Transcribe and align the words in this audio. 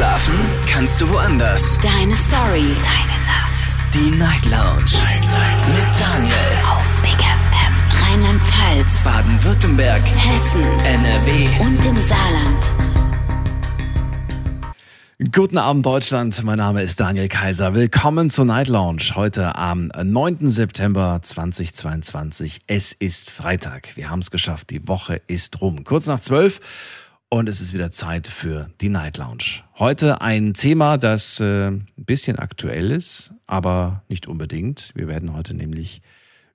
Schlafen 0.00 0.34
kannst 0.66 0.98
du 1.02 1.10
woanders. 1.10 1.78
Deine 1.82 2.16
Story. 2.16 2.74
Deine 2.82 3.18
Nacht. 3.26 3.76
Die 3.92 4.10
Night 4.16 4.46
Lounge. 4.46 4.94
Night, 4.94 5.20
Night. 5.20 5.68
Mit 5.68 6.00
Daniel. 6.00 6.34
Auf 6.70 7.02
Big 7.02 7.18
FM. 7.20 7.74
Rheinland-Pfalz. 8.08 9.04
Baden-Württemberg. 9.04 10.00
Hessen. 10.00 10.62
NRW. 10.86 11.48
Und 11.60 11.84
im 11.84 12.00
Saarland. 12.00 12.72
Guten 15.32 15.58
Abend 15.58 15.84
Deutschland, 15.84 16.42
mein 16.44 16.56
Name 16.56 16.80
ist 16.80 16.98
Daniel 16.98 17.28
Kaiser. 17.28 17.74
Willkommen 17.74 18.30
zur 18.30 18.46
Night 18.46 18.68
Lounge 18.68 19.02
heute 19.16 19.54
am 19.56 19.92
9. 20.02 20.48
September 20.48 21.20
2022. 21.22 22.62
Es 22.66 22.92
ist 22.92 23.30
Freitag. 23.30 23.94
Wir 23.96 24.08
haben 24.08 24.20
es 24.20 24.30
geschafft. 24.30 24.70
Die 24.70 24.88
Woche 24.88 25.20
ist 25.26 25.60
rum. 25.60 25.84
Kurz 25.84 26.06
nach 26.06 26.20
zwölf 26.20 26.58
und 27.30 27.48
es 27.48 27.60
ist 27.60 27.72
wieder 27.72 27.92
Zeit 27.92 28.26
für 28.26 28.70
die 28.80 28.88
Night 28.88 29.16
Lounge. 29.16 29.62
Heute 29.78 30.20
ein 30.20 30.52
Thema, 30.52 30.98
das 30.98 31.38
äh, 31.38 31.68
ein 31.68 31.86
bisschen 31.96 32.38
aktuell 32.38 32.90
ist, 32.90 33.32
aber 33.46 34.02
nicht 34.08 34.26
unbedingt. 34.26 34.90
Wir 34.94 35.06
werden 35.06 35.32
heute 35.32 35.54
nämlich 35.54 36.02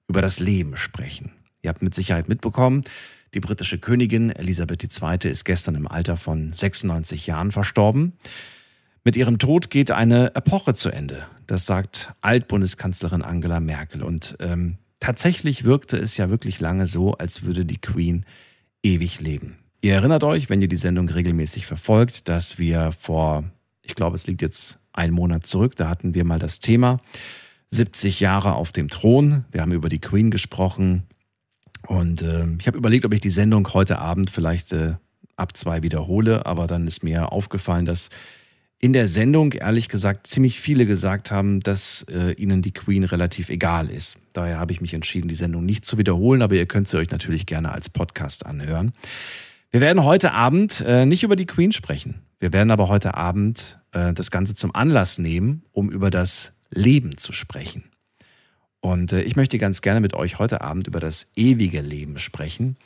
über 0.07 0.21
das 0.21 0.39
Leben 0.39 0.75
sprechen. 0.75 1.31
Ihr 1.61 1.69
habt 1.69 1.81
mit 1.81 1.95
Sicherheit 1.95 2.27
mitbekommen, 2.27 2.81
die 3.33 3.39
britische 3.39 3.79
Königin 3.79 4.31
Elisabeth 4.31 4.83
II. 4.83 5.31
ist 5.31 5.45
gestern 5.45 5.75
im 5.75 5.87
Alter 5.87 6.17
von 6.17 6.51
96 6.51 7.25
Jahren 7.25 7.53
verstorben. 7.53 8.13
Mit 9.05 9.15
ihrem 9.15 9.39
Tod 9.39 9.69
geht 9.69 9.91
eine 9.91 10.35
Epoche 10.35 10.73
zu 10.73 10.89
Ende. 10.89 11.25
Das 11.47 11.65
sagt 11.65 12.11
Altbundeskanzlerin 12.21 13.21
Angela 13.21 13.61
Merkel. 13.61 14.03
Und 14.03 14.35
ähm, 14.41 14.77
tatsächlich 14.99 15.63
wirkte 15.63 15.97
es 15.97 16.17
ja 16.17 16.29
wirklich 16.29 16.59
lange 16.59 16.85
so, 16.85 17.13
als 17.13 17.43
würde 17.43 17.65
die 17.65 17.79
Queen 17.79 18.25
ewig 18.83 19.21
leben. 19.21 19.57
Ihr 19.81 19.93
erinnert 19.93 20.23
euch, 20.23 20.49
wenn 20.49 20.61
ihr 20.61 20.67
die 20.67 20.77
Sendung 20.77 21.09
regelmäßig 21.09 21.65
verfolgt, 21.65 22.27
dass 22.27 22.57
wir 22.57 22.91
vor, 22.91 23.43
ich 23.83 23.95
glaube, 23.95 24.15
es 24.15 24.27
liegt 24.27 24.41
jetzt 24.41 24.79
ein 24.93 25.11
Monat 25.11 25.45
zurück, 25.45 25.75
da 25.75 25.89
hatten 25.89 26.13
wir 26.13 26.25
mal 26.25 26.39
das 26.39 26.59
Thema 26.59 26.99
70 27.69 28.19
Jahre 28.19 28.55
auf 28.55 28.71
dem 28.71 28.89
Thron. 28.89 29.45
Wir 29.51 29.61
haben 29.61 29.73
über 29.73 29.89
die 29.89 29.99
Queen 29.99 30.31
gesprochen. 30.31 31.03
Und 31.87 32.21
äh, 32.21 32.45
ich 32.59 32.67
habe 32.67 32.77
überlegt, 32.77 33.05
ob 33.05 33.13
ich 33.13 33.19
die 33.19 33.29
Sendung 33.29 33.67
heute 33.73 33.99
Abend 33.99 34.29
vielleicht 34.29 34.71
äh, 34.71 34.95
ab 35.35 35.55
zwei 35.55 35.83
wiederhole, 35.83 36.45
aber 36.45 36.67
dann 36.67 36.87
ist 36.87 37.03
mir 37.03 37.31
aufgefallen, 37.31 37.85
dass 37.85 38.09
in 38.79 38.93
der 38.93 39.07
Sendung 39.07 39.53
ehrlich 39.53 39.89
gesagt 39.89 40.27
ziemlich 40.27 40.59
viele 40.59 40.85
gesagt 40.85 41.31
haben, 41.31 41.59
dass 41.59 42.05
äh, 42.09 42.33
ihnen 42.33 42.61
die 42.61 42.73
Queen 42.73 43.03
relativ 43.03 43.49
egal 43.49 43.89
ist. 43.89 44.17
Daher 44.33 44.59
habe 44.59 44.73
ich 44.73 44.81
mich 44.81 44.93
entschieden, 44.93 45.27
die 45.27 45.35
Sendung 45.35 45.65
nicht 45.65 45.85
zu 45.85 45.97
wiederholen, 45.97 46.41
aber 46.41 46.55
ihr 46.55 46.65
könnt 46.65 46.87
sie 46.87 46.97
euch 46.97 47.09
natürlich 47.09 47.45
gerne 47.45 47.71
als 47.71 47.89
Podcast 47.89 48.45
anhören. 48.45 48.93
Wir 49.75 49.81
werden 49.81 50.05
heute 50.05 50.31
Abend 50.31 50.79
äh, 50.87 51.05
nicht 51.05 51.23
über 51.23 51.35
die 51.35 51.47
Queen 51.47 51.73
sprechen. 51.73 52.21
Wir 52.39 52.53
werden 52.53 52.71
aber 52.71 52.87
heute 52.87 53.15
Abend 53.15 53.77
äh, 53.91 54.13
das 54.13 54.31
Ganze 54.31 54.55
zum 54.55 54.73
Anlass 54.73 55.17
nehmen, 55.17 55.63
um 55.73 55.91
über 55.91 56.09
das 56.09 56.53
Leben 56.69 57.17
zu 57.17 57.33
sprechen. 57.33 57.83
Und 58.79 59.11
äh, 59.11 59.23
ich 59.23 59.35
möchte 59.35 59.57
ganz 59.57 59.81
gerne 59.81 59.99
mit 59.99 60.13
euch 60.13 60.39
heute 60.39 60.61
Abend 60.61 60.87
über 60.87 61.01
das 61.01 61.27
ewige 61.35 61.81
Leben 61.81 62.19
sprechen 62.19 62.77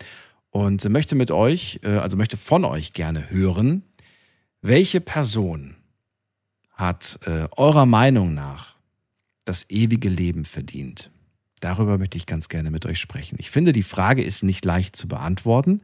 und 0.50 0.84
möchte 0.90 1.14
mit 1.14 1.30
euch, 1.30 1.80
äh, 1.84 1.90
also 1.90 2.18
möchte 2.18 2.38
von 2.38 2.66
euch 2.66 2.94
gerne 2.94 3.30
hören, 3.30 3.84
welche 4.64 5.00
Person 5.00 5.76
hat 6.72 7.20
äh, 7.28 7.50
eurer 7.56 7.86
Meinung 7.86 8.34
nach 8.34 8.78
das 9.46 9.70
ewige 9.70 10.10
Leben 10.10 10.44
verdient? 10.44 11.12
Darüber 11.60 12.00
möchte 12.00 12.18
ich 12.18 12.26
ganz 12.26 12.50
gerne 12.50 12.72
mit 12.72 12.88
euch 12.88 12.98
sprechen. 12.98 13.36
Ich 13.38 13.52
finde, 13.52 13.74
die 13.74 13.84
Frage 13.84 14.24
ist 14.24 14.42
nicht 14.42 14.66
leicht 14.66 14.96
zu 14.96 15.08
beantworten. 15.08 15.82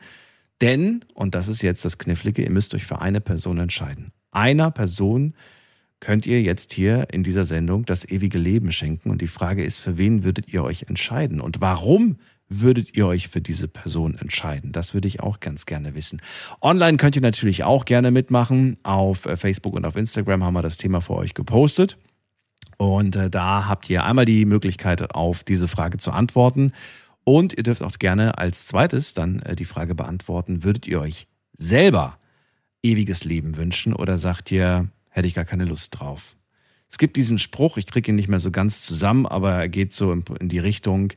Denn, 0.62 1.04
und 1.14 1.36
das 1.36 1.48
ist 1.48 1.62
jetzt 1.62 1.84
das 1.84 1.98
Knifflige, 1.98 2.44
ihr 2.44 2.52
müsst 2.52 2.74
euch 2.74 2.86
für 2.86 3.00
eine 3.00 3.22
Person 3.22 3.60
entscheiden. 3.60 4.12
Einer 4.32 4.72
Person 4.72 5.34
könnt 6.00 6.26
ihr 6.26 6.42
jetzt 6.42 6.74
hier 6.74 7.08
in 7.12 7.24
dieser 7.24 7.46
Sendung 7.46 7.86
das 7.86 8.08
ewige 8.08 8.38
Leben 8.38 8.72
schenken. 8.72 9.10
Und 9.10 9.22
die 9.22 9.28
Frage 9.28 9.64
ist, 9.64 9.80
für 9.80 9.98
wen 9.98 10.24
würdet 10.24 10.54
ihr 10.54 10.64
euch 10.64 10.84
entscheiden? 10.84 11.42
Und 11.42 11.62
warum 11.62 12.18
würdet 12.48 12.96
ihr 12.96 13.08
euch 13.08 13.28
für 13.28 13.42
diese 13.42 13.68
Person 13.68 14.18
entscheiden? 14.18 14.72
Das 14.72 14.94
würde 14.94 15.08
ich 15.08 15.22
auch 15.22 15.40
ganz 15.40 15.66
gerne 15.66 15.96
wissen. 15.96 16.22
Online 16.62 16.98
könnt 16.98 17.16
ihr 17.16 17.22
natürlich 17.22 17.64
auch 17.64 17.86
gerne 17.86 18.12
mitmachen. 18.12 18.78
Auf 18.84 19.26
äh, 19.26 19.36
Facebook 19.36 19.74
und 19.74 19.86
auf 19.86 19.96
Instagram 19.96 20.44
haben 20.44 20.54
wir 20.54 20.62
das 20.62 20.78
Thema 20.78 21.02
für 21.02 21.16
euch 21.16 21.34
gepostet. 21.34 21.98
Und 22.78 23.16
äh, 23.16 23.30
da 23.30 23.68
habt 23.68 23.90
ihr 23.90 24.04
einmal 24.04 24.26
die 24.26 24.46
Möglichkeit, 24.46 25.16
auf 25.16 25.44
diese 25.44 25.68
Frage 25.68 25.98
zu 25.98 26.12
antworten. 26.12 26.74
Und 27.26 27.54
ihr 27.58 27.64
dürft 27.64 27.82
auch 27.84 28.00
gerne 28.00 28.38
als 28.38 28.68
zweites 28.68 29.14
dann 29.14 29.42
äh, 29.42 29.56
die 29.56 29.66
Frage 29.66 29.96
beantworten, 29.96 30.64
würdet 30.64 30.88
ihr 30.88 31.02
euch 31.02 31.28
selber 31.54 32.18
ewiges 32.84 33.26
Leben 33.26 33.58
wünschen 33.58 33.94
oder 33.94 34.18
sagt 34.18 34.52
ihr, 34.52 34.90
hätte 35.10 35.28
ich 35.28 35.34
gar 35.34 35.44
keine 35.44 35.66
Lust 35.66 36.00
drauf? 36.00 36.36
Es 36.88 37.00
gibt 37.00 37.18
diesen 37.18 37.40
Spruch, 37.40 37.78
ich 37.78 37.88
kriege 37.88 38.12
ihn 38.12 38.16
nicht 38.16 38.28
mehr 38.28 38.40
so 38.40 38.52
ganz 38.52 38.84
zusammen, 38.84 39.26
aber 39.26 39.54
er 39.54 39.70
geht 39.70 39.92
so 39.92 40.12
in, 40.14 40.24
die 40.50 40.60
Richtung, 40.60 41.14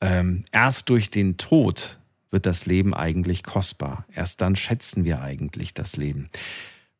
ähm, 0.00 0.44
erst 0.50 0.90
durch 0.90 1.10
den 1.10 1.36
Tod 1.36 2.00
wird 2.30 2.44
das 2.44 2.66
Leben 2.66 2.92
eigentlich 2.92 3.44
kostbar. 3.44 4.04
Erst 4.12 4.40
dann 4.40 4.56
schätzen 4.56 5.04
wir 5.04 5.22
eigentlich 5.22 5.74
das 5.74 5.96
Leben. 5.96 6.28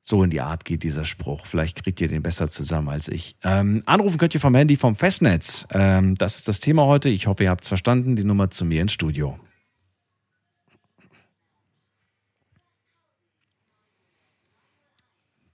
So 0.08 0.22
in 0.22 0.30
die 0.30 0.40
Art 0.40 0.64
geht 0.64 0.84
dieser 0.84 1.04
Spruch. 1.04 1.46
Vielleicht 1.46 1.82
kriegt 1.82 2.00
ihr 2.00 2.06
den 2.06 2.22
besser 2.22 2.48
zusammen 2.48 2.90
als 2.90 3.08
ich. 3.08 3.34
Ähm, 3.42 3.82
anrufen 3.86 4.18
könnt 4.18 4.34
ihr 4.34 4.40
vom 4.40 4.54
Handy 4.54 4.76
vom 4.76 4.94
Festnetz. 4.94 5.66
Ähm, 5.72 6.14
das 6.14 6.36
ist 6.36 6.46
das 6.46 6.60
Thema 6.60 6.84
heute. 6.84 7.08
Ich 7.08 7.26
hoffe, 7.26 7.42
ihr 7.42 7.50
habt 7.50 7.64
es 7.64 7.68
verstanden. 7.68 8.14
Die 8.14 8.22
Nummer 8.22 8.48
zu 8.48 8.64
mir 8.64 8.82
ins 8.82 8.92
Studio. 8.92 9.36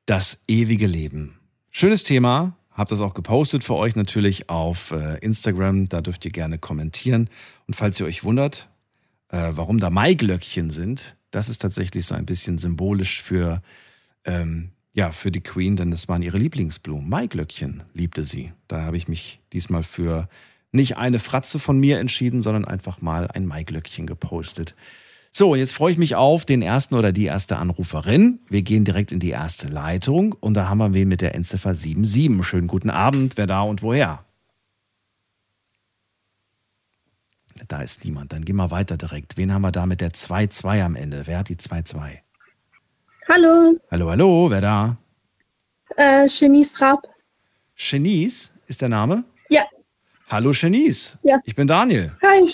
Das 0.05 0.39
ewige 0.47 0.87
Leben. 0.87 1.39
Schönes 1.71 2.05
Thema. 2.05 2.55
Hab 2.73 2.89
das 2.89 3.01
auch 3.01 3.15
gepostet 3.15 3.65
für 3.65 3.77
euch 3.77 3.97
natürlich 3.97 4.51
auf 4.51 4.91
äh, 4.91 5.17
Instagram. 5.21 5.89
Da 5.89 6.03
dürft 6.03 6.27
ihr 6.27 6.31
gerne 6.31 6.59
kommentieren. 6.59 7.31
Und 7.67 7.73
falls 7.73 7.99
ihr 7.99 8.05
euch 8.05 8.23
wundert, 8.23 8.69
äh, 9.29 9.53
warum 9.53 9.79
da 9.79 9.89
Maiglöckchen 9.89 10.69
sind, 10.69 11.17
das 11.31 11.49
ist 11.49 11.63
tatsächlich 11.63 12.05
so 12.05 12.15
ein 12.15 12.27
bisschen 12.27 12.59
symbolisch 12.59 13.23
für 13.23 13.63
ähm, 14.25 14.71
ja, 14.95 15.11
für 15.11 15.31
die 15.31 15.41
Queen, 15.41 15.77
denn 15.77 15.91
das 15.91 16.09
waren 16.09 16.23
ihre 16.23 16.37
Lieblingsblumen. 16.37 17.09
Maiglöckchen 17.09 17.83
liebte 17.95 18.25
sie. 18.25 18.53
Da 18.69 18.83
habe 18.83 18.97
ich 18.97 19.09
mich 19.09 19.41
diesmal 19.53 19.83
für 19.83 20.29
nicht 20.71 20.97
eine 20.97 21.19
Fratze 21.19 21.59
von 21.59 21.79
mir 21.79 21.99
entschieden, 21.99 22.41
sondern 22.41 22.65
einfach 22.65 23.01
mal 23.01 23.29
ein 23.29 23.47
Maiglöckchen 23.47 24.07
gepostet. 24.07 24.75
So, 25.35 25.55
jetzt 25.55 25.73
freue 25.73 25.93
ich 25.93 25.99
mich 25.99 26.15
auf 26.15 26.45
den 26.45 26.61
ersten 26.61 26.95
oder 26.95 27.11
die 27.11 27.25
erste 27.25 27.57
Anruferin. 27.57 28.41
Wir 28.49 28.61
gehen 28.61 28.85
direkt 28.85 29.13
in 29.13 29.19
die 29.19 29.31
erste 29.31 29.67
Leitung 29.67 30.35
und 30.35 30.55
da 30.55 30.69
haben 30.69 30.79
wir 30.79 30.93
wen 30.93 31.09
mit 31.09 31.23
der 31.23 31.35
Endziffer 31.35 31.75
77. 31.75 32.45
Schönen 32.45 32.67
guten 32.67 32.91
Abend, 32.91 33.39
wer 33.39 33.47
da 33.47 33.63
und 33.63 33.83
woher? 33.83 34.27
Da 37.69 37.81
ist 37.81 38.05
niemand. 38.05 38.35
Dann 38.35 38.45
gehen 38.45 38.57
wir 38.57 38.71
weiter 38.71 38.99
direkt. 38.99 39.39
Wen 39.39 39.55
haben 39.55 39.63
wir 39.63 39.73
da 39.73 39.87
mit 39.87 40.03
der 40.03 40.13
2-2 40.13 40.85
am 40.85 40.97
Ende? 40.97 41.23
Wer 41.27 41.39
hat 41.39 41.49
die 41.49 41.57
2-2? 41.57 42.19
Hallo. 43.29 43.77
Hallo, 43.91 44.11
hallo, 44.11 44.51
wer 44.51 44.61
da? 44.61 44.97
Äh, 45.97 46.27
Genies 46.27 46.81
Rapp. 46.81 47.03
Genies 47.77 48.53
ist 48.67 48.81
der 48.81 48.89
Name? 48.89 49.25
Ja. 49.49 49.63
Hallo 50.29 50.53
Genies. 50.53 51.17
Ja. 51.23 51.39
Ich 51.45 51.55
bin 51.55 51.67
Daniel. 51.67 52.13
Hi. 52.23 52.45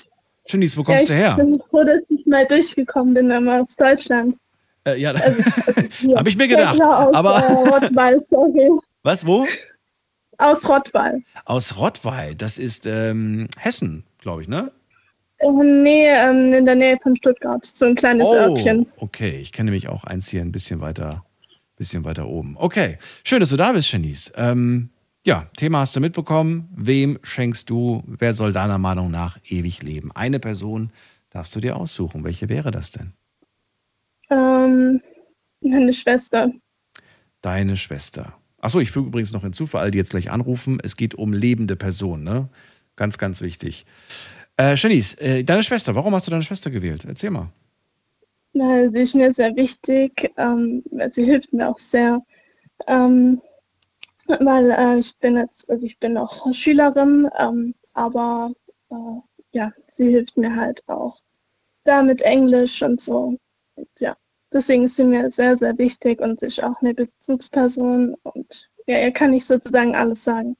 Genies, 0.46 0.76
wo 0.76 0.80
Ja, 0.82 0.84
kommst 0.86 1.02
ich 1.02 1.08
du 1.08 1.14
her? 1.14 1.36
bin 1.36 1.60
froh, 1.70 1.84
dass 1.84 2.00
ich 2.08 2.24
mal 2.26 2.46
durchgekommen 2.46 3.14
bin, 3.14 3.30
immer 3.30 3.60
aus 3.60 3.76
Deutschland. 3.76 4.36
Äh, 4.84 5.00
ja, 5.00 5.12
Also, 5.12 5.42
ja. 6.02 6.18
habe 6.18 6.28
ich 6.28 6.36
mir 6.36 6.48
gedacht. 6.48 6.78
Ja, 6.78 7.06
aus, 7.06 7.14
Aber 7.14 7.36
Äh, 7.38 7.52
Rottweil, 7.52 8.26
sorry. 8.30 8.70
was, 9.02 9.26
wo? 9.26 9.46
Aus 10.38 10.68
Rottweil. 10.68 11.22
Aus 11.44 11.76
Rottweil. 11.76 12.34
Das 12.36 12.58
ist 12.58 12.86
ähm, 12.86 13.48
Hessen, 13.58 14.04
glaube 14.18 14.42
ich, 14.42 14.48
ne? 14.48 14.70
Äh, 15.38 15.50
nee, 15.53 16.06
ähm, 16.09 16.53
in 16.53 16.66
der 16.66 16.75
Nähe 16.75 16.99
von 17.03 17.15
Stuttgart. 17.16 17.65
So 17.65 17.87
ein 17.87 17.94
kleines 17.94 18.26
Oh, 18.28 18.34
Örtchen. 18.34 18.87
okay. 18.97 19.38
Ich 19.41 19.53
kenne 19.53 19.71
nämlich 19.71 19.88
auch 19.88 20.04
eins 20.04 20.28
hier 20.28 20.41
ein 20.43 20.53
bisschen 20.53 20.81
weiter, 20.81 21.25
bisschen 21.76 22.04
weiter 22.04 22.26
oben. 22.28 22.56
Okay, 22.59 22.98
schön, 23.24 23.41
dass 23.41 23.51
du 23.51 23.57
da 23.57 23.72
bist, 23.72 23.91
Genies. 23.91 24.33
Ähm, 24.36 24.91
ja, 25.24 25.47
Thema 25.57 25.80
hast 25.80 25.95
du 25.95 26.01
mitbekommen. 26.01 26.68
Wem 26.74 27.18
schenkst 27.22 27.68
du, 27.71 28.03
wer 28.07 28.33
soll 28.33 28.53
deiner 28.53 28.78
Meinung 28.78 29.10
nach 29.10 29.39
ewig 29.48 29.83
leben? 29.83 30.10
Eine 30.12 30.41
Person 30.41 30.91
darfst 31.30 31.54
du 31.54 31.60
dir 31.60 31.77
aussuchen. 31.77 32.24
Welche 32.24 32.48
wäre 32.48 32.71
das 32.71 32.92
denn? 32.92 33.12
Ähm, 34.30 35.01
meine 35.60 35.92
Schwester. 35.92 36.51
Deine 37.42 37.77
Schwester. 37.77 38.34
Achso, 38.60 38.80
ich 38.80 38.91
füge 38.91 39.09
übrigens 39.09 39.33
noch 39.33 39.42
hinzu, 39.42 39.66
für 39.66 39.78
alle, 39.78 39.91
die 39.92 39.98
jetzt 39.98 40.10
gleich 40.10 40.30
anrufen, 40.30 40.80
es 40.83 40.97
geht 40.97 41.15
um 41.15 41.33
lebende 41.33 41.77
Personen, 41.77 42.24
ne? 42.24 42.48
Ganz, 42.97 43.16
ganz 43.16 43.41
wichtig. 43.41 43.86
Äh, 44.59 44.75
Janice, 44.75 45.15
äh, 45.19 45.45
deine 45.45 45.63
Schwester, 45.63 45.95
warum 45.95 46.15
hast 46.15 46.27
du 46.27 46.31
deine 46.31 46.43
Schwester 46.43 46.71
gewählt? 46.71 47.05
Erzähl 47.07 47.31
mal. 47.31 47.49
Na, 48.53 48.89
sie 48.89 49.01
ist 49.01 49.15
mir 49.15 49.33
sehr 49.33 49.55
wichtig. 49.55 50.33
Ähm, 50.37 50.83
sie 51.09 51.25
hilft 51.25 51.53
mir 51.53 51.69
auch 51.69 51.78
sehr. 51.78 52.21
Ähm, 52.89 53.41
weil 54.41 54.71
äh, 54.72 54.99
ich 54.99 55.16
bin 55.19 55.37
jetzt, 55.37 55.71
also 55.71 55.87
ich 55.87 55.99
bin 55.99 56.16
auch 56.16 56.53
Schülerin, 56.53 57.28
ähm, 57.39 57.75
aber 57.95 58.53
äh, 58.91 59.21
ja, 59.53 59.72
sie 59.87 60.10
hilft 60.10 60.37
mir 60.37 60.55
halt 60.55 60.83
auch 60.89 61.21
da 61.84 62.03
mit 62.03 62.22
Englisch 62.22 62.83
und 62.83 63.01
so. 63.01 63.39
Und, 63.77 63.89
ja, 64.01 64.16
deswegen 64.53 64.84
ist 64.84 64.97
sie 64.97 65.05
mir 65.05 65.31
sehr, 65.31 65.57
sehr 65.57 65.78
wichtig 65.78 66.21
und 66.21 66.41
sie 66.41 66.47
ist 66.47 66.63
auch 66.63 66.81
eine 66.81 66.95
Bezugsperson 66.95 68.16
und 68.22 68.71
ja, 68.87 68.99
ihr 68.99 69.13
kann 69.13 69.33
ich 69.33 69.47
sozusagen 69.47 69.95
alles 69.95 70.25
sagen. 70.25 70.57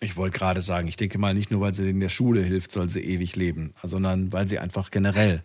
Ich 0.00 0.16
wollte 0.16 0.38
gerade 0.38 0.62
sagen, 0.62 0.86
ich 0.86 0.96
denke 0.96 1.18
mal, 1.18 1.34
nicht 1.34 1.50
nur, 1.50 1.60
weil 1.60 1.74
sie 1.74 1.90
in 1.90 2.00
der 2.00 2.08
Schule 2.08 2.40
hilft, 2.40 2.70
soll 2.70 2.88
sie 2.88 3.00
ewig 3.00 3.34
leben, 3.34 3.74
sondern 3.82 4.32
weil 4.32 4.46
sie 4.46 4.58
einfach 4.58 4.90
generell 4.90 5.42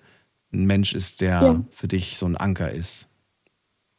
ein 0.54 0.66
Mensch 0.66 0.94
ist, 0.94 1.22
der 1.22 1.42
ja. 1.42 1.64
für 1.72 1.88
dich 1.88 2.18
so 2.18 2.28
ein 2.28 2.38
Anker 2.38 2.72
ist. 2.72 3.08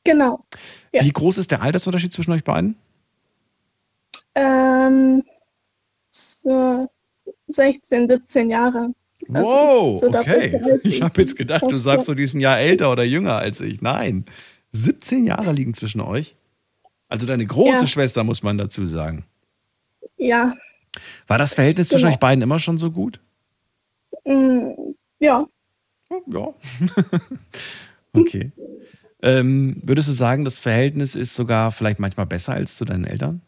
Genau. 0.05 0.45
Ja. 0.93 1.03
Wie 1.03 1.11
groß 1.11 1.39
ist 1.39 1.51
der 1.51 1.63
Altersunterschied 1.63 2.13
zwischen 2.13 2.33
euch 2.33 2.45
beiden? 2.45 2.77
Ähm, 4.35 5.25
so 6.11 6.89
16, 7.49 8.09
17 8.09 8.51
Jahre. 8.51 8.95
Also, 9.33 9.51
wow, 9.51 9.99
so 9.99 10.09
okay. 10.09 10.81
Ich 10.83 11.01
habe 11.03 11.21
jetzt 11.23 11.37
gedacht, 11.37 11.63
du 11.63 11.75
sagst 11.75 12.07
so, 12.07 12.15
die 12.15 12.25
ist 12.25 12.35
ein 12.35 12.41
Jahr 12.41 12.59
älter 12.59 12.93
oder 12.93 13.05
jünger 13.05 13.37
als 13.37 13.61
ich. 13.61 13.81
Nein, 13.81 14.27
17 14.73 15.25
Jahre 15.25 15.53
liegen 15.53 15.73
zwischen 15.73 16.01
euch. 16.01 16.37
Also 17.09 17.27
deine 17.27 17.47
große 17.47 17.81
ja. 17.81 17.87
Schwester, 17.87 18.25
muss 18.25 18.43
man 18.43 18.59
dazu 18.59 18.85
sagen. 18.87 19.25
Ja. 20.25 20.55
War 21.27 21.39
das 21.39 21.53
Verhältnis 21.55 21.89
genau. 21.89 22.01
zwischen 22.01 22.15
euch 22.15 22.19
beiden 22.19 22.43
immer 22.43 22.59
schon 22.59 22.79
so 22.79 22.91
gut? 22.91 23.21
Mm, 24.25 24.71
ja. 25.19 25.47
Ja. 26.27 26.55
okay. 28.15 28.53
Ähm, 29.23 29.83
würdest 29.85 30.09
du 30.09 30.13
sagen, 30.13 30.45
das 30.45 30.57
Verhältnis 30.57 31.15
ist 31.15 31.35
sogar 31.35 31.73
vielleicht 31.73 31.99
manchmal 31.99 32.27
besser 32.27 32.55
als 32.55 32.77
zu 32.77 32.85
deinen 32.85 33.05
Eltern? 33.05 33.43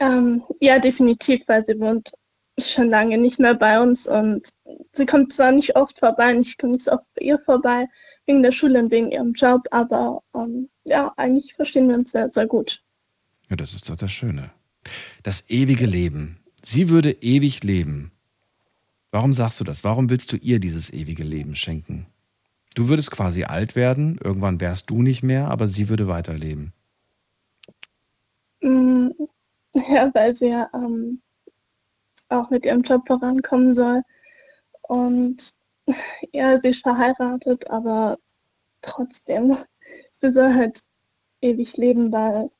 Ähm, 0.00 0.42
ja, 0.60 0.78
definitiv, 0.78 1.42
weil 1.46 1.64
sie 1.64 1.78
wohnt 1.80 2.12
schon 2.58 2.90
lange 2.90 3.16
nicht 3.16 3.40
mehr 3.40 3.54
bei 3.54 3.80
uns 3.80 4.06
und 4.06 4.48
sie 4.92 5.06
kommt 5.06 5.32
zwar 5.32 5.52
nicht 5.52 5.76
oft 5.76 5.98
vorbei, 5.98 6.34
und 6.34 6.46
ich 6.46 6.58
komme 6.58 6.74
nicht 6.74 6.84
so 6.84 6.92
oft 6.92 7.06
bei 7.14 7.24
ihr 7.24 7.38
vorbei, 7.38 7.86
wegen 8.26 8.42
der 8.42 8.52
Schule 8.52 8.78
und 8.80 8.90
wegen 8.90 9.10
ihrem 9.10 9.32
Job, 9.32 9.62
aber 9.70 10.22
ähm, 10.34 10.68
ja, 10.84 11.12
eigentlich 11.16 11.54
verstehen 11.54 11.88
wir 11.88 11.96
uns 11.96 12.12
sehr, 12.12 12.28
sehr 12.28 12.46
gut. 12.46 12.82
Ja, 13.48 13.56
das 13.56 13.72
ist 13.72 13.88
doch 13.88 13.96
das 13.96 14.12
Schöne. 14.12 14.50
Das 15.22 15.44
ewige 15.48 15.86
Leben. 15.86 16.40
Sie 16.62 16.88
würde 16.88 17.12
ewig 17.12 17.62
leben. 17.62 18.12
Warum 19.10 19.32
sagst 19.32 19.60
du 19.60 19.64
das? 19.64 19.84
Warum 19.84 20.10
willst 20.10 20.32
du 20.32 20.36
ihr 20.36 20.58
dieses 20.58 20.90
ewige 20.92 21.22
Leben 21.22 21.54
schenken? 21.54 22.06
Du 22.74 22.88
würdest 22.88 23.10
quasi 23.10 23.44
alt 23.44 23.76
werden, 23.76 24.18
irgendwann 24.22 24.60
wärst 24.60 24.88
du 24.88 25.02
nicht 25.02 25.22
mehr, 25.22 25.48
aber 25.48 25.68
sie 25.68 25.88
würde 25.88 26.08
weiterleben. 26.08 26.72
Mm, 28.62 29.10
ja, 29.74 30.10
weil 30.14 30.34
sie 30.34 30.48
ja 30.48 30.70
ähm, 30.72 31.20
auch 32.30 32.48
mit 32.50 32.64
ihrem 32.64 32.82
Job 32.82 33.06
vorankommen 33.06 33.74
soll. 33.74 34.02
Und 34.82 35.54
ja, 36.32 36.58
sie 36.60 36.68
ist 36.68 36.82
verheiratet, 36.82 37.70
aber 37.70 38.18
trotzdem, 38.80 39.56
sie 40.14 40.30
soll 40.30 40.54
halt 40.54 40.82
ewig 41.42 41.76
leben, 41.76 42.10
weil 42.10 42.50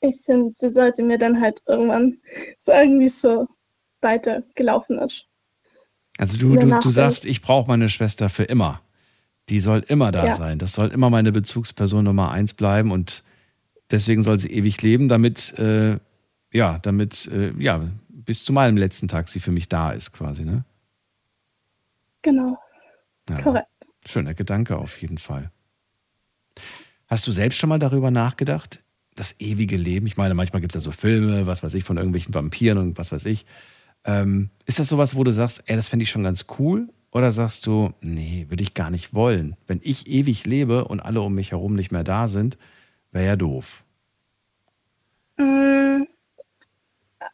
ich 0.00 0.20
finde, 0.24 0.52
sie 0.56 0.70
sollte 0.70 1.02
mir 1.02 1.18
dann 1.18 1.40
halt 1.40 1.60
irgendwann 1.66 2.18
sagen, 2.64 3.00
wie 3.00 3.06
es 3.06 3.20
so 3.20 3.48
weitergelaufen 4.00 4.98
ist. 4.98 5.26
Also 6.18 6.36
du, 6.36 6.56
du, 6.56 6.80
du 6.80 6.90
sagst, 6.90 7.24
ich 7.24 7.42
brauche 7.42 7.68
meine 7.68 7.88
Schwester 7.88 8.28
für 8.28 8.44
immer. 8.44 8.82
Die 9.48 9.60
soll 9.60 9.84
immer 9.86 10.12
da 10.12 10.26
ja. 10.26 10.34
sein. 10.34 10.58
Das 10.58 10.72
soll 10.72 10.88
immer 10.88 11.10
meine 11.10 11.32
Bezugsperson 11.32 12.04
Nummer 12.04 12.30
eins 12.32 12.54
bleiben 12.54 12.90
und 12.90 13.22
deswegen 13.90 14.22
soll 14.22 14.38
sie 14.38 14.52
ewig 14.52 14.82
leben, 14.82 15.08
damit, 15.08 15.56
äh, 15.58 15.98
ja, 16.52 16.78
damit, 16.80 17.26
äh, 17.32 17.52
ja, 17.58 17.88
bis 18.08 18.44
zu 18.44 18.52
meinem 18.52 18.76
letzten 18.76 19.08
Tag 19.08 19.28
sie 19.28 19.40
für 19.40 19.52
mich 19.52 19.68
da 19.68 19.92
ist, 19.92 20.12
quasi, 20.12 20.44
ne? 20.44 20.64
Genau. 22.22 22.58
Ja. 23.30 23.40
Korrekt. 23.40 23.68
Schöner 24.04 24.34
Gedanke 24.34 24.76
auf 24.76 25.00
jeden 25.00 25.18
Fall. 25.18 25.50
Hast 27.06 27.26
du 27.26 27.32
selbst 27.32 27.58
schon 27.58 27.68
mal 27.68 27.78
darüber 27.78 28.10
nachgedacht? 28.10 28.82
Das 29.18 29.34
ewige 29.40 29.76
Leben? 29.76 30.06
Ich 30.06 30.16
meine, 30.16 30.34
manchmal 30.34 30.60
gibt 30.60 30.76
es 30.76 30.80
ja 30.80 30.80
so 30.80 30.92
Filme, 30.92 31.48
was 31.48 31.64
weiß 31.64 31.74
ich, 31.74 31.82
von 31.82 31.96
irgendwelchen 31.96 32.32
Vampiren 32.32 32.78
und 32.78 32.98
was 32.98 33.10
weiß 33.10 33.26
ich. 33.26 33.46
Ähm, 34.04 34.50
ist 34.64 34.78
das 34.78 34.88
sowas, 34.88 35.16
wo 35.16 35.24
du 35.24 35.32
sagst, 35.32 35.64
ey, 35.66 35.74
das 35.74 35.88
fände 35.88 36.04
ich 36.04 36.10
schon 36.10 36.22
ganz 36.22 36.46
cool? 36.60 36.88
Oder 37.10 37.32
sagst 37.32 37.66
du, 37.66 37.92
nee, 38.00 38.46
würde 38.48 38.62
ich 38.62 38.74
gar 38.74 38.90
nicht 38.90 39.14
wollen. 39.14 39.56
Wenn 39.66 39.80
ich 39.82 40.06
ewig 40.06 40.46
lebe 40.46 40.84
und 40.84 41.00
alle 41.00 41.20
um 41.20 41.34
mich 41.34 41.50
herum 41.50 41.74
nicht 41.74 41.90
mehr 41.90 42.04
da 42.04 42.28
sind, 42.28 42.58
wäre 43.10 43.26
ja 43.26 43.34
doof. 43.34 43.82
Mm, 45.36 46.04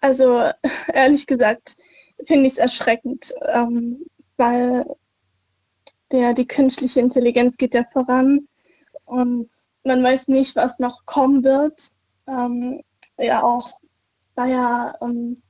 also 0.01 0.51
ehrlich 0.95 1.27
gesagt 1.27 1.77
finde 2.25 2.47
ich 2.47 2.55
es 2.55 2.59
erschreckend, 2.59 3.35
ähm, 3.53 4.07
weil 4.39 4.87
der, 6.13 6.33
die 6.33 6.47
künstliche 6.47 7.01
Intelligenz 7.01 7.59
geht 7.59 7.75
ja 7.75 7.85
voran 7.85 8.49
und 9.05 9.51
man 9.85 10.03
weiß 10.03 10.29
nicht, 10.29 10.57
was 10.57 10.79
noch 10.79 11.07
kommen 11.07 11.45
wird. 11.45 11.91
Ähm, 12.27 12.81
ja, 13.19 13.43
auch, 13.43 13.69
da 14.35 14.47
ja 14.47 14.95
ähm, 15.01 15.43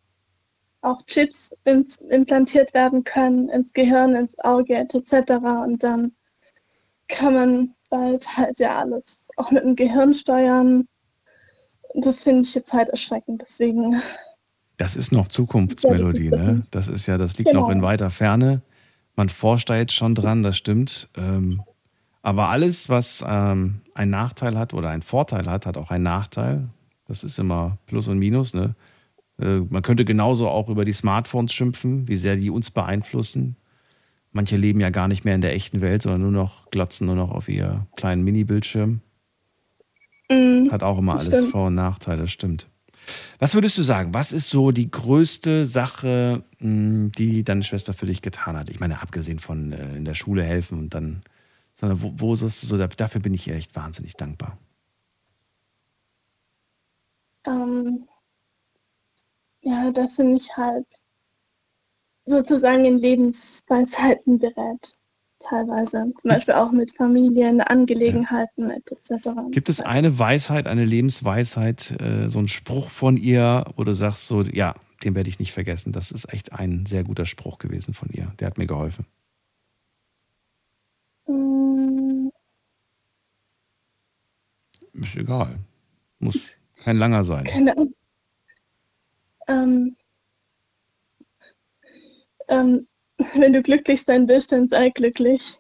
auch 0.83 1.01
Chips 1.07 1.55
implantiert 1.65 2.75
werden 2.75 3.05
können 3.05 3.49
ins 3.49 3.73
Gehirn, 3.73 4.15
ins 4.15 4.39
Auge 4.41 4.75
etc. 4.75 5.33
Und 5.65 5.83
dann 5.83 6.13
kann 7.09 7.35
man 7.35 7.75
bald 7.91 8.27
halt 8.37 8.59
ja 8.59 8.81
alles 8.81 9.29
auch 9.37 9.51
mit 9.51 9.65
dem 9.65 9.77
Gehirn 9.77 10.13
steuern. 10.13 10.87
Das 11.95 12.25
finde 12.25 12.43
ich 12.43 12.55
jetzt 12.55 12.73
halt 12.73 12.89
erschreckend. 12.89 13.43
Deswegen. 13.43 14.01
Das 14.77 14.97
ist 14.97 15.13
noch 15.13 15.29
Zukunftsmelodie, 15.29 16.31
ne? 16.31 16.65
Das 16.73 16.89
ist 16.89 17.07
ja, 17.07 17.17
das 17.17 17.39
liegt 17.39 17.51
genau. 17.51 17.63
noch 17.63 17.69
in 17.71 17.83
weiter 17.83 18.11
Ferne. 18.11 18.63
Man 19.15 19.29
forscht 19.29 19.71
da 19.71 19.77
jetzt 19.77 19.95
schon 19.95 20.17
dran, 20.17 20.43
das 20.43 20.57
stimmt. 20.57 21.09
Ähm, 21.17 21.63
aber 22.25 22.49
alles, 22.49 22.89
was 22.89 23.25
ähm, 23.27 23.83
einen 23.95 24.11
Nachteil 24.11 24.59
hat 24.59 24.75
oder 24.75 24.91
einen 24.91 25.03
Vorteil 25.03 25.47
hat, 25.47 25.67
hat 25.67 25.77
auch 25.77 25.91
einen 25.91 26.05
Nachteil. 26.05 26.69
Das 27.07 27.23
ist 27.23 27.39
immer 27.39 27.79
Plus 27.87 28.09
und 28.09 28.19
Minus, 28.19 28.55
ne? 28.55 28.75
Äh, 29.39 29.61
man 29.69 29.83
könnte 29.83 30.05
genauso 30.05 30.49
auch 30.49 30.69
über 30.69 30.85
die 30.85 30.93
Smartphones 30.93 31.53
schimpfen, 31.53 32.09
wie 32.09 32.17
sehr 32.17 32.37
die 32.37 32.51
uns 32.51 32.71
beeinflussen. 32.71 33.57
Manche 34.33 34.57
leben 34.57 34.81
ja 34.81 34.91
gar 34.91 35.07
nicht 35.07 35.25
mehr 35.25 35.35
in 35.35 35.43
der 35.43 35.55
echten 35.55 35.81
Welt, 35.81 36.03
sondern 36.03 36.23
nur 36.23 36.31
noch 36.33 36.71
glotzen 36.71 37.07
nur 37.07 37.17
noch 37.17 37.31
auf 37.31 37.49
ihr 37.49 37.87
kleinen 37.97 38.25
Mini-Bildschirm. 38.25 39.01
Mhm, 40.31 40.69
Hat 40.73 40.83
auch 40.83 40.99
immer 40.99 41.13
alles 41.13 41.27
stimmt. 41.27 41.51
Vor- 41.51 41.67
und 41.67 41.75
Nachteile, 41.75 42.27
stimmt. 42.27 42.69
Was 43.39 43.55
würdest 43.55 43.77
du 43.77 43.83
sagen? 43.83 44.15
Was 44.15 44.33
ist 44.33 44.49
so 44.49 44.71
die 44.71 44.91
größte 44.91 45.67
Sache, 45.67 46.43
hm, 46.59 47.13
die 47.13 47.45
deine 47.45 47.63
Schwester 47.63 47.93
für 47.93 48.07
dich 48.07 48.23
getan 48.23 48.57
hat? 48.57 48.71
Ich 48.71 48.81
meine, 48.81 49.03
abgesehen 49.03 49.39
von 49.39 49.73
äh, 49.73 49.95
in 49.97 50.07
der 50.07 50.15
Schule 50.15 50.43
helfen 50.43 50.79
und 50.79 50.95
dann, 50.95 51.21
sondern 51.75 52.03
wo, 52.03 52.13
wo 52.17 52.35
ist 52.35 52.43
es 52.43 52.61
so, 52.61 52.77
dafür 52.77 53.21
bin 53.21 53.35
ich 53.35 53.47
ihr 53.49 53.55
echt 53.55 53.75
wahnsinnig 53.77 54.15
dankbar. 54.15 54.59
Ähm, 57.47 58.09
ja, 59.61 59.91
dass 59.91 60.17
sie 60.17 60.25
mich 60.25 60.57
halt 60.57 60.87
sozusagen 62.27 62.85
in 62.85 62.99
Lebensweisheiten 62.99 64.39
berät, 64.39 64.97
teilweise. 65.41 66.13
Zum 66.21 66.31
Beispiel 66.31 66.55
auch 66.55 66.73
mit 66.73 66.97
Familien, 66.97 67.61
Angelegenheiten 67.61 68.71
ja. 68.71 68.77
etc. 68.77 69.29
Gibt 69.51 69.69
es 69.69 69.81
eine 69.81 70.19
Weisheit, 70.19 70.67
eine 70.67 70.85
Lebensweisheit, 70.85 72.01
äh, 72.01 72.29
so 72.29 72.39
ein 72.39 72.49
Spruch 72.49 72.89
von 72.91 73.17
ihr, 73.17 73.65
wo 73.77 73.85
du 73.85 73.95
sagst, 73.95 74.27
so, 74.27 74.43
ja, 74.43 74.75
den 75.03 75.15
werde 75.15 75.29
ich 75.29 75.39
nicht 75.39 75.53
vergessen. 75.53 75.93
Das 75.93 76.11
ist 76.11 76.33
echt 76.33 76.53
ein 76.53 76.87
sehr 76.87 77.05
guter 77.05 77.27
Spruch 77.27 77.59
gewesen 77.59 77.93
von 77.93 78.09
ihr. 78.11 78.33
Der 78.41 78.47
hat 78.47 78.57
mir 78.57 78.67
geholfen. 78.67 79.07
Mm. 81.27 81.64
Ist 84.95 85.17
egal. 85.17 85.59
Muss 86.19 86.53
kein 86.77 86.97
langer 86.97 87.25
sein. 87.25 87.45
Keine 87.45 87.73
Ahnung. 87.73 87.95
Ähm, 89.47 89.97
ähm, 92.49 92.87
wenn 93.35 93.53
du 93.53 93.63
glücklich 93.63 94.03
sein 94.03 94.29
willst, 94.29 94.53
dann 94.53 94.69
sei 94.69 94.91
glücklich. 94.91 95.59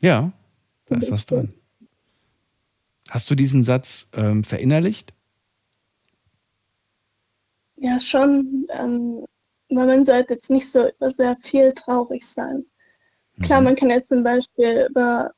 Ja, 0.00 0.32
da 0.86 0.96
ist 0.96 1.10
was 1.10 1.26
dran. 1.26 1.54
Hast 3.10 3.30
du 3.30 3.34
diesen 3.34 3.62
Satz 3.62 4.08
ähm, 4.14 4.42
verinnerlicht? 4.42 5.12
Ja, 7.76 7.98
schon. 8.00 8.66
Ähm, 8.70 9.26
weil 9.68 9.86
man 9.86 10.04
sollte 10.04 10.34
jetzt 10.34 10.50
nicht 10.50 10.70
so 10.70 10.88
sehr 11.00 11.36
viel 11.40 11.72
traurig 11.72 12.26
sein. 12.26 12.64
Klar, 13.42 13.60
mhm. 13.60 13.64
man 13.64 13.76
kann 13.76 13.90
jetzt 13.90 14.08
zum 14.08 14.22
Beispiel 14.22 14.86
über, 14.90 15.32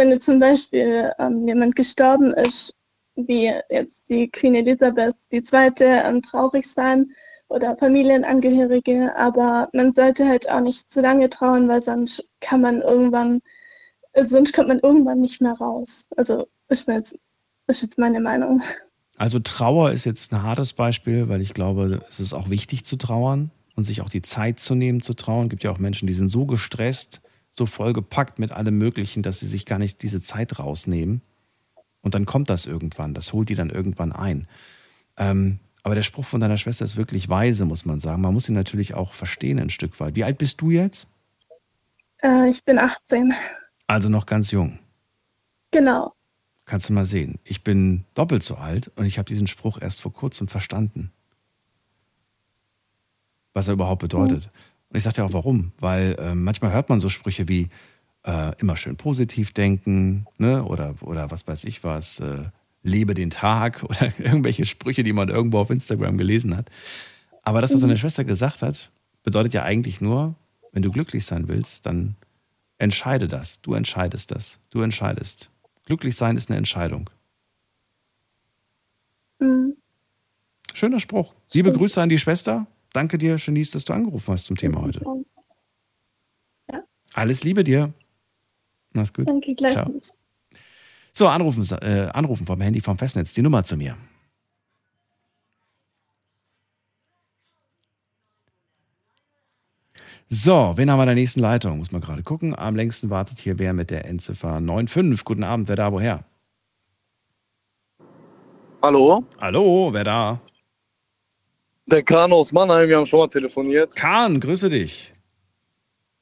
wenn 0.00 0.18
zum 0.18 0.38
Beispiel 0.38 1.12
ähm, 1.18 1.46
jemand 1.46 1.76
gestorben 1.76 2.32
ist, 2.32 2.74
wie 3.16 3.52
jetzt 3.68 4.08
die 4.08 4.30
Queen 4.30 4.54
Elizabeth 4.54 5.14
II. 5.30 5.42
Ähm, 5.80 6.22
traurig 6.22 6.66
sein 6.66 7.12
oder 7.48 7.76
Familienangehörige, 7.76 9.14
aber 9.14 9.68
man 9.74 9.92
sollte 9.92 10.26
halt 10.26 10.48
auch 10.50 10.60
nicht 10.60 10.90
zu 10.90 11.02
lange 11.02 11.28
trauern, 11.28 11.68
weil 11.68 11.82
sonst 11.82 12.24
kann 12.40 12.62
man 12.62 12.80
irgendwann, 12.80 13.42
sonst 14.14 14.54
kommt 14.54 14.68
man 14.68 14.78
irgendwann 14.78 15.20
nicht 15.20 15.42
mehr 15.42 15.52
raus. 15.52 16.06
Also 16.16 16.46
ist, 16.68 16.88
jetzt, 16.88 17.18
ist 17.66 17.82
jetzt 17.82 17.98
meine 17.98 18.20
Meinung. 18.20 18.62
Also 19.18 19.38
Trauer 19.38 19.92
ist 19.92 20.06
jetzt 20.06 20.32
ein 20.32 20.42
hartes 20.42 20.72
Beispiel, 20.72 21.28
weil 21.28 21.42
ich 21.42 21.52
glaube, 21.52 22.00
es 22.08 22.20
ist 22.20 22.32
auch 22.32 22.48
wichtig 22.48 22.86
zu 22.86 22.96
trauern 22.96 23.50
und 23.76 23.84
sich 23.84 24.00
auch 24.00 24.08
die 24.08 24.22
Zeit 24.22 24.60
zu 24.60 24.74
nehmen 24.74 25.02
zu 25.02 25.12
trauern. 25.12 25.46
Es 25.46 25.50
gibt 25.50 25.64
ja 25.64 25.70
auch 25.70 25.78
Menschen, 25.78 26.06
die 26.06 26.14
sind 26.14 26.28
so 26.28 26.46
gestresst, 26.46 27.20
so 27.50 27.66
vollgepackt 27.66 28.38
mit 28.38 28.52
allem 28.52 28.78
Möglichen, 28.78 29.22
dass 29.22 29.40
sie 29.40 29.46
sich 29.46 29.66
gar 29.66 29.78
nicht 29.78 30.02
diese 30.02 30.20
Zeit 30.20 30.58
rausnehmen. 30.58 31.22
Und 32.02 32.14
dann 32.14 32.24
kommt 32.24 32.48
das 32.48 32.66
irgendwann, 32.66 33.14
das 33.14 33.32
holt 33.32 33.48
die 33.48 33.54
dann 33.54 33.70
irgendwann 33.70 34.12
ein. 34.12 34.46
Ähm, 35.16 35.58
aber 35.82 35.94
der 35.94 36.02
Spruch 36.02 36.26
von 36.26 36.40
deiner 36.40 36.58
Schwester 36.58 36.84
ist 36.84 36.96
wirklich 36.96 37.28
weise, 37.28 37.64
muss 37.64 37.84
man 37.84 38.00
sagen. 38.00 38.22
Man 38.22 38.34
muss 38.34 38.48
ihn 38.48 38.54
natürlich 38.54 38.94
auch 38.94 39.12
verstehen 39.12 39.58
ein 39.58 39.70
Stück 39.70 39.98
weit. 40.00 40.14
Wie 40.14 40.24
alt 40.24 40.38
bist 40.38 40.60
du 40.60 40.70
jetzt? 40.70 41.06
Äh, 42.22 42.50
ich 42.50 42.64
bin 42.64 42.78
18. 42.78 43.34
Also 43.86 44.08
noch 44.08 44.26
ganz 44.26 44.50
jung. 44.50 44.78
Genau. 45.70 46.14
Kannst 46.64 46.88
du 46.88 46.92
mal 46.92 47.06
sehen. 47.06 47.38
Ich 47.44 47.64
bin 47.64 48.04
doppelt 48.14 48.42
so 48.42 48.56
alt 48.56 48.90
und 48.96 49.06
ich 49.06 49.18
habe 49.18 49.26
diesen 49.26 49.46
Spruch 49.46 49.80
erst 49.80 50.00
vor 50.00 50.12
kurzem 50.12 50.48
verstanden. 50.48 51.10
Was 53.54 53.66
er 53.66 53.74
überhaupt 53.74 54.02
bedeutet. 54.02 54.46
Mhm. 54.46 54.69
Und 54.90 54.96
ich 54.96 55.04
sagte 55.04 55.24
auch 55.24 55.32
warum. 55.32 55.72
Weil 55.78 56.16
äh, 56.18 56.34
manchmal 56.34 56.72
hört 56.72 56.88
man 56.88 57.00
so 57.00 57.08
Sprüche 57.08 57.48
wie 57.48 57.68
äh, 58.24 58.52
immer 58.58 58.76
schön 58.76 58.96
positiv 58.96 59.52
denken, 59.52 60.26
ne? 60.36 60.64
Oder, 60.64 60.94
oder 61.00 61.30
was 61.30 61.46
weiß 61.46 61.64
ich 61.64 61.84
was, 61.84 62.20
äh, 62.20 62.44
lebe 62.82 63.14
den 63.14 63.30
Tag 63.30 63.82
oder 63.88 64.12
irgendwelche 64.18 64.66
Sprüche, 64.66 65.02
die 65.02 65.12
man 65.12 65.28
irgendwo 65.28 65.58
auf 65.58 65.70
Instagram 65.70 66.18
gelesen 66.18 66.56
hat. 66.56 66.70
Aber 67.42 67.60
das, 67.60 67.72
was 67.72 67.80
seine 67.80 67.94
mhm. 67.94 67.98
Schwester 67.98 68.24
gesagt 68.24 68.62
hat, 68.62 68.90
bedeutet 69.22 69.54
ja 69.54 69.62
eigentlich 69.62 70.00
nur, 70.00 70.34
wenn 70.72 70.82
du 70.82 70.90
glücklich 70.90 71.24
sein 71.24 71.48
willst, 71.48 71.86
dann 71.86 72.16
entscheide 72.78 73.28
das. 73.28 73.60
Du 73.62 73.74
entscheidest 73.74 74.30
das. 74.30 74.58
Du 74.70 74.82
entscheidest. 74.82 75.50
Glücklich 75.84 76.16
sein 76.16 76.36
ist 76.36 76.50
eine 76.50 76.58
Entscheidung. 76.58 77.10
Mhm. 79.38 79.76
Schöner 80.72 81.00
Spruch. 81.00 81.34
Liebe 81.52 81.72
Grüße 81.72 82.00
an 82.00 82.08
die 82.08 82.18
Schwester. 82.18 82.66
Danke 82.92 83.18
dir, 83.18 83.36
Janice, 83.36 83.72
dass 83.72 83.84
du 83.84 83.92
angerufen 83.92 84.32
hast 84.32 84.46
zum 84.46 84.56
Thema 84.56 84.82
heute. 84.82 85.04
Ja. 86.70 86.82
Alles 87.14 87.44
Liebe 87.44 87.64
dir. 87.64 87.92
Mach's 88.92 89.12
gut. 89.12 89.28
Danke 89.28 89.54
gleichfalls. 89.54 90.18
So, 91.12 91.28
anrufen, 91.28 91.64
äh, 91.82 92.08
anrufen 92.12 92.46
vom 92.46 92.60
Handy 92.60 92.80
vom 92.80 92.98
Festnetz. 92.98 93.32
Die 93.32 93.42
Nummer 93.42 93.64
zu 93.64 93.76
mir. 93.76 93.96
So, 100.32 100.74
wen 100.76 100.88
haben 100.88 100.98
wir 100.98 101.02
in 101.02 101.08
der 101.08 101.14
nächsten 101.16 101.40
Leitung? 101.40 101.78
Muss 101.78 101.90
man 101.90 102.00
gerade 102.00 102.22
gucken. 102.22 102.56
Am 102.56 102.76
längsten 102.76 103.10
wartet 103.10 103.40
hier 103.40 103.58
wer 103.58 103.72
mit 103.72 103.90
der 103.90 104.04
Endziffer 104.04 104.60
95. 104.60 105.24
Guten 105.24 105.42
Abend, 105.42 105.68
wer 105.68 105.74
da, 105.74 105.90
woher? 105.90 106.24
Hallo? 108.80 109.24
Hallo, 109.40 109.92
wer 109.92 110.04
da? 110.04 110.40
Der 111.90 112.04
Kahn 112.04 112.32
aus 112.32 112.52
Mannheim, 112.52 112.88
wir 112.88 112.98
haben 112.98 113.06
schon 113.06 113.18
mal 113.18 113.26
telefoniert. 113.26 113.96
Kahn, 113.96 114.38
grüße 114.38 114.70
dich. 114.70 115.12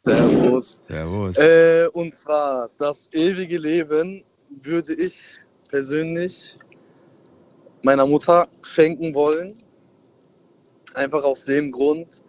Servus. 0.03 0.81
Servus. 0.89 1.37
Äh, 1.37 1.89
und 1.93 2.17
zwar, 2.17 2.71
das 2.79 3.11
ewige 3.13 3.59
Leben 3.59 4.25
würde 4.49 4.95
ich 4.95 5.21
persönlich 5.69 6.57
meiner 7.83 8.07
Mutter 8.07 8.49
schenken 8.63 9.15
wollen. 9.15 9.59
Einfach 10.95 11.23
aus 11.23 11.45
dem 11.45 11.71
Grund, 11.71 12.23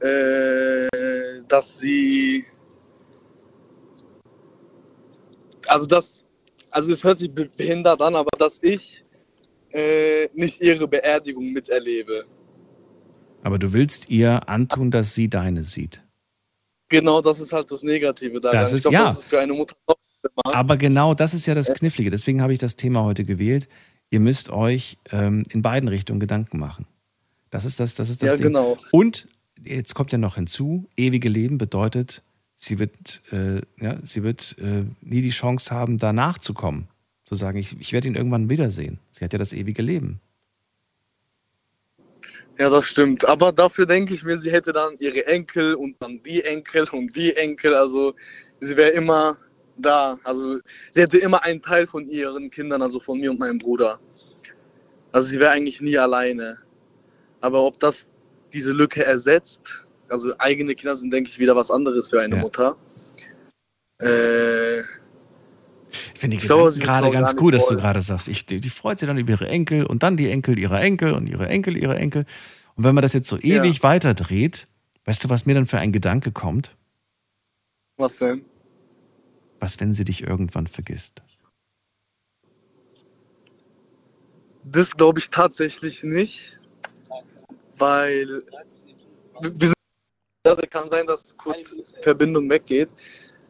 äh, 0.00 0.88
dass 1.48 1.78
sie, 1.78 2.44
also 5.68 5.86
das, 5.86 6.22
also 6.70 6.92
es 6.92 7.02
hört 7.02 7.18
sich 7.18 7.32
behindert 7.32 8.02
an, 8.02 8.14
aber 8.14 8.36
dass 8.38 8.62
ich 8.62 9.06
äh, 9.72 10.28
nicht 10.34 10.60
ihre 10.60 10.86
Beerdigung 10.86 11.50
miterlebe. 11.50 12.26
Aber 13.42 13.58
du 13.58 13.72
willst 13.72 14.08
ihr 14.08 14.48
antun, 14.48 14.90
dass 14.90 15.14
sie 15.14 15.28
deine 15.28 15.64
sieht. 15.64 16.02
Genau, 16.88 17.20
das 17.20 17.40
ist 17.40 17.52
halt 17.52 17.70
das 17.70 17.82
Negative 17.82 18.40
daran. 18.40 18.60
Das 18.60 18.72
ist, 18.72 18.78
ich 18.78 18.82
glaub, 18.82 18.92
ja. 18.92 19.04
das 19.04 19.18
ist 19.18 19.24
für 19.24 19.40
eine 19.40 19.52
Mutter 19.52 19.74
noch 19.88 19.96
aber 20.44 20.76
genau 20.76 21.14
das 21.14 21.34
ist 21.34 21.46
ja 21.46 21.54
das 21.54 21.72
Knifflige. 21.74 22.10
Deswegen 22.10 22.42
habe 22.42 22.52
ich 22.52 22.58
das 22.58 22.76
Thema 22.76 23.02
heute 23.02 23.24
gewählt. 23.24 23.68
Ihr 24.10 24.20
müsst 24.20 24.50
euch 24.50 24.98
ähm, 25.10 25.44
in 25.50 25.62
beiden 25.62 25.88
Richtungen 25.88 26.20
Gedanken 26.20 26.58
machen. 26.58 26.86
Das 27.50 27.64
ist 27.64 27.80
das, 27.80 27.94
das 27.94 28.08
ist 28.08 28.22
das 28.22 28.28
ja, 28.28 28.36
Ding. 28.36 28.46
Genau. 28.46 28.76
Und 28.92 29.28
jetzt 29.64 29.94
kommt 29.94 30.12
ja 30.12 30.18
noch 30.18 30.36
hinzu, 30.36 30.88
ewige 30.96 31.28
Leben 31.28 31.58
bedeutet, 31.58 32.22
sie 32.56 32.78
wird, 32.78 33.22
äh, 33.32 33.62
ja, 33.80 33.98
sie 34.04 34.22
wird 34.22 34.56
äh, 34.58 34.84
nie 35.00 35.22
die 35.22 35.30
Chance 35.30 35.70
haben, 35.70 35.98
da 35.98 36.12
nachzukommen. 36.12 36.88
Zu 37.24 37.34
sagen, 37.34 37.58
ich, 37.58 37.78
ich 37.80 37.92
werde 37.92 38.08
ihn 38.08 38.14
irgendwann 38.14 38.50
wiedersehen. 38.50 38.98
Sie 39.10 39.24
hat 39.24 39.32
ja 39.32 39.38
das 39.38 39.52
ewige 39.52 39.82
Leben. 39.82 40.20
Ja, 42.62 42.70
das 42.70 42.84
stimmt. 42.84 43.28
Aber 43.28 43.50
dafür 43.50 43.86
denke 43.86 44.14
ich 44.14 44.22
mir, 44.22 44.38
sie 44.38 44.52
hätte 44.52 44.72
dann 44.72 44.94
ihre 45.00 45.26
Enkel 45.26 45.74
und 45.74 45.96
dann 45.98 46.22
die 46.22 46.44
Enkel 46.44 46.86
und 46.92 47.16
die 47.16 47.34
Enkel. 47.34 47.74
Also 47.74 48.14
sie 48.60 48.76
wäre 48.76 48.90
immer 48.90 49.36
da. 49.76 50.16
Also 50.22 50.60
sie 50.92 51.00
hätte 51.00 51.18
immer 51.18 51.42
einen 51.42 51.60
Teil 51.60 51.88
von 51.88 52.06
ihren 52.06 52.50
Kindern, 52.50 52.80
also 52.80 53.00
von 53.00 53.18
mir 53.18 53.32
und 53.32 53.40
meinem 53.40 53.58
Bruder. 53.58 53.98
Also 55.10 55.26
sie 55.26 55.40
wäre 55.40 55.50
eigentlich 55.50 55.80
nie 55.80 55.98
alleine. 55.98 56.56
Aber 57.40 57.64
ob 57.64 57.80
das 57.80 58.06
diese 58.52 58.70
Lücke 58.70 59.04
ersetzt, 59.04 59.88
also 60.08 60.32
eigene 60.38 60.76
Kinder 60.76 60.94
sind, 60.94 61.12
denke 61.12 61.30
ich, 61.30 61.40
wieder 61.40 61.56
was 61.56 61.68
anderes 61.68 62.10
für 62.10 62.20
eine 62.20 62.36
ja. 62.36 62.42
Mutter. 62.42 62.76
Äh, 64.00 64.82
finde 66.22 66.36
glaube, 66.36 66.72
gerade 66.78 67.10
ganz 67.10 67.34
cool, 67.40 67.50
dass 67.50 67.66
du 67.66 67.74
gerade 67.76 68.00
sagst, 68.00 68.28
ich, 68.28 68.46
die, 68.46 68.60
die, 68.60 68.70
freut 68.70 69.00
sich 69.00 69.08
dann 69.08 69.18
über 69.18 69.32
ihre 69.32 69.48
Enkel 69.48 69.84
und 69.84 70.04
dann 70.04 70.16
die 70.16 70.30
Enkel 70.30 70.56
ihrer 70.56 70.80
Enkel 70.80 71.12
und 71.14 71.26
ihre 71.26 71.48
Enkel 71.48 71.76
ihrer 71.76 71.96
Enkel. 71.96 72.26
Und 72.76 72.84
wenn 72.84 72.94
man 72.94 73.02
das 73.02 73.12
jetzt 73.12 73.28
so 73.28 73.38
ewig 73.38 73.78
ja. 73.78 73.82
weiterdreht, 73.82 74.68
weißt 75.04 75.24
du, 75.24 75.30
was 75.30 75.46
mir 75.46 75.54
dann 75.54 75.66
für 75.66 75.78
ein 75.78 75.90
Gedanke 75.90 76.30
kommt? 76.30 76.76
Was 77.96 78.18
denn? 78.18 78.44
Was, 79.58 79.80
wenn 79.80 79.92
sie 79.92 80.04
dich 80.04 80.22
irgendwann 80.22 80.68
vergisst? 80.68 81.22
Das 84.64 84.96
glaube 84.96 85.18
ich 85.18 85.28
tatsächlich 85.30 86.04
nicht, 86.04 86.60
weil 87.78 88.28
wir 89.40 89.66
sind, 89.66 90.70
kann 90.70 90.88
sein, 90.88 91.06
dass 91.08 91.36
kurz 91.36 91.74
Verbindung 92.02 92.48
weggeht. 92.48 92.90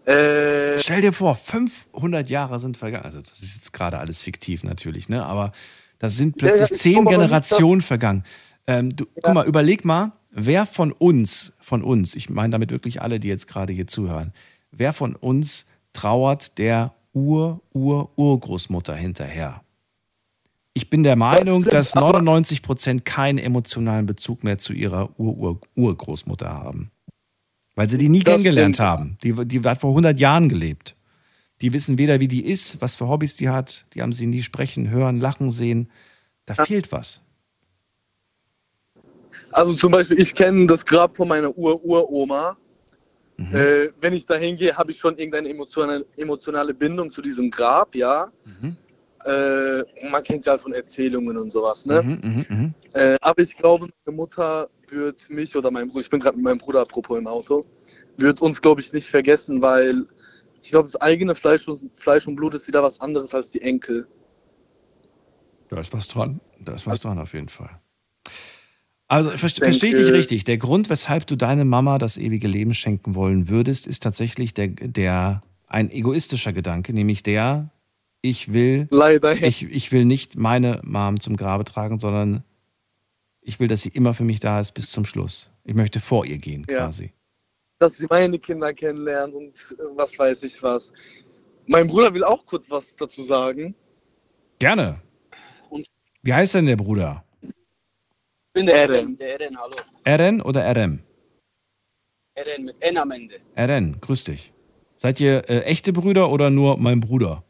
Äh, 0.06 0.78
Stell 0.78 1.00
dir 1.00 1.12
vor, 1.12 1.36
500 1.36 2.28
Jahre 2.28 2.58
sind 2.58 2.76
vergangen. 2.76 3.04
Also 3.04 3.20
das 3.20 3.40
ist 3.40 3.54
jetzt 3.54 3.72
gerade 3.72 3.98
alles 3.98 4.20
fiktiv 4.20 4.64
natürlich, 4.64 5.08
ne? 5.08 5.24
Aber 5.24 5.52
da 5.98 6.10
sind 6.10 6.36
plötzlich 6.36 6.70
ja, 6.70 6.76
zehn 6.76 7.04
Generationen 7.04 7.82
vergangen. 7.82 8.24
Ähm, 8.66 8.94
du, 8.94 9.04
ja. 9.04 9.22
Guck 9.22 9.34
mal, 9.34 9.46
überleg 9.46 9.84
mal, 9.84 10.12
wer 10.30 10.66
von 10.66 10.92
uns, 10.92 11.52
von 11.60 11.82
uns, 11.82 12.14
ich 12.14 12.30
meine 12.30 12.50
damit 12.50 12.70
wirklich 12.70 13.02
alle, 13.02 13.20
die 13.20 13.28
jetzt 13.28 13.46
gerade 13.46 13.72
hier 13.72 13.86
zuhören, 13.86 14.32
wer 14.70 14.92
von 14.92 15.14
uns 15.14 15.66
trauert 15.92 16.58
der 16.58 16.94
Ur-Ur-Urgroßmutter 17.12 18.94
hinterher. 18.94 19.62
Ich 20.74 20.88
bin 20.88 21.02
der 21.02 21.16
Meinung, 21.16 21.64
dass 21.64 21.94
99 21.94 22.62
Prozent 22.62 23.04
keinen 23.04 23.38
emotionalen 23.38 24.06
Bezug 24.06 24.42
mehr 24.42 24.58
zu 24.58 24.72
ihrer 24.72 25.10
Ur-Ur-Urgroßmutter 25.18 26.48
haben. 26.48 26.91
Weil 27.74 27.88
sie 27.88 27.98
die 27.98 28.08
nie 28.08 28.20
das 28.20 28.32
kennengelernt 28.32 28.76
stimmt. 28.76 28.88
haben. 28.88 29.18
Die, 29.22 29.32
die 29.46 29.60
hat 29.60 29.78
vor 29.78 29.90
100 29.90 30.18
Jahren 30.20 30.48
gelebt. 30.48 30.96
Die 31.62 31.72
wissen 31.72 31.96
weder, 31.96 32.20
wie 32.20 32.28
die 32.28 32.44
ist, 32.44 32.80
was 32.80 32.94
für 32.94 33.08
Hobbys 33.08 33.36
die 33.36 33.48
hat. 33.48 33.86
Die 33.94 34.02
haben 34.02 34.12
sie 34.12 34.26
nie 34.26 34.42
sprechen, 34.42 34.90
hören, 34.90 35.20
lachen 35.20 35.50
sehen. 35.50 35.90
Da 36.44 36.54
ja. 36.54 36.64
fehlt 36.66 36.92
was. 36.92 37.20
Also 39.52 39.72
zum 39.72 39.92
Beispiel, 39.92 40.20
ich 40.20 40.34
kenne 40.34 40.66
das 40.66 40.84
Grab 40.84 41.16
von 41.16 41.28
meiner 41.28 41.56
Ur-Uroma. 41.56 42.56
Mhm. 43.36 43.54
Äh, 43.54 43.88
wenn 44.00 44.12
ich 44.12 44.26
da 44.26 44.34
hingehe, 44.34 44.76
habe 44.76 44.90
ich 44.90 44.98
schon 44.98 45.16
irgendeine 45.16 45.48
emotionale, 45.48 46.04
emotionale 46.16 46.74
Bindung 46.74 47.10
zu 47.10 47.22
diesem 47.22 47.50
Grab, 47.50 47.94
ja. 47.94 48.30
Mhm. 48.44 48.76
Äh, 49.24 50.08
man 50.10 50.22
kennt 50.24 50.40
es 50.40 50.46
ja 50.46 50.52
halt 50.52 50.60
von 50.60 50.72
Erzählungen 50.72 51.38
und 51.38 51.52
sowas, 51.52 51.86
ne? 51.86 52.02
Mhm, 52.02 52.20
mhm, 52.22 52.46
mhm, 52.48 52.74
äh, 52.92 53.16
aber 53.20 53.42
ich 53.42 53.56
glaube, 53.56 53.88
meine 54.04 54.16
Mutter 54.16 54.68
wird 54.92 55.28
mich 55.30 55.56
oder 55.56 55.70
mein 55.70 55.88
Bruder, 55.88 56.00
ich 56.02 56.10
bin 56.10 56.20
gerade 56.20 56.36
mit 56.36 56.44
meinem 56.44 56.58
Bruder 56.58 56.82
apropos 56.82 57.18
im 57.18 57.26
Auto, 57.26 57.64
wird 58.16 58.40
uns, 58.40 58.60
glaube 58.60 58.80
ich, 58.80 58.92
nicht 58.92 59.08
vergessen, 59.08 59.62
weil 59.62 60.06
ich 60.62 60.70
glaube, 60.70 60.88
das 60.90 61.00
eigene 61.00 61.34
Fleisch 61.34 61.66
und, 61.66 61.80
Fleisch 61.98 62.26
und 62.26 62.36
Blut 62.36 62.54
ist 62.54 62.68
wieder 62.68 62.82
was 62.82 63.00
anderes 63.00 63.34
als 63.34 63.50
die 63.50 63.62
Enkel. 63.62 64.06
Da 65.68 65.80
ist 65.80 65.92
was 65.92 66.06
dran. 66.06 66.40
Da 66.60 66.74
ist 66.74 66.86
was 66.86 67.00
dran 67.00 67.18
auf 67.18 67.34
jeden 67.34 67.48
Fall. 67.48 67.80
Also 69.08 69.30
verstehe 69.30 69.68
ich 69.68 69.80
dich 69.80 70.12
richtig. 70.12 70.44
Der 70.44 70.56
Grund, 70.56 70.88
weshalb 70.88 71.26
du 71.26 71.36
deine 71.36 71.64
Mama 71.64 71.98
das 71.98 72.16
ewige 72.16 72.48
Leben 72.48 72.72
schenken 72.72 73.14
wollen 73.14 73.48
würdest, 73.48 73.86
ist 73.86 74.02
tatsächlich 74.02 74.54
der, 74.54 74.68
der 74.68 75.42
ein 75.66 75.90
egoistischer 75.90 76.52
Gedanke, 76.52 76.92
nämlich 76.92 77.22
der, 77.22 77.70
ich 78.22 78.52
will, 78.52 78.88
Leider, 78.90 79.42
ich, 79.42 79.64
ich 79.64 79.92
will 79.92 80.04
nicht 80.04 80.36
meine 80.36 80.80
Mom 80.84 81.20
zum 81.20 81.36
Grabe 81.36 81.64
tragen, 81.64 81.98
sondern 81.98 82.44
ich 83.42 83.60
will, 83.60 83.68
dass 83.68 83.82
sie 83.82 83.90
immer 83.90 84.14
für 84.14 84.24
mich 84.24 84.40
da 84.40 84.60
ist 84.60 84.72
bis 84.72 84.90
zum 84.90 85.04
Schluss. 85.04 85.50
Ich 85.64 85.74
möchte 85.74 86.00
vor 86.00 86.24
ihr 86.24 86.38
gehen, 86.38 86.64
ja. 86.68 86.78
quasi. 86.78 87.12
Dass 87.78 87.96
sie 87.96 88.06
meine 88.08 88.38
Kinder 88.38 88.72
kennenlernt 88.72 89.34
und 89.34 89.54
äh, 89.54 89.82
was 89.96 90.18
weiß 90.18 90.42
ich 90.44 90.62
was. 90.62 90.92
Mein 91.66 91.88
Bruder 91.88 92.14
will 92.14 92.24
auch 92.24 92.46
kurz 92.46 92.70
was 92.70 92.94
dazu 92.96 93.22
sagen. 93.22 93.74
Gerne. 94.58 95.00
Und 95.70 95.86
Wie 96.22 96.32
heißt 96.32 96.54
denn 96.54 96.66
der 96.66 96.76
Bruder? 96.76 97.24
bin 98.52 98.66
der 98.66 98.76
Eren. 98.76 99.16
Der 99.16 99.40
Eren, 99.40 99.58
hallo. 99.58 99.76
Eren 100.04 100.40
oder 100.40 100.70
RM? 100.70 101.00
Eren 102.34 102.64
mit 102.64 102.76
N 102.80 102.96
am 102.98 103.10
Ende. 103.10 103.40
Eren, 103.54 104.00
grüß 104.00 104.24
dich. 104.24 104.52
Seid 104.96 105.20
ihr 105.20 105.48
äh, 105.48 105.62
echte 105.62 105.92
Brüder 105.92 106.30
oder 106.30 106.50
nur 106.50 106.76
mein 106.78 107.00
Bruder? 107.00 107.44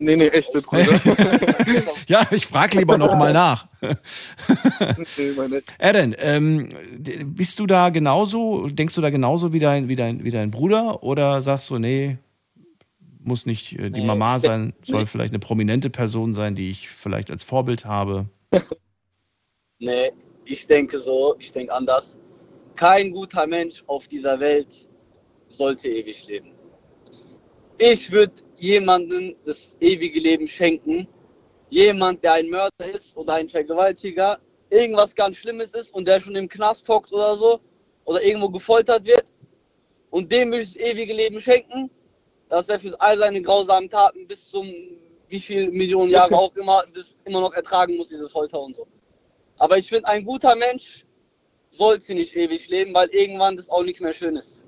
Nee, 0.00 0.16
nee, 0.16 0.28
echte 0.28 0.60
Brüder. 0.60 1.00
Ja, 2.06 2.26
ich 2.30 2.46
frage 2.46 2.78
lieber 2.78 2.96
noch 2.96 3.14
mal 3.16 3.32
nach. 3.32 3.66
Eren, 5.78 6.16
ähm, 6.18 6.68
bist 7.24 7.58
du 7.58 7.66
da 7.66 7.90
genauso, 7.90 8.66
denkst 8.68 8.94
du 8.94 9.00
da 9.00 9.10
genauso 9.10 9.52
wie 9.52 9.58
dein, 9.58 9.88
wie 9.88 9.96
dein, 9.96 10.24
wie 10.24 10.30
dein 10.30 10.50
Bruder 10.50 11.02
oder 11.02 11.42
sagst 11.42 11.68
du, 11.68 11.78
nee, 11.78 12.16
muss 13.20 13.44
nicht 13.44 13.78
äh, 13.78 13.90
die 13.90 14.00
Nee, 14.00 14.06
Mama 14.06 14.38
sein, 14.38 14.72
soll 14.84 15.06
vielleicht 15.06 15.32
eine 15.32 15.40
prominente 15.40 15.90
Person 15.90 16.32
sein, 16.32 16.54
die 16.54 16.70
ich 16.70 16.88
vielleicht 16.88 17.30
als 17.30 17.42
Vorbild 17.42 17.84
habe? 17.84 18.26
Nee, 19.80 20.10
ich 20.44 20.66
denke 20.66 20.98
so, 20.98 21.36
ich 21.38 21.52
denke 21.52 21.72
anders. 21.72 22.18
Kein 22.74 23.12
guter 23.12 23.46
Mensch 23.46 23.84
auf 23.86 24.08
dieser 24.08 24.40
Welt 24.40 24.88
sollte 25.48 25.88
ewig 25.88 26.26
leben. 26.26 26.50
Ich 27.78 28.10
würde 28.10 28.32
jemandem 28.60 29.36
das 29.44 29.76
ewige 29.80 30.20
Leben 30.20 30.46
schenken. 30.46 31.08
Jemand, 31.70 32.22
der 32.24 32.34
ein 32.34 32.48
Mörder 32.48 32.94
ist 32.94 33.16
oder 33.16 33.34
ein 33.34 33.48
Vergewaltiger, 33.48 34.38
irgendwas 34.70 35.14
ganz 35.14 35.36
Schlimmes 35.36 35.74
ist 35.74 35.92
und 35.94 36.08
der 36.08 36.20
schon 36.20 36.36
im 36.36 36.48
Knast 36.48 36.88
hockt 36.88 37.12
oder 37.12 37.36
so 37.36 37.60
oder 38.04 38.22
irgendwo 38.22 38.48
gefoltert 38.48 39.06
wird. 39.06 39.24
Und 40.10 40.32
dem 40.32 40.50
würde 40.50 40.62
ich 40.62 40.74
das 40.74 40.82
ewige 40.82 41.12
Leben 41.12 41.40
schenken, 41.40 41.90
dass 42.48 42.68
er 42.68 42.80
für 42.80 42.98
all 43.00 43.18
seine 43.18 43.42
grausamen 43.42 43.90
Taten 43.90 44.26
bis 44.26 44.48
zum 44.48 44.66
wie 45.28 45.40
viel 45.40 45.70
Millionen 45.70 46.10
Jahre 46.10 46.34
auch 46.38 46.54
immer 46.56 46.84
das 46.94 47.16
immer 47.24 47.40
noch 47.40 47.52
ertragen 47.52 47.96
muss, 47.96 48.08
diese 48.08 48.28
Folter 48.28 48.60
und 48.60 48.74
so. 48.74 48.86
Aber 49.58 49.76
ich 49.76 49.88
finde, 49.88 50.08
ein 50.08 50.24
guter 50.24 50.54
Mensch 50.56 51.04
sollte 51.70 52.14
nicht 52.14 52.34
ewig 52.34 52.68
leben, 52.68 52.94
weil 52.94 53.08
irgendwann 53.08 53.56
das 53.56 53.68
auch 53.68 53.82
nichts 53.82 54.00
mehr 54.00 54.12
schön 54.12 54.36
ist. 54.36 54.67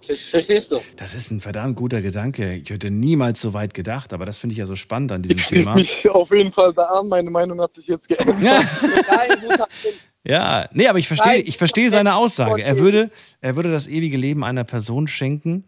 Ver- 0.00 0.14
Verstehst 0.16 0.70
du? 0.72 0.80
Das 0.96 1.14
ist 1.14 1.30
ein 1.30 1.40
verdammt 1.40 1.76
guter 1.76 2.00
Gedanke. 2.00 2.54
Ich 2.54 2.70
hätte 2.70 2.90
niemals 2.90 3.40
so 3.40 3.52
weit 3.52 3.74
gedacht, 3.74 4.12
aber 4.12 4.24
das 4.26 4.38
finde 4.38 4.52
ich 4.52 4.58
ja 4.58 4.66
so 4.66 4.76
spannend 4.76 5.12
an 5.12 5.22
diesem 5.22 5.38
ich 5.38 5.46
Thema. 5.46 5.74
mich 5.74 6.08
auf 6.08 6.30
jeden 6.30 6.52
Fall 6.52 6.72
da 6.72 6.82
an. 6.84 7.08
Meine 7.08 7.30
Meinung 7.30 7.60
hat 7.60 7.74
sich 7.74 7.86
jetzt 7.88 8.08
geändert. 8.08 8.40
Ja, 8.40 8.62
Mensch. 9.40 9.60
ja, 10.24 10.68
nee, 10.72 10.86
aber 10.88 10.98
ich 10.98 11.08
verstehe, 11.08 11.38
ich 11.38 11.58
verstehe 11.58 11.90
seine 11.90 12.14
Aussage. 12.14 12.62
Er 12.62 12.78
würde, 12.78 13.10
er 13.40 13.56
würde 13.56 13.70
das 13.70 13.86
ewige 13.86 14.16
Leben 14.16 14.44
einer 14.44 14.64
Person 14.64 15.06
schenken, 15.08 15.64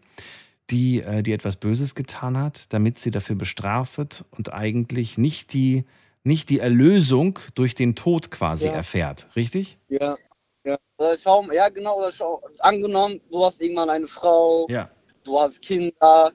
die, 0.69 1.01
äh, 1.01 1.21
die 1.23 1.33
etwas 1.33 1.57
Böses 1.57 1.95
getan 1.95 2.37
hat, 2.37 2.71
damit 2.73 2.97
sie 2.99 3.11
dafür 3.11 3.35
bestraft 3.35 3.97
wird 3.97 4.25
und 4.31 4.53
eigentlich 4.53 5.17
nicht 5.17 5.53
die, 5.53 5.83
nicht 6.23 6.49
die 6.49 6.59
Erlösung 6.59 7.39
durch 7.55 7.75
den 7.75 7.95
Tod 7.95 8.31
quasi 8.31 8.67
Ja. 8.67 8.73
erfährt. 8.73 9.27
Richtig? 9.35 9.77
Ja, 9.89 10.15
Oder 10.63 11.17
schau, 11.17 11.43
ja 11.51 11.69
genau, 11.69 11.97
oder 11.97 12.11
schau, 12.11 12.41
angenommen, 12.59 13.19
du 13.31 13.43
hast 13.43 13.61
irgendwann 13.61 13.89
eine 13.89 14.07
Frau, 14.07 14.67
Ja. 14.69 14.89
du 15.23 15.39
hast 15.39 15.61
Kinder. 15.61 16.31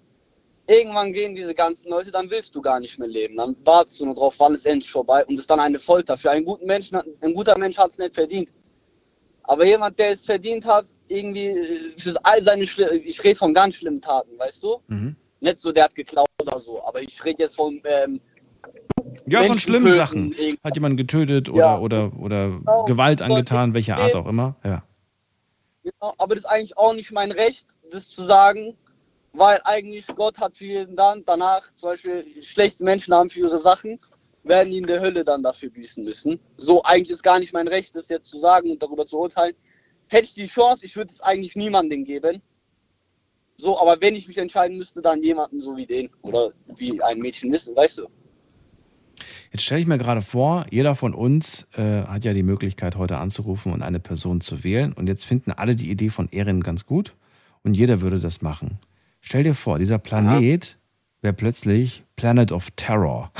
Irgendwann 0.68 1.12
gehen 1.12 1.36
diese 1.36 1.54
ganzen 1.54 1.90
Leute, 1.90 2.10
dann 2.10 2.28
willst 2.28 2.54
du 2.56 2.60
gar 2.60 2.80
nicht 2.80 2.98
mehr 2.98 3.06
leben. 3.06 3.36
Dann 3.36 3.56
wartest 3.64 4.00
du 4.00 4.06
nur 4.06 4.16
drauf, 4.16 4.34
wann 4.38 4.54
ist 4.54 4.66
endlich 4.66 4.90
vorbei 4.90 5.24
und 5.26 5.38
ist 5.38 5.48
dann 5.48 5.60
eine 5.60 5.78
Folter. 5.78 6.16
Für 6.16 6.32
einen 6.32 6.44
guten 6.44 6.66
Menschen, 6.66 7.00
ein 7.20 7.34
guter 7.34 7.56
Mensch 7.56 7.78
hat 7.78 7.92
es 7.92 7.98
nicht 7.98 8.14
verdient. 8.16 8.52
Aber 9.44 9.64
jemand, 9.64 9.96
der 9.96 10.10
es 10.10 10.26
verdient 10.26 10.66
hat, 10.66 10.86
irgendwie 11.06 11.94
für 11.96 12.14
all 12.24 12.42
seine, 12.42 12.64
ich 12.64 13.22
rede 13.22 13.36
von 13.36 13.54
ganz 13.54 13.76
schlimmen 13.76 14.00
Taten, 14.00 14.36
weißt 14.36 14.60
du? 14.64 14.82
Mhm. 14.88 15.14
Nicht 15.38 15.60
so, 15.60 15.70
der 15.70 15.84
hat 15.84 15.94
geklaut 15.94 16.26
oder 16.42 16.58
so, 16.58 16.82
aber 16.84 17.00
ich 17.00 17.24
rede 17.24 17.44
jetzt 17.44 17.54
von 17.54 17.80
ähm, 17.84 18.20
Ja, 19.26 19.40
von 19.40 19.48
Menschen 19.48 19.60
schlimmen 19.60 19.84
töten, 19.86 19.96
Sachen. 19.96 20.34
Hat 20.62 20.76
jemand 20.76 20.96
getötet 20.96 21.48
oder, 21.48 21.58
Ja. 21.58 21.78
oder, 21.78 22.12
oder 22.18 22.50
Genau. 22.50 22.84
Gewalt 22.84 23.22
angetan, 23.22 23.74
welcher 23.74 23.96
Art 23.96 24.14
auch 24.14 24.26
immer. 24.26 24.56
Ja. 24.64 24.84
Genau, 25.82 26.14
aber 26.18 26.34
das 26.34 26.44
ist 26.44 26.50
eigentlich 26.50 26.76
auch 26.76 26.94
nicht 26.94 27.12
mein 27.12 27.32
Recht, 27.32 27.66
das 27.90 28.08
zu 28.08 28.22
sagen, 28.22 28.76
weil 29.32 29.60
eigentlich 29.64 30.06
Gott 30.08 30.38
hat 30.38 30.56
für 30.56 30.64
jeden 30.66 30.96
dann 30.96 31.22
danach, 31.24 31.72
zum 31.74 31.90
Beispiel 31.90 32.24
schlechte 32.42 32.84
Menschen 32.84 33.14
haben 33.14 33.30
für 33.30 33.40
ihre 33.40 33.58
Sachen, 33.58 33.98
werden 34.44 34.70
die 34.70 34.78
in 34.78 34.86
der 34.86 35.00
Hölle 35.00 35.24
dann 35.24 35.42
dafür 35.42 35.70
büßen 35.70 36.04
müssen. 36.04 36.38
So, 36.56 36.82
eigentlich 36.84 37.10
ist 37.10 37.22
gar 37.22 37.38
nicht 37.38 37.52
mein 37.52 37.68
Recht, 37.68 37.94
das 37.96 38.08
jetzt 38.08 38.28
zu 38.30 38.38
sagen 38.38 38.70
und 38.70 38.82
darüber 38.82 39.06
zu 39.06 39.18
urteilen. 39.18 39.54
Hätte 40.08 40.24
ich 40.26 40.34
die 40.34 40.46
Chance, 40.46 40.84
ich 40.84 40.96
würde 40.96 41.12
es 41.12 41.20
eigentlich 41.20 41.56
niemandem 41.56 42.04
geben. 42.04 42.40
So, 43.56 43.78
aber 43.80 44.00
wenn 44.00 44.14
ich 44.14 44.28
mich 44.28 44.38
entscheiden 44.38 44.76
müsste, 44.76 45.02
dann 45.02 45.22
jemanden 45.22 45.60
so 45.60 45.76
wie 45.76 45.86
den 45.86 46.10
oder 46.22 46.52
wie 46.76 47.00
ein 47.02 47.18
Mädchen 47.18 47.52
wissen, 47.52 47.74
weißt 47.74 47.98
du? 47.98 48.06
Jetzt 49.52 49.62
stelle 49.64 49.80
ich 49.80 49.86
mir 49.86 49.98
gerade 49.98 50.22
vor, 50.22 50.66
jeder 50.70 50.94
von 50.94 51.14
uns 51.14 51.66
äh, 51.76 52.02
hat 52.02 52.24
ja 52.24 52.32
die 52.34 52.42
Möglichkeit, 52.42 52.96
heute 52.96 53.18
anzurufen 53.18 53.72
und 53.72 53.82
eine 53.82 54.00
Person 54.00 54.40
zu 54.40 54.64
wählen. 54.64 54.92
Und 54.92 55.06
jetzt 55.06 55.24
finden 55.24 55.52
alle 55.52 55.74
die 55.76 55.90
Idee 55.90 56.10
von 56.10 56.30
Erin 56.32 56.62
ganz 56.62 56.86
gut 56.86 57.14
und 57.62 57.74
jeder 57.74 58.00
würde 58.00 58.18
das 58.18 58.42
machen. 58.42 58.78
Stell 59.20 59.42
dir 59.44 59.54
vor, 59.54 59.78
dieser 59.78 59.98
Planet 59.98 60.76
wäre 61.22 61.32
plötzlich 61.34 62.04
Planet 62.16 62.52
of 62.52 62.70
Terror. 62.76 63.32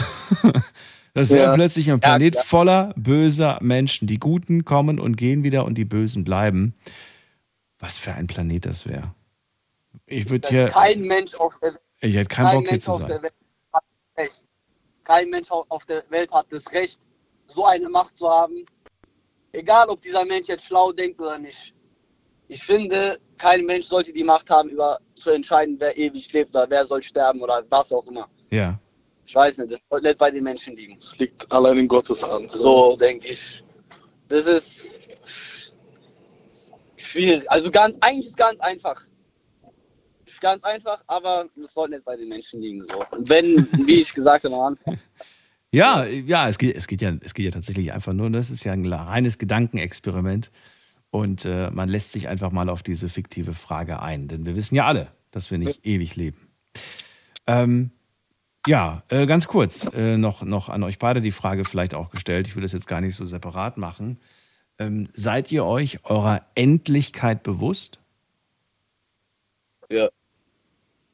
das 1.14 1.30
wäre 1.30 1.48
Ja. 1.50 1.54
plötzlich 1.54 1.90
ein 1.90 2.00
Planet 2.00 2.32
klar. 2.32 2.44
voller 2.44 2.94
böser 2.96 3.58
Menschen. 3.60 4.06
Die 4.08 4.18
Guten 4.18 4.64
kommen 4.64 4.98
und 4.98 5.16
gehen 5.16 5.42
wieder 5.44 5.64
und 5.64 5.76
die 5.76 5.84
Bösen 5.84 6.24
bleiben. 6.24 6.74
Was 7.78 7.98
für 7.98 8.14
ein 8.14 8.26
Planet 8.26 8.66
das 8.66 8.88
wäre. 8.88 9.14
Ich 10.06 10.30
würde 10.30 10.48
hier, 10.48 10.66
Kein 10.66 11.02
Mensch 11.02 11.34
auf 11.34 11.58
der 11.60 11.72
ich 12.00 12.14
hätte 12.14 12.28
keinen 12.28 12.46
Kein 12.46 12.54
Bock 12.56 12.64
hier 12.64 12.72
Mensch 12.72 12.84
zu 12.84 12.92
auf 12.92 13.00
sein. 13.00 13.08
der 13.08 13.22
Welt. 13.22 13.32
Kein 15.06 15.30
Mensch 15.30 15.50
au- 15.52 15.64
auf 15.68 15.86
der 15.86 16.02
Welt 16.10 16.32
hat 16.32 16.46
das 16.50 16.70
Recht, 16.72 17.00
so 17.46 17.64
eine 17.64 17.88
Macht 17.88 18.16
zu 18.16 18.28
haben. 18.28 18.66
Egal, 19.52 19.88
ob 19.88 20.00
dieser 20.02 20.24
Mensch 20.24 20.48
jetzt 20.48 20.66
schlau 20.66 20.90
denkt 20.90 21.20
oder 21.20 21.38
nicht. 21.38 21.72
Ich 22.48 22.60
finde, 22.62 23.16
kein 23.38 23.64
Mensch 23.64 23.86
sollte 23.86 24.12
die 24.12 24.24
Macht 24.24 24.50
haben, 24.50 24.68
über 24.68 24.98
zu 25.14 25.30
entscheiden, 25.30 25.76
wer 25.78 25.96
ewig 25.96 26.32
lebt 26.32 26.50
oder 26.56 26.66
wer 26.68 26.84
soll 26.84 27.02
sterben 27.02 27.40
oder 27.40 27.64
was 27.70 27.92
auch 27.92 28.04
immer. 28.06 28.28
Ja. 28.50 28.78
Ich 29.24 29.34
weiß 29.34 29.58
nicht, 29.58 29.72
das 29.72 29.80
sollte 29.90 30.06
nicht 30.08 30.18
bei 30.18 30.30
den 30.30 30.42
Menschen 30.42 30.74
liegen. 30.76 30.98
es 31.00 31.16
liegt 31.18 31.50
allein 31.52 31.78
in 31.78 31.88
Gottes 31.88 32.22
Hand. 32.22 32.50
So 32.52 32.96
denke 32.96 33.28
ich. 33.28 33.62
Das 34.28 34.46
ist 34.46 34.94
schwierig. 36.96 37.48
Also 37.50 37.70
ganz, 37.70 37.96
eigentlich 38.00 38.26
ist 38.26 38.36
ganz 38.36 38.58
einfach. 38.60 39.00
Ganz 40.40 40.64
einfach, 40.64 41.02
aber 41.06 41.46
es 41.60 41.72
soll 41.72 41.88
nicht 41.88 42.04
bei 42.04 42.16
den 42.16 42.28
Menschen 42.28 42.60
liegen. 42.60 42.84
So. 42.84 43.02
Und 43.10 43.28
wenn, 43.28 43.68
wie 43.86 44.00
ich 44.00 44.12
gesagt 44.12 44.44
habe 44.44 44.54
am 44.54 44.60
Anfang, 44.62 44.98
Ja, 45.72 46.04
ja, 46.06 46.48
es 46.48 46.56
geht, 46.58 46.74
es 46.74 46.86
geht 46.86 47.02
ja, 47.02 47.12
es 47.20 47.34
geht 47.34 47.44
ja 47.44 47.50
tatsächlich 47.50 47.92
einfach 47.92 48.12
nur, 48.12 48.30
das 48.30 48.50
ist 48.50 48.64
ja 48.64 48.72
ein 48.72 48.90
reines 48.90 49.36
Gedankenexperiment. 49.36 50.50
Und 51.10 51.44
äh, 51.44 51.70
man 51.70 51.88
lässt 51.88 52.12
sich 52.12 52.28
einfach 52.28 52.50
mal 52.50 52.68
auf 52.68 52.82
diese 52.82 53.08
fiktive 53.08 53.52
Frage 53.52 54.00
ein. 54.00 54.28
Denn 54.28 54.46
wir 54.46 54.56
wissen 54.56 54.74
ja 54.74 54.86
alle, 54.86 55.08
dass 55.30 55.50
wir 55.50 55.58
nicht 55.58 55.84
ewig 55.84 56.16
leben. 56.16 56.48
Ähm, 57.46 57.90
ja, 58.66 59.02
äh, 59.08 59.26
ganz 59.26 59.46
kurz 59.46 59.86
äh, 59.92 60.16
noch, 60.16 60.42
noch 60.42 60.68
an 60.68 60.82
euch 60.82 60.98
beide 60.98 61.20
die 61.20 61.30
Frage 61.30 61.64
vielleicht 61.64 61.94
auch 61.94 62.10
gestellt. 62.10 62.46
Ich 62.46 62.56
will 62.56 62.62
das 62.62 62.72
jetzt 62.72 62.88
gar 62.88 63.00
nicht 63.00 63.14
so 63.14 63.24
separat 63.24 63.76
machen. 63.76 64.18
Ähm, 64.78 65.08
seid 65.12 65.52
ihr 65.52 65.64
euch 65.64 66.04
eurer 66.04 66.46
Endlichkeit 66.54 67.42
bewusst? 67.42 68.00
ja, 69.88 70.08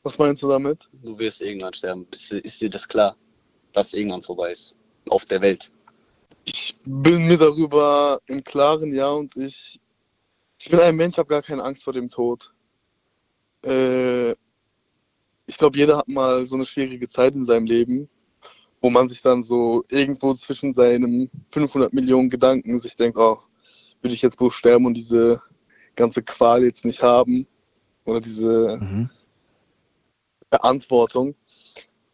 Was 0.02 0.18
meinst 0.18 0.42
du 0.42 0.48
damit? 0.48 0.88
du 1.02 1.18
wirst 1.18 1.40
irgendwann 1.40 1.72
sterben. 1.72 2.06
Ist, 2.12 2.32
ist 2.32 2.60
dir 2.60 2.70
das 2.70 2.88
klar, 2.88 3.16
dass 3.72 3.94
irgendwann 3.94 4.22
vorbei 4.22 4.50
ist? 4.50 4.76
Auf 5.08 5.24
der 5.26 5.40
Welt. 5.40 5.70
Ich 6.44 6.76
bin 6.84 7.26
mir 7.26 7.38
darüber 7.38 8.18
im 8.26 8.42
Klaren, 8.42 8.92
ja, 8.92 9.10
und 9.10 9.36
ich, 9.36 9.80
ich 10.58 10.68
bin 10.68 10.80
ein 10.80 10.96
Mensch, 10.96 11.16
habe 11.16 11.28
gar 11.28 11.42
keine 11.42 11.62
Angst 11.62 11.84
vor 11.84 11.92
dem 11.92 12.08
Tod. 12.08 12.52
Äh, 13.64 14.32
ich 15.46 15.56
glaube, 15.56 15.78
jeder 15.78 15.98
hat 15.98 16.08
mal 16.08 16.46
so 16.46 16.56
eine 16.56 16.64
schwierige 16.64 17.08
Zeit 17.08 17.34
in 17.34 17.44
seinem 17.44 17.66
Leben, 17.66 18.08
wo 18.80 18.90
man 18.90 19.08
sich 19.08 19.22
dann 19.22 19.42
so 19.42 19.84
irgendwo 19.88 20.34
zwischen 20.34 20.74
seinen 20.74 21.30
500 21.50 21.92
Millionen 21.92 22.28
Gedanken 22.28 22.80
sich 22.80 22.96
denkt, 22.96 23.18
oh, 23.18 23.38
würde 24.00 24.14
ich 24.14 24.22
jetzt 24.22 24.38
bloß 24.38 24.54
sterben 24.54 24.86
und 24.86 24.96
diese 24.96 25.40
ganze 25.94 26.22
Qual 26.22 26.64
jetzt 26.64 26.84
nicht 26.84 27.02
haben 27.02 27.46
oder 28.04 28.18
diese 28.18 28.78
Mhm. 28.80 29.10
Verantwortung. 30.52 31.34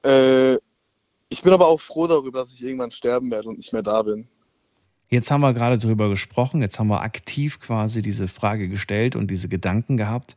Äh, 0.05 0.55
ich 1.29 1.43
bin 1.43 1.53
aber 1.53 1.67
auch 1.67 1.81
froh 1.81 2.07
darüber, 2.07 2.39
dass 2.39 2.53
ich 2.53 2.63
irgendwann 2.63 2.91
sterben 2.91 3.31
werde 3.31 3.49
und 3.49 3.59
nicht 3.59 3.73
mehr 3.73 3.83
da 3.83 4.03
bin. 4.03 4.29
Jetzt 5.11 5.31
haben 5.31 5.41
wir 5.41 5.55
gerade 5.55 5.79
drüber 5.79 6.09
gesprochen, 6.09 6.61
jetzt 6.61 6.79
haben 6.79 6.89
wir 6.89 7.01
aktiv 7.01 7.61
quasi 7.61 8.03
diese 8.03 8.29
Frage 8.29 8.69
gestellt 8.69 9.17
und 9.17 9.31
diese 9.31 9.49
Gedanken 9.49 9.97
gehabt, 9.97 10.37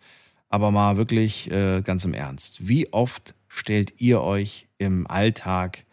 aber 0.50 0.72
mal 0.72 0.98
wirklich 0.98 1.52
äh, 1.52 1.82
ganz 1.82 2.06
im 2.06 2.14
Ernst. 2.14 2.68
Wie 2.68 2.92
oft 2.92 3.36
stellt 3.48 4.00
ihr 4.00 4.22
euch 4.22 4.68
im 4.78 5.08
Alltag 5.08 5.86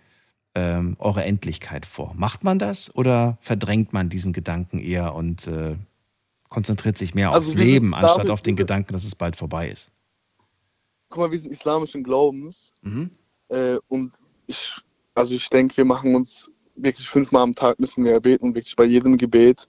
ähm, 0.55 0.97
eure 1.01 1.25
Endlichkeit 1.25 1.87
vor? 1.87 2.15
Macht 2.17 2.45
man 2.45 2.59
das 2.59 2.95
oder 2.95 3.39
verdrängt 3.41 3.93
man 3.93 4.09
diesen 4.09 4.33
Gedanken 4.33 4.79
eher 4.79 5.15
und 5.15 5.49
äh, 5.49 5.77
konzentriert 6.49 6.97
sich 6.97 7.15
mehr 7.15 7.33
Also 7.33 7.51
aufs 7.53 7.63
Leben, 7.63 7.95
anstatt 7.95 8.31
auf 8.31 8.43
den 8.43 8.57
Gedanken, 8.57 8.93
dass 8.93 9.05
es 9.05 9.17
bald 9.17 9.37
vorbei 9.37 9.69
ist? 9.69 9.91
Guck 11.09 11.19
mal, 11.19 11.31
wir 11.31 11.39
sind 11.39 11.51
islamischen 11.53 12.03
Glaubens 12.05 12.73
Mhm. 12.83 13.11
äh, 13.49 13.79
und 13.89 14.13
ich, 14.47 14.77
also 15.15 15.35
ich 15.35 15.49
denke, 15.49 15.77
wir 15.77 15.85
machen 15.85 16.15
uns 16.15 16.53
wirklich 16.77 17.09
fünfmal 17.09 17.43
am 17.43 17.55
Tag 17.55 17.79
müssen 17.81 18.05
wir 18.05 18.21
beten 18.21 18.47
und 18.49 18.55
wirklich 18.55 18.77
bei 18.77 18.85
jedem 18.85 19.17
Gebet 19.17 19.65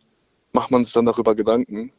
macht 0.53 0.69
man 0.71 0.83
sich 0.83 0.93
dann 0.93 1.05
darüber 1.05 1.33
Gedanken. 1.35 1.91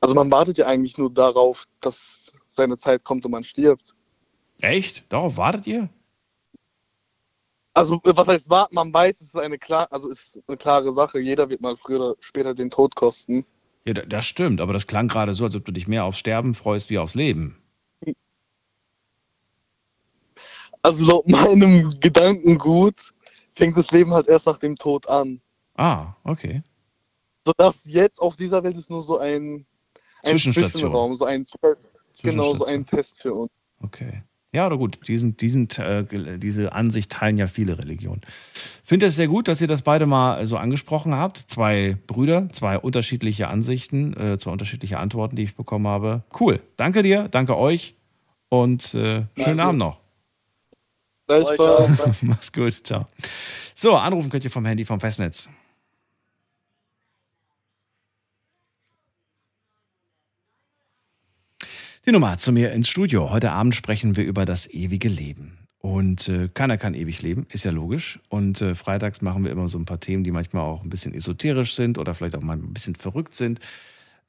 Also 0.00 0.14
man 0.14 0.30
wartet 0.30 0.58
ja 0.58 0.66
eigentlich 0.66 0.96
nur 0.96 1.12
darauf, 1.12 1.64
dass 1.80 2.32
seine 2.48 2.78
Zeit 2.78 3.04
kommt 3.04 3.24
und 3.24 3.32
man 3.32 3.44
stirbt. 3.44 3.94
Echt? 4.60 5.04
Darauf 5.10 5.36
wartet 5.36 5.66
ihr? 5.66 5.90
Also 7.74 8.00
was 8.02 8.26
heißt 8.26 8.50
warten? 8.50 8.74
Man 8.74 8.92
weiß, 8.92 9.20
es 9.20 9.28
ist 9.28 9.36
eine 9.36 9.58
klar, 9.58 9.86
also 9.90 10.08
ist 10.08 10.42
eine 10.46 10.56
klare 10.56 10.92
Sache. 10.92 11.20
Jeder 11.20 11.48
wird 11.50 11.60
mal 11.60 11.76
früher 11.76 12.00
oder 12.00 12.14
später 12.20 12.54
den 12.54 12.70
Tod 12.70 12.94
kosten. 12.94 13.44
Ja, 13.84 13.94
da- 13.94 14.06
das 14.06 14.26
stimmt, 14.26 14.60
aber 14.60 14.72
das 14.72 14.86
klang 14.86 15.08
gerade 15.08 15.34
so, 15.34 15.44
als 15.44 15.54
ob 15.54 15.64
du 15.64 15.72
dich 15.72 15.86
mehr 15.86 16.04
aufs 16.04 16.18
Sterben 16.18 16.54
freust 16.54 16.90
wie 16.90 16.98
aufs 16.98 17.14
Leben. 17.14 17.56
Also 20.82 21.06
laut 21.06 21.28
meinem 21.28 21.90
Gedankengut 22.00 22.94
fängt 23.54 23.76
das 23.76 23.90
Leben 23.90 24.12
halt 24.12 24.28
erst 24.28 24.46
nach 24.46 24.58
dem 24.58 24.76
Tod 24.76 25.08
an. 25.08 25.40
Ah, 25.76 26.14
okay. 26.24 26.62
Sodass 27.44 27.80
jetzt 27.84 28.20
auf 28.20 28.36
dieser 28.36 28.62
Welt 28.62 28.76
ist 28.76 28.90
nur 28.90 29.02
so 29.02 29.18
ein, 29.18 29.66
ein. 30.22 30.38
Zwischenraum, 30.38 31.16
so 31.16 31.24
ein 31.24 31.46
Test. 31.46 31.90
Genau, 32.22 32.54
so 32.54 32.66
ein 32.66 32.84
Test 32.84 33.22
für 33.22 33.32
uns. 33.32 33.50
Okay. 33.82 34.22
Ja, 34.52 34.66
oder 34.66 34.78
gut, 34.78 34.98
diesen, 35.06 35.36
diesen, 35.36 35.70
äh, 35.78 36.38
diese 36.38 36.72
Ansicht 36.72 37.12
teilen 37.12 37.36
ja 37.36 37.46
viele 37.46 37.78
Religionen. 37.78 38.22
Finde 38.82 39.06
es 39.06 39.14
sehr 39.14 39.28
gut, 39.28 39.46
dass 39.46 39.60
ihr 39.60 39.68
das 39.68 39.82
beide 39.82 40.06
mal 40.06 40.44
so 40.46 40.56
angesprochen 40.56 41.14
habt. 41.14 41.38
Zwei 41.38 41.96
Brüder, 42.08 42.48
zwei 42.50 42.76
unterschiedliche 42.76 43.46
Ansichten, 43.46 44.12
äh, 44.14 44.38
zwei 44.38 44.50
unterschiedliche 44.50 44.98
Antworten, 44.98 45.36
die 45.36 45.44
ich 45.44 45.54
bekommen 45.54 45.86
habe. 45.86 46.24
Cool. 46.38 46.60
Danke 46.76 47.02
dir, 47.02 47.28
danke 47.28 47.56
euch 47.56 47.94
und 48.48 48.86
äh, 48.86 48.88
schönen 48.92 49.28
Danke. 49.36 49.62
Abend 49.62 49.78
noch. 49.78 49.99
Gleichfalls. 51.30 52.22
Mach's 52.22 52.52
gut, 52.52 52.74
ciao. 52.84 53.06
So, 53.74 53.94
anrufen 53.94 54.30
könnt 54.30 54.44
ihr 54.44 54.50
vom 54.50 54.64
Handy, 54.64 54.84
vom 54.84 54.98
Festnetz. 54.98 55.48
Die 62.06 62.12
Nummer 62.12 62.38
zu 62.38 62.50
mir 62.50 62.72
ins 62.72 62.88
Studio. 62.88 63.30
Heute 63.30 63.52
Abend 63.52 63.74
sprechen 63.74 64.16
wir 64.16 64.24
über 64.24 64.44
das 64.44 64.66
ewige 64.66 65.08
Leben. 65.08 65.58
Und 65.78 66.28
äh, 66.28 66.48
keiner 66.52 66.76
kann 66.76 66.94
ewig 66.94 67.22
leben, 67.22 67.46
ist 67.48 67.64
ja 67.64 67.70
logisch. 67.70 68.18
Und 68.28 68.60
äh, 68.60 68.74
freitags 68.74 69.22
machen 69.22 69.44
wir 69.44 69.52
immer 69.52 69.68
so 69.68 69.78
ein 69.78 69.84
paar 69.84 70.00
Themen, 70.00 70.24
die 70.24 70.32
manchmal 70.32 70.64
auch 70.64 70.82
ein 70.82 70.90
bisschen 70.90 71.14
esoterisch 71.14 71.74
sind 71.74 71.96
oder 71.96 72.14
vielleicht 72.14 72.34
auch 72.34 72.42
mal 72.42 72.56
ein 72.56 72.74
bisschen 72.74 72.96
verrückt 72.96 73.34
sind. 73.34 73.60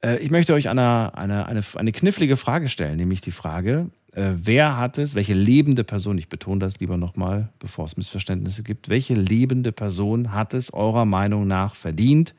Äh, 0.02 0.18
ich 0.18 0.30
möchte 0.30 0.54
euch 0.54 0.68
eine, 0.68 1.16
eine, 1.16 1.46
eine, 1.46 1.62
eine 1.74 1.92
knifflige 1.92 2.36
Frage 2.36 2.68
stellen, 2.68 2.96
nämlich 2.96 3.20
die 3.20 3.32
Frage, 3.32 3.90
äh, 4.12 4.32
wer 4.34 4.76
hat 4.76 4.98
es, 4.98 5.14
welche 5.14 5.34
lebende 5.34 5.84
Person, 5.84 6.18
ich 6.18 6.28
betone 6.28 6.60
das 6.60 6.80
lieber 6.80 6.96
nochmal, 6.96 7.48
bevor 7.58 7.86
es 7.86 7.96
Missverständnisse 7.96 8.62
gibt, 8.62 8.88
welche 8.88 9.14
lebende 9.14 9.72
Person 9.72 10.32
hat 10.32 10.54
es 10.54 10.72
eurer 10.72 11.04
Meinung 11.04 11.46
nach 11.46 11.74
verdient, 11.74 12.34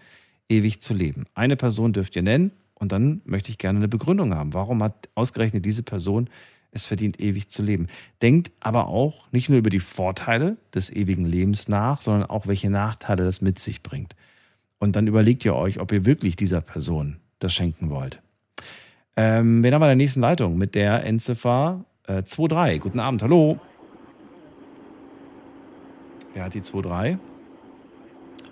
ewig 0.49 0.81
zu 0.81 0.93
leben? 0.93 1.25
Eine 1.33 1.55
Person 1.55 1.93
dürft 1.93 2.15
ihr 2.15 2.21
nennen 2.21 2.51
und 2.75 2.91
dann 2.91 3.21
möchte 3.25 3.49
ich 3.49 3.57
gerne 3.57 3.79
eine 3.79 3.87
Begründung 3.87 4.35
haben. 4.35 4.53
Warum 4.53 4.83
hat 4.83 5.09
ausgerechnet 5.15 5.65
diese 5.65 5.83
Person 5.83 6.29
es 6.71 6.85
verdient, 6.85 7.19
ewig 7.19 7.49
zu 7.49 7.63
leben? 7.63 7.87
Denkt 8.21 8.51
aber 8.59 8.87
auch 8.87 9.31
nicht 9.31 9.49
nur 9.49 9.57
über 9.57 9.71
die 9.71 9.79
Vorteile 9.79 10.57
des 10.75 10.91
ewigen 10.91 11.25
Lebens 11.25 11.67
nach, 11.67 12.01
sondern 12.01 12.29
auch, 12.29 12.45
welche 12.45 12.69
Nachteile 12.69 13.25
das 13.25 13.41
mit 13.41 13.57
sich 13.57 13.81
bringt. 13.81 14.15
Und 14.77 14.95
dann 14.95 15.07
überlegt 15.07 15.43
ihr 15.43 15.55
euch, 15.55 15.79
ob 15.79 15.91
ihr 15.91 16.05
wirklich 16.05 16.35
dieser 16.35 16.61
Person 16.61 17.17
das 17.39 17.53
schenken 17.53 17.89
wollt. 17.89 18.21
Ähm, 19.15 19.63
wen 19.63 19.73
haben 19.73 19.81
wir 19.81 19.85
in 19.85 19.89
der 19.89 19.95
nächsten 19.95 20.21
Leitung? 20.21 20.57
Mit 20.57 20.73
der 20.75 21.03
Endziffer 21.05 21.83
äh, 22.07 22.23
23. 22.23 22.79
Guten 22.81 22.99
Abend, 22.99 23.21
hallo. 23.21 23.59
Wer 26.33 26.45
hat 26.45 26.53
die 26.53 26.61
23? 26.61 27.17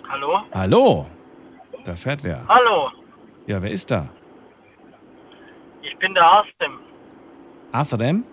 Hallo? 0.07 0.39
Hallo. 0.53 1.07
Da 1.83 1.95
fährt 1.95 2.23
wer. 2.23 2.43
Hallo, 2.47 2.91
Ja, 3.47 3.61
wer 3.61 3.71
ist 3.71 3.89
da? 3.89 4.07
ich 5.81 5.97
bin 5.97 6.13
der 6.13 6.23
Arsim. 6.23 6.77
Asadem? 7.71 8.23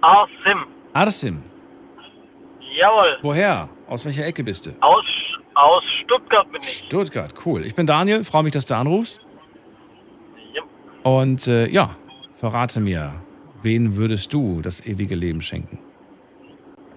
Arsim, 0.00 0.64
Arsim. 0.92 1.42
jawohl. 2.76 3.18
Woher? 3.22 3.68
Aus 3.86 4.04
welcher 4.04 4.26
Ecke 4.26 4.42
bist 4.42 4.66
du? 4.66 4.70
Aus, 4.80 5.04
aus 5.54 5.84
Stuttgart 5.84 6.50
bin 6.50 6.62
ich. 6.62 6.78
Stuttgart, 6.86 7.32
cool. 7.44 7.64
Ich 7.64 7.74
bin 7.76 7.86
Daniel, 7.86 8.24
freue 8.24 8.42
mich, 8.42 8.52
dass 8.52 8.66
du 8.66 8.74
anrufst. 8.74 9.20
Und 11.02 11.46
äh, 11.46 11.66
ja, 11.68 11.94
verrate 12.36 12.80
mir, 12.80 13.14
wen 13.62 13.96
würdest 13.96 14.32
du 14.32 14.60
das 14.62 14.84
ewige 14.84 15.14
Leben 15.14 15.40
schenken? 15.40 15.78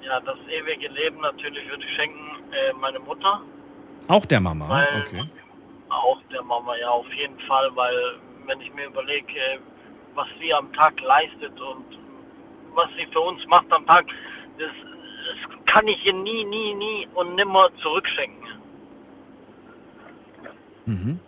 Ja, 0.01 0.19
das 0.19 0.37
ewige 0.49 0.87
Leben 0.89 1.21
natürlich 1.21 1.67
würde 1.69 1.83
ich 1.85 1.95
schenken 1.95 2.19
äh, 2.51 2.73
meine 2.79 2.99
Mutter, 2.99 3.41
Auch 4.09 4.25
der 4.25 4.41
Mama? 4.41 4.67
Weil- 4.69 5.01
Okay. 5.07 5.23
auch 5.89 6.21
der 6.31 6.43
Mama, 6.43 6.75
ja, 6.75 6.89
auf 6.89 7.11
jeden 7.13 7.39
Fall, 7.41 7.69
weil 7.75 7.95
wenn 8.45 8.59
ich 8.59 8.73
mir 8.73 8.87
überlege, 8.87 9.27
äh, 9.33 9.59
was 10.15 10.27
sie 10.41 10.53
am 10.53 10.71
Tag 10.73 10.99
leistet 11.01 11.59
und 11.61 11.85
was 12.75 12.87
sie 12.97 13.05
für 13.13 13.21
uns 13.21 13.45
macht 13.47 13.71
am 13.71 13.85
Tag, 13.85 14.05
das, 14.59 14.69
das 14.69 15.65
kann 15.65 15.87
ich 15.87 16.05
ihr 16.05 16.13
nie, 16.13 16.43
nie, 16.45 16.73
nie 16.73 17.07
und 17.13 17.35
nimmer 17.35 17.69
zurückschenken. 17.81 18.43
Mhm. 20.85 21.19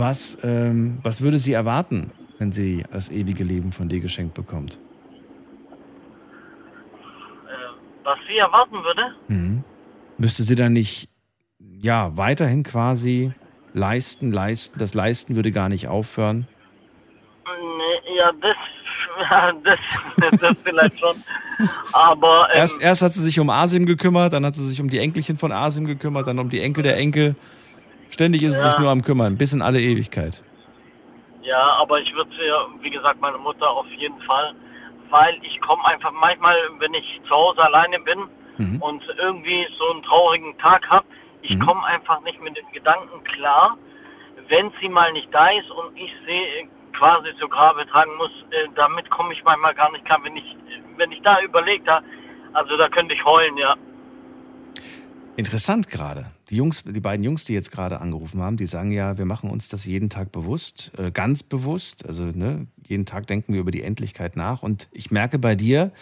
Was, 0.00 0.38
ähm, 0.42 0.96
was 1.02 1.20
würde 1.20 1.38
sie 1.38 1.52
erwarten, 1.52 2.10
wenn 2.38 2.52
sie 2.52 2.84
das 2.90 3.10
ewige 3.10 3.44
Leben 3.44 3.70
von 3.70 3.90
dir 3.90 4.00
geschenkt 4.00 4.32
bekommt? 4.32 4.78
Äh, 7.46 7.52
was 8.02 8.18
sie 8.26 8.38
erwarten 8.38 8.82
würde, 8.82 9.14
Mhm. 9.28 9.62
Müsste 10.16 10.42
sie 10.42 10.54
dann 10.54 10.72
nicht, 10.72 11.10
ja, 11.82 12.16
weiterhin 12.16 12.62
quasi 12.62 13.32
leisten, 13.74 14.32
leisten? 14.32 14.78
Das 14.78 14.94
Leisten 14.94 15.36
würde 15.36 15.52
gar 15.52 15.68
nicht 15.68 15.86
aufhören. 15.86 16.46
Nee, 17.46 18.16
ja, 18.16 18.32
das, 18.40 18.56
das, 20.20 20.40
das 20.40 20.56
vielleicht 20.64 20.98
schon. 20.98 21.22
Aber 21.92 22.48
ähm, 22.52 22.58
Erst, 22.58 22.80
erst 22.82 23.02
hat 23.02 23.12
sie 23.12 23.22
sich 23.22 23.38
um 23.38 23.50
Asim 23.50 23.84
gekümmert, 23.84 24.32
dann 24.32 24.46
hat 24.46 24.56
sie 24.56 24.66
sich 24.66 24.80
um 24.80 24.88
die 24.88 24.98
Enkelchen 24.98 25.36
von 25.36 25.52
Asim 25.52 25.84
gekümmert, 25.86 26.26
dann 26.26 26.38
um 26.38 26.48
die 26.48 26.60
Enkel 26.60 26.82
der 26.82 26.96
Enkel. 26.96 27.36
Ständig 28.10 28.42
ist 28.42 28.56
Ja. 28.56 28.70
sich 28.70 28.78
nur 28.78 28.90
am 28.90 29.02
Kümmern, 29.02 29.36
bis 29.36 29.52
in 29.52 29.62
alle 29.62 29.80
Ewigkeit. 29.80 30.42
ja, 31.42 31.72
aber 31.80 32.00
ich 32.00 32.14
würde 32.14 32.30
ja, 32.46 32.66
wie 32.82 32.90
gesagt, 32.90 33.20
meine 33.20 33.38
Mutter 33.38 33.68
auf 33.70 33.86
jeden 33.96 34.20
Fall, 34.22 34.54
weil 35.08 35.34
ich 35.42 35.58
komme 35.62 35.84
einfach 35.86 36.12
manchmal, 36.12 36.54
wenn 36.78 36.92
ich 36.94 37.20
zu 37.26 37.30
Hause 37.34 37.62
alleine 37.64 37.98
bin 38.00 38.20
Mhm. 38.58 38.80
und 38.82 39.02
irgendwie 39.18 39.66
so 39.78 39.90
einen 39.90 40.02
traurigen 40.02 40.56
Tag 40.58 40.86
habe, 40.88 41.06
ich 41.42 41.56
Mhm. 41.56 41.60
komme 41.60 41.84
einfach 41.86 42.20
nicht 42.22 42.40
mit 42.42 42.56
dem 42.58 42.70
Gedanken 42.72 43.24
klar, 43.24 43.76
wenn 44.48 44.70
sie 44.80 44.88
mal 44.88 45.10
nicht 45.12 45.28
da 45.32 45.48
ist 45.48 45.70
und 45.70 45.96
ich 45.96 46.12
sie 46.26 46.32
äh, 46.60 46.68
quasi 46.92 47.34
zu 47.40 47.48
Grabe 47.48 47.86
tragen 47.86 48.14
muss, 48.18 48.30
äh, 48.50 48.68
damit 48.76 49.08
komme 49.10 49.32
ich 49.32 49.42
manchmal 49.42 49.74
gar 49.74 49.90
nicht 49.92 50.04
klar, 50.04 50.20
wenn 50.22 50.36
ich, 50.36 50.56
wenn 50.98 51.10
ich 51.10 51.22
da 51.22 51.40
überlegt 51.40 51.88
habe, 51.88 52.04
also 52.52 52.76
da 52.76 52.88
könnte 52.88 53.14
ich 53.14 53.24
heulen, 53.24 53.56
ja. 53.56 53.74
Interessant 55.36 55.88
gerade. 55.88 56.26
Die 56.50 56.56
Jungs, 56.56 56.82
die 56.84 57.00
beiden 57.00 57.24
Jungs, 57.24 57.44
die 57.44 57.54
jetzt 57.54 57.70
gerade 57.70 58.00
angerufen 58.00 58.42
haben, 58.42 58.56
die 58.56 58.66
sagen 58.66 58.90
ja, 58.90 59.16
wir 59.18 59.24
machen 59.24 59.50
uns 59.50 59.68
das 59.68 59.84
jeden 59.84 60.10
Tag 60.10 60.32
bewusst, 60.32 60.90
äh, 60.98 61.12
ganz 61.12 61.44
bewusst. 61.44 62.04
Also 62.04 62.24
ne, 62.24 62.66
jeden 62.84 63.06
Tag 63.06 63.28
denken 63.28 63.52
wir 63.52 63.60
über 63.60 63.70
die 63.70 63.82
Endlichkeit 63.82 64.34
nach. 64.34 64.64
Und 64.64 64.88
ich 64.90 65.12
merke 65.12 65.38
bei 65.38 65.54
dir, 65.54 65.92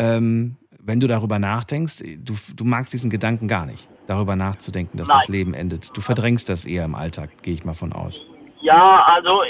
ähm, 0.00 0.56
wenn 0.80 0.98
du 0.98 1.06
darüber 1.06 1.38
nachdenkst, 1.38 2.02
du, 2.18 2.34
du 2.56 2.64
magst 2.64 2.92
diesen 2.92 3.10
Gedanken 3.10 3.46
gar 3.46 3.64
nicht, 3.64 3.88
darüber 4.08 4.34
nachzudenken, 4.34 4.98
dass 4.98 5.06
Nein. 5.06 5.18
das 5.20 5.28
Leben 5.28 5.54
endet. 5.54 5.96
Du 5.96 6.00
verdrängst 6.00 6.48
das 6.48 6.64
eher 6.64 6.84
im 6.84 6.96
Alltag, 6.96 7.30
gehe 7.42 7.54
ich 7.54 7.64
mal 7.64 7.74
von 7.74 7.92
aus. 7.92 8.26
Ja, 8.60 9.04
also 9.06 9.42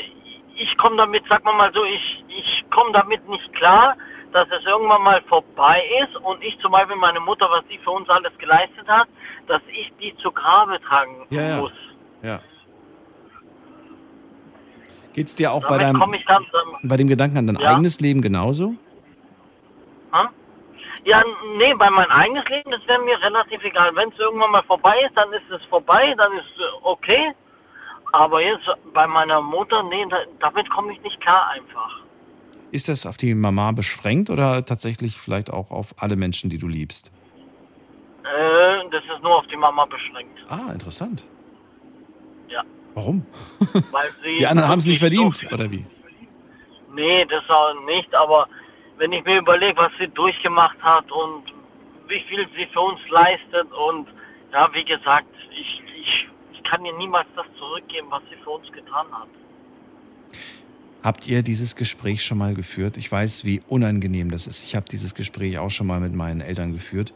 ich 0.55 0.77
komme 0.77 0.97
damit, 0.97 1.23
sag 1.31 1.43
mal 1.45 1.55
mal 1.55 1.73
so, 1.75 1.83
ich, 1.85 2.23
ich 2.29 2.63
komme 2.71 2.93
damit 2.93 3.27
nicht 3.29 3.51
klar, 3.55 3.97
dass 4.33 4.49
es 4.51 4.65
irgendwann 4.65 5.03
mal 5.03 5.23
vorbei 5.29 5.83
ist 6.03 6.17
und 6.17 6.43
ich 6.43 6.59
zum 6.61 6.73
Beispiel 6.73 6.97
meine 6.97 7.21
Mutter, 7.21 7.49
was 7.51 7.63
sie 7.69 7.79
für 7.79 7.91
uns 7.91 8.09
alles 8.09 8.37
geleistet 8.39 8.89
hat, 8.89 9.09
dass 9.47 9.61
ich 9.69 9.93
die 10.01 10.17
zu 10.17 10.33
Grabe 10.33 10.81
tragen 10.81 11.27
Ja, 11.31 11.59
muss. 11.59 11.73
Ja. 12.23 12.41
Geht 15.13 15.27
es 15.27 15.35
dir 15.35 15.53
auch 15.53 15.67
bei, 15.67 15.77
deinem, 15.79 16.01
dann, 16.01 16.11
dann 16.27 16.47
bei 16.83 16.97
dem 16.97 17.07
Gedanken 17.07 17.37
an 17.37 17.47
dein 17.49 17.57
Ja. 17.57 17.75
eigenes 17.75 18.01
Leben 18.01 18.23
genauso? 18.23 18.75
hm? 20.13 20.29
ja, 21.05 21.23
nee, 21.57 21.75
bei 21.75 21.91
mein 21.91 22.11
eigenes 22.11 22.49
Leben, 22.49 22.71
das 22.71 22.87
wäre 22.87 23.03
mir 23.03 23.21
relativ 23.21 23.63
egal. 23.63 23.95
Wenn 23.95 24.09
es 24.11 24.19
irgendwann 24.19 24.53
mal 24.53 24.63
vorbei 24.63 25.01
ist, 25.05 25.17
dann 25.17 25.31
ist 25.33 25.51
es 25.51 25.63
vorbei, 25.67 26.15
dann 26.17 26.33
ist 26.33 26.59
äh, 26.59 26.63
okay. 26.83 27.33
Aber 28.13 28.43
jetzt 28.43 28.71
bei 28.93 29.07
meiner 29.07 29.41
Mutter, 29.41 29.83
nee, 29.83 30.07
da, 30.09 30.19
damit 30.41 30.69
komme 30.71 30.93
ich 30.93 31.01
nicht 31.03 31.21
klar 31.21 31.51
einfach. 31.51 32.03
Ist 32.73 32.89
das 32.89 33.05
auf 33.05 33.19
die 33.19 33.35
Mama 33.35 33.73
beschränkt 33.73 34.31
oder 34.31 34.65
tatsächlich 34.65 35.19
vielleicht 35.19 35.51
auch 35.51 35.71
auf 35.71 35.95
alle 35.99 36.17
Menschen, 36.17 36.49
die 36.49 36.57
du 36.57 36.67
liebst? 36.67 37.13
Äh, 38.25 38.89
das 38.91 39.03
ist 39.15 39.23
nur 39.23 39.37
auf 39.37 39.47
die 39.49 39.59
Mama 39.59 39.85
beschränkt. 39.85 40.39
Ah, 40.49 40.73
interessant. 40.73 41.23
Ja. 42.49 42.63
Warum? 42.95 43.27
Weil 43.91 44.09
sie 44.25 44.39
Die 44.39 44.47
anderen 44.47 44.71
haben 44.71 44.79
es 44.79 44.87
nicht 44.87 45.01
verdient, 45.01 45.37
so 45.37 45.49
oder 45.49 45.71
wie? 45.71 45.85
Nee, 46.95 47.27
das 47.27 47.43
auch 47.51 47.75
nicht, 47.85 48.15
aber 48.15 48.49
wenn 48.97 49.13
ich 49.13 49.23
mir 49.23 49.39
überlege, 49.41 49.77
was 49.77 49.93
sie 50.01 50.09
durchgemacht 50.09 50.83
hat 50.83 51.13
und 51.13 51.53
wie 52.09 52.21
viel 52.21 52.47
sie 52.57 52.67
für 52.73 52.81
uns 52.81 53.01
leistet 53.11 53.71
und 53.71 54.09
ja, 54.51 54.67
wie 54.73 54.85
gesagt, 54.85 55.29
ich, 55.51 55.83
ich, 55.95 56.01
ich 56.01 56.29
ich 56.55 56.63
kann 56.63 56.83
ihr 56.87 56.95
niemals 56.95 57.27
das 57.37 57.47
zurückgeben, 57.59 58.07
was 58.09 58.23
sie 58.31 58.37
für 58.43 58.51
uns 58.51 58.73
getan 58.73 59.07
hat. 59.13 59.29
Habt 61.03 61.27
ihr 61.27 61.43
dieses 61.43 61.75
Gespräch 61.75 62.25
schon 62.25 62.39
mal 62.39 62.55
geführt? 62.55 62.97
Ich 62.97 63.11
weiß, 63.11 63.45
wie 63.45 63.61
unangenehm 63.69 64.31
das 64.31 64.47
ist. 64.47 64.63
Ich 64.63 64.77
habe 64.77 64.87
dieses 64.89 65.15
Gespräch 65.15 65.59
auch 65.59 65.71
schon 65.71 65.87
mal 65.87 65.99
mit 66.01 66.15
meinen 66.15 66.41
Eltern 66.41 66.73
geführt. 66.73 67.13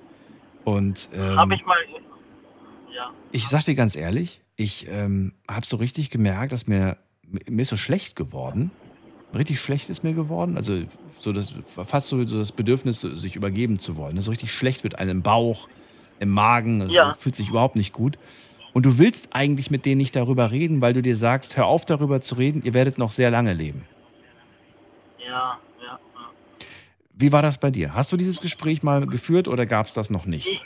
Und 0.65 1.09
ähm, 1.15 1.37
Habe 1.37 1.55
ich 1.55 1.65
mal. 1.65 1.77
Ja. 2.95 3.11
ich 3.31 3.47
sag 3.47 3.65
dir 3.65 3.75
ganz 3.75 3.95
ehrlich, 3.95 4.41
ich 4.57 4.87
ähm, 4.89 5.35
habe 5.49 5.67
so 5.67 5.77
richtig 5.77 6.11
gemerkt, 6.11 6.53
dass 6.53 6.67
mir 6.67 6.97
mir 7.49 7.63
ist 7.63 7.69
so 7.69 7.77
schlecht 7.77 8.17
geworden. 8.17 8.71
Richtig 9.35 9.61
schlecht 9.61 9.91
ist 9.91 10.03
mir 10.03 10.15
geworden. 10.15 10.57
Also 10.57 10.83
so 11.21 11.33
das 11.33 11.55
fast 11.85 12.09
so 12.09 12.25
das 12.25 12.53
Bedürfnis, 12.53 13.01
sich 13.01 13.37
übergeben 13.37 13.79
zu 13.79 13.97
wollen. 13.97 14.21
So 14.21 14.31
richtig 14.31 14.53
schlecht 14.53 14.83
wird 14.85 14.97
einem 14.97 15.19
im 15.19 15.23
Bauch, 15.23 15.69
im 16.19 16.31
Magen. 16.31 16.83
Also 16.83 16.95
Ja. 16.95 17.15
Fühlt 17.15 17.37
sich 17.37 17.49
überhaupt 17.49 17.77
nicht 17.77 17.93
gut. 17.93 18.19
Und 18.77 18.85
du 18.85 18.99
willst 18.99 19.31
eigentlich 19.33 19.71
mit 19.71 19.87
denen 19.87 19.97
nicht 19.97 20.15
darüber 20.15 20.51
reden, 20.51 20.83
weil 20.83 20.93
du 20.93 21.01
dir 21.01 21.17
sagst, 21.17 21.57
hör 21.57 21.65
auf 21.65 21.87
darüber 21.87 22.21
zu 22.21 22.35
reden, 22.35 22.61
ihr 22.63 22.75
werdet 22.75 22.99
noch 22.99 23.11
sehr 23.11 23.31
lange 23.31 23.55
leben. 23.55 23.87
Ja, 25.19 25.59
ja, 25.83 25.93
ja. 25.93 25.99
Wie 27.15 27.33
war 27.33 27.41
das 27.41 27.57
bei 27.57 27.71
dir? 27.71 27.95
Hast 27.95 28.13
du 28.13 28.19
dieses 28.19 28.39
Gespräch 28.39 28.83
mal 28.83 29.07
geführt 29.07 29.49
oder 29.49 29.65
gab 29.65 29.87
es 29.87 29.95
das 29.95 30.11
noch 30.11 30.27
nicht? 30.27 30.47
Ich, 30.47 30.61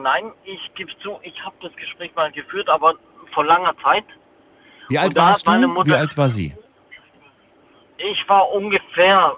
nein, 0.00 0.30
ich 0.44 0.60
gebe 0.76 0.92
zu, 1.02 1.18
ich 1.24 1.34
habe 1.44 1.56
das 1.60 1.74
Gespräch 1.74 2.14
mal 2.14 2.30
geführt, 2.30 2.68
aber 2.68 2.94
vor 3.32 3.46
langer 3.46 3.74
Zeit. 3.82 4.04
Wie 4.88 4.96
alt 4.96 5.16
warst 5.16 5.48
du? 5.48 5.50
Mutter- 5.66 5.90
Wie 5.90 5.94
alt 5.96 6.16
war 6.16 6.30
sie? 6.30 6.54
Ich 7.98 8.28
war 8.28 8.48
ungefähr, 8.52 9.32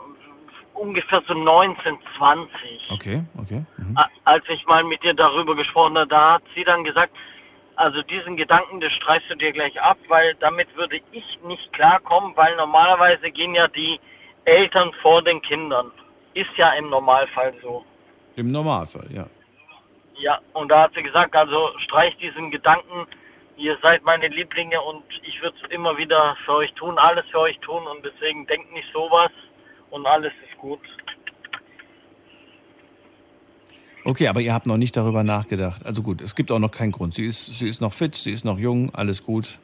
ungefähr 0.75 1.23
so 1.27 1.33
19, 1.33 1.97
20. 2.19 2.91
Okay, 2.91 3.25
okay. 3.39 3.65
Mhm. 3.79 3.97
Als 4.25 4.45
ich 4.51 4.67
mal 4.67 4.85
mit 4.85 5.03
ihr 5.03 5.15
darüber 5.15 5.57
gesprochen 5.57 5.97
habe, 5.97 6.09
da 6.09 6.35
hat 6.35 6.43
sie 6.55 6.63
dann 6.63 6.85
gesagt, 6.85 7.17
also 7.77 8.03
diesen 8.03 8.37
Gedanken, 8.37 8.81
das 8.81 8.93
streichst 8.93 9.31
du 9.31 9.37
dir 9.37 9.53
gleich 9.53 9.81
ab, 9.81 9.99
weil 10.09 10.35
damit 10.37 10.69
würde 10.77 11.01
ich 11.13 11.39
nicht 11.45 11.73
klarkommen, 11.73 12.37
weil 12.37 12.55
normalerweise 12.57 13.31
gehen 13.31 13.55
ja 13.55 13.69
die 13.69 13.99
Eltern 14.45 14.93
vor 15.03 15.23
den 15.23 15.41
Kindern. 15.43 15.91
Ist 16.35 16.51
ja 16.57 16.71
im 16.73 16.91
Normalfall 16.91 17.55
so. 17.63 17.85
Im 18.37 18.51
Normalfall, 18.51 19.07
ja. 19.11 19.27
Ja, 20.17 20.39
und 20.53 20.69
da 20.69 20.83
hat 20.83 20.93
sie 20.95 21.03
gesagt, 21.03 21.35
also 21.35 21.71
streich 21.79 22.17
diesen 22.19 22.51
Gedanken, 22.51 23.07
ihr 23.57 23.77
seid 23.83 24.05
meine 24.05 24.29
Lieblinge 24.29 24.81
und 24.81 25.03
ich 25.23 25.41
würde 25.43 25.57
es 25.63 25.71
immer 25.71 25.97
wieder 25.97 26.37
für 26.45 26.55
euch 26.55 26.73
tun, 26.75 26.99
alles 26.99 27.25
für 27.31 27.41
euch 27.41 27.59
tun 27.61 27.85
und 27.87 28.05
deswegen 28.05 28.47
denkt 28.47 28.73
nicht 28.73 28.93
sowas 28.93 29.31
und 29.91 30.07
alles 30.07 30.33
ist 30.49 30.59
gut. 30.59 30.81
Okay, 34.05 34.29
aber 34.29 34.41
ihr 34.41 34.53
habt 34.53 34.67
noch 34.67 34.77
nicht 34.77 34.97
darüber 34.97 35.25
nachgedacht. 35.25 35.85
Also 35.87 36.03
gut, 36.03 36.21
es 36.21 36.35
gibt 36.35 36.53
auch 36.53 36.59
noch 36.59 36.71
keinen 36.71 36.93
Grund. 36.93 37.15
Sie 37.15 37.25
ist, 37.27 37.47
sie 37.47 37.69
ist 37.69 37.81
noch 37.81 37.93
fit, 37.93 38.15
sie 38.15 38.33
ist 38.33 38.45
noch 38.45 38.59
jung, 38.59 38.95
alles 38.95 39.25
gut. 39.25 39.59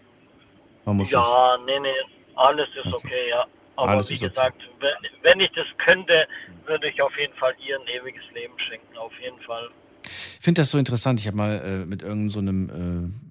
Man 0.87 0.96
muss 0.96 1.11
Ja, 1.11 1.59
nee, 1.66 1.79
nee, 1.79 1.88
alles 2.37 2.68
ist 2.70 2.87
Okay. 2.87 2.96
okay, 2.96 3.29
ja. 3.31 3.44
Aber 3.76 3.92
Alles 3.92 4.11
wie 4.11 4.14
ist 4.14 4.22
okay. 4.22 4.31
gesagt, 4.31 4.62
wenn, 4.81 4.90
wenn 5.22 5.40
ich 5.40 5.50
das 5.53 5.66
könnte, 5.79 6.26
würde 6.66 6.88
ich 6.88 7.00
auf 7.00 7.16
jeden 7.18 7.35
Fall 7.35 7.55
ihr 7.66 7.79
ein 7.79 7.87
ewiges 7.87 8.22
Leben 8.35 8.53
schenken, 8.59 8.96
auf 8.96 9.12
jeden 9.22 9.40
Fall. 9.40 9.68
Ich 10.05 10.44
finde 10.44 10.62
das 10.62 10.70
so 10.70 10.79
interessant. 10.79 11.20
Ich 11.20 11.26
habe 11.26 11.37
mal 11.37 11.61
äh, 11.64 11.87
mit 11.87 12.03
irgendeinem 12.03 12.29
so 12.29 12.40
einem, 12.40 12.70
äh, 12.70 13.31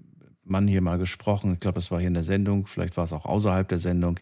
Mann 0.50 0.68
hier 0.68 0.82
mal 0.82 0.98
gesprochen. 0.98 1.54
Ich 1.54 1.60
glaube, 1.60 1.76
das 1.76 1.92
war 1.92 2.00
hier 2.00 2.08
in 2.08 2.14
der 2.14 2.24
Sendung. 2.24 2.66
Vielleicht 2.66 2.98
war 2.98 3.04
es 3.04 3.14
auch 3.14 3.26
außerhalb 3.26 3.68
der 3.68 3.80
Sendung. 3.80 4.20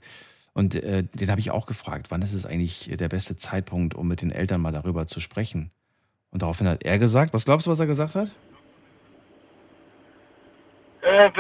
Und 0.53 0.75
äh, 0.75 1.03
den 1.03 1.29
habe 1.31 1.39
ich 1.39 1.51
auch 1.51 1.65
gefragt, 1.65 2.07
wann 2.09 2.21
ist 2.21 2.33
es 2.33 2.45
eigentlich 2.45 2.89
der 2.93 3.09
beste 3.09 3.37
Zeitpunkt, 3.37 3.95
um 3.95 4.07
mit 4.07 4.21
den 4.21 4.31
Eltern 4.31 4.59
mal 4.61 4.71
darüber 4.73 5.07
zu 5.07 5.19
sprechen? 5.19 5.71
Und 6.31 6.41
daraufhin 6.41 6.67
hat 6.67 6.83
er 6.83 6.99
gesagt, 6.99 7.33
was 7.33 7.45
glaubst 7.45 7.67
du, 7.67 7.71
was 7.71 7.79
er 7.79 7.87
gesagt 7.87 8.15
hat? 8.15 8.31
Äh, 11.01 11.27
äh, 11.27 11.31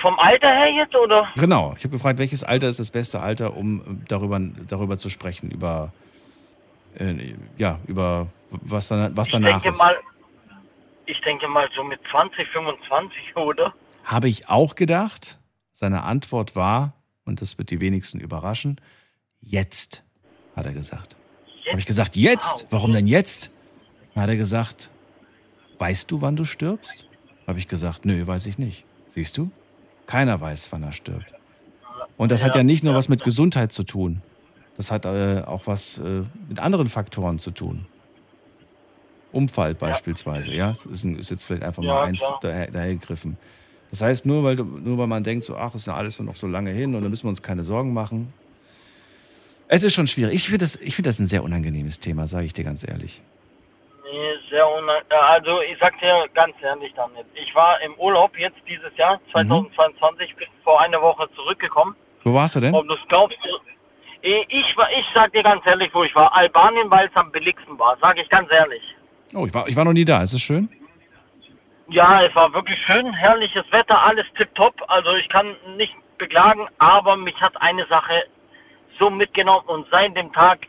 vom 0.00 0.18
Alter 0.18 0.48
her 0.48 0.70
jetzt, 0.72 0.94
oder? 0.96 1.28
Genau. 1.36 1.74
Ich 1.76 1.84
habe 1.84 1.92
gefragt, 1.96 2.18
welches 2.18 2.42
Alter 2.42 2.68
ist 2.68 2.80
das 2.80 2.90
beste 2.90 3.20
Alter, 3.20 3.56
um 3.56 4.02
darüber, 4.08 4.40
darüber 4.40 4.98
zu 4.98 5.08
sprechen, 5.08 5.50
über, 5.50 5.92
äh, 6.98 7.34
ja, 7.58 7.78
über 7.86 8.26
was, 8.50 8.88
dann, 8.88 9.16
was 9.16 9.28
Ich 9.28 9.32
danach 9.32 9.62
denke 9.62 9.70
ist. 9.70 9.78
mal, 9.78 9.96
ich 11.06 11.20
denke 11.20 11.46
mal 11.46 11.68
so 11.76 11.84
mit 11.84 12.00
20, 12.10 12.48
25, 12.48 13.18
oder? 13.36 13.72
Habe 14.04 14.28
ich 14.28 14.48
auch 14.48 14.74
gedacht. 14.74 15.38
Seine 15.72 16.02
Antwort 16.02 16.54
war, 16.56 16.92
und 17.24 17.40
das 17.40 17.58
wird 17.58 17.70
die 17.70 17.80
wenigsten 17.80 18.20
überraschen, 18.20 18.80
jetzt, 19.40 20.02
hat 20.56 20.66
er 20.66 20.72
gesagt. 20.72 21.16
Habe 21.68 21.78
ich 21.78 21.86
gesagt, 21.86 22.16
jetzt? 22.16 22.64
Wow. 22.64 22.66
Warum 22.70 22.92
denn 22.92 23.06
jetzt? 23.06 23.50
Dann 24.14 24.22
hat 24.24 24.30
er 24.30 24.36
gesagt, 24.36 24.90
weißt 25.78 26.10
du, 26.10 26.20
wann 26.20 26.36
du 26.36 26.44
stirbst? 26.44 27.08
Habe 27.46 27.58
ich 27.58 27.68
gesagt, 27.68 28.04
nö, 28.04 28.26
weiß 28.26 28.46
ich 28.46 28.58
nicht. 28.58 28.86
Siehst 29.08 29.38
du? 29.38 29.52
Keiner 30.06 30.40
weiß, 30.40 30.72
wann 30.72 30.82
er 30.82 30.92
stirbt. 30.92 31.34
Und 32.16 32.32
das 32.32 32.42
hat 32.44 32.54
Ja, 32.54 32.60
ja 32.60 32.64
nicht 32.64 32.84
nur 32.84 32.94
ja. 32.94 32.98
was 32.98 33.08
mit 33.08 33.22
Gesundheit 33.24 33.72
zu 33.72 33.84
tun. 33.84 34.24
Das 34.74 34.90
hat 34.90 35.04
äh, 35.06 35.42
auch 35.42 35.66
was 35.66 35.98
äh, 35.98 36.24
mit 36.48 36.60
anderen 36.60 36.88
Faktoren 36.88 37.38
zu 37.38 37.50
tun. 37.52 37.88
Unfall 39.30 39.74
beispielsweise, 39.74 40.52
ja. 40.54 40.68
Das 40.68 40.84
ist, 40.84 41.04
ein, 41.04 41.16
ist 41.16 41.30
jetzt 41.30 41.44
vielleicht 41.44 41.62
einfach 41.64 41.82
Ja, 41.82 41.88
mal 41.94 42.02
eins 42.02 42.34
daher, 42.40 42.70
dahergegriffen. 42.70 43.38
Das 43.90 44.00
heißt, 44.02 44.26
nur 44.26 44.44
weil, 44.44 44.56
nur 44.56 44.98
weil 44.98 45.06
man 45.06 45.24
denkt, 45.24 45.44
so, 45.44 45.56
ach, 45.56 45.74
ist 45.74 45.86
ja 45.86 45.94
alles 45.96 46.18
noch 46.20 46.36
so 46.36 46.46
lange 46.46 46.70
hin 46.72 46.94
und 46.94 47.02
da 47.02 47.08
müssen 47.08 47.24
wir 47.24 47.30
uns 47.30 47.42
keine 47.42 47.64
Sorgen 47.64 47.92
machen. 47.92 48.34
Es 49.66 49.82
ist 49.82 49.94
schon 49.94 50.06
schwierig. 50.06 50.34
Ich 50.34 50.44
finde 50.46 50.58
das, 50.58 50.76
ich 50.76 50.94
finde 50.94 51.08
das 51.08 51.18
ein 51.18 51.26
sehr 51.26 51.42
unangenehmes 51.42 51.98
Thema, 52.00 52.26
sage 52.26 52.46
ich 52.46 52.52
dir 52.52 52.64
ganz 52.64 52.86
ehrlich. 52.86 53.24
Nee, 54.12 54.34
sehr 54.50 54.68
unangenehm. 54.68 55.02
Also 55.10 55.62
ich 55.62 55.76
sag 55.80 55.98
dir 55.98 56.28
ganz 56.34 56.54
ehrlich 56.60 56.92
damit. 56.94 57.24
Ich 57.34 57.54
war 57.54 57.80
im 57.80 57.94
Urlaub 57.94 58.36
jetzt 58.38 58.58
dieses 58.68 58.94
Jahr, 58.98 59.16
Mhm. 59.16 59.30
2022, 59.32 60.36
bin 60.36 60.48
vor 60.62 60.80
einer 60.82 61.00
Woche 61.00 61.28
zurückgekommen. 61.34 61.96
Wo 62.24 62.34
warst 62.34 62.56
du 62.56 62.60
denn? 62.60 62.74
Ob 62.74 62.86
du 62.86 62.94
es 62.94 63.00
glaubst, 63.08 63.38
ich 64.20 64.76
war, 64.76 64.88
ich 64.92 65.06
sag 65.14 65.32
dir 65.32 65.42
ganz 65.42 65.66
ehrlich, 65.66 65.90
wo 65.94 66.04
ich 66.04 66.14
war. 66.14 66.32
Albanien, 66.36 66.90
weil 66.90 67.06
es 67.08 67.16
am 67.16 67.32
billigsten 67.32 67.78
war, 67.78 67.96
sage 68.02 68.20
ich 68.22 68.28
ganz 68.28 68.52
ehrlich. 68.52 68.82
Oh, 69.34 69.46
ich 69.46 69.54
war, 69.54 69.66
ich 69.66 69.74
war 69.74 69.84
noch 69.84 69.94
nie 69.94 70.04
da. 70.04 70.22
Ist 70.22 70.34
es 70.34 70.42
schön? 70.42 70.68
Ja, 71.88 72.22
es 72.22 72.34
war 72.34 72.52
wirklich 72.52 72.78
schön, 72.84 73.12
herrliches 73.14 73.64
Wetter, 73.70 74.00
alles 74.04 74.26
tipptopp. 74.36 74.74
Also 74.88 75.16
ich 75.16 75.28
kann 75.30 75.56
nicht 75.76 75.94
beklagen, 76.18 76.68
aber 76.78 77.16
mich 77.16 77.38
hat 77.40 77.60
eine 77.62 77.86
Sache 77.86 78.24
so 78.98 79.08
mitgenommen 79.10 79.66
und 79.68 79.86
seit 79.90 80.14
dem 80.16 80.32
Tag, 80.32 80.60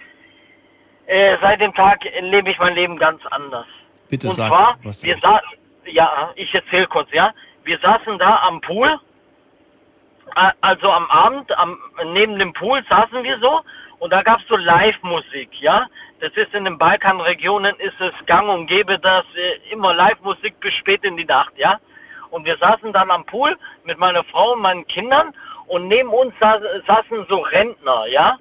äh, 1.08 1.38
seit 1.42 1.62
dem 1.62 1.74
Tag 1.74 2.06
lebe 2.22 2.50
ich 2.50 2.60
mein 2.60 2.76
Leben 2.76 2.98
ganz 2.98 3.22
anders. 3.28 3.66
Bitte 4.10 4.30
und 4.30 4.36
sag, 4.36 4.48
zwar, 4.48 4.78
was 4.84 5.04
wir 5.04 5.18
saßen, 5.22 5.58
ja, 5.86 6.32
ich 6.36 6.54
erzähle 6.54 6.88
kurz, 6.88 7.10
ja. 7.12 7.34
Wir 7.64 7.80
saßen 7.80 8.18
da 8.20 8.42
am 8.48 8.62
Pool, 8.62 9.00
also 10.62 10.92
am 10.92 11.10
Abend, 11.10 11.58
am, 11.58 11.78
neben 12.14 12.38
dem 12.40 12.54
Pool 12.54 12.84
saßen 12.90 13.24
wir 13.24 13.40
so 13.40 13.62
und 14.00 14.12
da 14.12 14.22
gab 14.22 14.40
es 14.40 14.48
so 14.48 14.56
Live-Musik, 14.56 15.50
ja. 15.62 15.88
Das 16.20 16.32
ist 16.36 16.54
in 16.54 16.64
den 16.64 16.78
Balkanregionen, 16.78 17.76
ist 17.80 18.00
es 18.00 18.14
gang 18.26 18.48
und 18.48 18.68
gäbe, 18.68 18.98
dass 18.98 19.26
äh, 19.36 19.72
immer 19.72 19.94
Live-Musik 19.94 20.58
bis 20.62 20.74
spät 20.74 21.04
in 21.04 21.18
die 21.18 21.26
Nacht, 21.26 21.54
ja. 21.58 21.80
Und 22.30 22.46
wir 22.46 22.58
saßen 22.58 22.94
dann 22.94 23.12
am 23.12 23.26
Pool 23.26 23.58
mit 23.84 23.98
meiner 23.98 24.24
Frau 24.24 24.54
und 24.54 24.62
meinen 24.62 24.88
Kindern 24.88 25.34
und 25.68 25.88
neben 25.88 26.10
uns 26.10 26.34
sa 26.40 26.60
saßen 26.88 27.26
so 27.30 27.40
Rentner, 27.40 28.06
ja 28.08 28.40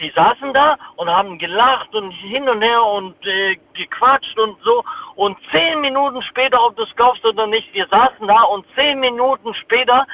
die 0.00 0.10
saßen 0.16 0.52
da 0.54 0.76
und 0.96 1.10
haben 1.10 1.38
gelacht 1.38 1.94
und 1.94 2.10
hin 2.10 2.48
und 2.48 2.62
her 2.62 2.82
und 2.84 3.14
äh, 3.26 3.56
gequatscht 3.74 4.38
und 4.38 4.56
so. 4.62 4.82
Und 5.14 5.36
zehn 5.52 5.80
Minuten 5.80 6.22
später, 6.22 6.64
ob 6.64 6.76
du 6.76 6.84
es 6.84 6.96
glaubst 6.96 7.24
oder 7.24 7.46
nicht, 7.46 7.72
wir 7.74 7.86
saßen 7.90 8.26
da 8.26 8.42
und 8.42 8.64
zehn 8.76 8.98
Minuten 8.98 9.54
später 9.54 10.06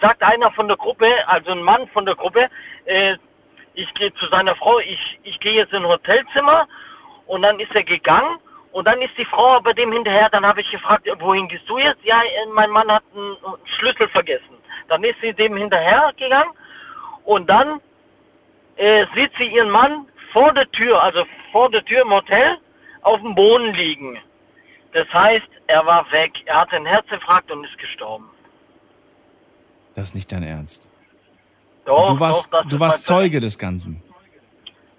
sagt 0.00 0.22
einer 0.22 0.50
von 0.52 0.68
der 0.68 0.76
Gruppe, 0.76 1.06
also 1.26 1.50
ein 1.50 1.62
Mann 1.62 1.86
von 1.88 2.06
der 2.06 2.14
Gruppe, 2.14 2.48
äh, 2.84 3.16
ich 3.74 3.92
gehe 3.94 4.14
zu 4.14 4.26
seiner 4.26 4.54
Frau, 4.54 4.78
ich, 4.78 5.18
ich 5.24 5.38
gehe 5.40 5.54
jetzt 5.54 5.72
in 5.72 5.82
ein 5.82 5.88
Hotelzimmer 5.88 6.68
und 7.26 7.42
dann 7.42 7.58
ist 7.58 7.74
er 7.74 7.82
gegangen 7.82 8.38
und 8.72 8.86
dann 8.86 9.00
ist 9.02 9.16
die 9.18 9.24
Frau 9.24 9.60
bei 9.60 9.72
dem 9.72 9.92
hinterher, 9.92 10.28
dann 10.30 10.46
habe 10.46 10.60
ich 10.60 10.70
gefragt, 10.70 11.08
wohin 11.18 11.48
gehst 11.48 11.68
du 11.68 11.78
jetzt? 11.78 12.02
Ja, 12.04 12.22
äh, 12.22 12.46
mein 12.52 12.70
Mann 12.70 12.90
hat 12.90 13.02
einen 13.14 13.36
Schlüssel 13.64 14.08
vergessen. 14.08 14.56
Dann 14.88 15.02
ist 15.02 15.20
sie 15.20 15.32
dem 15.32 15.56
hinterher 15.56 16.12
gegangen 16.16 16.50
und 17.24 17.48
dann 17.48 17.80
äh, 18.76 19.06
sieht 19.14 19.32
sie 19.38 19.46
ihren 19.46 19.70
Mann 19.70 20.06
vor 20.32 20.52
der 20.52 20.70
Tür, 20.70 21.02
also 21.02 21.24
vor 21.52 21.70
der 21.70 21.84
Tür 21.84 22.02
im 22.02 22.10
Hotel, 22.10 22.58
auf 23.02 23.20
dem 23.20 23.34
Boden 23.34 23.72
liegen. 23.74 24.18
Das 24.92 25.08
heißt, 25.12 25.48
er 25.66 25.84
war 25.84 26.10
weg. 26.12 26.32
Er 26.46 26.60
hatte 26.62 26.76
einen 26.76 26.86
Herzinfarkt 26.86 27.50
und 27.50 27.64
ist 27.64 27.78
gestorben. 27.78 28.30
Das 29.94 30.08
ist 30.08 30.14
nicht 30.14 30.32
dein 30.32 30.42
Ernst. 30.42 30.88
Doch, 31.84 32.14
du 32.14 32.20
warst, 32.20 32.52
doch, 32.52 32.64
du 32.64 32.80
warst 32.80 33.04
Zeuge 33.04 33.40
des 33.40 33.58
Ganzen. 33.58 34.02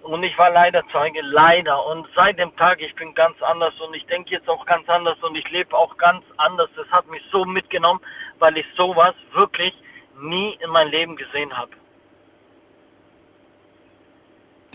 Und 0.03 0.21
ich 0.21 0.37
war 0.37 0.51
leider 0.51 0.83
Zeuge, 0.91 1.19
leider. 1.21 1.83
Und 1.87 2.07
seit 2.15 2.37
dem 2.37 2.55
Tag, 2.57 2.79
ich 2.79 2.93
bin 2.95 3.13
ganz 3.15 3.41
anders 3.41 3.73
und 3.81 3.95
ich 3.95 4.05
denke 4.05 4.31
jetzt 4.31 4.47
auch 4.47 4.63
ganz 4.65 4.87
anders 4.87 5.17
und 5.23 5.35
ich 5.35 5.49
lebe 5.49 5.75
auch 5.75 5.97
ganz 5.97 6.23
anders. 6.37 6.69
Das 6.75 6.87
hat 6.91 7.07
mich 7.09 7.23
so 7.31 7.43
mitgenommen, 7.43 7.99
weil 8.37 8.57
ich 8.57 8.65
sowas 8.77 9.15
wirklich 9.33 9.73
nie 10.21 10.57
in 10.63 10.69
meinem 10.69 10.91
Leben 10.91 11.15
gesehen 11.15 11.55
habe. 11.57 11.71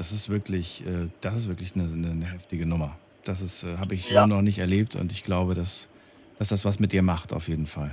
Das 0.01 0.13
ist 0.13 0.31
wirklich, 0.31 0.83
äh, 0.87 1.11
das 1.21 1.35
ist 1.35 1.49
wirklich 1.49 1.75
eine, 1.75 1.85
eine, 1.85 2.25
heftige 2.25 2.65
Nummer. 2.65 2.97
Das 3.25 3.43
ist, 3.43 3.65
äh, 3.65 3.77
habe 3.77 3.95
ich 3.95 4.09
Ja. 4.09 4.23
so 4.23 4.29
noch 4.29 4.41
nicht 4.41 4.59
erlebt 4.59 4.97
und 4.97 5.13
ich 5.13 5.25
glaube, 5.25 5.53
dass, 5.53 5.91
dass 6.39 6.49
das 6.49 6.65
was 6.65 6.81
mit 6.81 6.95
dir 6.95 7.03
macht, 7.03 7.35
auf 7.35 7.49
jeden 7.49 7.67
Fall. 7.67 7.91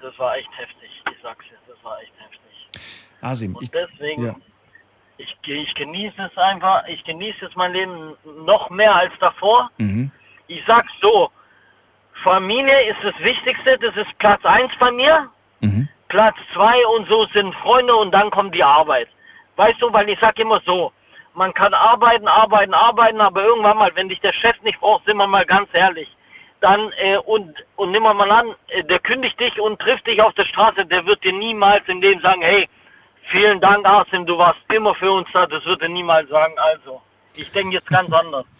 das 0.00 0.18
war 0.18 0.34
echt 0.34 0.48
heftig. 0.56 0.90
Ich 1.10 1.16
sag's 1.22 1.44
dir, 1.44 1.58
das 1.68 1.76
war 1.84 2.00
echt 2.00 2.12
heftig. 2.16 2.82
Asim, 3.20 3.54
Und 3.54 3.64
ich, 3.64 3.70
deswegen, 3.70 4.24
ja. 4.24 4.34
ich, 5.18 5.36
ich 5.44 5.74
genieße 5.74 6.30
es 6.32 6.38
einfach, 6.38 6.88
ich 6.88 7.04
genieße 7.04 7.36
jetzt 7.42 7.56
mein 7.56 7.74
Leben 7.74 8.14
noch 8.46 8.70
mehr 8.70 8.96
als 8.96 9.12
davor. 9.20 9.70
Mhm. 9.76 10.10
Ich 10.46 10.62
sag's 10.66 10.92
so, 11.02 11.30
Familie 12.24 12.88
ist 12.88 12.98
das 13.02 13.14
Wichtigste, 13.18 13.76
das 13.76 13.94
ist 13.94 14.18
Platz 14.18 14.42
eins 14.46 14.72
bei 14.80 14.90
mir. 14.90 15.28
Mhm. 15.60 15.86
Platz 16.08 16.36
zwei 16.54 16.78
und 16.96 17.06
so 17.10 17.26
sind 17.34 17.54
Freunde 17.56 17.94
und 17.94 18.10
dann 18.12 18.30
kommt 18.30 18.54
die 18.54 18.64
Arbeit. 18.64 19.08
Weißt 19.56 19.80
du, 19.80 19.92
weil 19.92 20.08
ich 20.08 20.18
sag 20.20 20.38
immer 20.38 20.60
so, 20.64 20.92
man 21.34 21.52
kann 21.54 21.72
arbeiten, 21.74 22.28
arbeiten, 22.28 22.74
arbeiten, 22.74 23.20
aber 23.20 23.44
irgendwann 23.44 23.78
mal, 23.78 23.90
wenn 23.94 24.08
dich 24.08 24.20
der 24.20 24.32
Chef 24.32 24.60
nicht 24.62 24.80
braucht, 24.80 25.04
sind 25.06 25.16
wir 25.16 25.26
mal 25.26 25.44
ganz 25.44 25.68
ehrlich, 25.72 26.08
dann 26.60 26.92
äh, 26.98 27.16
und 27.16 27.52
und 27.76 27.90
nimm 27.90 28.02
mal 28.02 28.30
an, 28.30 28.54
äh, 28.68 28.84
der 28.84 28.98
kündigt 28.98 29.38
dich 29.40 29.58
und 29.60 29.80
trifft 29.80 30.06
dich 30.06 30.20
auf 30.20 30.34
der 30.34 30.44
Straße, 30.44 30.86
der 30.86 31.04
wird 31.06 31.24
dir 31.24 31.32
niemals 31.32 31.82
in 31.88 32.00
dem 32.00 32.20
sagen, 32.20 32.42
hey, 32.42 32.68
vielen 33.30 33.60
Dank, 33.60 33.86
Asim, 33.86 34.26
du 34.26 34.38
warst 34.38 34.60
immer 34.72 34.94
für 34.94 35.10
uns 35.10 35.28
da, 35.32 35.46
das 35.46 35.64
wird 35.64 35.82
er 35.82 35.88
niemals 35.88 36.28
sagen. 36.28 36.54
Also, 36.56 37.00
ich 37.34 37.50
denke 37.52 37.74
jetzt 37.74 37.88
ganz 37.88 38.12
anders. 38.12 38.44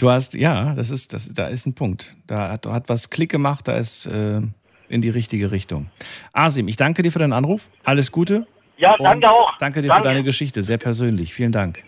Du 0.00 0.08
hast, 0.08 0.34
ja, 0.34 0.74
das 0.74 0.90
ist, 0.90 1.12
das, 1.12 1.28
da 1.28 1.48
ist 1.48 1.66
ein 1.66 1.74
Punkt. 1.74 2.14
Da 2.28 2.50
hat, 2.50 2.66
hat 2.66 2.88
was 2.88 3.10
Klick 3.10 3.32
gemacht, 3.32 3.66
da 3.66 3.76
ist 3.76 4.06
äh, 4.06 4.40
in 4.88 5.02
die 5.02 5.10
richtige 5.10 5.50
Richtung. 5.50 5.90
Asim, 6.32 6.68
ich 6.68 6.76
danke 6.76 7.02
dir 7.02 7.10
für 7.10 7.18
deinen 7.18 7.32
Anruf. 7.32 7.62
Alles 7.82 8.12
Gute. 8.12 8.46
Ja, 8.78 8.94
Und 8.94 9.04
danke 9.04 9.28
auch. 9.30 9.58
Danke 9.58 9.82
dir 9.82 9.88
Danke. 9.88 10.02
für 10.02 10.08
deine 10.08 10.24
Geschichte, 10.24 10.62
sehr 10.62 10.78
persönlich. 10.78 11.34
Vielen 11.34 11.52
Dank. 11.52 11.82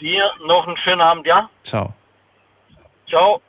Dir 0.00 0.30
noch 0.46 0.66
einen 0.66 0.76
schönen 0.76 1.00
Abend, 1.00 1.26
ja? 1.26 1.50
Ciao. 1.62 1.94
Ciao. 3.08 3.40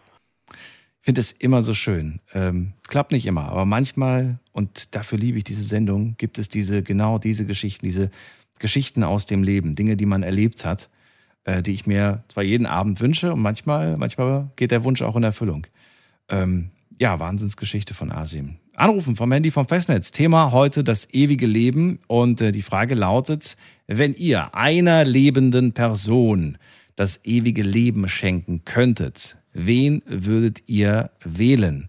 Ich 0.51 1.05
finde 1.05 1.21
es 1.21 1.31
immer 1.31 1.61
so 1.61 1.73
schön. 1.73 2.19
Ähm, 2.33 2.73
klappt 2.87 3.11
nicht 3.11 3.25
immer, 3.25 3.49
aber 3.49 3.65
manchmal, 3.65 4.39
und 4.51 4.93
dafür 4.95 5.17
liebe 5.17 5.37
ich 5.37 5.43
diese 5.43 5.63
Sendung, 5.63 6.15
gibt 6.17 6.37
es 6.37 6.49
diese, 6.49 6.83
genau 6.83 7.17
diese 7.17 7.45
Geschichten, 7.45 7.85
diese 7.85 8.11
Geschichten 8.59 9.03
aus 9.03 9.25
dem 9.25 9.43
Leben, 9.43 9.75
Dinge, 9.75 9.95
die 9.95 10.05
man 10.05 10.23
erlebt 10.23 10.65
hat, 10.65 10.89
äh, 11.45 11.61
die 11.61 11.73
ich 11.73 11.85
mir 11.85 12.23
zwar 12.27 12.43
jeden 12.43 12.65
Abend 12.65 12.99
wünsche 12.99 13.31
und 13.31 13.41
manchmal, 13.41 13.95
manchmal 13.95 14.49
geht 14.55 14.71
der 14.71 14.83
Wunsch 14.83 15.01
auch 15.01 15.15
in 15.15 15.23
Erfüllung. 15.23 15.67
Ähm, 16.29 16.71
ja, 16.99 17.19
Wahnsinnsgeschichte 17.19 17.93
von 17.93 18.11
Asim. 18.11 18.57
Anrufen 18.77 19.15
vom 19.15 19.31
Handy 19.31 19.49
vom 19.49 19.67
Festnetz. 19.67 20.11
Thema 20.11 20.51
heute 20.51 20.83
das 20.83 21.11
ewige 21.11 21.47
Leben. 21.47 21.97
Und 22.05 22.41
äh, 22.41 22.51
die 22.51 22.61
Frage 22.61 22.93
lautet, 22.93 23.57
wenn 23.87 24.13
ihr 24.13 24.53
einer 24.53 25.03
lebenden 25.03 25.73
Person 25.73 26.59
das 26.95 27.25
ewige 27.25 27.63
Leben 27.63 28.07
schenken 28.07 28.65
könntet, 28.65 29.39
wen 29.51 30.03
würdet 30.05 30.61
ihr 30.67 31.09
wählen? 31.23 31.87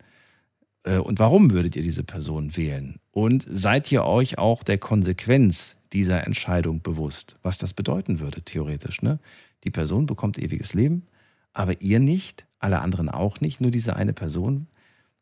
Äh, 0.84 0.96
Und 0.96 1.18
warum 1.18 1.50
würdet 1.50 1.76
ihr 1.76 1.82
diese 1.82 2.04
Person 2.04 2.56
wählen? 2.56 3.00
Und 3.10 3.46
seid 3.50 3.92
ihr 3.92 4.04
euch 4.04 4.38
auch 4.38 4.62
der 4.62 4.78
Konsequenz 4.78 5.76
dieser 5.92 6.26
Entscheidung 6.26 6.80
bewusst, 6.80 7.36
was 7.42 7.58
das 7.58 7.74
bedeuten 7.74 8.18
würde, 8.18 8.40
theoretisch? 8.40 9.02
Ne? 9.02 9.18
Die 9.64 9.70
Person 9.70 10.06
bekommt 10.06 10.38
ewiges 10.38 10.72
Leben, 10.72 11.02
aber 11.52 11.82
ihr 11.82 12.00
nicht, 12.00 12.46
alle 12.60 12.80
anderen 12.80 13.10
auch 13.10 13.42
nicht, 13.42 13.60
nur 13.60 13.72
diese 13.72 13.94
eine 13.94 14.14
Person. 14.14 14.68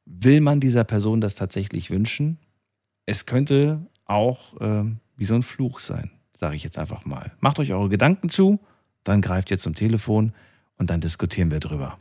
Will 0.07 0.41
man 0.41 0.61
dieser 0.61 0.85
Person 0.85 1.21
das 1.21 1.35
tatsächlich 1.35 1.91
wünschen? 1.91 2.39
Es 3.07 3.27
könnte 3.27 3.85
auch 4.05 4.55
ähm, 4.61 5.01
wie 5.17 5.25
so 5.25 5.35
ein 5.35 5.43
Fluch 5.43 5.81
sein, 5.81 6.13
sage 6.33 6.55
ich 6.55 6.63
jetzt 6.63 6.79
einfach 6.79 7.05
mal. 7.05 7.33
Macht 7.41 7.59
euch 7.59 7.73
eure 7.73 7.89
Gedanken 7.89 8.29
zu, 8.29 8.61
dann 9.03 9.21
greift 9.21 9.51
ihr 9.51 9.59
zum 9.59 9.75
Telefon 9.75 10.33
und 10.79 10.91
dann 10.91 11.01
diskutieren 11.01 11.51
wir 11.51 11.59
drüber. 11.59 11.99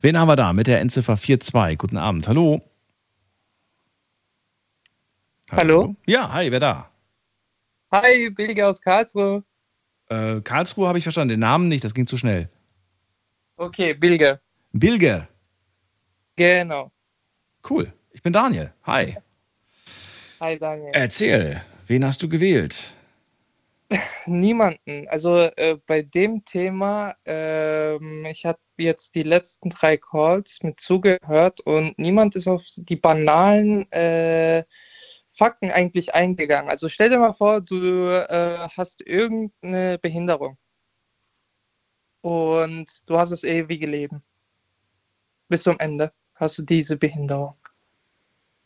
Wen 0.00 0.18
haben 0.18 0.28
wir 0.28 0.36
da 0.36 0.54
mit 0.54 0.66
der 0.66 0.80
Endziffer 0.80 1.16
42? 1.18 1.76
Guten 1.76 1.98
Abend, 1.98 2.26
hallo. 2.26 2.62
Hallo? 5.52 5.94
Ja, 6.06 6.32
hi, 6.32 6.50
wer 6.50 6.60
da? 6.60 6.90
Hi, 7.92 8.30
Billiger 8.30 8.70
aus 8.70 8.80
Karlsruhe. 8.80 9.44
Äh, 10.10 10.40
Karlsruhe 10.42 10.88
habe 10.88 10.98
ich 10.98 11.04
verstanden, 11.04 11.30
den 11.30 11.40
Namen 11.40 11.68
nicht, 11.68 11.84
das 11.84 11.94
ging 11.94 12.06
zu 12.06 12.16
schnell. 12.16 12.48
Okay, 13.56 13.94
Bilger. 13.94 14.40
Bilger, 14.72 15.26
Genau. 16.36 16.90
cool. 17.68 17.92
Ich 18.12 18.22
bin 18.22 18.32
Daniel. 18.32 18.72
Hi. 18.84 19.16
Hi, 20.40 20.58
Daniel. 20.58 20.90
Erzähl, 20.94 21.62
wen 21.86 22.04
hast 22.04 22.22
du 22.22 22.28
gewählt? 22.28 22.92
Niemanden. 24.26 25.06
Also 25.08 25.36
äh, 25.38 25.76
bei 25.86 26.02
dem 26.02 26.44
Thema, 26.44 27.14
ähm, 27.24 28.24
ich 28.26 28.46
habe 28.46 28.58
jetzt 28.78 29.14
die 29.14 29.22
letzten 29.22 29.70
drei 29.70 29.96
Calls 29.96 30.62
mit 30.62 30.80
zugehört 30.80 31.60
und 31.60 31.98
niemand 31.98 32.34
ist 32.36 32.48
auf 32.48 32.64
die 32.76 32.96
banalen 32.96 33.90
äh, 33.92 34.64
Fakten 35.40 35.70
eigentlich 35.70 36.14
eingegangen. 36.14 36.68
Also 36.68 36.90
stell 36.90 37.08
dir 37.08 37.18
mal 37.18 37.32
vor, 37.32 37.62
du 37.62 38.08
äh, 38.08 38.68
hast 38.76 39.00
irgendeine 39.00 39.98
Behinderung 39.98 40.58
und 42.20 42.86
du 43.06 43.18
hast 43.18 43.30
das 43.32 43.42
ewige 43.42 43.86
Leben. 43.86 44.22
Bis 45.48 45.62
zum 45.62 45.80
Ende 45.80 46.12
hast 46.34 46.58
du 46.58 46.62
diese 46.62 46.98
Behinderung. 46.98 47.56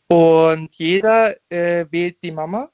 Und 0.07 0.75
jeder 0.75 1.37
äh, 1.49 1.85
wählt 1.91 2.21
die 2.21 2.33
Mama, 2.33 2.69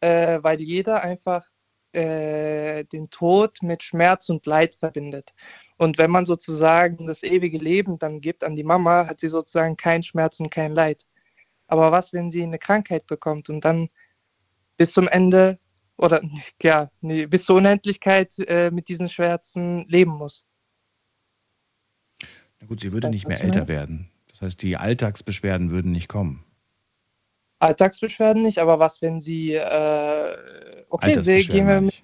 äh, 0.00 0.38
weil 0.40 0.62
jeder 0.62 1.02
einfach 1.02 1.44
äh, 1.92 2.84
den 2.84 3.10
Tod 3.10 3.58
mit 3.60 3.82
Schmerz 3.82 4.30
und 4.30 4.46
Leid 4.46 4.74
verbindet. 4.76 5.34
Und 5.76 5.98
wenn 5.98 6.10
man 6.10 6.24
sozusagen 6.24 7.06
das 7.06 7.22
ewige 7.22 7.58
Leben 7.58 7.98
dann 7.98 8.22
gibt 8.22 8.42
an 8.42 8.56
die 8.56 8.64
Mama, 8.64 9.06
hat 9.06 9.20
sie 9.20 9.28
sozusagen 9.28 9.76
kein 9.76 10.02
Schmerz 10.02 10.40
und 10.40 10.50
kein 10.50 10.72
Leid. 10.72 11.04
Aber 11.68 11.92
was, 11.92 12.12
wenn 12.12 12.30
sie 12.30 12.42
eine 12.42 12.58
Krankheit 12.58 13.06
bekommt 13.06 13.48
und 13.48 13.64
dann 13.64 13.88
bis 14.76 14.92
zum 14.92 15.06
Ende 15.06 15.58
oder 15.96 16.22
ja, 16.62 16.90
nee, 17.00 17.26
bis 17.26 17.44
zur 17.44 17.56
Unendlichkeit 17.56 18.38
äh, 18.40 18.70
mit 18.70 18.88
diesen 18.88 19.08
Schmerzen 19.08 19.86
leben 19.88 20.12
muss? 20.12 20.44
Na 22.60 22.66
gut, 22.66 22.80
sie 22.80 22.92
würde 22.92 23.06
Weißt 23.06 23.12
nicht 23.12 23.28
mehr 23.28 23.40
älter 23.40 23.60
meine? 23.60 23.68
werden. 23.68 24.10
Das 24.30 24.42
heißt, 24.42 24.62
die 24.62 24.76
Alltagsbeschwerden 24.76 25.70
würden 25.70 25.92
nicht 25.92 26.08
kommen. 26.08 26.44
Alltagsbeschwerden 27.60 28.42
nicht, 28.42 28.58
aber 28.58 28.78
was, 28.78 29.02
wenn 29.02 29.20
sie, 29.20 29.54
äh, 29.54 30.84
okay, 30.90 31.18
sie, 31.18 31.44
gehen 31.44 31.66
wir 31.66 31.80
mit, 31.80 32.02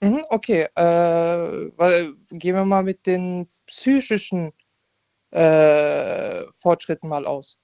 mhm, 0.00 0.24
okay, 0.28 0.68
äh, 0.74 1.70
weil, 1.76 2.14
gehen 2.30 2.54
wir 2.54 2.66
mal 2.66 2.82
mit 2.82 3.06
den 3.06 3.48
psychischen 3.66 4.52
äh, 5.30 6.42
Fortschritten 6.56 7.08
mal 7.08 7.24
aus. 7.24 7.58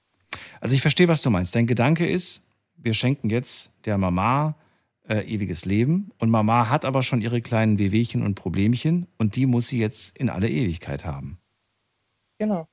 Also 0.61 0.75
ich 0.75 0.81
verstehe, 0.81 1.07
was 1.07 1.21
du 1.21 1.29
meinst. 1.29 1.55
Dein 1.55 1.67
Gedanke 1.67 2.07
ist, 2.07 2.41
wir 2.77 2.93
schenken 2.93 3.29
jetzt 3.29 3.71
der 3.85 3.97
Mama 3.97 4.55
äh, 5.07 5.21
ewiges 5.21 5.65
Leben 5.65 6.11
und 6.17 6.29
Mama 6.29 6.69
hat 6.69 6.85
aber 6.85 7.03
schon 7.03 7.21
ihre 7.21 7.41
kleinen 7.41 7.77
Wehwehchen 7.77 8.23
und 8.23 8.35
Problemchen 8.35 9.07
und 9.17 9.35
die 9.35 9.45
muss 9.45 9.67
sie 9.67 9.79
jetzt 9.79 10.17
in 10.17 10.29
alle 10.29 10.49
Ewigkeit 10.49 11.05
haben. 11.05 11.37
Genau. 12.37 12.67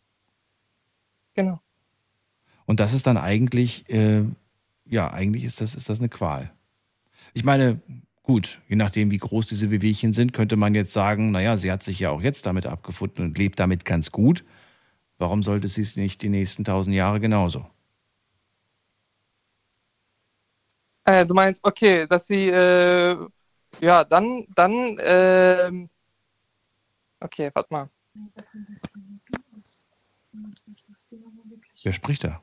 Genau. 1.34 1.60
Und 2.64 2.80
das 2.80 2.92
ist 2.92 3.06
dann 3.06 3.16
eigentlich, 3.16 3.88
äh, 3.90 4.24
ja, 4.84 5.12
eigentlich 5.12 5.44
ist 5.44 5.60
das, 5.60 5.74
ist 5.74 5.88
das 5.88 6.00
eine 6.00 6.08
Qual. 6.08 6.52
Ich 7.34 7.44
meine, 7.44 7.80
gut, 8.22 8.60
je 8.68 8.76
nachdem, 8.76 9.10
wie 9.10 9.18
groß 9.18 9.46
diese 9.46 9.70
Wehwehchen 9.70 10.12
sind, 10.12 10.32
könnte 10.32 10.56
man 10.56 10.74
jetzt 10.74 10.92
sagen, 10.92 11.30
naja, 11.30 11.56
sie 11.56 11.70
hat 11.70 11.82
sich 11.82 11.98
ja 11.98 12.10
auch 12.10 12.22
jetzt 12.22 12.46
damit 12.46 12.66
abgefunden 12.66 13.24
und 13.24 13.38
lebt 13.38 13.58
damit 13.58 13.84
ganz 13.84 14.12
gut. 14.12 14.44
Warum 15.18 15.42
sollte 15.42 15.68
sie 15.68 15.82
es 15.82 15.96
nicht 15.96 16.22
die 16.22 16.28
nächsten 16.28 16.64
tausend 16.64 16.96
Jahre 16.96 17.20
genauso? 17.20 17.66
Äh, 21.04 21.26
du 21.26 21.34
meinst, 21.34 21.64
okay, 21.64 22.06
dass 22.06 22.26
sie, 22.26 22.48
äh, 22.48 23.16
ja, 23.80 24.04
dann, 24.04 24.46
dann, 24.54 24.96
ähm, 25.00 25.90
okay, 27.20 27.50
warte 27.54 27.68
mal. 27.72 27.90
Wer 31.82 31.92
spricht 31.92 32.24
da? 32.24 32.40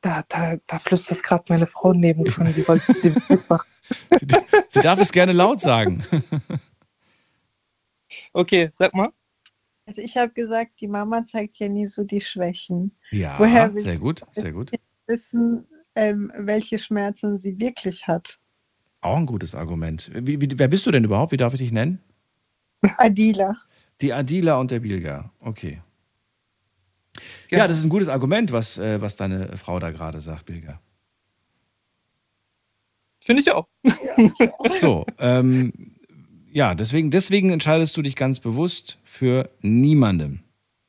Da, 0.00 0.24
da, 0.28 0.56
da 0.66 0.78
flüstert 0.80 1.22
gerade 1.22 1.44
meine 1.48 1.66
Frau 1.68 1.92
neben 1.92 2.24
dran, 2.24 2.52
sie 2.52 2.66
wollte 2.66 2.92
sie 2.94 3.14
wegmachen. 3.14 3.70
Sie, 4.18 4.26
sie 4.68 4.80
darf 4.80 5.00
es 5.00 5.12
gerne 5.12 5.32
laut 5.32 5.60
sagen. 5.60 6.04
Okay, 8.34 8.70
sag 8.72 8.94
mal. 8.94 9.10
Also 9.86 10.00
ich 10.00 10.16
habe 10.16 10.32
gesagt, 10.32 10.80
die 10.80 10.88
Mama 10.88 11.26
zeigt 11.26 11.58
ja 11.58 11.68
nie 11.68 11.86
so 11.86 12.04
die 12.04 12.20
Schwächen. 12.20 12.96
Ja, 13.10 13.38
Woher 13.38 13.74
willst 13.74 13.86
sehr 13.86 13.96
du 13.96 14.00
gut, 14.00 14.22
sehr 14.30 14.52
gut. 14.52 14.70
Wissen, 15.06 15.66
ähm, 15.94 16.32
welche 16.36 16.78
Schmerzen 16.78 17.38
sie 17.38 17.58
wirklich 17.58 18.06
hat. 18.06 18.38
Auch 19.00 19.16
ein 19.16 19.26
gutes 19.26 19.54
Argument. 19.54 20.10
Wie, 20.14 20.40
wie, 20.40 20.58
wer 20.58 20.68
bist 20.68 20.86
du 20.86 20.92
denn 20.92 21.04
überhaupt? 21.04 21.32
Wie 21.32 21.36
darf 21.36 21.54
ich 21.54 21.60
dich 21.60 21.72
nennen? 21.72 22.00
Adila. 22.98 23.56
Die 24.00 24.12
Adila 24.12 24.56
und 24.56 24.70
der 24.70 24.80
Bilga. 24.80 25.32
Okay. 25.40 25.82
Genau. 27.48 27.62
Ja, 27.62 27.68
das 27.68 27.78
ist 27.78 27.84
ein 27.84 27.90
gutes 27.90 28.08
Argument, 28.08 28.52
was, 28.52 28.78
äh, 28.78 29.00
was 29.00 29.16
deine 29.16 29.56
Frau 29.56 29.78
da 29.78 29.90
gerade 29.90 30.20
sagt, 30.20 30.46
Bilga. 30.46 30.80
Finde 33.24 33.42
ich 33.42 33.52
auch. 33.52 33.68
So, 34.80 35.06
ähm, 35.18 35.91
ja, 36.52 36.74
deswegen, 36.74 37.10
deswegen 37.10 37.50
entscheidest 37.50 37.96
du 37.96 38.02
dich 38.02 38.16
ganz 38.16 38.40
bewusst 38.40 38.98
für 39.04 39.50
niemanden. 39.60 40.44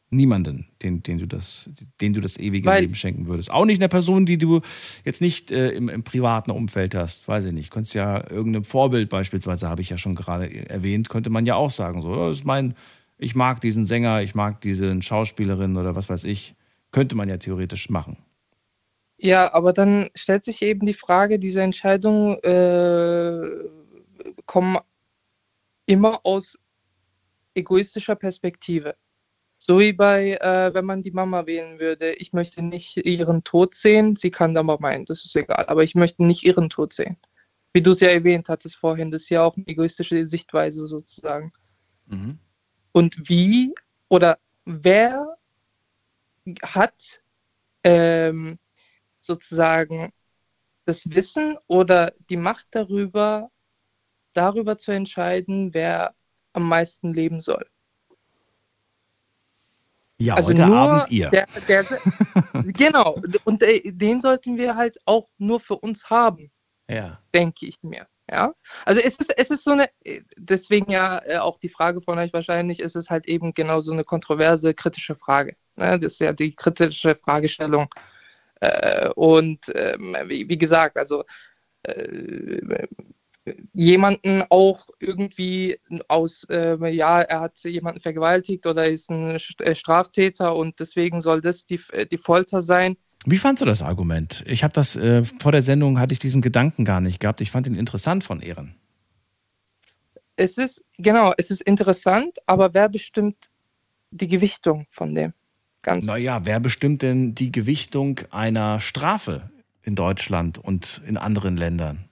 Niemanden, 0.10 0.68
den, 0.84 1.02
den, 1.02 1.18
du 1.18 1.26
das, 1.26 1.72
den 2.00 2.14
du 2.14 2.22
das 2.22 2.38
ewige 2.38 2.68
Weil- 2.68 2.82
Leben 2.82 2.94
schenken 2.94 3.26
würdest. 3.26 3.50
Auch 3.50 3.66
nicht 3.66 3.82
einer 3.82 3.88
Person, 3.88 4.28
die 4.28 4.38
du 4.38 4.62
jetzt 5.04 5.22
nicht 5.22 5.50
äh, 5.52 5.70
im, 5.72 5.90
im 5.90 6.04
privaten 6.04 6.52
Umfeld 6.52 6.94
hast. 6.94 7.28
Weiß 7.28 7.46
ich 7.46 7.52
nicht. 7.54 7.72
Könntest 7.72 7.96
ja 7.96 8.30
irgendeinem 8.30 8.64
Vorbild 8.64 9.10
beispielsweise, 9.10 9.68
habe 9.68 9.82
ich 9.82 9.90
ja 9.90 9.98
schon 9.98 10.14
gerade 10.14 10.70
erwähnt, 10.70 11.10
könnte 11.10 11.32
man 11.32 11.48
ja 11.48 11.56
auch 11.56 11.72
sagen. 11.72 12.04
So, 12.04 12.14
"Ja, 12.14 12.30
das 12.30 12.40
ist 12.40 12.46
mein, 12.46 12.76
ich 13.18 13.34
mag 13.34 13.60
diesen 13.62 13.86
Sänger, 13.86 14.22
ich 14.22 14.36
mag 14.36 14.62
diese 14.62 15.02
Schauspielerin 15.02 15.78
oder 15.78 15.96
was 15.96 16.10
weiß 16.10 16.26
ich. 16.26 16.54
Könnte 16.92 17.16
man 17.16 17.28
ja 17.28 17.38
theoretisch 17.38 17.90
machen. 17.90 18.18
Ja, 19.18 19.52
aber 19.54 19.74
dann 19.74 20.10
stellt 20.14 20.44
sich 20.46 20.62
eben 20.62 20.86
die 20.86 20.94
Frage, 20.94 21.40
diese 21.40 21.62
Entscheidungen 21.64 22.38
äh, 22.44 23.42
kommen 24.46 24.78
immer 25.86 26.22
aus 26.24 26.58
egoistischer 27.56 28.16
Perspektive. 28.16 28.96
So 29.58 29.80
wie 29.80 29.94
bei, 29.94 30.32
äh, 30.42 30.74
wenn 30.74 30.86
man 30.86 31.04
die 31.04 31.12
Mama 31.12 31.46
wählen 31.46 31.80
würde, 31.80 32.12
ich 32.14 32.34
möchte 32.34 32.62
nicht 32.62 32.98
ihren 32.98 33.44
Tod 33.44 33.76
sehen, 33.76 34.16
sie 34.16 34.32
kann 34.32 34.58
aber 34.58 34.78
meinen, 34.80 35.06
das 35.06 35.24
ist 35.24 35.36
egal, 35.36 35.66
aber 35.68 35.84
ich 35.84 35.96
möchte 35.96 36.24
nicht 36.26 36.44
ihren 36.44 36.70
Tod 36.70 36.94
sehen. 36.94 37.18
Wie 37.72 37.82
du 37.82 37.92
es 37.92 38.02
ja 38.02 38.10
erwähnt 38.10 38.50
hattest 38.50 38.76
vorhin, 38.76 39.10
das 39.10 39.24
ist 39.24 39.30
ja 39.30 39.44
auch 39.44 39.56
eine 39.56 39.68
egoistische 39.68 40.28
Sichtweise 40.28 40.86
sozusagen. 40.86 41.54
Und 42.92 43.30
wie 43.30 43.74
oder 44.10 44.38
wer 44.66 45.38
hat 46.62 47.22
ähm, 47.84 48.60
sozusagen 49.22 50.12
das 50.86 51.10
Wissen 51.10 51.58
oder 51.68 52.12
die 52.30 52.38
Macht 52.38 52.68
darüber, 52.72 53.50
darüber 54.34 54.78
zu 54.78 54.92
entscheiden, 54.92 55.74
wer 55.74 56.14
am 56.54 56.68
meisten 56.68 57.14
leben 57.14 57.42
soll. 57.42 57.66
Ja, 60.18 60.36
also 60.36 60.50
heute 60.50 60.66
nur 60.66 60.78
Abend 60.78 61.12
ihr. 61.12 61.30
Der, 61.30 61.48
der, 61.68 61.86
genau, 62.68 63.22
und 63.46 63.64
äh, 63.64 63.92
den 63.92 64.22
sollten 64.22 64.58
wir 64.58 64.76
halt 64.76 64.98
auch 65.06 65.28
nur 65.38 65.60
für 65.60 65.76
uns 65.76 66.10
haben, 66.10 66.52
ja. 66.90 67.20
denke 67.34 67.66
ich 67.66 67.82
mir. 67.82 68.08
Ja, 68.32 68.54
also 68.86 69.02
es 69.02 69.18
ist, 69.18 69.38
es 69.38 69.50
ist 69.50 69.66
so 69.66 69.72
eine, 69.72 69.90
deswegen 70.38 70.90
ja 70.90 71.22
äh, 71.26 71.38
auch 71.38 71.58
die 71.58 71.68
Frage 71.68 72.00
von 72.00 72.18
euch 72.18 72.32
wahrscheinlich, 72.32 72.80
ist 72.80 72.96
es 72.96 73.10
halt 73.10 73.28
eben 73.28 73.54
genau 73.54 73.82
so 73.82 73.92
eine 73.92 74.06
kontroverse, 74.06 74.74
kritische 74.74 75.16
Frage. 75.16 75.58
Ne? 75.76 76.00
Das 76.00 76.14
ist 76.14 76.20
ja 76.20 76.32
die 76.32 76.56
kritische 76.56 77.16
Fragestellung. 77.16 77.90
Äh, 78.62 79.10
und 79.10 79.60
ähm, 79.76 80.16
wie, 80.28 80.58
gesagt, 80.58 80.98
also 80.98 81.26
äh, 81.84 82.88
jemanden 83.74 84.44
auch 84.50 84.88
irgendwie 85.00 85.80
aus, 86.08 86.46
äh, 86.50 86.78
ja, 86.90 87.22
er 87.22 87.42
hat 87.42 87.58
jemanden 87.64 88.00
vergewaltigt 88.00 88.66
oder 88.66 88.88
ist 88.88 89.10
ein 89.10 89.38
äh, 89.60 89.76
Straftäter 89.76 90.56
und 90.56 90.80
deswegen 90.80 91.20
soll 91.20 91.42
das 91.42 91.66
die, 91.66 91.80
die 92.12 92.18
Folter 92.18 92.62
sein. 92.62 92.96
Wie 93.26 93.38
fandst 93.38 93.62
du 93.62 93.66
das 93.66 93.82
Argument? 93.82 94.44
Ich 94.48 94.64
habe 94.64 94.74
das 94.74 94.96
äh, 94.96 95.24
vor 95.42 95.52
der 95.52 95.62
Sendung 95.62 96.00
hatte 96.00 96.14
ich 96.14 96.20
diesen 96.20 96.42
Gedanken 96.42 96.84
gar 96.86 97.02
nicht 97.02 97.20
gehabt. 97.20 97.42
Ich 97.42 97.52
fand 97.52 97.68
ihn 97.68 97.76
interessant 97.76 98.24
von 98.24 98.42
Ehren. 98.42 98.76
Es 100.36 100.58
ist, 100.58 100.84
genau, 100.98 101.34
es 101.38 101.50
ist 101.52 101.62
interessant, 101.62 102.40
aber 102.48 102.74
wer 102.74 102.90
bestimmt 102.90 103.50
die 104.12 104.28
Gewichtung 104.28 104.88
von 104.90 105.14
dem 105.14 105.34
Ganzen? 105.84 106.08
Naja, 106.08 106.42
wer 106.46 106.60
bestimmt 106.60 107.02
denn 107.02 107.36
die 107.36 107.52
Gewichtung 107.52 108.20
einer 108.32 108.80
Strafe 108.80 109.52
in 109.84 109.96
Deutschland 109.96 110.58
und 110.58 111.02
in 111.06 111.18
anderen 111.18 111.56
Ländern? 111.56 112.10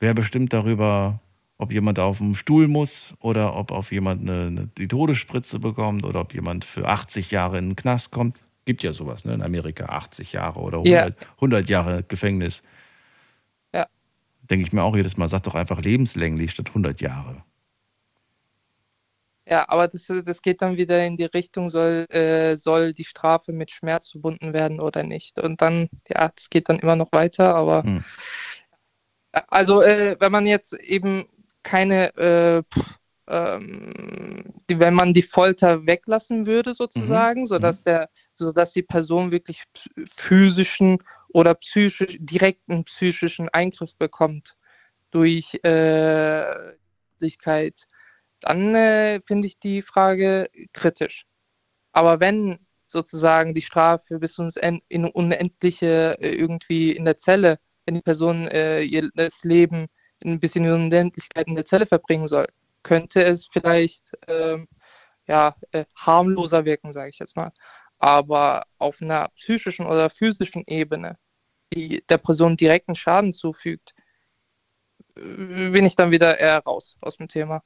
Wer 0.00 0.14
bestimmt 0.14 0.52
darüber, 0.54 1.20
ob 1.58 1.72
jemand 1.72 1.98
auf 1.98 2.18
dem 2.18 2.34
Stuhl 2.34 2.68
muss 2.68 3.14
oder 3.20 3.54
ob 3.54 3.70
auf 3.70 3.92
jemand 3.92 4.22
eine, 4.22 4.46
eine, 4.46 4.66
die 4.78 4.88
Todesspritze 4.88 5.58
bekommt 5.58 6.04
oder 6.04 6.20
ob 6.22 6.32
jemand 6.32 6.64
für 6.64 6.88
80 6.88 7.30
Jahre 7.30 7.58
in 7.58 7.70
den 7.70 7.76
Knast 7.76 8.10
kommt? 8.10 8.38
Gibt 8.64 8.82
ja 8.82 8.94
sowas, 8.94 9.26
ne? 9.26 9.34
In 9.34 9.42
Amerika 9.42 9.84
80 9.86 10.32
Jahre 10.32 10.60
oder 10.60 10.78
100, 10.78 11.20
Ja. 11.20 11.28
100 11.36 11.68
Jahre 11.68 12.02
Gefängnis. 12.04 12.62
Ja. 13.74 13.86
Denke 14.48 14.66
ich 14.66 14.72
mir 14.72 14.82
auch 14.82 14.96
jedes 14.96 15.16
Mal, 15.18 15.28
sag 15.28 15.42
doch 15.42 15.54
einfach 15.54 15.82
lebenslänglich 15.82 16.52
statt 16.52 16.70
100 16.70 17.00
Jahre. 17.02 17.42
Ja, 19.46 19.64
aber 19.68 19.88
das, 19.88 20.06
das 20.24 20.42
geht 20.42 20.62
dann 20.62 20.76
wieder 20.76 21.04
in 21.04 21.16
die 21.16 21.24
Richtung, 21.24 21.70
soll, 21.70 22.06
äh, 22.10 22.56
soll 22.56 22.92
die 22.92 23.04
Strafe 23.04 23.52
mit 23.52 23.70
Schmerz 23.70 24.10
verbunden 24.10 24.52
werden 24.52 24.80
oder 24.80 25.02
nicht. 25.02 25.40
Und 25.40 25.60
dann, 25.60 25.88
ja, 26.08 26.28
das 26.34 26.50
geht 26.50 26.68
dann 26.68 26.78
immer 26.78 26.94
noch 26.96 27.10
weiter, 27.12 27.54
aber 27.54 27.82
Hm. 27.82 28.04
Also 29.48 29.82
äh, 29.82 30.16
wenn 30.18 30.32
man 30.32 30.46
jetzt 30.46 30.72
eben 30.74 31.26
keine, 31.62 32.14
äh, 32.16 32.62
pff, 32.62 32.94
ähm, 33.28 34.44
die, 34.68 34.80
wenn 34.80 34.94
man 34.94 35.12
die 35.12 35.22
Folter 35.22 35.86
weglassen 35.86 36.46
würde 36.46 36.74
sozusagen, 36.74 37.46
sodass 37.46 37.82
der, 37.82 38.10
sodass 38.34 38.72
die 38.72 38.82
Person 38.82 39.30
wirklich 39.30 39.64
physischen 40.16 40.98
oder 41.28 41.54
psychisch, 41.54 42.16
direkten 42.18 42.84
psychischen 42.84 43.48
Eingriff 43.50 43.94
bekommt 43.96 44.56
durch 45.12 45.60
äh, 45.64 46.74
Sichtlichkeit, 47.20 47.86
dann 48.40 48.74
äh, 48.74 49.20
finde 49.26 49.46
ich 49.46 49.58
die 49.58 49.82
Frage 49.82 50.50
kritisch. 50.72 51.26
Aber 51.92 52.20
wenn 52.20 52.58
sozusagen 52.86 53.54
die 53.54 53.62
Strafe 53.62 54.18
bis 54.18 54.38
ins 54.38 54.56
in 54.56 55.04
Unendliche 55.04 56.16
äh, 56.20 56.34
irgendwie 56.34 56.92
in 56.92 57.04
der 57.04 57.16
Zelle, 57.16 57.58
wenn 57.84 57.94
die 57.94 58.02
Person 58.02 58.48
äh, 58.48 58.82
ihr 58.82 59.10
das 59.14 59.44
Leben 59.44 59.86
ein 60.24 60.40
bisschen 60.40 60.70
Unendlichkeit 60.70 61.46
in 61.46 61.54
der 61.54 61.64
Zelle 61.64 61.86
verbringen 61.86 62.28
soll, 62.28 62.46
könnte 62.82 63.22
es 63.22 63.46
vielleicht 63.46 64.12
ähm, 64.28 64.68
ja, 65.26 65.54
äh, 65.72 65.84
harmloser 65.96 66.64
wirken, 66.64 66.92
sage 66.92 67.10
ich 67.10 67.18
jetzt 67.18 67.36
mal. 67.36 67.52
Aber 67.98 68.64
auf 68.78 69.00
einer 69.00 69.28
psychischen 69.36 69.86
oder 69.86 70.10
physischen 70.10 70.64
Ebene, 70.66 71.18
die 71.72 72.02
der 72.08 72.18
Person 72.18 72.56
direkten 72.56 72.94
Schaden 72.94 73.32
zufügt, 73.32 73.94
bin 75.14 75.84
ich 75.84 75.96
dann 75.96 76.10
wieder 76.10 76.38
eher 76.38 76.58
raus 76.60 76.96
aus 77.00 77.16
dem 77.16 77.28
Thema. 77.28 77.62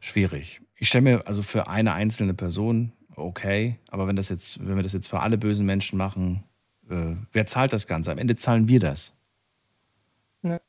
Schwierig. 0.00 0.60
Ich 0.76 0.88
stelle 0.88 1.02
mir 1.02 1.26
also 1.26 1.42
für 1.42 1.68
eine 1.68 1.94
einzelne 1.94 2.34
Person 2.34 2.92
okay, 3.20 3.78
aber 3.90 4.06
wenn 4.06 4.16
das 4.16 4.28
jetzt, 4.28 4.66
wenn 4.66 4.76
wir 4.76 4.82
das 4.82 4.92
jetzt 4.92 5.08
für 5.08 5.20
alle 5.20 5.38
bösen 5.38 5.66
Menschen 5.66 5.96
machen, 5.96 6.44
äh, 6.88 7.16
wer 7.32 7.46
zahlt 7.46 7.72
das 7.72 7.86
Ganze? 7.86 8.10
Am 8.12 8.18
Ende 8.18 8.36
zahlen 8.36 8.68
wir 8.68 8.80
das. 8.80 9.14
Ja. 10.42 10.60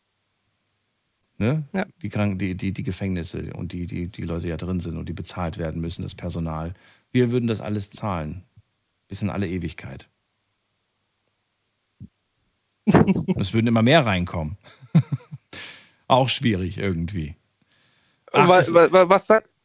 Ne? 1.37 1.67
Ja. 1.73 1.85
Die, 2.01 2.09
Kranken, 2.09 2.37
die, 2.37 2.55
die, 2.55 2.71
die 2.73 2.83
Gefängnisse 2.83 3.51
und 3.53 3.71
die, 3.73 3.87
die, 3.87 4.07
die 4.09 4.21
Leute 4.23 4.47
ja 4.47 4.57
drin 4.57 4.79
sind 4.79 4.97
und 4.97 5.09
die 5.09 5.13
bezahlt 5.13 5.57
werden 5.57 5.81
müssen, 5.81 6.03
das 6.03 6.15
Personal. 6.15 6.73
Wir 7.11 7.31
würden 7.31 7.47
das 7.47 7.61
alles 7.61 7.89
zahlen. 7.89 8.43
Bis 9.07 9.21
in 9.21 9.29
alle 9.29 9.47
Ewigkeit. 9.47 10.09
Es 13.37 13.53
würden 13.53 13.67
immer 13.67 13.81
mehr 13.83 14.05
reinkommen. 14.05 14.57
Auch 16.07 16.29
schwierig 16.29 16.77
irgendwie. 16.77 17.35
Ach, 18.33 18.47
was 18.47 18.67
sag, 18.67 18.91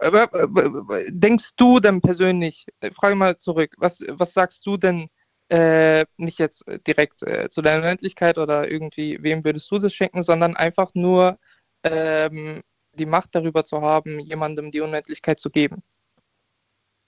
wa- 0.01 0.29
wa- 0.33 0.89
wa- 0.89 1.01
denkst 1.09 1.51
du 1.57 1.81
denn 1.81 2.01
persönlich, 2.01 2.67
frage 2.93 3.15
mal 3.15 3.39
zurück, 3.39 3.75
was, 3.79 4.01
was 4.09 4.33
sagst 4.33 4.67
du 4.67 4.77
denn, 4.77 5.09
äh, 5.49 6.05
nicht 6.17 6.39
jetzt 6.39 6.67
äh, 6.67 6.79
direkt 6.81 7.23
äh, 7.23 7.49
zu 7.51 7.63
deiner 7.63 7.83
Unendlichkeit 7.83 8.39
oder 8.39 8.71
irgendwie, 8.71 9.19
wem 9.23 9.45
würdest 9.45 9.71
du 9.71 9.79
das 9.79 9.95
schenken, 9.95 10.23
sondern 10.23 10.57
einfach 10.57 10.91
nur 10.95 11.39
ähm, 11.85 12.63
die 12.95 13.07
Macht 13.07 13.35
darüber 13.35 13.65
zu 13.65 13.81
haben, 13.81 14.19
jemandem 14.21 14.71
die 14.71 14.81
Unendlichkeit 14.81 15.39
zu 15.39 15.51
geben. 15.51 15.83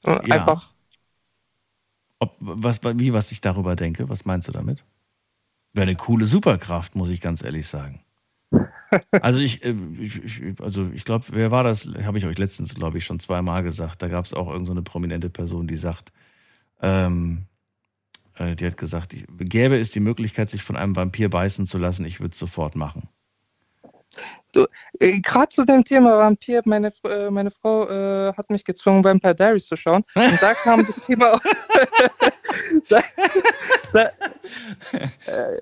Ja. 0.04 0.20
Einfach, 0.20 0.72
Ob, 2.20 2.36
was, 2.40 2.80
wie, 2.82 3.12
was 3.12 3.32
ich 3.32 3.40
darüber 3.40 3.74
denke, 3.74 4.08
was 4.08 4.24
meinst 4.24 4.48
du 4.48 4.52
damit? 4.52 4.84
Wäre 5.72 5.88
eine 5.88 5.96
coole 5.96 6.26
Superkraft, 6.26 6.94
muss 6.94 7.08
ich 7.08 7.20
ganz 7.20 7.42
ehrlich 7.42 7.66
sagen. 7.66 8.02
Also 9.10 9.38
ich, 9.38 9.62
äh, 9.64 9.74
ich, 9.98 10.16
ich 10.16 10.60
also 10.62 10.88
ich 10.94 11.04
glaube, 11.04 11.26
wer 11.32 11.50
war 11.50 11.62
das? 11.62 11.86
Habe 12.04 12.16
ich 12.16 12.24
euch 12.24 12.38
letztens, 12.38 12.74
glaube 12.74 12.96
ich, 12.96 13.04
schon 13.04 13.20
zweimal 13.20 13.62
gesagt. 13.62 14.00
Da 14.00 14.08
gab 14.08 14.24
es 14.24 14.32
auch 14.32 14.46
irgendeine 14.46 14.66
so 14.66 14.72
eine 14.72 14.82
prominente 14.82 15.28
Person, 15.28 15.66
die 15.66 15.76
sagt, 15.76 16.10
ähm, 16.80 17.42
äh, 17.42 17.57
die 18.38 18.66
hat 18.66 18.76
gesagt, 18.76 19.14
ich, 19.14 19.24
gäbe 19.38 19.76
es 19.78 19.90
die 19.90 20.00
Möglichkeit, 20.00 20.50
sich 20.50 20.62
von 20.62 20.76
einem 20.76 20.96
Vampir 20.96 21.28
beißen 21.28 21.66
zu 21.66 21.78
lassen, 21.78 22.04
ich 22.04 22.20
würde 22.20 22.32
es 22.32 22.38
sofort 22.38 22.76
machen. 22.76 23.08
äh, 25.00 25.20
gerade 25.20 25.48
zu 25.48 25.64
dem 25.64 25.84
Thema 25.84 26.18
Vampir, 26.18 26.62
meine, 26.64 26.92
äh, 27.04 27.30
meine 27.30 27.50
Frau 27.50 27.88
äh, 27.88 28.32
hat 28.34 28.48
mich 28.50 28.64
gezwungen, 28.64 29.04
Vampire 29.04 29.34
Diaries 29.34 29.66
zu 29.66 29.76
schauen. 29.76 30.04
Und 30.14 30.40
da 30.40 30.54
kam 30.54 30.86
das 30.86 31.04
Thema 31.06 31.34
auch. 31.34 31.40
da, 32.88 33.02
da, 33.92 34.10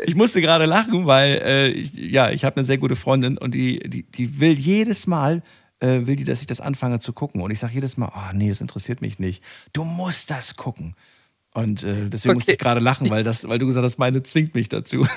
Ich 0.07 0.15
musste 0.15 0.41
gerade 0.41 0.67
lachen, 0.67 1.07
weil 1.07 1.43
äh, 1.45 1.69
ich, 1.69 1.95
ja, 1.95 2.31
ich 2.31 2.45
habe 2.45 2.57
eine 2.57 2.65
sehr 2.65 2.79
gute 2.79 2.97
Freundin 2.97 3.39
und 3.39 3.55
die, 3.55 3.81
die, 3.81 4.05
die 4.05 4.39
will 4.39 4.53
jedes 4.53 5.07
Mal, 5.07 5.43
äh, 5.81 6.07
will 6.07 6.17
die, 6.17 6.25
dass 6.25 6.41
ich 6.41 6.47
das 6.47 6.61
anfange 6.61 6.99
zu 7.01 7.13
gucken. 7.13 7.41
Und 7.41 7.51
ich 7.51 7.59
sage 7.59 7.75
jedes 7.75 7.97
Mal, 7.97 8.13
oh 8.15 8.33
nee, 8.35 8.49
das 8.49 8.61
interessiert 8.61 9.01
mich 9.01 9.19
nicht. 9.19 9.43
Du 9.73 9.85
musst 9.85 10.31
das 10.31 10.57
gucken. 10.57 10.95
Und 11.57 11.85
äh, 11.85 12.11
deswegen 12.11 12.35
musste 12.35 12.51
Okay. 12.51 12.57
ich 12.57 12.59
gerade 12.59 12.81
lachen, 12.81 13.09
weil, 13.09 13.25
das, 13.25 13.49
weil 13.49 13.59
du 13.59 13.67
gesagt 13.67 13.85
hast, 13.85 13.97
meine 13.97 14.23
zwingt 14.23 14.55
mich 14.55 14.69
dazu. 14.69 15.07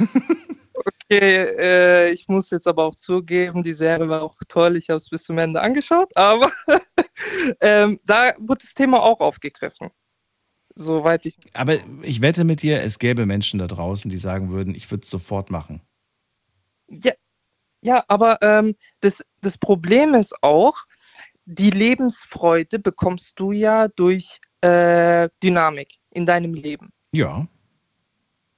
Okay, 1.11 1.43
äh, 1.59 2.11
ich 2.11 2.27
muss 2.27 2.51
jetzt 2.51 2.67
aber 2.67 2.85
auch 2.85 2.95
zugeben, 2.95 3.63
die 3.63 3.73
Serie 3.73 4.07
war 4.07 4.21
auch 4.21 4.37
toll. 4.47 4.77
Ich 4.77 4.89
habe 4.89 4.97
es 4.97 5.09
bis 5.09 5.23
zum 5.23 5.37
Ende 5.39 5.59
angeschaut, 5.59 6.09
aber 6.15 6.51
ähm, 7.61 7.99
da 8.05 8.33
wurde 8.37 8.63
das 8.63 8.75
Thema 8.75 9.01
auch 9.01 9.19
aufgegriffen. 9.19 9.89
Soweit 10.75 11.25
ich. 11.25 11.37
Aber 11.53 11.77
ich 12.03 12.21
wette 12.21 12.43
mit 12.43 12.61
dir, 12.61 12.81
es 12.81 12.97
gäbe 12.99 13.25
Menschen 13.25 13.59
da 13.59 13.67
draußen, 13.67 14.09
die 14.09 14.17
sagen 14.17 14.51
würden, 14.51 14.73
ich 14.73 14.89
würde 14.89 15.03
es 15.03 15.09
sofort 15.09 15.49
machen. 15.49 15.81
Ja, 16.87 17.13
ja 17.81 18.03
aber 18.07 18.41
ähm, 18.41 18.75
das, 19.01 19.21
das 19.41 19.57
Problem 19.57 20.13
ist 20.13 20.33
auch, 20.43 20.85
die 21.45 21.71
Lebensfreude 21.71 22.79
bekommst 22.79 23.33
du 23.39 23.51
ja 23.51 23.89
durch 23.89 24.39
äh, 24.61 25.27
Dynamik 25.43 25.98
in 26.11 26.25
deinem 26.25 26.53
Leben. 26.53 26.91
Ja. 27.11 27.47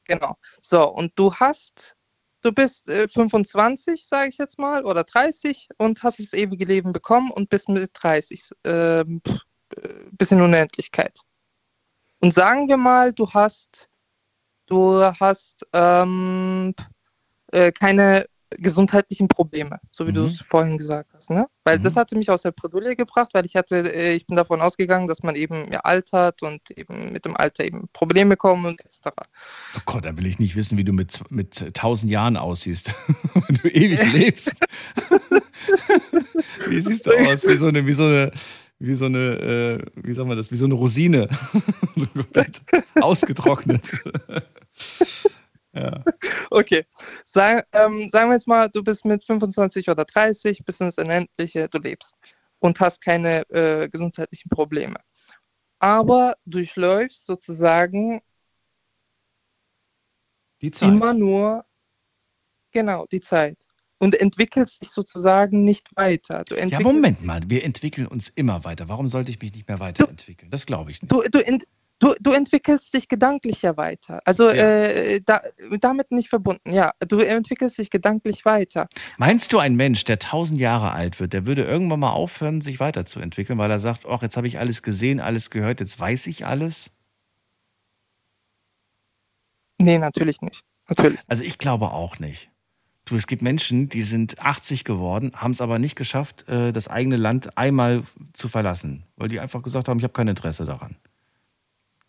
Genau. 0.06 0.36
So, 0.62 0.90
und 0.90 1.14
du 1.16 1.34
hast, 1.34 1.96
du 2.42 2.52
bist 2.52 2.88
äh, 2.90 3.08
25, 3.08 4.08
sage 4.08 4.30
ich 4.30 4.38
jetzt 4.38 4.60
mal, 4.60 4.86
oder 4.86 5.04
30 5.04 5.70
und 5.78 6.04
hast 6.04 6.20
das 6.20 6.34
ewige 6.34 6.66
Leben 6.66 6.92
bekommen 6.94 7.32
und 7.32 7.50
bist 7.50 7.70
mit 7.70 7.92
30 7.94 8.50
äh, 8.64 9.04
pff, 9.06 9.40
äh, 9.78 9.90
bis 10.12 10.32
in 10.32 10.42
Unendlichkeit. 10.42 11.20
Und 12.20 12.34
sagen 12.34 12.68
wir 12.68 12.78
mal, 12.78 13.14
du 13.14 13.28
hast, 13.32 13.90
du 14.68 15.02
hast 15.20 15.66
ähm, 15.74 16.76
äh, 17.52 17.72
keine 17.72 18.26
gesundheitlichen 18.58 19.28
Probleme, 19.28 19.80
so 19.92 20.06
wie 20.06 20.12
Mhm. 20.12 20.16
du 20.16 20.26
es 20.26 20.42
vorhin 20.42 20.78
gesagt 20.78 21.14
hast, 21.14 21.30
ne? 21.30 21.48
Weil 21.64 21.80
das 21.80 21.96
Mhm. 21.96 22.00
hatte 22.00 22.16
mich 22.18 22.30
aus 22.30 22.42
der 22.42 22.52
Bredouille 22.52 22.96
gebracht, 22.96 23.30
weil 23.34 23.46
ich 23.46 23.56
hatte, 23.56 23.94
äh, 23.94 24.14
ich 24.16 24.26
bin 24.28 24.36
davon 24.36 24.62
ausgegangen, 24.62 25.08
dass 25.08 25.24
man 25.24 25.36
eben 25.36 25.72
ja, 25.72 25.80
altert 25.82 26.42
und 26.44 26.70
eben 26.72 27.12
mit 27.12 27.26
dem 27.26 27.36
Alter 27.38 27.64
eben 27.66 27.88
Probleme 27.94 28.36
kommen 28.38 28.66
und 28.66 28.82
etc. 28.82 29.10
Oh 29.76 29.80
Gott, 29.86 30.06
da 30.06 30.16
will 30.18 30.26
ich 30.26 30.40
nicht 30.40 30.56
wissen, 30.56 30.78
wie 30.78 30.84
du 30.84 30.94
mit, 30.94 31.20
mit 31.32 31.62
1000 31.62 32.12
Jahren 32.12 32.38
aussiehst. 32.38 32.94
Wenn 33.48 33.56
du 33.58 33.68
ewig 33.70 34.04
lebst. 34.14 34.52
wie 36.68 36.82
siehst 36.82 37.06
du 37.06 37.12
aus? 37.12 37.48
Wie 37.48 37.58
so 37.58 37.68
eine, 37.68 37.86
wie 37.86 37.94
so 37.94 38.04
eine, 38.06 38.32
wie 38.80 38.96
so 38.96 39.06
eine, 39.06 39.20
äh, 39.20 39.86
wie 39.96 40.14
sagen 40.14 40.30
wir 40.30 40.36
das, 40.36 40.52
wie 40.52 40.58
so 40.58 40.66
eine 40.66 40.74
Rosine. 40.74 41.30
so 41.96 42.06
komplett 42.08 42.62
ausgetrocknet. 43.00 43.84
Ja. 45.74 46.04
Okay, 46.52 46.86
Sag, 47.26 47.68
ähm, 47.72 48.10
sagen 48.10 48.30
wir 48.30 48.36
jetzt 48.36 48.48
mal, 48.48 48.70
du 48.70 48.84
bist 48.84 49.06
mit 49.06 49.24
25 49.26 49.90
oder 49.90 50.06
30, 50.06 50.64
bis 50.66 50.80
ins 50.80 50.98
Unendliche, 50.98 51.70
du 51.70 51.80
lebst 51.80 52.16
und 52.60 52.80
hast 52.80 53.02
keine 53.02 53.50
äh, 53.50 53.90
gesundheitlichen 53.90 54.50
Probleme. 54.50 54.98
Aber 55.80 56.36
durchläufst 56.46 57.26
sozusagen 57.26 58.22
Die 60.62 60.72
Zeit. 60.72 60.90
immer 60.90 61.14
nur, 61.14 61.66
genau, 62.72 63.08
die 63.12 63.22
Zeit. 63.22 63.58
Und 63.98 64.20
entwickelst 64.20 64.82
dich 64.82 64.90
sozusagen 64.90 65.60
nicht 65.60 65.88
weiter. 65.96 66.44
Du 66.44 66.56
Ja, 66.56 66.80
Moment 66.80 67.24
mal, 67.24 67.42
wir 67.48 67.64
entwickeln 67.64 68.08
uns 68.08 68.30
immer 68.30 68.64
weiter. 68.64 68.90
Warum 68.90 69.08
sollte 69.08 69.30
ich 69.30 69.40
mich 69.40 69.54
nicht 69.54 69.68
mehr 69.68 69.80
weiterentwickeln? 69.80 70.50
Das 70.50 70.66
glaube 70.66 70.90
ich 70.90 71.02
nicht. 71.02 71.12
Du, 71.12 71.22
du, 71.30 71.38
ent, 71.40 71.68
du, 72.02 72.16
du 72.20 72.32
entwickelst 72.32 72.94
dich 72.94 73.08
gedanklich 73.08 73.62
ja 73.62 73.78
weiter. 73.78 74.20
Also 74.26 74.50
Ja. 74.50 74.56
äh, 74.56 75.22
da, 75.26 75.42
damit 75.80 76.12
nicht 76.12 76.30
verbunden, 76.30 76.74
ja. 76.74 76.92
Du 77.08 77.20
entwickelst 77.20 77.78
dich 77.78 77.90
gedanklich 77.90 78.44
weiter. 78.44 78.90
Meinst 79.18 79.54
du, 79.54 79.60
ein 79.60 79.76
Mensch, 79.76 80.04
der 80.04 80.18
1000 80.18 80.60
Jahre 80.60 80.92
alt 80.92 81.20
wird, 81.20 81.34
der 81.34 81.46
würde 81.46 81.64
irgendwann 81.64 82.00
mal 82.02 82.12
aufhören, 82.12 82.60
sich 82.62 82.80
weiterzuentwickeln, 82.80 83.58
weil 83.60 83.72
er 83.72 83.80
sagt, 83.80 84.06
ach, 84.06 84.22
jetzt 84.24 84.36
habe 84.36 84.48
ich 84.48 84.60
alles 84.60 84.82
gesehen, 84.82 85.20
alles 85.20 85.50
gehört, 85.50 85.80
jetzt 85.80 85.98
weiß 86.00 86.28
ich 86.28 86.46
alles? 86.46 86.92
Nee, 89.80 89.98
natürlich 89.98 90.42
nicht. 90.42 90.62
Natürlich. 90.90 91.20
Also 91.28 91.44
ich 91.44 91.58
glaube 91.58 91.92
auch 91.92 92.20
nicht. 92.20 92.50
Du, 93.06 93.16
es 93.16 93.26
gibt 93.26 93.42
Menschen, 93.42 93.90
die 93.90 94.04
sind 94.04 94.40
80 94.40 94.84
geworden, 94.84 95.32
haben 95.36 95.52
es 95.52 95.62
aber 95.62 95.80
nicht 95.80 95.96
geschafft, 95.96 96.48
äh, 96.48 96.72
das 96.72 96.88
eigene 96.88 97.18
Land 97.18 97.58
einmal 97.58 98.04
zu 98.34 98.48
verlassen, 98.48 99.06
weil 99.16 99.28
die 99.28 99.40
einfach 99.40 99.64
gesagt 99.64 99.88
haben, 99.88 99.98
ich 99.98 100.04
habe 100.04 100.14
kein 100.14 100.28
Interesse 100.28 100.66
daran. 100.66 100.96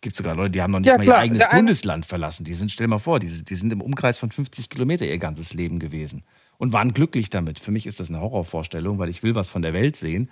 Gibt 0.02 0.16
sogar 0.16 0.34
Leute, 0.34 0.50
die 0.50 0.60
haben 0.60 0.72
noch 0.72 0.80
nicht 0.80 0.88
Ja, 0.88 0.98
mal 0.98 1.04
klar. 1.04 1.16
ihr 1.18 1.20
eigenes 1.22 1.48
Der 1.48 1.56
Bundesland 1.56 2.04
verlassen. 2.04 2.44
Die 2.44 2.52
sind, 2.54 2.70
stell 2.70 2.88
mal 2.88 2.98
vor, 2.98 3.18
die, 3.20 3.28
die 3.44 3.54
sind 3.54 3.72
im 3.72 3.80
Umkreis 3.80 4.18
von 4.18 4.30
50 4.30 4.68
Kilometer 4.68 5.06
ihr 5.06 5.16
ganzes 5.18 5.54
Leben 5.54 5.78
gewesen 5.78 6.24
und 6.58 6.72
waren 6.74 6.92
glücklich 6.92 7.30
damit. 7.30 7.58
Für 7.60 7.70
mich 7.70 7.86
ist 7.86 8.00
das 8.00 8.10
eine 8.10 8.20
Horrorvorstellung, 8.20 8.98
weil 8.98 9.08
ich 9.08 9.22
will 9.22 9.34
was 9.34 9.48
von 9.48 9.62
der 9.62 9.72
Welt 9.72 9.96
sehen. 9.96 10.28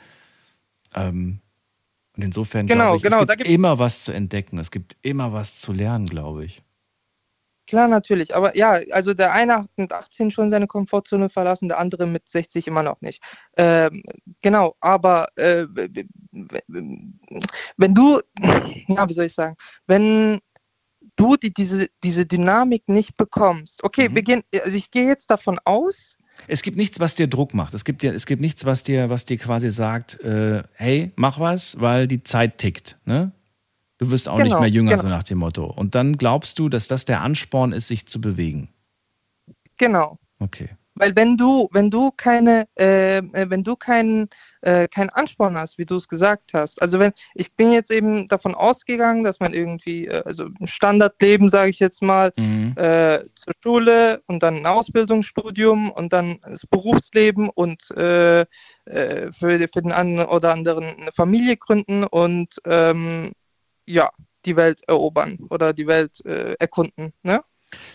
Ähm, 0.94 1.38
und 2.16 2.22
insofern 2.24 2.66
Genau, 2.66 2.84
glaube 2.84 2.96
ich, 2.96 3.02
genau, 3.04 3.20
es 3.22 3.26
da 3.28 3.34
gibt 3.36 3.46
gibt- 3.46 3.54
immer 3.54 3.78
was 3.78 4.02
zu 4.02 4.12
entdecken. 4.12 4.58
Es 4.58 4.70
gibt 4.72 4.96
immer 5.02 5.32
was 5.32 5.60
zu 5.60 5.72
lernen, 5.72 6.06
glaube 6.06 6.44
ich. 6.44 6.62
Klar, 7.70 7.86
natürlich. 7.86 8.34
Aber 8.34 8.56
ja, 8.56 8.80
also 8.90 9.14
der 9.14 9.32
eine 9.32 9.58
hat 9.58 9.68
mit 9.76 9.92
18 9.92 10.32
schon 10.32 10.50
seine 10.50 10.66
Komfortzone 10.66 11.28
verlassen, 11.30 11.68
der 11.68 11.78
andere 11.78 12.04
mit 12.04 12.28
60 12.28 12.66
immer 12.66 12.82
noch 12.82 13.00
nicht. 13.00 13.22
Ähm, 13.56 14.02
genau, 14.42 14.74
aber 14.80 15.28
äh, 15.36 15.66
wenn 17.76 17.94
du, 17.94 18.20
ja, 18.88 19.08
wie 19.08 19.12
soll 19.12 19.26
ich 19.26 19.34
sagen, 19.34 19.54
wenn 19.86 20.40
du 21.14 21.36
die, 21.36 21.54
diese, 21.54 21.86
diese 22.02 22.26
Dynamik 22.26 22.88
nicht 22.88 23.16
bekommst, 23.16 23.84
okay, 23.84 24.08
Mhm. 24.08 24.14
wir 24.16 24.22
gehen, 24.22 24.42
also 24.64 24.76
ich 24.76 24.90
gehe 24.90 25.06
jetzt 25.06 25.30
davon 25.30 25.60
aus, 25.64 26.16
Es 26.48 26.62
gibt 26.62 26.76
nichts, 26.76 26.98
was 26.98 27.14
dir 27.14 27.28
Druck 27.28 27.54
macht. 27.54 27.74
Es 27.74 27.84
gibt, 27.84 28.02
dir, 28.02 28.12
es 28.14 28.26
gibt 28.26 28.40
nichts, 28.40 28.64
was 28.64 28.82
dir, 28.82 29.10
was 29.10 29.26
dir 29.26 29.36
quasi 29.38 29.70
sagt, 29.70 30.18
äh, 30.24 30.64
hey, 30.72 31.12
mach 31.14 31.38
was, 31.38 31.78
weil 31.80 32.08
die 32.08 32.24
Zeit 32.24 32.58
tickt. 32.58 32.98
Ne? 33.04 33.30
Du 34.00 34.10
wirst 34.10 34.28
auch 34.28 34.38
nicht 34.38 34.46
Genau, 34.46 34.60
mehr 34.60 34.70
jünger, 34.70 34.96
so 34.96 35.02
genau. 35.04 35.16
nach 35.16 35.22
dem 35.22 35.38
Motto. 35.38 35.66
Und 35.66 35.94
dann 35.94 36.16
glaubst 36.16 36.58
du, 36.58 36.68
dass 36.68 36.88
das 36.88 37.04
der 37.04 37.20
Ansporn 37.20 37.72
ist, 37.72 37.86
sich 37.88 38.06
zu 38.06 38.20
bewegen. 38.20 38.70
genau, 39.76 40.18
Okay. 40.38 40.70
Weil 40.94 41.14
wenn 41.16 41.36
du, 41.36 41.68
wenn 41.72 41.90
du 41.90 42.10
keine, 42.10 42.66
äh, 42.78 43.18
äh, 43.18 43.48
wenn 43.48 43.62
du 43.62 43.76
keinen 43.76 44.28
äh, 44.62 44.88
keinen 44.88 45.08
Ansporn 45.10 45.56
hast, 45.56 45.78
wie 45.78 45.86
du 45.86 45.96
es 45.96 46.08
gesagt 46.08 46.52
hast, 46.52 46.82
also 46.82 46.98
wenn, 46.98 47.12
ich 47.34 47.54
bin 47.54 47.72
jetzt 47.72 47.90
eben 47.90 48.26
davon 48.28 48.54
ausgegangen, 48.54 49.22
dass 49.24 49.38
man 49.40 49.54
irgendwie, 49.54 50.06
äh, 50.08 50.22
also 50.26 50.46
ein 50.60 50.66
Standardleben, 50.66 51.48
sage 51.48 51.70
ich 51.70 51.78
jetzt 51.78 52.02
mal, 52.02 52.32
Mhm. 52.36 52.74
äh, 52.76 53.20
zur 53.34 53.52
Schule 53.62 54.22
und 54.26 54.42
dann 54.42 54.56
ein 54.56 54.66
Ausbildungsstudium 54.66 55.90
und 55.90 56.12
dann 56.12 56.40
das 56.42 56.66
Berufsleben 56.66 57.48
und 57.48 57.90
äh, 57.96 58.40
äh, 58.86 59.32
für, 59.32 59.58
für 59.72 59.82
den 59.82 59.92
einen 59.92 60.18
oder 60.20 60.52
anderen 60.52 60.84
eine 60.84 61.12
Familie 61.12 61.56
gründen 61.56 62.04
und 62.04 62.60
ähm, 62.66 63.32
ja, 63.92 64.10
die 64.44 64.56
Welt 64.56 64.82
erobern 64.86 65.38
oder 65.50 65.72
die 65.72 65.86
Welt 65.86 66.24
äh, 66.24 66.54
erkunden. 66.58 67.12
Ne? 67.22 67.42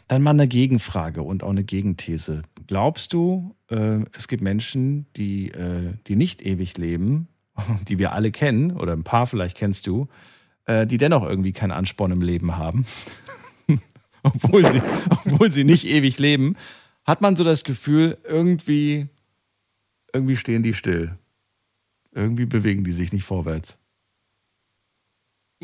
Dann 0.07 0.21
mal 0.21 0.31
eine 0.31 0.47
Gegenfrage 0.47 1.21
und 1.21 1.43
auch 1.43 1.49
eine 1.49 1.63
Gegenthese. 1.63 2.43
Glaubst 2.67 3.13
du, 3.13 3.55
äh, 3.69 3.99
es 4.13 4.27
gibt 4.27 4.43
Menschen, 4.43 5.07
die, 5.15 5.51
äh, 5.51 5.93
die 6.07 6.15
nicht 6.15 6.41
ewig 6.41 6.77
leben, 6.77 7.27
die 7.87 7.99
wir 7.99 8.13
alle 8.13 8.31
kennen, 8.31 8.71
oder 8.71 8.93
ein 8.93 9.03
paar 9.03 9.27
vielleicht 9.27 9.57
kennst 9.57 9.87
du, 9.87 10.07
äh, 10.65 10.85
die 10.85 10.97
dennoch 10.97 11.23
irgendwie 11.23 11.53
keinen 11.53 11.71
Ansporn 11.71 12.11
im 12.11 12.21
Leben 12.21 12.57
haben, 12.57 12.85
obwohl, 14.23 14.71
sie, 14.71 14.81
obwohl 15.09 15.51
sie 15.51 15.63
nicht 15.63 15.85
ewig 15.85 16.19
leben, 16.19 16.55
hat 17.05 17.21
man 17.21 17.35
so 17.35 17.43
das 17.43 17.63
Gefühl, 17.63 18.17
irgendwie, 18.23 19.07
irgendwie 20.13 20.35
stehen 20.35 20.63
die 20.63 20.73
still. 20.73 21.17
Irgendwie 22.11 22.45
bewegen 22.45 22.83
die 22.83 22.93
sich 22.93 23.11
nicht 23.11 23.25
vorwärts. 23.25 23.77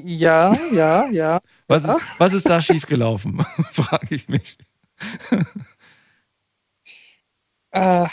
Ja, 0.04 0.56
ja, 0.72 1.08
ja. 1.08 1.42
Was 1.68 1.84
ist, 1.84 1.98
was 2.18 2.34
ist 2.34 2.50
da 2.50 2.62
schiefgelaufen, 2.62 3.42
frage 3.72 4.16
ich 4.16 4.28
mich. 4.30 4.58
Äh, 7.72 8.08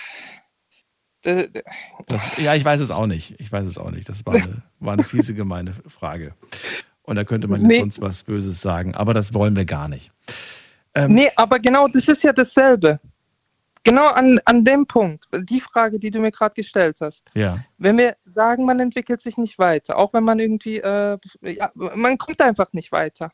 Das, 2.07 2.23
ja, 2.39 2.55
ich 2.55 2.65
weiß 2.65 2.81
es 2.81 2.91
auch 2.91 3.07
nicht. 3.07 3.35
Ich 3.41 3.51
weiß 3.51 3.67
es 3.67 3.77
auch 3.77 3.91
nicht. 3.91 4.09
Das 4.09 4.25
war 4.25 4.35
eine, 4.35 4.63
war 4.79 4.93
eine 4.93 5.03
fiese, 5.03 5.35
gemeine 5.35 5.75
Frage. 5.87 6.35
Und 7.03 7.17
da 7.17 7.25
könnte 7.25 7.49
man 7.49 7.61
jetzt 7.63 7.69
Nee. 7.69 7.81
sonst 7.81 8.01
was 8.01 8.23
Böses 8.23 8.61
sagen, 8.61 8.95
aber 8.95 9.15
das 9.15 9.35
wollen 9.35 9.57
wir 9.57 9.65
gar 9.65 9.89
nicht. 9.89 10.13
Ähm, 10.95 11.13
Nee, 11.15 11.29
aber 11.37 11.59
genau 11.59 11.89
das 11.89 12.07
ist 12.09 12.23
ja 12.23 12.33
dasselbe. 12.33 13.01
Genau 13.85 14.07
an, 14.09 14.41
an 14.45 14.65
dem 14.65 14.87
Punkt, 14.87 15.27
die 15.33 15.61
Frage, 15.61 15.99
die 15.99 16.11
du 16.11 16.21
mir 16.21 16.31
gerade 16.31 16.55
gestellt 16.55 16.99
hast. 17.01 17.25
Ja. 17.35 17.65
Wenn 17.79 17.99
wir 17.99 18.17
sagen, 18.25 18.65
man 18.65 18.81
entwickelt 18.81 19.21
sich 19.21 19.37
nicht 19.37 19.59
weiter, 19.59 19.97
auch 19.97 20.13
wenn 20.13 20.25
man 20.25 20.39
irgendwie, 20.39 20.79
äh, 20.79 21.19
ja, 21.43 21.71
man 21.75 22.19
kommt 22.19 22.41
einfach 22.41 22.73
nicht 22.73 22.93
weiter. 22.93 23.31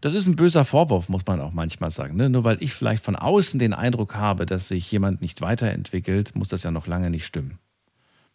Das 0.00 0.14
ist 0.14 0.26
ein 0.26 0.36
böser 0.36 0.64
Vorwurf, 0.64 1.08
muss 1.08 1.24
man 1.26 1.40
auch 1.40 1.52
manchmal 1.52 1.90
sagen. 1.90 2.16
Ne? 2.16 2.28
Nur 2.28 2.44
weil 2.44 2.62
ich 2.62 2.74
vielleicht 2.74 3.04
von 3.04 3.16
außen 3.16 3.58
den 3.58 3.72
Eindruck 3.72 4.14
habe, 4.14 4.44
dass 4.44 4.68
sich 4.68 4.90
jemand 4.90 5.20
nicht 5.20 5.40
weiterentwickelt, 5.40 6.34
muss 6.34 6.48
das 6.48 6.64
ja 6.64 6.70
noch 6.70 6.86
lange 6.86 7.10
nicht 7.10 7.24
stimmen. 7.24 7.58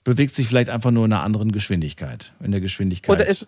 Bewegt 0.03 0.33
sich 0.33 0.47
vielleicht 0.47 0.69
einfach 0.69 0.91
nur 0.91 1.05
in 1.05 1.13
einer 1.13 1.23
anderen 1.23 1.51
Geschwindigkeit. 1.51 2.33
In 2.41 2.51
der 2.51 2.59
Geschwindigkeit. 2.59 3.15
Oder 3.15 3.27
ist 3.27 3.47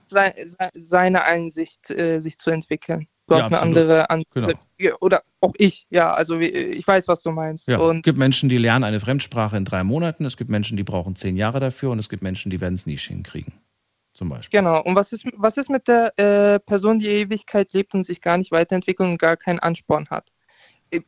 seine 0.73 1.23
Einsicht, 1.23 1.89
äh, 1.89 2.19
sich 2.21 2.37
zu 2.37 2.49
entwickeln? 2.49 3.07
Du 3.27 3.33
Ja, 3.35 3.41
hast 3.41 3.47
eine 3.47 3.57
absolut. 3.57 3.77
andere 3.77 4.09
Ansicht. 4.09 4.31
Genau. 4.77 4.97
Oder 5.01 5.23
auch 5.41 5.53
ich, 5.57 5.87
ja, 5.89 6.11
also 6.11 6.39
ich 6.39 6.85
weiß, 6.85 7.07
was 7.07 7.23
du 7.23 7.31
meinst. 7.31 7.67
Ja, 7.67 7.81
es 7.91 8.01
gibt 8.03 8.17
Menschen, 8.19 8.49
die 8.49 8.57
lernen 8.57 8.83
eine 8.83 8.99
Fremdsprache 8.99 9.57
in 9.57 9.65
drei 9.65 9.83
Monaten. 9.83 10.25
Es 10.25 10.37
gibt 10.37 10.49
Menschen, 10.51 10.77
die 10.77 10.83
brauchen 10.83 11.15
zehn 11.15 11.35
Jahre 11.35 11.59
dafür. 11.59 11.91
Und 11.91 11.99
es 11.99 12.09
gibt 12.09 12.21
Menschen, 12.21 12.51
die 12.51 12.61
werden 12.61 12.75
es 12.75 12.85
nie 12.85 12.97
hinkriegen. 12.97 13.53
Zum 14.13 14.29
Beispiel. 14.29 14.59
Genau. 14.59 14.81
Und 14.83 14.95
was 14.95 15.11
ist, 15.11 15.25
was 15.35 15.57
ist 15.57 15.69
mit 15.69 15.87
der 15.87 16.17
äh, 16.19 16.59
Person, 16.59 16.99
die 16.99 17.07
Ewigkeit 17.07 17.73
lebt 17.73 17.95
und 17.95 18.05
sich 18.05 18.21
gar 18.21 18.37
nicht 18.37 18.51
weiterentwickelt 18.51 19.09
und 19.09 19.17
gar 19.17 19.37
keinen 19.37 19.59
Ansporn 19.59 20.07
hat? 20.09 20.31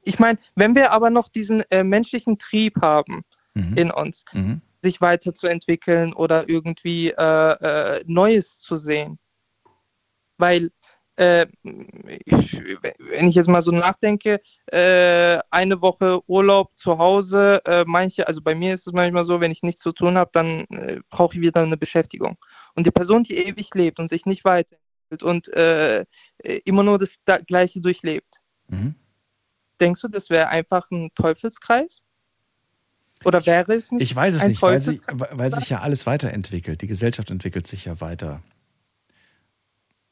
ich 0.03 0.19
meine, 0.19 0.39
wenn 0.55 0.75
wir 0.75 0.91
aber 0.91 1.09
noch 1.11 1.29
diesen 1.29 1.61
äh, 1.71 1.83
menschlichen 1.83 2.37
Trieb 2.37 2.81
haben 2.81 3.23
Mhm. 3.53 3.75
in 3.77 3.91
uns, 3.91 4.25
Mhm. 4.33 4.61
sich 4.81 4.99
weiterzuentwickeln 5.01 6.13
oder 6.13 6.49
irgendwie 6.49 7.11
äh, 7.11 7.51
äh, 7.97 8.03
Neues 8.05 8.59
zu 8.59 8.75
sehen. 8.75 9.17
Weil, 10.37 10.71
äh, 11.17 11.45
ich, 12.25 12.61
wenn 12.99 13.27
ich 13.27 13.35
jetzt 13.35 13.47
mal 13.49 13.61
so 13.61 13.71
nachdenke, 13.71 14.39
äh, 14.67 15.39
eine 15.49 15.81
Woche 15.81 16.21
Urlaub 16.27 16.71
zu 16.77 16.97
Hause, 16.97 17.61
äh, 17.65 17.83
manche, 17.85 18.27
also 18.27 18.41
bei 18.41 18.55
mir 18.55 18.73
ist 18.73 18.87
es 18.87 18.93
manchmal 18.93 19.25
so, 19.25 19.39
wenn 19.41 19.51
ich 19.51 19.63
nichts 19.63 19.81
zu 19.81 19.91
tun 19.91 20.17
habe, 20.17 20.29
dann 20.33 20.61
äh, 20.69 20.99
brauche 21.09 21.35
ich 21.35 21.41
wieder 21.41 21.61
eine 21.61 21.77
Beschäftigung. 21.77 22.37
Und 22.75 22.85
die 22.87 22.91
Person, 22.91 23.23
die 23.23 23.37
ewig 23.37 23.73
lebt 23.73 23.99
und 23.99 24.09
sich 24.09 24.25
nicht 24.25 24.45
weiterentwickelt 24.45 25.23
und 25.23 25.47
äh, 25.53 26.05
immer 26.65 26.83
nur 26.83 26.97
das 26.97 27.15
da- 27.25 27.39
Gleiche 27.39 27.81
durchlebt, 27.81 28.39
Mhm. 28.69 28.95
denkst 29.81 30.01
du, 30.01 30.07
das 30.09 30.29
wäre 30.29 30.49
einfach 30.49 30.89
ein 30.91 31.09
Teufelskreis? 31.15 32.03
Oder 33.25 33.43
wäre 33.47 33.73
es 33.73 33.91
nicht 33.91 34.03
Ich 34.03 34.15
weiß 34.15 34.35
es 34.35 34.43
nicht, 34.45 34.61
weil, 34.61 34.79
Teufelskreis? 34.79 35.29
weil 35.31 35.51
sich 35.53 35.69
ja 35.69 35.79
alles 35.81 36.05
weiterentwickelt. 36.05 36.81
Die 36.81 36.87
Gesellschaft 36.87 37.31
entwickelt 37.31 37.65
sich 37.65 37.85
ja 37.85 37.99
weiter. 38.01 38.43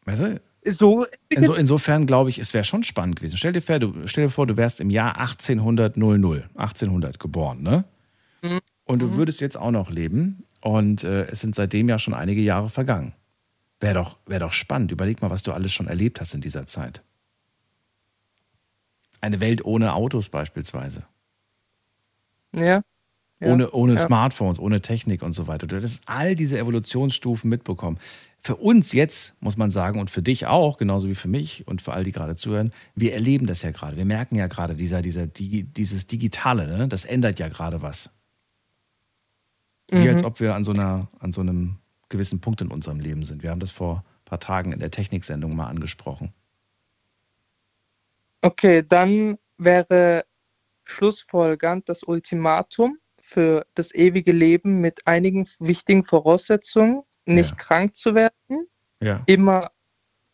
Weißt 0.05 0.21
du? 0.21 0.41
So 0.65 1.05
Inso, 1.29 1.53
insofern 1.53 2.05
glaube 2.05 2.29
ich, 2.29 2.39
es 2.39 2.53
wäre 2.53 2.63
schon 2.63 2.83
spannend 2.83 3.17
gewesen. 3.17 3.37
Stell 3.37 3.53
dir, 3.53 3.61
vor, 3.61 3.79
du, 3.79 4.07
stell 4.07 4.25
dir 4.25 4.31
vor, 4.31 4.47
du 4.47 4.57
wärst 4.57 4.79
im 4.79 4.89
Jahr 4.89 5.17
1800, 5.17 5.97
00, 5.97 6.49
1800 6.55 7.19
geboren, 7.19 7.61
ne? 7.61 7.85
Mhm. 8.41 8.59
Und 8.85 8.99
du 8.99 9.15
würdest 9.15 9.41
jetzt 9.41 9.57
auch 9.57 9.71
noch 9.71 9.89
leben 9.89 10.43
und 10.61 11.03
äh, 11.03 11.25
es 11.25 11.39
sind 11.39 11.55
seitdem 11.55 11.89
ja 11.89 11.97
schon 11.97 12.13
einige 12.13 12.41
Jahre 12.41 12.69
vergangen. 12.69 13.13
Wäre 13.79 13.95
doch, 13.95 14.17
wär 14.25 14.39
doch 14.39 14.53
spannend. 14.53 14.91
Überleg 14.91 15.21
mal, 15.21 15.29
was 15.29 15.43
du 15.43 15.51
alles 15.51 15.73
schon 15.73 15.87
erlebt 15.87 16.21
hast 16.21 16.33
in 16.33 16.41
dieser 16.41 16.65
Zeit. 16.65 17.01
Eine 19.21 19.39
Welt 19.39 19.65
ohne 19.65 19.93
Autos 19.93 20.29
beispielsweise. 20.29 21.03
Ja. 22.53 22.63
ja. 22.63 22.83
Ohne, 23.41 23.71
ohne 23.71 23.93
ja. 23.93 23.99
Smartphones, 23.99 24.59
ohne 24.59 24.81
Technik 24.81 25.23
und 25.23 25.33
so 25.33 25.47
weiter. 25.47 25.67
Du 25.67 25.75
hättest 25.75 26.03
all 26.05 26.35
diese 26.35 26.57
Evolutionsstufen 26.57 27.49
mitbekommen. 27.49 27.99
Für 28.45 28.57
uns 28.57 28.91
jetzt, 28.91 29.41
muss 29.41 29.57
man 29.57 29.71
sagen, 29.71 29.99
und 29.99 30.11
für 30.11 30.21
dich 30.21 30.45
auch, 30.45 30.77
genauso 30.77 31.09
wie 31.09 31.15
für 31.15 31.27
mich 31.27 31.67
und 31.67 31.81
für 31.81 31.93
all 31.93 32.03
die 32.03 32.11
gerade 32.11 32.35
zuhören, 32.35 32.71
wir 32.93 33.13
erleben 33.13 33.47
das 33.47 33.63
ja 33.63 33.71
gerade. 33.71 33.97
Wir 33.97 34.05
merken 34.05 34.35
ja 34.35 34.45
gerade, 34.45 34.75
dieser, 34.75 35.01
dieser, 35.01 35.25
Digi, 35.25 35.63
dieses 35.63 36.05
Digitale, 36.05 36.67
ne? 36.77 36.87
das 36.87 37.05
ändert 37.05 37.39
ja 37.39 37.49
gerade 37.49 37.81
was. 37.81 38.11
Wie 39.89 39.97
Mhm. 39.97 40.09
als 40.09 40.23
ob 40.23 40.39
wir 40.39 40.53
an 40.53 40.63
so, 40.63 40.73
einer, 40.73 41.07
an 41.17 41.31
so 41.31 41.41
einem 41.41 41.77
gewissen 42.09 42.39
Punkt 42.39 42.61
in 42.61 42.67
unserem 42.67 42.99
Leben 42.99 43.25
sind. 43.25 43.41
Wir 43.41 43.49
haben 43.49 43.59
das 43.59 43.71
vor 43.71 44.03
ein 44.19 44.25
paar 44.25 44.39
Tagen 44.39 44.73
in 44.73 44.79
der 44.79 44.91
Techniksendung 44.91 45.55
mal 45.55 45.65
angesprochen. 45.65 46.31
Okay, 48.43 48.85
dann 48.87 49.39
wäre 49.57 50.23
schlussfolgernd 50.83 51.89
das 51.89 52.03
Ultimatum 52.03 52.99
für 53.19 53.65
das 53.73 53.91
ewige 53.95 54.33
Leben 54.33 54.81
mit 54.81 55.07
einigen 55.07 55.49
wichtigen 55.57 56.03
Voraussetzungen, 56.03 57.01
nicht 57.25 57.51
Ja. 57.51 57.55
krank 57.55 57.95
zu 57.95 58.13
werden, 58.15 58.67
Ja. 59.01 59.21
immer 59.25 59.71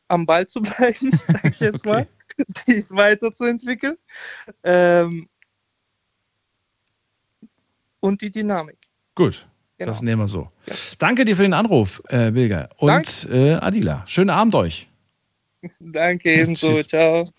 am 0.07 0.25
Ball 0.25 0.45
zu 0.47 0.61
bleiben, 0.61 1.11
sage 1.27 1.49
ich 1.49 1.59
jetzt 1.59 1.85
Okay. 1.85 1.89
mal, 1.89 2.07
sich 2.65 2.89
weiterzuentwickeln. 2.91 3.97
Ähm, 4.63 5.27
und 7.99 8.21
die 8.21 8.31
Dynamik. 8.31 8.77
Gut, 9.15 9.47
Genau. 9.77 9.91
das 9.91 10.01
nehmen 10.01 10.21
wir 10.23 10.27
so. 10.27 10.49
Danke 10.99 11.25
dir 11.25 11.35
für 11.35 11.43
den 11.43 11.53
Anruf, 11.53 12.01
äh, 12.09 12.31
Bilger. 12.31 12.69
Und 12.77 13.27
äh, 13.31 13.53
Adila, 13.53 14.03
schönen 14.07 14.29
Abend 14.29 14.55
euch. 14.55 14.89
Danke 15.79 16.31
ebenso. 16.33 16.81
Ciao. 16.83 17.29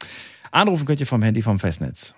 Anrufen 0.50 0.84
könnt 0.86 1.00
ihr 1.00 1.07
vom 1.07 1.22
Handy 1.22 1.42
vom 1.42 1.59
Festnetz. 1.59 2.14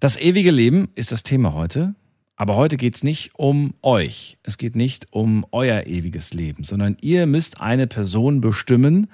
Das 0.00 0.16
ewige 0.16 0.50
Leben 0.50 0.88
ist 0.94 1.12
das 1.12 1.22
Thema 1.22 1.52
heute. 1.52 1.94
Aber 2.34 2.56
heute 2.56 2.78
geht 2.78 2.96
es 2.96 3.04
nicht 3.04 3.32
um 3.34 3.74
euch. 3.82 4.38
Es 4.42 4.56
geht 4.56 4.74
nicht 4.74 5.08
um 5.10 5.44
euer 5.52 5.86
ewiges 5.86 6.32
Leben, 6.32 6.64
sondern 6.64 6.96
ihr 7.02 7.26
müsst 7.26 7.60
eine 7.60 7.86
Person 7.86 8.40
bestimmen. 8.40 9.10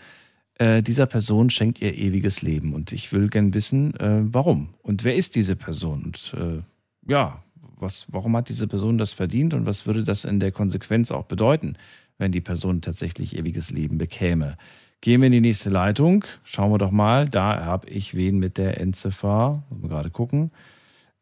Äh, 0.58 0.84
dieser 0.84 1.06
Person 1.06 1.50
schenkt 1.50 1.82
ihr 1.82 1.92
ewiges 1.98 2.40
Leben. 2.40 2.72
Und 2.72 2.92
ich 2.92 3.12
will 3.12 3.28
gern 3.28 3.52
wissen, 3.52 3.98
äh, 3.98 4.20
warum. 4.32 4.74
Und 4.80 5.02
wer 5.02 5.16
ist 5.16 5.34
diese 5.34 5.56
Person? 5.56 6.04
Und 6.04 6.34
äh, 6.38 6.62
ja, 7.10 7.42
was, 7.76 8.06
warum 8.08 8.36
hat 8.36 8.48
diese 8.48 8.68
Person 8.68 8.96
das 8.96 9.12
verdient 9.12 9.54
und 9.54 9.66
was 9.66 9.86
würde 9.86 10.04
das 10.04 10.24
in 10.24 10.38
der 10.38 10.52
Konsequenz 10.52 11.10
auch 11.10 11.24
bedeuten, 11.24 11.74
wenn 12.16 12.30
die 12.30 12.40
Person 12.40 12.80
tatsächlich 12.80 13.36
ewiges 13.36 13.72
Leben 13.72 13.98
bekäme? 13.98 14.56
Gehen 15.00 15.20
wir 15.20 15.26
in 15.26 15.32
die 15.32 15.40
nächste 15.40 15.68
Leitung. 15.68 16.24
Schauen 16.44 16.70
wir 16.70 16.78
doch 16.78 16.92
mal. 16.92 17.28
Da 17.28 17.64
habe 17.64 17.88
ich 17.90 18.14
wen 18.14 18.38
mit 18.38 18.56
der 18.56 18.80
Endziffer. 18.80 19.64
Mal 19.68 19.88
gerade 19.88 20.10
gucken. 20.10 20.52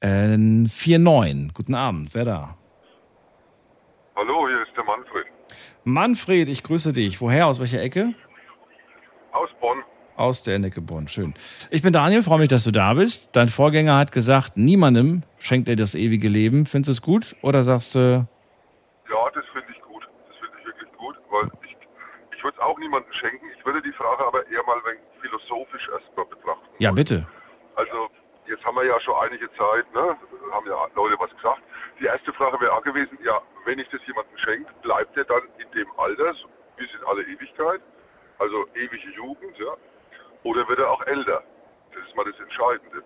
Äh, 0.04 0.36
49. 0.36 1.54
Guten 1.54 1.74
Abend. 1.74 2.14
Wer 2.14 2.24
da? 2.26 2.56
Hallo, 4.16 4.46
hier 4.48 4.60
ist 4.62 4.76
der 4.76 4.84
Manfred 4.84 5.26
Manfred, 5.84 6.48
ich 6.48 6.62
grüße 6.62 6.92
dich. 6.92 7.20
Woher? 7.22 7.46
Aus 7.46 7.58
welcher 7.58 7.80
Ecke? 7.82 8.14
aus 9.32 9.48
Bonn. 9.60 9.78
Aus 10.16 10.42
der 10.42 10.56
Ecke 10.62 10.80
Bonn. 10.82 11.08
Schön. 11.08 11.34
Ich 11.70 11.80
bin 11.82 11.92
Daniel, 11.92 12.22
freue 12.22 12.38
mich, 12.38 12.48
dass 12.50 12.64
du 12.64 12.70
da 12.70 12.92
bist. 12.94 13.34
Dein 13.34 13.46
Vorgänger 13.48 13.96
hat 13.96 14.12
gesagt, 14.12 14.56
niemandem 14.56 15.22
schenkt 15.38 15.68
er 15.68 15.76
das 15.76 15.94
ewige 15.94 16.28
Leben. 16.28 16.66
Findest 16.66 16.88
du 16.88 16.92
es 16.92 17.02
gut? 17.02 17.34
Oder 17.42 17.64
sagst 17.64 17.94
du, 17.94 18.26
Ja, 19.10 19.30
das 19.34 19.44
finde 19.52 19.68
ich 19.74 19.80
gut. 19.82 20.06
Das 20.28 20.36
finde 20.38 20.56
ich 20.60 20.66
wirklich 20.66 20.92
gut, 20.98 21.16
weil 21.30 21.50
ich, 21.64 21.76
ich 22.36 22.44
würde 22.44 22.56
es 22.58 22.62
auch 22.62 22.78
niemandem 22.78 23.12
schenken. 23.14 23.46
Ich 23.58 23.64
würde 23.66 23.80
die 23.82 23.92
Frage 23.92 24.24
aber 24.26 24.46
eher 24.48 24.62
mal 24.66 24.76
philosophisch 25.20 25.88
erstmal 25.92 26.26
betrachten. 26.26 26.68
ja, 26.78 26.92
bitte. 26.92 27.26
Also, 27.76 28.08
jetzt 28.46 28.64
haben 28.64 28.76
wir 28.76 28.84
ja 28.84 28.98
schon 29.00 29.14
einige 29.22 29.48
Zeit, 29.52 29.86
ne? 29.94 30.16
haben 30.52 30.66
ja 30.66 30.86
Leute 30.94 31.16
was 31.18 31.30
gesagt. 31.36 31.62
Die 32.00 32.04
erste 32.06 32.32
Frage 32.32 32.60
wäre 32.60 32.72
auch 32.72 32.82
gewesen, 32.82 33.18
ja, 33.24 33.40
wenn 33.64 33.78
ich 33.78 33.88
das 33.90 34.00
jemandem 34.06 34.36
schenke, 34.38 34.72
bleibt 34.82 35.16
er 35.16 35.24
dann 35.24 35.42
in 35.58 35.70
dem 35.72 35.86
Alter 35.96 36.32
bis 36.76 36.88
in 36.92 37.04
alle 37.06 37.22
Ewigkeit? 37.22 37.80
Also 38.38 38.66
ewige 38.74 39.10
Jugend, 39.16 39.56
ja? 39.58 39.74
Oder 40.42 40.68
wird 40.68 40.80
er 40.80 40.90
auch 40.90 41.02
älter? 41.06 41.42
Das 41.94 42.06
ist 42.06 42.16
mal 42.16 42.24
das 42.24 42.38
Entscheidende. 42.40 43.02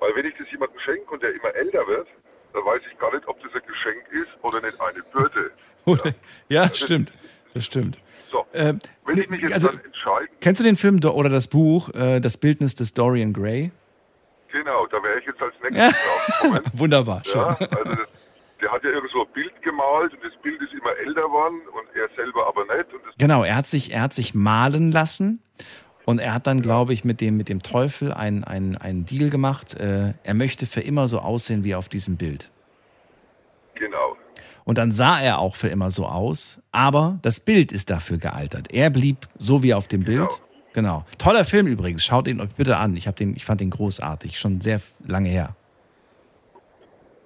Weil 0.00 0.14
wenn 0.16 0.26
ich 0.26 0.34
das 0.38 0.50
jemandem 0.50 0.78
schenke 0.80 1.10
und 1.14 1.22
der 1.22 1.32
immer 1.34 1.54
älter 1.54 1.86
wird, 1.86 2.08
dann 2.52 2.64
weiß 2.64 2.82
ich 2.90 2.98
gar 2.98 3.14
nicht, 3.14 3.26
ob 3.28 3.40
das 3.42 3.54
ein 3.54 3.66
Geschenk 3.66 4.02
ist 4.10 4.28
oder 4.42 4.60
nicht 4.60 4.80
eine 4.80 5.02
Bürde. 5.04 5.52
Oder- 5.84 6.12
Ja, 6.48 6.72
stimmt. 6.74 7.12
Das 7.54 7.64
stimmt. 7.64 7.98
So, 8.30 8.44
Äh, 8.52 8.74
wenn 9.04 9.18
ich 9.18 9.30
mich 9.30 9.40
jetzt 9.40 9.54
also, 9.54 9.68
dann 9.68 9.80
entscheiden, 9.84 10.28
kennst 10.40 10.60
du 10.60 10.64
den 10.64 10.76
Film 10.76 10.98
oder 11.04 11.28
das 11.28 11.46
Buch, 11.46 11.88
äh, 11.94 12.20
das 12.20 12.36
Bildnis 12.36 12.74
des 12.74 12.92
Dorian 12.92 13.32
Gray? 13.32 13.70
Genau, 14.58 14.86
da 14.86 15.02
wäre 15.02 15.18
ich 15.20 15.26
jetzt 15.26 15.40
als 15.40 15.54
nächstes 15.70 16.04
drauf 16.04 16.40
gekommen. 16.40 16.60
Wunderbar, 16.74 17.22
schön. 17.24 17.40
Ja, 17.40 17.48
also 17.48 17.94
das, 17.94 18.08
der 18.60 18.72
hat 18.72 18.82
ja 18.84 18.90
irgend 18.90 19.10
so 19.10 19.22
ein 19.24 19.32
Bild 19.32 19.62
gemalt 19.62 20.12
und 20.14 20.24
das 20.24 20.32
Bild 20.42 20.60
ist 20.62 20.72
immer 20.72 20.96
älter 20.96 21.22
geworden 21.22 21.60
und 21.72 21.86
er 21.94 22.08
selber 22.16 22.46
aber 22.46 22.62
nicht. 22.74 22.86
Genau, 23.18 23.44
er 23.44 23.56
hat 23.56 23.66
sich, 23.66 23.92
er 23.92 24.02
hat 24.02 24.14
sich 24.14 24.34
malen 24.34 24.90
lassen 24.90 25.42
und 26.04 26.18
er 26.20 26.32
hat 26.32 26.46
dann, 26.46 26.62
glaube 26.62 26.92
ich, 26.92 27.04
mit 27.04 27.20
dem, 27.20 27.36
mit 27.36 27.48
dem 27.48 27.62
Teufel 27.62 28.12
einen, 28.12 28.44
einen, 28.44 28.76
einen 28.76 29.04
Deal 29.04 29.28
gemacht. 29.28 29.74
Äh, 29.74 30.14
er 30.22 30.34
möchte 30.34 30.66
für 30.66 30.80
immer 30.80 31.08
so 31.08 31.18
aussehen 31.18 31.64
wie 31.64 31.74
auf 31.74 31.88
diesem 31.88 32.16
Bild. 32.16 32.50
genau. 33.74 34.16
Und 34.64 34.78
dann 34.78 34.90
sah 34.90 35.20
er 35.20 35.38
auch 35.38 35.54
für 35.54 35.68
immer 35.68 35.92
so 35.92 36.06
aus, 36.06 36.60
aber 36.72 37.20
das 37.22 37.38
Bild 37.38 37.70
ist 37.70 37.88
dafür 37.88 38.18
gealtert. 38.18 38.72
Er 38.72 38.90
blieb 38.90 39.28
so 39.38 39.62
wie 39.62 39.74
auf 39.74 39.86
dem 39.86 40.02
Bild. 40.02 40.28
Genau. 40.76 41.06
Toller 41.16 41.46
Film 41.46 41.66
übrigens. 41.66 42.04
Schaut 42.04 42.28
ihn 42.28 42.38
euch 42.38 42.54
bitte 42.54 42.76
an. 42.76 42.94
Ich, 42.94 43.06
den, 43.06 43.34
ich 43.34 43.46
fand 43.46 43.62
den 43.62 43.70
großartig. 43.70 44.38
Schon 44.38 44.60
sehr 44.60 44.78
lange 45.06 45.30
her. 45.30 45.56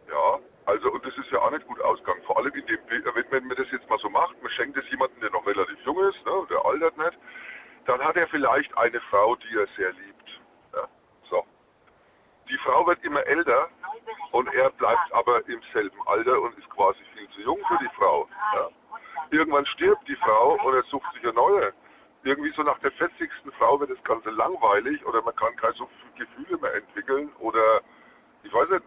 Ja, 0.09 0.39
also 0.67 0.93
und 0.93 1.05
das 1.05 1.13
ist 1.19 1.33
ja 1.33 1.41
auch 1.41 1.51
nicht 1.51 1.67
gut 1.67 1.81
ausgegangen. 1.81 2.23
Vor 2.29 2.39
allem 2.39 2.55
in 2.55 2.65
dem 2.67 2.79
wenn 3.31 3.47
man 3.49 3.57
das 3.57 3.67
jetzt 3.73 3.91
mal 3.91 3.99
so 3.99 4.09
macht, 4.09 4.41
man 4.41 4.53
schenkt 4.53 4.77
es 4.77 4.89
jemandem, 4.89 5.21
der 5.21 5.31
noch 5.31 5.45
relativ 5.45 5.77
jung 5.85 5.99
ist, 5.99 6.25
ne, 6.25 6.33
der 6.49 6.65
altert 6.65 6.97
nicht, 6.99 7.19
dann 7.87 8.01
hat 8.01 8.17
er 8.17 8.29
vielleicht 8.29 8.77
eine 8.79 9.01
Frau, 9.11 9.35
die 9.35 9.57
er 9.57 9.67
sehr 9.77 9.93
liebt. 9.95 10.41
Ja, 10.73 10.87
so. 11.29 11.45
Die 12.49 12.59
Frau 12.59 12.87
wird 12.87 13.03
immer 13.03 13.27
älter 13.27 13.69
und 14.31 14.47
er 14.55 14.71
bleibt 14.71 15.13
aber 15.13 15.47
im 15.49 15.61
selben 15.73 15.99
Alter 16.07 16.41
und 16.41 16.57
ist 16.57 16.71
quasi 16.71 17.01
viel 17.17 17.29
zu 17.31 17.41
jung 17.43 17.59
für 17.67 17.79
die 17.79 17.91
Frau. 17.97 18.29
Ja. 18.55 18.69
Irgendwann 19.31 19.67
stirbt 19.67 20.07
die 20.07 20.17
Frau 20.17 20.57
und 20.65 20.75
er 20.75 20.85
sucht 20.85 21.13
sich 21.15 21.25
eine 21.25 21.33
neue. 21.33 21.73
Irgendwie 22.23 22.53
so 22.55 22.63
nach 22.63 22.79
der 22.81 22.93
40. 22.93 23.31
Frau 23.59 23.81
wird 23.81 23.91
das 23.91 24.03
Ganze 24.05 24.31
langweilig 24.31 25.05
oder 25.07 25.23
man 25.23 25.35
kann 25.37 25.55
keine 25.57 25.75
so 25.75 25.89
viele 26.15 26.27
Gefühle 26.27 26.59
mehr 26.61 26.75
entwickeln 26.75 27.31
oder 27.39 27.81
ich 28.45 28.53
weiß 28.53 28.69
nicht, 28.71 28.83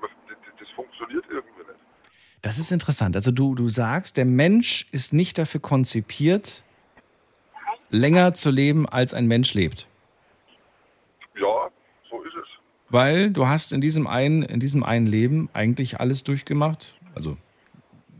das 0.59 0.69
funktioniert 0.75 1.25
irgendwie 1.29 1.59
nicht. 1.59 1.79
Das 2.41 2.59
ist 2.59 2.71
interessant. 2.71 3.15
Also 3.15 3.31
du, 3.31 3.55
du 3.55 3.69
sagst, 3.69 4.17
der 4.17 4.25
Mensch 4.25 4.85
ist 4.91 5.13
nicht 5.13 5.37
dafür 5.37 5.61
konzipiert, 5.61 6.63
länger 7.89 8.33
zu 8.33 8.51
leben, 8.51 8.87
als 8.87 9.13
ein 9.13 9.27
Mensch 9.27 9.53
lebt. 9.53 9.87
Ja, 11.35 11.69
so 12.09 12.21
ist 12.23 12.33
es. 12.35 12.47
Weil 12.89 13.31
du 13.31 13.47
hast 13.47 13.71
in 13.71 13.81
diesem 13.81 14.05
einen, 14.07 14.43
in 14.43 14.59
diesem 14.59 14.83
einen 14.83 15.05
Leben 15.07 15.49
eigentlich 15.53 15.99
alles 15.99 16.23
durchgemacht. 16.23 16.95
Also 17.15 17.37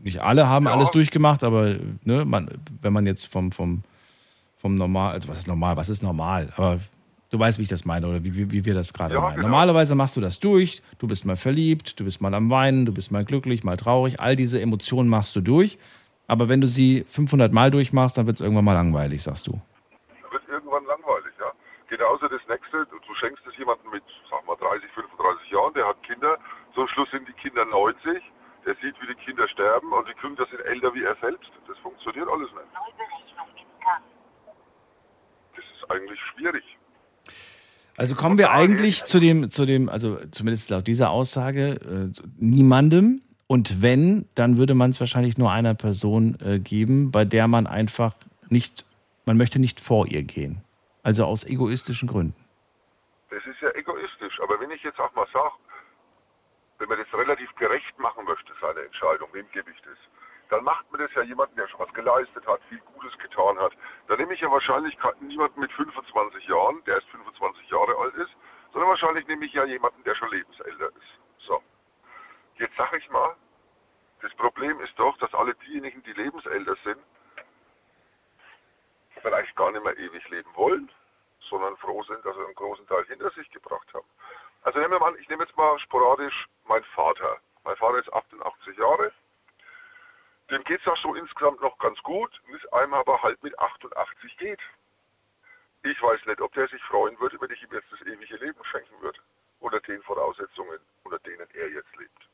nicht 0.02 0.20
alle 0.20 0.48
haben 0.48 0.66
Ja. 0.66 0.72
alles 0.72 0.90
durchgemacht, 0.90 1.44
aber 1.44 1.76
ne, 2.02 2.24
man, 2.24 2.50
wenn 2.82 2.92
man 2.92 3.06
jetzt 3.06 3.26
vom, 3.26 3.52
vom, 3.52 3.84
vom 4.64 4.76
Normal, 4.76 5.12
also 5.12 5.28
was 5.28 5.40
ist 5.40 5.46
normal, 5.46 5.76
was 5.76 5.90
ist 5.90 6.02
normal? 6.02 6.50
Aber 6.56 6.80
du 7.28 7.38
weißt, 7.38 7.58
wie 7.58 7.64
ich 7.64 7.68
das 7.68 7.84
meine 7.84 8.08
oder 8.08 8.24
wie, 8.24 8.34
wie, 8.34 8.50
wie 8.50 8.64
wir 8.64 8.72
das 8.72 8.94
gerade 8.94 9.12
Ja, 9.14 9.20
meinen. 9.20 9.36
genau. 9.36 9.48
Normalerweise 9.48 9.94
machst 9.94 10.16
du 10.16 10.22
das 10.22 10.40
durch, 10.40 10.80
du 10.98 11.06
bist 11.06 11.26
mal 11.26 11.36
verliebt, 11.36 12.00
du 12.00 12.04
bist 12.04 12.22
mal 12.22 12.32
am 12.32 12.48
Weinen, 12.48 12.86
du 12.86 12.92
bist 12.94 13.12
mal 13.12 13.24
glücklich, 13.24 13.62
mal 13.62 13.76
traurig, 13.76 14.20
all 14.20 14.36
diese 14.36 14.58
Emotionen 14.62 15.10
machst 15.10 15.36
du 15.36 15.42
durch. 15.42 15.76
Aber 16.28 16.48
wenn 16.48 16.62
du 16.62 16.66
sie 16.66 17.04
500 17.10 17.52
Mal 17.52 17.70
durchmachst, 17.70 18.16
dann 18.16 18.24
wird 18.26 18.36
es 18.36 18.40
irgendwann 18.40 18.64
mal 18.64 18.72
langweilig, 18.72 19.22
sagst 19.22 19.46
du. 19.48 19.52
wird 20.32 20.48
irgendwann 20.48 20.86
langweilig, 20.86 21.34
ja. 21.38 21.52
Genauso 21.90 22.26
das 22.28 22.40
nächste, 22.48 22.86
du 22.88 22.96
du 23.06 23.14
schenkst 23.20 23.44
es 23.46 23.54
jemandem 23.58 23.90
mit, 23.92 24.02
sag 24.30 24.40
mal, 24.46 24.56
30, 24.56 24.88
35 24.94 25.50
Jahren, 25.52 25.74
der 25.74 25.86
hat 25.88 26.02
Kinder, 26.04 26.38
zum 26.74 26.88
Schluss 26.88 27.10
sind 27.10 27.28
die 27.28 27.36
Kinder 27.36 27.66
90, 27.66 28.00
der 28.64 28.74
sieht, 28.80 28.96
wie 29.02 29.08
die 29.12 29.20
Kinder 29.26 29.46
sterben 29.46 29.92
und 29.92 30.08
die 30.08 30.14
Kinder 30.14 30.46
sind 30.48 30.60
älter 30.64 30.94
wie 30.94 31.04
er 31.04 31.14
selbst. 31.20 31.52
Das 31.68 31.76
funktioniert 31.84 32.26
alles 32.32 32.48
nicht. 32.56 32.72
Eigentlich 35.88 36.20
schwierig. 36.34 36.64
Also 37.96 38.14
kommen 38.14 38.38
wir 38.38 38.50
eigentlich 38.50 39.04
zu 39.04 39.20
dem, 39.20 39.50
zu 39.50 39.66
dem, 39.66 39.88
also 39.88 40.18
zumindest 40.30 40.70
laut 40.70 40.86
dieser 40.86 41.10
Aussage, 41.10 41.80
äh, 41.80 42.20
niemandem. 42.38 43.22
Und 43.46 43.82
wenn, 43.82 44.28
dann 44.34 44.56
würde 44.56 44.74
man 44.74 44.90
es 44.90 44.98
wahrscheinlich 45.00 45.38
nur 45.38 45.52
einer 45.52 45.74
Person 45.74 46.36
äh, 46.40 46.58
geben, 46.58 47.12
bei 47.12 47.24
der 47.24 47.46
man 47.46 47.66
einfach 47.66 48.14
nicht, 48.48 48.84
man 49.26 49.36
möchte 49.36 49.58
nicht 49.58 49.80
vor 49.80 50.06
ihr 50.06 50.22
gehen. 50.22 50.64
Also 51.02 51.24
aus 51.26 51.44
egoistischen 51.44 52.08
Gründen. 52.08 52.34
Das 53.30 53.44
ist 53.46 53.60
ja 53.60 53.70
egoistisch. 53.74 54.40
Aber 54.42 54.58
wenn 54.58 54.70
ich 54.70 54.82
jetzt 54.82 54.98
auch 54.98 55.14
mal 55.14 55.26
sage, 55.32 55.52
wenn 56.78 56.88
man 56.88 56.98
das 56.98 57.18
relativ 57.18 57.54
gerecht 57.56 57.98
machen 57.98 58.24
möchte, 58.24 58.52
seine 58.60 58.80
Entscheidung, 58.80 59.28
wem 59.32 59.46
gebe 59.52 59.70
ich 59.70 59.80
das? 59.82 59.98
Dann 60.54 60.62
macht 60.62 60.88
man 60.92 61.00
das 61.00 61.12
ja 61.14 61.22
jemanden, 61.22 61.56
der 61.56 61.66
schon 61.66 61.80
was 61.80 61.92
geleistet 61.94 62.46
hat, 62.46 62.62
viel 62.68 62.78
Gutes 62.78 63.18
getan 63.18 63.58
hat. 63.58 63.72
Dann 64.06 64.18
nehme 64.18 64.34
ich 64.34 64.40
ja 64.40 64.48
wahrscheinlich 64.48 64.96
niemanden 65.18 65.58
mit 65.58 65.72
25 65.72 66.46
Jahren, 66.46 66.80
der 66.84 66.94
erst 66.94 67.08
25 67.08 67.68
Jahre 67.70 67.96
alt 67.98 68.14
ist, 68.14 68.30
sondern 68.72 68.88
wahrscheinlich 68.88 69.26
nehme 69.26 69.46
ich 69.46 69.52
ja 69.52 69.64
jemanden, 69.64 70.04
der 70.04 70.14
schon 70.14 70.30
lebensälter 70.30 70.90
ist. 70.90 71.18
So. 71.38 71.60
Jetzt 72.54 72.76
sage 72.76 72.98
ich 72.98 73.10
mal, 73.10 73.34
das 74.22 74.32
Problem 74.36 74.78
ist 74.78 74.96
doch, 74.96 75.16
dass 75.18 75.34
alle 75.34 75.56
diejenigen, 75.56 76.04
die 76.04 76.12
lebensälter 76.12 76.76
sind, 76.84 77.02
vielleicht 79.22 79.56
gar 79.56 79.72
nicht 79.72 79.82
mehr 79.82 79.98
ewig 79.98 80.28
leben 80.28 80.50
wollen, 80.54 80.88
sondern 81.50 81.76
froh 81.78 82.04
sind, 82.04 82.24
dass 82.24 82.36
sie 82.36 82.44
einen 82.44 82.54
großen 82.54 82.86
Teil 82.86 83.04
hinter 83.06 83.30
sich 83.32 83.50
gebracht 83.50 83.92
haben. 83.92 84.06
Also 84.62 84.78
nehmen 84.78 84.92
wir 84.92 85.00
mal, 85.00 85.16
ich 85.16 85.28
nehme 85.28 85.42
jetzt 85.42 85.56
mal 85.56 85.76
sporadisch 85.80 86.46
meinen 86.68 86.84
Vater. 86.94 87.38
Mein 87.64 87.74
Vater 87.74 87.98
ist 87.98 88.12
88 88.12 88.78
Jahre. 88.78 89.10
Dem 90.50 90.62
geht 90.64 90.80
es 90.80 90.86
auch 90.86 90.96
so 90.98 91.14
insgesamt 91.14 91.60
noch 91.60 91.78
ganz 91.78 92.02
gut, 92.02 92.40
bis 92.50 92.64
einem 92.72 92.94
aber 92.94 93.22
halt 93.22 93.42
mit 93.42 93.58
88 93.58 94.36
geht. 94.36 94.60
Ich 95.82 96.00
weiß 96.02 96.24
nicht, 96.26 96.40
ob 96.40 96.52
der 96.54 96.68
sich 96.68 96.82
freuen 96.84 97.18
würde, 97.18 97.40
wenn 97.40 97.50
ich 97.50 97.62
ihm 97.62 97.72
jetzt 97.72 97.90
das 97.90 98.00
ewige 98.02 98.36
Leben 98.36 98.62
schenken 98.64 99.00
würde. 99.00 99.20
Unter 99.60 99.80
den 99.80 100.02
Voraussetzungen, 100.02 100.78
unter 101.04 101.18
denen 101.20 101.48
er 101.54 101.70
jetzt 101.70 101.96
lebt. 101.96 102.28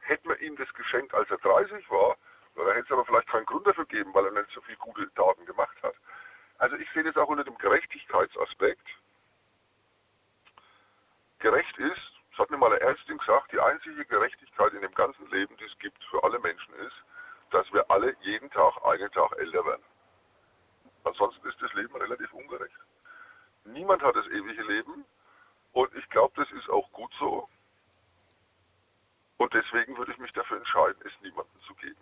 Hätten 0.00 0.28
wir 0.28 0.40
ihm 0.40 0.56
das 0.56 0.72
geschenkt, 0.74 1.14
als 1.14 1.30
er 1.30 1.38
30 1.38 1.90
war, 1.90 2.16
da 2.54 2.72
hätte 2.72 2.86
es 2.86 2.92
aber 2.92 3.04
vielleicht 3.04 3.28
keinen 3.28 3.46
Grund 3.46 3.66
dafür 3.66 3.84
gegeben, 3.86 4.14
weil 4.14 4.26
er 4.26 4.32
nicht 4.32 4.50
so 4.54 4.60
viele 4.62 4.76
gute 4.78 5.12
Taten 5.14 5.44
gemacht 5.44 5.76
hat. 5.82 5.94
Also 6.58 6.76
ich 6.76 6.88
sehe 6.92 7.02
das 7.02 7.16
auch 7.16 7.28
unter 7.28 7.44
dem 7.44 7.58
Gerechtigkeitsaspekt. 7.58 8.86
Gerecht 11.40 11.76
ist, 11.78 12.12
das 12.34 12.42
hat 12.42 12.50
mir 12.50 12.56
mal 12.56 12.72
eine 12.72 12.80
Ärztin 12.80 13.16
gesagt, 13.18 13.52
die 13.52 13.60
einzige 13.60 14.04
Gerechtigkeit 14.06 14.72
in 14.72 14.80
dem 14.80 14.94
ganzen 14.94 15.30
Leben, 15.30 15.56
die 15.56 15.64
es 15.64 15.78
gibt 15.78 16.02
für 16.10 16.22
alle 16.24 16.40
Menschen 16.40 16.74
ist, 16.74 16.96
dass 17.52 17.72
wir 17.72 17.88
alle 17.88 18.16
jeden 18.22 18.50
Tag 18.50 18.74
einen 18.84 19.08
Tag 19.12 19.38
älter 19.38 19.64
werden. 19.64 19.84
Ansonsten 21.04 21.46
ist 21.46 21.62
das 21.62 21.72
Leben 21.74 21.94
relativ 21.94 22.32
ungerecht. 22.32 22.74
Niemand 23.66 24.02
hat 24.02 24.16
das 24.16 24.26
ewige 24.26 24.62
Leben 24.64 25.04
und 25.74 25.94
ich 25.94 26.08
glaube, 26.10 26.32
das 26.34 26.50
ist 26.58 26.68
auch 26.70 26.90
gut 26.90 27.12
so. 27.20 27.48
Und 29.36 29.54
deswegen 29.54 29.96
würde 29.96 30.10
ich 30.10 30.18
mich 30.18 30.32
dafür 30.32 30.56
entscheiden, 30.56 31.00
es 31.04 31.12
niemandem 31.22 31.60
zu 31.68 31.74
geben. 31.74 32.00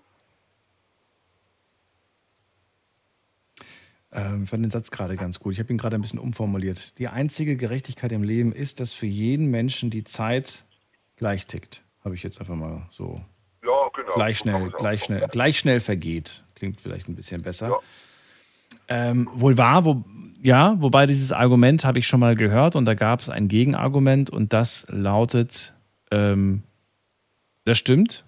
Ähm, 4.12 4.44
ich 4.44 4.50
fand 4.50 4.64
den 4.64 4.70
Satz 4.70 4.90
gerade 4.90 5.16
ganz 5.16 5.40
gut. 5.40 5.54
Ich 5.54 5.58
habe 5.58 5.72
ihn 5.72 5.78
gerade 5.78 5.96
ein 5.96 6.02
bisschen 6.02 6.18
umformuliert. 6.18 6.98
Die 6.98 7.08
einzige 7.08 7.56
Gerechtigkeit 7.56 8.12
im 8.12 8.22
Leben 8.22 8.52
ist, 8.52 8.80
dass 8.80 8.92
für 8.92 9.06
jeden 9.06 9.46
Menschen 9.50 9.90
die 9.90 10.04
Zeit 10.04 10.64
gleich 11.16 11.46
tickt. 11.46 11.82
Habe 12.04 12.14
ich 12.14 12.22
jetzt 12.22 12.40
einfach 12.40 12.54
mal 12.54 12.86
so 12.90 13.14
Ja, 13.64 13.88
genau. 13.94 14.14
gleich 14.14 14.38
schnell, 14.38 14.70
gleich 14.70 15.04
schnell, 15.04 15.28
gleich 15.28 15.58
schnell 15.58 15.80
vergeht. 15.80 16.44
Klingt 16.54 16.80
vielleicht 16.80 17.08
ein 17.08 17.14
bisschen 17.14 17.42
besser. 17.42 17.68
Ja. 17.68 17.78
Ähm, 18.88 19.28
wohl 19.32 19.56
wahr, 19.56 19.84
wo, 19.84 20.04
ja, 20.42 20.76
wobei 20.80 21.06
dieses 21.06 21.32
Argument 21.32 21.84
habe 21.84 21.98
ich 21.98 22.06
schon 22.06 22.20
mal 22.20 22.34
gehört 22.34 22.76
und 22.76 22.84
da 22.84 22.94
gab 22.94 23.20
es 23.20 23.30
ein 23.30 23.48
Gegenargument 23.48 24.28
und 24.28 24.52
das 24.52 24.86
lautet, 24.88 25.74
ähm, 26.10 26.62
das 27.64 27.78
stimmt, 27.78 28.24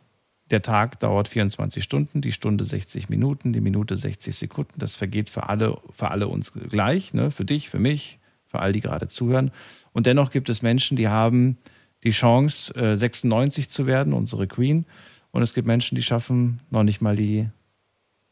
der 0.50 0.62
Tag 0.62 1.00
dauert 1.00 1.28
24 1.28 1.82
Stunden, 1.82 2.20
die 2.20 2.32
Stunde 2.32 2.64
60 2.64 3.08
Minuten, 3.08 3.52
die 3.52 3.60
Minute 3.60 3.96
60 3.96 4.36
Sekunden, 4.36 4.78
das 4.78 4.94
vergeht 4.94 5.30
für 5.30 5.48
alle, 5.48 5.78
für 5.90 6.10
alle 6.10 6.28
uns 6.28 6.52
gleich, 6.52 7.14
ne? 7.14 7.30
für 7.30 7.44
dich, 7.44 7.70
für 7.70 7.78
mich, 7.78 8.18
für 8.46 8.58
all 8.58 8.72
die 8.72 8.80
gerade 8.80 9.08
zuhören. 9.08 9.50
Und 9.92 10.06
dennoch 10.06 10.30
gibt 10.30 10.48
es 10.48 10.62
Menschen, 10.62 10.96
die 10.96 11.08
haben 11.08 11.56
die 12.02 12.10
Chance, 12.10 12.74
äh, 12.74 12.96
96 12.96 13.70
zu 13.70 13.86
werden, 13.86 14.12
unsere 14.12 14.46
Queen, 14.46 14.86
und 15.30 15.42
es 15.42 15.52
gibt 15.52 15.66
Menschen, 15.66 15.96
die 15.96 16.02
schaffen 16.02 16.60
noch 16.70 16.84
nicht 16.84 17.00
mal 17.00 17.16
die, 17.16 17.48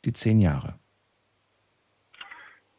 die 0.04 0.12
10 0.12 0.38
Jahre. 0.38 0.74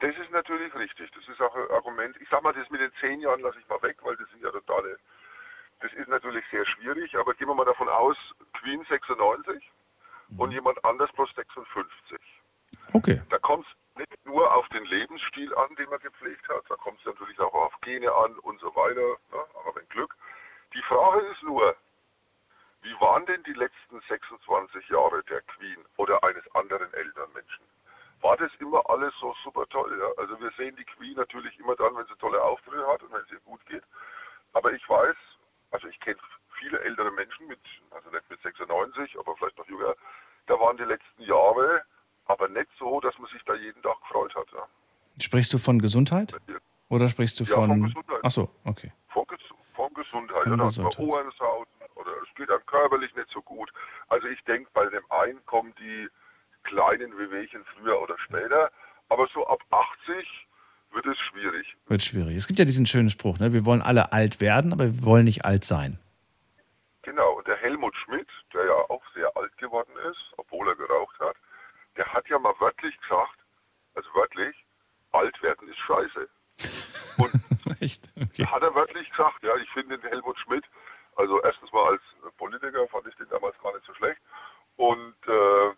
Das 0.03 0.13
ist 0.17 0.31
natürlich 0.33 0.75
richtig. 0.75 1.09
Das 1.15 1.23
ist 1.29 1.39
auch 1.39 1.55
ein 1.55 1.71
Argument. 1.71 2.17
Ich 2.19 2.27
sag 2.29 2.43
mal, 2.43 2.51
das 2.51 2.69
mit 2.69 2.81
den 2.81 2.91
zehn 2.99 3.21
Jahren 3.21 3.39
lasse 3.39 3.57
ich 3.57 3.67
mal 3.69 3.81
weg, 3.81 3.95
weil 4.03 4.17
das 4.17 4.29
sind 4.31 4.43
ja 4.43 4.51
totale. 4.51 4.97
Das 5.83 5.91
ist 5.95 6.07
natürlich 6.07 6.45
sehr 6.49 6.65
schwierig, 6.65 7.13
aber 7.17 7.33
gehen 7.33 7.49
wir 7.49 7.55
mal 7.55 7.65
davon 7.65 7.89
aus, 7.89 8.15
Queen 8.53 8.85
96 8.87 9.69
und 10.37 10.51
jemand 10.51 10.83
anders 10.85 11.11
plus 11.11 11.29
56. 11.35 12.17
Okay. 12.93 13.21
Da 13.29 13.37
kommt 13.39 13.67
es 13.67 13.99
nicht 13.99 14.25
nur 14.25 14.49
auf 14.55 14.65
den 14.69 14.85
Lebensstil 14.85 15.53
an, 15.55 15.75
den 15.75 15.89
man 15.89 15.99
gepflegt 15.99 16.47
hat, 16.47 16.63
da 16.69 16.75
kommt 16.77 16.99
es 16.99 17.05
natürlich 17.05 17.37
auch 17.41 17.53
auf 17.53 17.73
Gene 17.81 18.09
an 18.13 18.39
und 18.39 18.61
so 18.61 18.73
weiter, 18.77 19.01
ne? 19.33 19.43
aber 19.59 19.75
wenn 19.75 19.89
Glück. 19.89 20.15
Die 20.73 20.81
Frage 20.83 21.19
ist 21.27 21.43
nur, 21.43 21.75
wie 22.81 22.93
waren 23.01 23.25
denn 23.25 23.43
die 23.43 23.51
letzten 23.51 23.99
26 24.07 24.87
Jahre 24.87 25.21
der 25.23 25.41
Queen 25.41 25.83
oder 25.97 26.23
eines 26.23 26.49
anderen 26.55 26.93
Elternmenschen? 26.93 27.65
War 28.21 28.37
das 28.37 28.51
immer 28.59 28.89
alles 28.89 29.13
so 29.19 29.35
super 29.43 29.67
toll? 29.67 29.99
Ja? 29.99 30.23
Also 30.23 30.39
wir 30.39 30.51
sehen 30.51 30.77
die 30.77 30.85
Queen 30.85 31.17
natürlich 31.17 31.59
immer 31.59 31.75
dann, 31.75 31.93
wenn 31.97 32.05
sie 32.05 32.15
tolle 32.19 32.41
Auftritte 32.41 32.87
hat 32.87 33.03
und 33.03 33.11
wenn 33.11 33.21
es 33.21 33.31
ihr 33.31 33.41
gut 33.41 33.65
geht. 33.65 33.83
Aber 34.53 34.71
ich 34.71 34.87
weiß, 34.87 35.15
also 35.73 35.87
ich 35.87 35.99
kenne 35.99 36.17
viele 36.59 36.79
ältere 36.79 37.11
Menschen 37.11 37.47
mit, 37.47 37.59
also 37.91 38.09
nicht 38.09 38.29
mit 38.29 38.41
96, 38.41 39.19
aber 39.19 39.35
vielleicht 39.35 39.57
noch 39.57 39.67
jünger, 39.67 39.95
da 40.45 40.59
waren 40.59 40.77
die 40.77 40.83
letzten 40.83 41.23
Jahre 41.23 41.83
aber 42.25 42.47
nicht 42.47 42.69
so, 42.79 42.99
dass 43.01 43.17
man 43.19 43.29
sich 43.31 43.43
da 43.45 43.53
jeden 43.55 43.81
Tag 43.81 43.99
gefreut 44.01 44.33
hat. 44.35 44.47
Ja. 44.53 44.67
Sprichst 45.19 45.53
du 45.53 45.57
von 45.57 45.79
Gesundheit? 45.79 46.33
Oder 46.89 47.09
sprichst 47.09 47.39
du 47.39 47.43
Ja, 47.43 47.55
von. 47.55 47.69
von 47.69 47.83
Gesundheit. 47.83 48.19
Ach 48.23 48.31
so, 48.31 48.49
okay. 48.63 48.91
Von, 49.09 49.25
Ges 49.27 49.41
von 49.75 49.93
Gesundheit. 49.93 50.43
Von 50.43 50.57
ja, 50.59 50.65
Gesundheit. 50.65 50.99
man 50.99 51.07
Ohrensauten 51.07 51.73
oder 51.95 52.11
es 52.23 52.35
geht 52.35 52.49
einem 52.49 52.65
körperlich 52.65 53.13
nicht 53.15 53.29
so 53.29 53.41
gut. 53.41 53.71
Also 54.07 54.27
ich 54.27 54.41
denke, 54.45 54.69
bei 54.73 54.85
dem 54.85 55.03
einen 55.11 55.45
kommen 55.45 55.73
die 55.79 56.07
kleinen 56.63 57.17
Wehwehchen 57.17 57.65
früher 57.65 58.01
oder 58.01 58.17
später, 58.19 58.71
aber 59.09 59.27
so 59.33 59.45
ab 59.47 59.59
80 59.71 60.47
wird 60.93 61.05
es 61.05 61.19
schwierig. 61.19 61.75
Wird 61.87 62.03
schwierig. 62.03 62.35
Es 62.37 62.47
gibt 62.47 62.59
ja 62.59 62.65
diesen 62.65 62.85
schönen 62.85 63.09
Spruch, 63.09 63.39
ne? 63.39 63.53
Wir 63.53 63.65
wollen 63.65 63.81
alle 63.81 64.11
alt 64.11 64.39
werden, 64.39 64.73
aber 64.73 64.85
wir 64.85 65.03
wollen 65.03 65.25
nicht 65.25 65.45
alt 65.45 65.63
sein. 65.63 65.99
Genau, 67.01 67.33
und 67.33 67.47
der 67.47 67.57
Helmut 67.57 67.95
Schmidt, 67.97 68.27
der 68.53 68.65
ja 68.65 68.73
auch 68.89 69.03
sehr 69.13 69.29
alt 69.35 69.55
geworden 69.57 69.91
ist, 70.09 70.31
obwohl 70.37 70.67
er 70.69 70.75
geraucht 70.75 71.19
hat, 71.19 71.35
der 71.97 72.05
hat 72.05 72.27
ja 72.29 72.39
mal 72.39 72.53
wörtlich 72.59 72.99
gesagt, 73.01 73.37
also 73.95 74.09
wörtlich, 74.13 74.55
alt 75.11 75.41
werden 75.43 75.67
ist 75.67 75.79
scheiße. 75.79 76.29
Echt? 77.79 78.09
Okay. 78.19 78.45
Hat 78.45 78.63
er 78.63 78.73
wörtlich 78.73 79.09
gesagt, 79.09 79.43
ja, 79.43 79.55
ich 79.57 79.69
finde 79.71 79.97
den 79.97 80.09
Helmut 80.09 80.37
Schmidt, 80.39 80.63
also 81.15 81.41
erstens 81.43 81.71
mal 81.71 81.91
als 81.91 82.01
Politiker 82.37 82.87
fand 82.87 83.07
ich 83.07 83.15
den 83.15 83.29
damals 83.29 83.57
gar 83.61 83.73
nicht 83.73 83.85
so 83.85 83.93
schlecht 83.93 84.19
und 84.77 85.15
äh, 85.27 85.71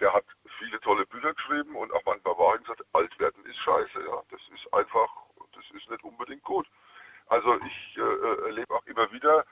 der 0.00 0.12
hat 0.12 0.24
viele 0.58 0.80
tolle 0.80 1.06
Bücher 1.06 1.34
geschrieben 1.34 1.76
und 1.76 1.92
auch 1.92 2.02
manchmal 2.04 2.38
Wahrheit 2.38 2.60
gesagt, 2.60 2.82
alt 2.92 3.18
werden 3.18 3.44
ist 3.44 3.58
scheiße, 3.58 4.00
ja, 4.00 4.22
das 4.30 4.40
ist 4.54 4.72
einfach, 4.72 5.08
das 5.52 5.64
ist 5.74 5.90
nicht 5.90 6.04
unbedingt 6.04 6.42
gut. 6.44 6.66
Also 7.26 7.58
ich 7.60 7.96
äh, 7.96 8.46
erlebe 8.46 8.74
auch 8.74 8.86
immer 8.86 9.10
wieder, 9.12 9.44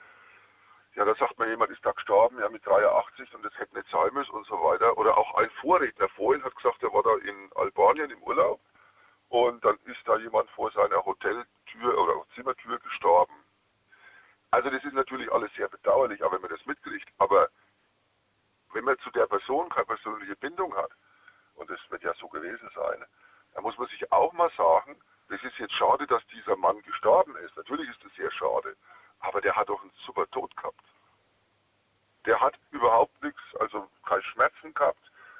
ja, 0.95 1.05
da 1.05 1.13
sagt 1.15 1.37
mir 1.37 1.47
jemand, 1.47 1.69
ist 1.71 1.85
da 1.85 1.91
gestorben, 1.91 2.39
ja, 2.39 2.49
mit 2.49 2.65
83 2.65 3.33
und 3.35 3.43
das 3.45 3.57
hätte 3.59 3.75
nicht 3.77 3.89
sein 3.89 4.11
müssen 4.13 4.31
und 4.31 4.47
so 4.47 4.55
weiter. 4.63 4.97
Oder 4.97 5.15
auch 5.15 5.35
ein 5.35 5.49
Vorredner 5.61 6.09
vorhin 6.09 6.43
hat 6.43 6.55
gesagt, 6.55 6.81
er 6.81 6.91
war 6.91 7.03
da 7.03 7.15
in 7.17 7.51
Albanien 7.55 8.09
im 8.09 8.23
Urlaub 8.23 8.59
und 9.29 9.63
dann 9.63 9.77
ist 9.85 10.01
da 10.05 10.17
jemand 10.17 10.49
vor 10.51 10.71
seiner 10.71 11.05
Hoteltür 11.05 11.97
oder 11.97 12.23
Zimmertür 12.33 12.79
gestorben. 12.79 13.33
Also 14.49 14.69
das 14.69 14.83
ist 14.83 14.93
natürlich 14.93 15.31
alles 15.31 15.53
sehr 15.55 15.67
bedauerlich, 15.67 16.23
auch 16.23 16.31
wenn 16.31 16.41
man 16.41 16.49
das 16.49 16.65
mitkriegt. 16.65 17.09
Aber 17.19 17.49
wenn 18.73 18.85
man 18.85 18.97
zu 18.99 19.11
der 19.11 19.27
Person 19.27 19.69
keine 19.69 19.85
persönliche 19.85 20.35
Bindung 20.35 20.75
hat, 20.75 20.91
und 21.55 21.69
das 21.69 21.79
wird 21.89 22.03
ja 22.03 22.13
so 22.15 22.27
gewesen 22.27 22.69
sein, 22.75 23.05
schade, 25.77 26.07
dass 26.07 26.25
dieser 26.27 26.55
Mann 26.55 26.81
gestorben 26.81 27.35
ist. 27.37 27.55
Natürlich 27.55 27.89
ist 27.89 28.03
es 28.03 28.13
sehr 28.15 28.31
schade. 28.31 28.75
Aber 29.19 29.41
der 29.41 29.55
hat 29.55 29.69
doch 29.69 29.81
einen 29.81 29.91
super 30.05 30.29
Tod 30.31 30.55
gehabt. 30.57 30.83
Der 32.25 32.39
hat 32.39 32.55
überhaupt 32.71 33.21
nichts, 33.23 33.41
also 33.59 33.87
keine 34.05 34.23
Schmerzen 34.23 34.73
gehabt. 34.73 34.99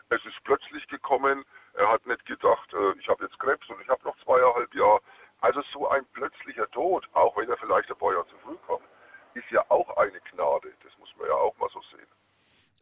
Es 0.09 0.23
ist 0.25 0.41
plötzlich 0.43 0.88
gekommen. 0.88 1.43
Er 1.73 1.89
hat 1.89 2.05
nicht 2.05 2.25
gedacht, 2.25 2.73
äh, 2.73 2.93
ich 2.99 3.09
habe 3.09 3.25
jetzt 3.25 3.38
Krebs 3.39 3.67
und 3.69 3.82
ich 3.82 3.89
habe 3.89 4.03
noch 4.03 4.17
zweieinhalb 4.23 4.73
Jahre. 4.73 5.01
Also 5.41 5.61
so 5.73 5.89
ein 5.89 6.05
plötzlicher 6.13 6.69
Tod, 6.71 7.07
auch 7.13 7.36
wenn 7.36 7.49
er 7.49 7.57
vielleicht 7.57 7.91
ein 7.91 7.97
paar 7.97 8.13
Jahre 8.13 8.28
zu 8.28 8.38
früh 8.38 8.57
kommt, 8.65 8.88
ist 9.34 9.49
ja 9.51 9.63
auch 9.69 9.97
eine 9.97 10.19
Gnade. 10.32 10.73
Das 10.84 10.97
muss 10.97 11.13
man 11.17 11.28
ja 11.28 11.34
auch 11.34 11.55
mal 11.57 11.69
so 11.69 11.82
sehen. 11.91 12.07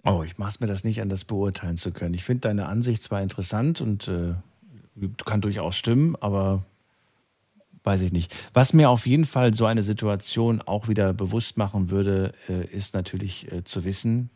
Oh, 0.05 0.21
ich 0.23 0.37
maß 0.37 0.59
mir 0.59 0.67
das 0.67 0.83
nicht 0.83 1.01
an, 1.01 1.09
das 1.09 1.25
beurteilen 1.25 1.77
zu 1.77 1.91
können. 1.91 2.13
Ich 2.13 2.23
finde 2.23 2.41
deine 2.41 2.67
Ansicht 2.67 3.01
zwar 3.01 3.21
interessant 3.21 3.81
und 3.81 4.07
äh, 4.07 4.35
kann 5.25 5.41
durchaus 5.41 5.75
stimmen, 5.75 6.15
aber 6.21 6.63
weiß 7.83 8.01
ich 8.01 8.11
nicht. 8.11 8.33
Was 8.53 8.73
mir 8.73 8.89
auf 8.89 9.07
jeden 9.07 9.25
Fall 9.25 9.53
so 9.53 9.65
eine 9.65 9.83
Situation 9.83 10.61
auch 10.61 10.87
wieder 10.87 11.13
bewusst 11.13 11.57
machen 11.57 11.89
würde, 11.89 12.33
äh, 12.47 12.65
ist 12.65 12.93
natürlich 12.93 13.51
äh, 13.51 13.63
zu 13.63 13.83
wissen, 13.83 14.29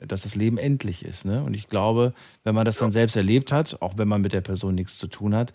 dass 0.00 0.22
das 0.22 0.34
Leben 0.34 0.56
endlich 0.56 1.04
ist. 1.04 1.26
Ne? 1.26 1.42
Und 1.42 1.52
ich 1.52 1.68
glaube, 1.68 2.14
wenn 2.42 2.54
man 2.54 2.64
das 2.64 2.78
dann 2.78 2.90
selbst 2.90 3.16
erlebt 3.16 3.52
hat, 3.52 3.82
auch 3.82 3.98
wenn 3.98 4.08
man 4.08 4.22
mit 4.22 4.32
der 4.32 4.40
Person 4.40 4.74
nichts 4.74 4.96
zu 4.96 5.06
tun 5.06 5.34
hat, 5.34 5.52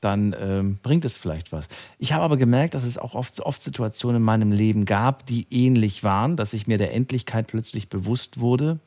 dann 0.00 0.36
ähm, 0.38 0.78
bringt 0.82 1.06
es 1.06 1.16
vielleicht 1.16 1.52
was. 1.52 1.68
Ich 1.98 2.12
habe 2.12 2.24
aber 2.24 2.36
gemerkt, 2.36 2.74
dass 2.74 2.84
es 2.84 2.98
auch 2.98 3.14
oft, 3.14 3.40
oft 3.40 3.62
Situationen 3.62 4.16
in 4.16 4.22
meinem 4.22 4.52
Leben 4.52 4.84
gab, 4.84 5.24
die 5.24 5.46
ähnlich 5.50 6.04
waren, 6.04 6.36
dass 6.36 6.52
ich 6.52 6.66
mir 6.66 6.76
der 6.76 6.92
Endlichkeit 6.92 7.46
plötzlich 7.46 7.88
bewusst 7.88 8.38
wurde. 8.38 8.78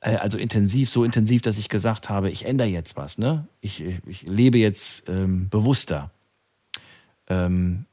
Äh, 0.00 0.16
also 0.16 0.38
intensiv, 0.38 0.90
so 0.90 1.04
intensiv, 1.04 1.42
dass 1.42 1.58
ich 1.58 1.68
gesagt 1.68 2.08
habe, 2.08 2.30
ich 2.30 2.46
ändere 2.46 2.68
jetzt 2.68 2.96
was. 2.96 3.18
Ne? 3.18 3.46
Ich, 3.60 3.82
ich 4.06 4.22
lebe 4.22 4.58
jetzt 4.58 5.08
ähm, 5.08 5.48
bewusster. 5.48 6.10
Ähm, 7.28 7.86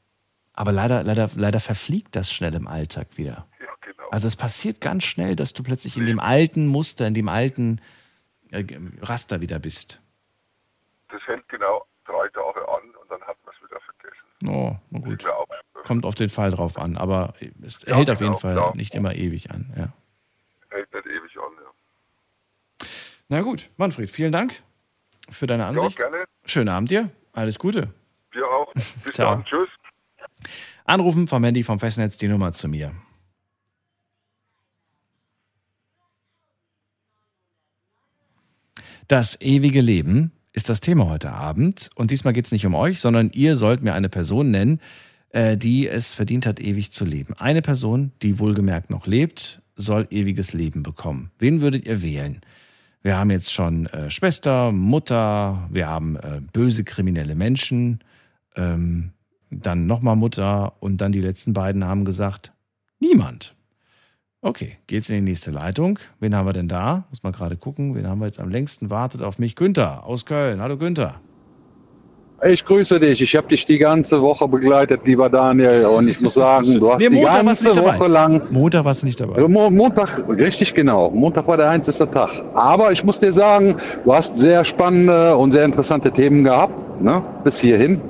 aber 0.52 0.72
leider, 0.72 1.04
leider, 1.04 1.30
leider 1.36 1.60
verfliegt 1.60 2.16
das 2.16 2.32
schnell 2.32 2.54
im 2.54 2.66
Alltag 2.66 3.06
wieder. 3.16 3.46
Ja, 3.60 3.66
genau. 3.80 4.08
Also 4.10 4.26
es 4.26 4.34
passiert 4.36 4.80
ganz 4.80 5.04
schnell, 5.04 5.36
dass 5.36 5.52
du 5.52 5.62
plötzlich 5.62 5.96
in 5.96 6.06
dem 6.06 6.18
alten 6.18 6.66
Muster, 6.66 7.06
in 7.06 7.14
dem 7.14 7.28
alten 7.28 7.80
äh, 8.50 8.64
Raster 9.02 9.40
wieder 9.40 9.58
bist. 9.58 10.00
Das 11.10 11.22
hält 11.26 11.48
genau 11.48 11.84
drei 12.04 12.28
Tage 12.28 12.66
an 12.68 12.82
und 13.00 13.10
dann 13.10 13.20
hat 13.22 13.36
man 13.44 13.54
es 13.54 13.62
wieder 13.68 13.80
vergessen. 13.80 14.48
Oh, 14.48 14.76
na 14.90 14.98
gut. 14.98 15.24
Kommt 15.84 16.04
auf 16.04 16.14
den 16.16 16.28
Fall 16.28 16.50
drauf 16.50 16.76
an, 16.76 16.96
aber 16.96 17.34
es 17.62 17.78
Ja, 17.86 17.96
hält 17.96 18.10
auf 18.10 18.18
genau, 18.18 18.32
jeden 18.32 18.40
Fall 18.40 18.54
klar. 18.54 18.76
nicht 18.76 18.94
immer 18.94 19.14
ewig 19.14 19.50
an. 19.50 19.72
Ja. 19.76 19.92
hält 20.70 20.92
nicht 20.92 21.06
ewig 21.06 21.36
an. 21.38 21.52
Ja, 21.62 22.86
Na 23.28 23.42
gut, 23.42 23.70
Manfred, 23.76 24.10
vielen 24.10 24.32
Dank 24.32 24.62
für 25.28 25.46
deine 25.46 25.64
ja 25.64 25.68
Ansicht. 25.68 25.98
gerne. 25.98 26.24
Schönen 26.46 26.68
Abend 26.70 26.90
dir. 26.90 27.10
Alles 27.32 27.58
Gute. 27.58 27.92
Wir 28.32 28.46
auch. 28.46 28.72
Bis 28.72 29.12
Ciao. 29.12 29.34
dann. 29.34 29.44
Tschüss. 29.44 29.68
Anrufen 30.84 31.28
vom 31.28 31.44
Handy 31.44 31.62
vom 31.62 31.78
Festnetz 31.78 32.16
die 32.16 32.28
Nummer 32.28 32.52
zu 32.52 32.68
mir. 32.68 32.94
Das 39.06 39.40
ewige 39.40 39.80
Leben 39.80 40.32
ist 40.52 40.68
das 40.68 40.80
Thema 40.80 41.08
heute 41.08 41.32
Abend. 41.32 41.90
Und 41.94 42.10
diesmal 42.10 42.32
geht 42.32 42.46
es 42.46 42.52
nicht 42.52 42.66
um 42.66 42.74
euch, 42.74 43.00
sondern 43.00 43.30
ihr 43.32 43.56
sollt 43.56 43.82
mir 43.82 43.94
eine 43.94 44.08
Person 44.08 44.50
nennen, 44.50 44.80
äh, 45.30 45.56
die 45.56 45.88
es 45.88 46.12
verdient 46.12 46.46
hat, 46.46 46.60
ewig 46.60 46.92
zu 46.92 47.04
leben. 47.04 47.34
Eine 47.34 47.62
Person, 47.62 48.12
die 48.22 48.38
wohlgemerkt 48.38 48.90
noch 48.90 49.06
lebt, 49.06 49.62
soll 49.76 50.06
ewiges 50.10 50.52
Leben 50.52 50.82
bekommen. 50.82 51.30
Wen 51.38 51.60
würdet 51.60 51.86
ihr 51.86 52.02
wählen? 52.02 52.40
Wir 53.08 53.16
haben 53.16 53.30
jetzt 53.30 53.54
schon 53.54 53.86
äh, 53.86 54.10
Schwester, 54.10 54.70
Mutter, 54.70 55.66
wir 55.70 55.86
haben 55.86 56.16
äh, 56.16 56.42
böse 56.52 56.84
kriminelle 56.84 57.34
Menschen, 57.34 58.00
ähm, 58.54 59.12
dann 59.50 59.86
nochmal 59.86 60.14
Mutter 60.14 60.74
und 60.80 60.98
dann 60.98 61.10
die 61.10 61.22
letzten 61.22 61.54
beiden 61.54 61.86
haben 61.86 62.04
gesagt, 62.04 62.52
niemand. 63.00 63.54
Okay, 64.42 64.76
geht's 64.88 65.08
in 65.08 65.14
die 65.14 65.22
nächste 65.22 65.50
Leitung. 65.50 65.98
Wen 66.20 66.34
haben 66.34 66.44
wir 66.44 66.52
denn 66.52 66.68
da? 66.68 67.04
Muss 67.08 67.22
mal 67.22 67.32
gerade 67.32 67.56
gucken. 67.56 67.94
Wen 67.94 68.06
haben 68.06 68.18
wir 68.18 68.26
jetzt 68.26 68.40
am 68.40 68.50
längsten? 68.50 68.90
Wartet 68.90 69.22
auf 69.22 69.38
mich. 69.38 69.56
Günther 69.56 70.04
aus 70.04 70.26
Köln. 70.26 70.60
Hallo 70.60 70.76
Günther. 70.76 71.18
Ich 72.46 72.64
grüße 72.64 73.00
dich. 73.00 73.20
Ich 73.20 73.34
habe 73.34 73.48
dich 73.48 73.66
die 73.66 73.78
ganze 73.78 74.20
Woche 74.22 74.46
begleitet, 74.46 75.00
lieber 75.04 75.28
Daniel. 75.28 75.86
Und 75.86 76.06
ich 76.08 76.20
muss 76.20 76.34
sagen, 76.34 76.78
du 76.78 76.92
hast 76.92 77.00
Nee, 77.00 77.08
die 77.08 77.20
ganze. 77.20 77.74
Woche 77.74 78.06
lang. 78.06 78.42
Montag 78.50 78.84
warst 78.84 79.02
du 79.02 79.06
nicht 79.06 79.18
dabei. 79.18 79.40
Mo 79.48 79.68
Montag, 79.70 80.24
richtig 80.28 80.72
genau. 80.72 81.10
Montag 81.10 81.48
war 81.48 81.56
der 81.56 81.70
einzige 81.70 82.08
Tag. 82.08 82.30
Aber 82.54 82.92
ich 82.92 83.02
muss 83.02 83.18
dir 83.18 83.32
sagen, 83.32 83.74
du 84.04 84.14
hast 84.14 84.38
sehr 84.38 84.64
spannende 84.64 85.36
und 85.36 85.50
sehr 85.50 85.64
interessante 85.64 86.12
Themen 86.12 86.44
gehabt, 86.44 87.02
ne? 87.02 87.22
bis 87.42 87.58
hierhin. 87.58 88.00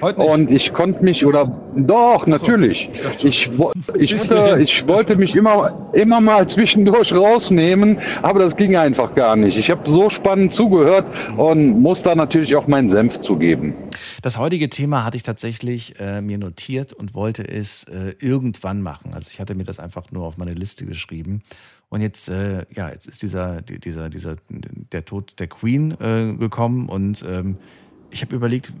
Und 0.00 0.50
ich 0.50 0.72
konnte 0.72 1.02
mich, 1.04 1.24
oder 1.24 1.46
doch, 1.76 2.26
natürlich. 2.26 2.88
Ich, 3.22 3.58
wo- 3.58 3.72
ich, 3.98 4.12
wollte, 4.30 4.62
ich 4.62 4.86
wollte 4.88 5.16
mich 5.16 5.34
immer, 5.34 5.88
immer 5.92 6.20
mal 6.20 6.48
zwischendurch 6.48 7.12
rausnehmen, 7.14 7.98
aber 8.22 8.38
das 8.40 8.56
ging 8.56 8.76
einfach 8.76 9.14
gar 9.14 9.36
nicht. 9.36 9.56
Ich 9.58 9.70
habe 9.70 9.88
so 9.88 10.10
spannend 10.10 10.52
zugehört 10.52 11.06
und 11.36 11.80
muss 11.80 12.02
da 12.02 12.14
natürlich 12.14 12.54
auch 12.56 12.66
meinen 12.66 12.88
Senf 12.88 13.20
zugeben. 13.20 13.74
Das 14.22 14.38
heutige 14.38 14.68
Thema 14.68 15.04
hatte 15.04 15.16
ich 15.16 15.22
tatsächlich 15.22 15.98
äh, 15.98 16.20
mir 16.20 16.38
notiert 16.38 16.92
und 16.92 17.14
wollte 17.14 17.42
es 17.48 17.84
äh, 17.84 18.14
irgendwann 18.20 18.82
machen. 18.82 19.12
Also 19.14 19.28
ich 19.32 19.40
hatte 19.40 19.54
mir 19.54 19.64
das 19.64 19.78
einfach 19.78 20.10
nur 20.12 20.24
auf 20.24 20.36
meine 20.36 20.54
Liste 20.54 20.84
geschrieben. 20.86 21.42
Und 21.90 22.00
jetzt, 22.00 22.28
äh, 22.28 22.64
ja, 22.74 22.88
jetzt 22.90 23.06
ist 23.06 23.22
dieser, 23.22 23.62
die- 23.62 23.78
dieser, 23.78 24.08
dieser, 24.10 24.36
der 24.48 25.04
Tod 25.04 25.34
der 25.38 25.46
Queen 25.46 25.92
äh, 26.00 26.34
gekommen 26.38 26.88
und 26.88 27.24
ähm, 27.28 27.56
ich 28.10 28.22
habe 28.22 28.34
überlegt, 28.34 28.72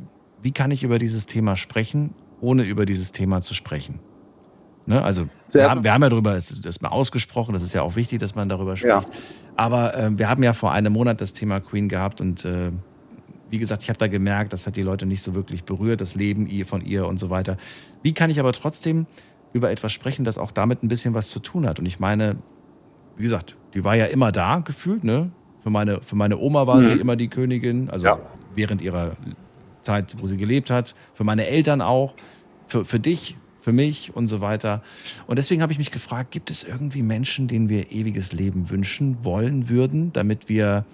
wie 0.44 0.52
kann 0.52 0.70
ich 0.70 0.82
über 0.84 0.98
dieses 0.98 1.26
Thema 1.26 1.56
sprechen, 1.56 2.14
ohne 2.40 2.64
über 2.64 2.84
dieses 2.84 3.12
Thema 3.12 3.40
zu 3.40 3.54
sprechen. 3.54 4.00
Ne? 4.86 5.02
Also 5.02 5.26
wir 5.50 5.70
haben, 5.70 5.84
wir 5.84 5.92
haben 5.94 6.02
ja 6.02 6.10
darüber, 6.10 6.36
es 6.36 6.50
ist 6.50 6.82
mal 6.82 6.90
ausgesprochen, 6.90 7.54
das 7.54 7.62
ist 7.62 7.72
ja 7.72 7.80
auch 7.80 7.96
wichtig, 7.96 8.18
dass 8.20 8.34
man 8.34 8.50
darüber 8.50 8.74
Ja. 8.74 9.00
spricht. 9.00 9.18
Aber 9.56 9.96
äh, 9.96 10.10
wir 10.18 10.28
haben 10.28 10.42
ja 10.42 10.52
vor 10.52 10.72
einem 10.72 10.92
Monat 10.92 11.22
das 11.22 11.32
Thema 11.32 11.60
Queen 11.60 11.88
gehabt 11.88 12.20
und 12.20 12.44
äh, 12.44 12.70
wie 13.48 13.56
gesagt, 13.58 13.82
ich 13.82 13.88
habe 13.88 13.96
da 13.98 14.06
gemerkt, 14.08 14.52
das 14.52 14.66
hat 14.66 14.76
die 14.76 14.82
Leute 14.82 15.06
nicht 15.06 15.22
so 15.22 15.34
wirklich 15.34 15.64
berührt, 15.64 16.02
das 16.02 16.14
Leben 16.14 16.46
ihr 16.46 16.66
von 16.66 16.82
ihr 16.82 17.06
und 17.06 17.16
so 17.16 17.30
weiter. 17.30 17.56
Wie 18.02 18.12
kann 18.12 18.28
ich 18.28 18.38
aber 18.38 18.52
trotzdem 18.52 19.06
über 19.54 19.70
etwas 19.70 19.92
sprechen, 19.92 20.24
das 20.26 20.36
auch 20.36 20.50
damit 20.50 20.82
ein 20.82 20.88
bisschen 20.88 21.14
was 21.14 21.28
zu 21.30 21.40
tun 21.40 21.66
hat? 21.66 21.78
Und 21.78 21.86
ich 21.86 21.98
meine, 21.98 22.36
wie 23.16 23.22
gesagt, 23.22 23.56
die 23.72 23.84
war 23.84 23.94
ja 23.96 24.06
immer 24.06 24.32
da 24.32 24.58
gefühlt, 24.58 25.04
ne? 25.04 25.30
Für 25.62 25.70
meine, 25.70 26.02
für 26.02 26.16
meine 26.16 26.36
Oma 26.36 26.66
war 26.66 26.80
Mhm. 26.80 26.84
sie 26.84 26.92
immer 26.94 27.16
die 27.16 27.28
Königin, 27.28 27.88
also 27.88 28.08
Ja. 28.08 28.18
während 28.54 28.82
ihrer 28.82 29.16
Zeit, 29.84 30.16
wo 30.20 30.26
sie 30.26 30.36
gelebt 30.36 30.70
hat, 30.70 30.94
für 31.14 31.24
meine 31.24 31.46
Eltern 31.46 31.80
auch, 31.80 32.14
für, 32.66 32.84
für 32.84 32.98
dich, 32.98 33.36
für 33.60 33.72
mich 33.72 34.14
und 34.14 34.26
so 34.26 34.40
weiter. 34.40 34.82
Und 35.26 35.38
deswegen 35.38 35.62
habe 35.62 35.72
ich 35.72 35.78
mich 35.78 35.90
gefragt, 35.90 36.30
gibt 36.30 36.50
es 36.50 36.64
irgendwie 36.64 37.02
Menschen, 37.02 37.48
denen 37.48 37.68
wir 37.68 37.92
ewiges 37.92 38.32
Leben 38.32 38.68
wünschen 38.68 39.24
wollen 39.24 39.68
würden, 39.68 40.12
damit 40.12 40.48
wir, 40.48 40.84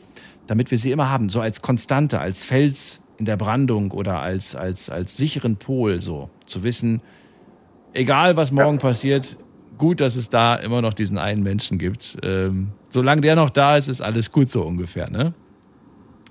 damit 0.47 0.70
wir 0.70 0.78
sie 0.78 0.93
immer 0.93 1.11
haben, 1.11 1.28
so 1.28 1.41
als 1.41 1.62
Konstante, 1.62 2.20
als 2.20 2.45
Fels 2.45 3.01
in 3.18 3.24
der 3.24 3.36
Brandung 3.36 3.91
oder 3.91 4.20
als, 4.20 4.55
als, 4.55 4.88
als 4.88 5.16
sicheren 5.16 5.57
Pol, 5.57 6.01
so 6.01 6.30
zu 6.47 6.62
wissen, 6.62 7.03
egal 7.93 8.36
was 8.36 8.53
morgen 8.53 8.78
passiert, 8.78 9.36
gut, 9.76 10.01
dass 10.01 10.14
es 10.14 10.28
da 10.28 10.55
immer 10.55 10.80
noch 10.80 10.95
diesen 10.95 11.18
einen 11.18 11.43
Menschen 11.43 11.78
gibt. 11.78 12.18
Ähm, 12.22 12.72
solange 12.88 13.22
der 13.22 13.34
noch 13.34 13.51
da 13.51 13.76
ist, 13.76 13.88
ist 13.88 14.01
alles 14.01 14.30
gut 14.30 14.49
so 14.49 14.62
ungefähr, 14.62 15.11
ne? 15.11 15.34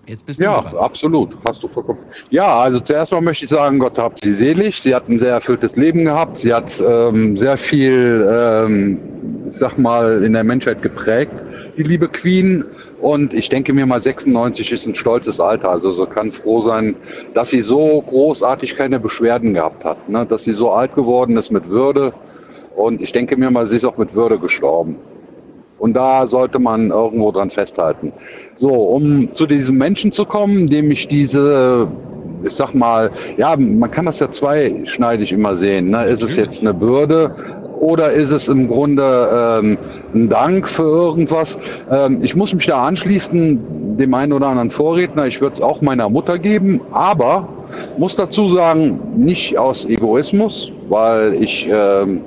Jetzt 0.09 0.25
bist 0.25 0.41
Ja, 0.41 0.61
du 0.61 0.69
dran. 0.69 0.77
absolut. 0.77 1.37
Hast 1.47 1.61
du 1.61 1.67
vollkommen. 1.67 1.99
Ja, 2.31 2.61
also 2.61 2.79
zuerst 2.79 3.11
mal 3.11 3.21
möchte 3.21 3.45
ich 3.45 3.51
sagen, 3.51 3.77
Gott 3.77 3.99
habt 3.99 4.23
sie 4.23 4.33
selig. 4.33 4.81
Sie 4.81 4.95
hat 4.95 5.07
ein 5.07 5.19
sehr 5.19 5.33
erfülltes 5.33 5.75
Leben 5.75 6.03
gehabt. 6.05 6.39
Sie 6.39 6.51
hat 6.51 6.83
ähm, 6.85 7.37
sehr 7.37 7.57
viel, 7.57 8.27
ähm, 8.27 8.99
ich 9.47 9.53
sag 9.55 9.77
mal, 9.77 10.23
in 10.23 10.33
der 10.33 10.43
Menschheit 10.43 10.81
geprägt, 10.81 11.33
die 11.77 11.83
liebe 11.83 12.07
Queen. 12.07 12.65
Und 12.99 13.35
ich 13.35 13.49
denke 13.49 13.71
mir 13.71 13.85
mal, 13.85 13.99
96 13.99 14.71
ist 14.71 14.87
ein 14.87 14.95
stolzes 14.95 15.39
Alter. 15.39 15.69
Also 15.69 15.91
sie 15.91 16.07
kann 16.07 16.31
froh 16.31 16.61
sein, 16.61 16.95
dass 17.35 17.51
sie 17.51 17.61
so 17.61 18.01
großartig 18.01 18.75
keine 18.75 18.99
Beschwerden 18.99 19.53
gehabt 19.53 19.85
hat. 19.85 20.09
Ne? 20.09 20.25
Dass 20.25 20.43
sie 20.43 20.53
so 20.53 20.71
alt 20.71 20.95
geworden 20.95 21.37
ist 21.37 21.51
mit 21.51 21.69
Würde. 21.69 22.13
Und 22.75 22.99
ich 22.99 23.11
denke 23.11 23.37
mir 23.37 23.51
mal, 23.51 23.67
sie 23.67 23.75
ist 23.75 23.85
auch 23.85 23.97
mit 23.97 24.15
Würde 24.15 24.39
gestorben. 24.39 24.95
Und 25.77 25.93
da 25.93 26.27
sollte 26.27 26.59
man 26.59 26.89
irgendwo 26.89 27.31
dran 27.31 27.49
festhalten. 27.49 28.11
So, 28.59 28.67
um 28.67 29.33
zu 29.33 29.47
diesem 29.47 29.77
Menschen 29.77 30.11
zu 30.11 30.25
kommen, 30.25 30.67
dem 30.67 30.91
ich 30.91 31.07
diese, 31.07 31.87
ich 32.43 32.51
sag 32.51 32.73
mal, 32.73 33.09
ja, 33.37 33.55
man 33.55 33.89
kann 33.89 34.05
das 34.05 34.19
ja 34.19 34.29
zweischneidig 34.29 35.31
immer 35.31 35.55
sehen. 35.55 35.91
Ne? 35.91 36.03
Ist 36.03 36.21
es 36.21 36.35
jetzt 36.35 36.59
eine 36.59 36.73
Bürde 36.73 37.33
oder 37.79 38.11
ist 38.11 38.31
es 38.31 38.49
im 38.49 38.67
Grunde 38.67 39.61
ähm, 39.63 39.77
ein 40.13 40.27
Dank 40.27 40.67
für 40.67 40.83
irgendwas? 40.83 41.57
Ähm, 41.89 42.19
ich 42.21 42.35
muss 42.35 42.53
mich 42.53 42.65
da 42.65 42.83
anschließen, 42.83 43.97
dem 43.97 44.13
einen 44.13 44.33
oder 44.33 44.47
anderen 44.47 44.71
Vorredner. 44.71 45.25
Ich 45.25 45.39
würde 45.39 45.53
es 45.53 45.61
auch 45.61 45.81
meiner 45.81 46.09
Mutter 46.09 46.37
geben, 46.37 46.81
aber 46.91 47.47
muss 47.97 48.17
dazu 48.17 48.49
sagen, 48.49 48.99
nicht 49.15 49.57
aus 49.57 49.85
Egoismus, 49.85 50.69
weil 50.89 51.41
ich 51.41 51.69
ähm, 51.71 52.23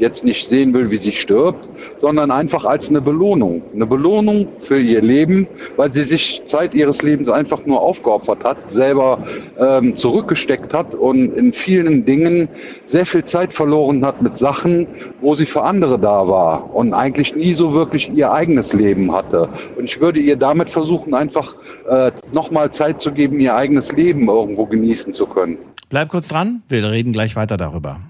jetzt 0.00 0.24
nicht 0.24 0.48
sehen 0.48 0.72
will, 0.74 0.90
wie 0.90 0.96
sie 0.96 1.12
stirbt, 1.12 1.68
sondern 1.98 2.30
einfach 2.30 2.64
als 2.64 2.88
eine 2.88 3.00
Belohnung. 3.00 3.62
Eine 3.74 3.86
Belohnung 3.86 4.48
für 4.58 4.80
ihr 4.80 5.02
Leben, 5.02 5.46
weil 5.76 5.92
sie 5.92 6.02
sich 6.02 6.42
Zeit 6.46 6.74
ihres 6.74 7.02
Lebens 7.02 7.28
einfach 7.28 7.64
nur 7.66 7.80
aufgeopfert 7.80 8.44
hat, 8.44 8.56
selber 8.70 9.18
ähm, 9.58 9.94
zurückgesteckt 9.96 10.72
hat 10.72 10.94
und 10.94 11.36
in 11.36 11.52
vielen 11.52 12.04
Dingen 12.04 12.48
sehr 12.86 13.06
viel 13.06 13.24
Zeit 13.24 13.52
verloren 13.52 14.04
hat 14.04 14.22
mit 14.22 14.38
Sachen, 14.38 14.86
wo 15.20 15.34
sie 15.34 15.46
für 15.46 15.62
andere 15.62 15.98
da 15.98 16.26
war 16.26 16.74
und 16.74 16.94
eigentlich 16.94 17.36
nie 17.36 17.52
so 17.52 17.74
wirklich 17.74 18.10
ihr 18.10 18.32
eigenes 18.32 18.72
Leben 18.72 19.12
hatte. 19.12 19.48
Und 19.76 19.84
ich 19.84 20.00
würde 20.00 20.20
ihr 20.20 20.36
damit 20.36 20.70
versuchen, 20.70 21.14
einfach 21.14 21.54
äh, 21.88 22.10
nochmal 22.32 22.70
Zeit 22.70 23.00
zu 23.00 23.12
geben, 23.12 23.38
ihr 23.40 23.54
eigenes 23.54 23.92
Leben 23.92 24.28
irgendwo 24.28 24.64
genießen 24.64 25.12
zu 25.12 25.26
können. 25.26 25.58
Bleib 25.90 26.08
kurz 26.08 26.28
dran, 26.28 26.62
wir 26.68 26.88
reden 26.88 27.12
gleich 27.12 27.36
weiter 27.36 27.56
darüber. 27.56 28.00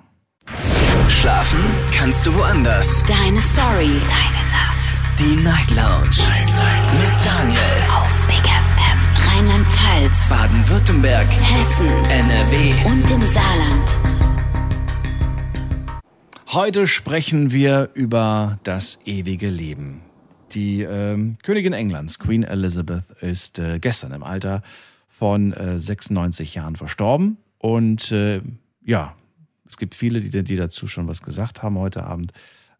Schlafen 1.20 1.60
kannst 1.92 2.24
du 2.24 2.34
woanders. 2.34 3.04
Deine 3.04 3.42
Story. 3.42 3.90
Deine 4.08 4.42
Nacht. 4.56 5.02
Die 5.18 5.36
Night 5.44 5.70
Lounge. 5.72 6.16
Night, 6.16 6.46
Night. 6.46 6.94
Mit 6.94 7.12
Daniel. 7.22 7.60
Auf 7.92 8.26
Big 8.26 8.38
FM. 8.38 8.98
Rheinland-Pfalz. 9.28 10.28
Baden-Württemberg. 10.30 11.26
Hessen. 11.28 11.88
NRW. 12.08 12.72
Und 12.86 13.10
im 13.10 13.20
Saarland. 13.26 13.98
Heute 16.54 16.86
sprechen 16.86 17.50
wir 17.50 17.90
über 17.92 18.58
das 18.64 18.98
ewige 19.04 19.50
Leben. 19.50 20.00
Die 20.52 20.80
ähm, 20.80 21.36
Königin 21.42 21.74
Englands, 21.74 22.18
Queen 22.18 22.44
Elizabeth, 22.44 23.10
ist 23.20 23.58
äh, 23.58 23.78
gestern 23.78 24.12
im 24.12 24.22
Alter 24.22 24.62
von 25.10 25.52
äh, 25.52 25.78
96 25.78 26.54
Jahren 26.54 26.76
verstorben. 26.76 27.36
Und 27.58 28.10
äh, 28.10 28.40
ja, 28.86 29.14
es 29.70 29.76
gibt 29.76 29.94
viele, 29.94 30.20
die, 30.20 30.42
die 30.42 30.56
dazu 30.56 30.88
schon 30.88 31.06
was 31.06 31.22
gesagt 31.22 31.62
haben 31.62 31.78
heute 31.78 32.04
Abend. 32.04 32.32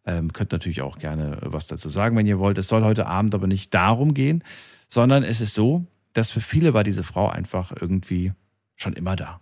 Ähm, 0.05 0.33
könnt 0.33 0.51
natürlich 0.51 0.83
auch 0.83 0.99
gerne 0.99 1.39
was 1.43 1.69
dazu 1.69 1.89
sagen, 1.89 2.17
wenn 2.17 2.27
ihr 2.27 2.39
wollt. 2.39 2.59
Es 2.59 2.69
soll 2.69 2.83
heute 2.83 3.07
Abend 3.07 3.35
aber 3.35 3.47
nicht 3.47 3.73
darum 3.73 4.13
gehen, 4.13 4.43
sondern 4.89 5.23
es 5.23 5.41
ist 5.41 5.55
so, 5.55 5.87
dass 6.15 6.31
für 6.31 6.41
viele 6.41 6.75
war 6.75 6.83
diese 6.83 7.05
Frau 7.05 7.29
einfach 7.29 7.73
irgendwie 7.79 8.33
schon 8.75 8.95
immer 8.95 9.15
da. 9.15 9.41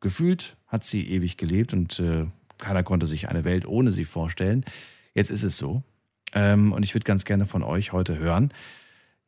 Gefühlt 0.00 0.56
hat 0.66 0.84
sie 0.84 1.06
ewig 1.10 1.36
gelebt 1.36 1.74
und 1.74 1.98
äh, 2.00 2.26
keiner 2.56 2.82
konnte 2.82 3.06
sich 3.06 3.28
eine 3.28 3.44
Welt 3.44 3.66
ohne 3.66 3.92
sie 3.92 4.04
vorstellen. 4.04 4.64
Jetzt 5.12 5.30
ist 5.30 5.42
es 5.42 5.58
so. 5.58 5.82
Ähm, 6.32 6.72
und 6.72 6.82
ich 6.82 6.94
würde 6.94 7.04
ganz 7.04 7.24
gerne 7.24 7.44
von 7.44 7.62
euch 7.62 7.92
heute 7.92 8.18
hören. 8.18 8.52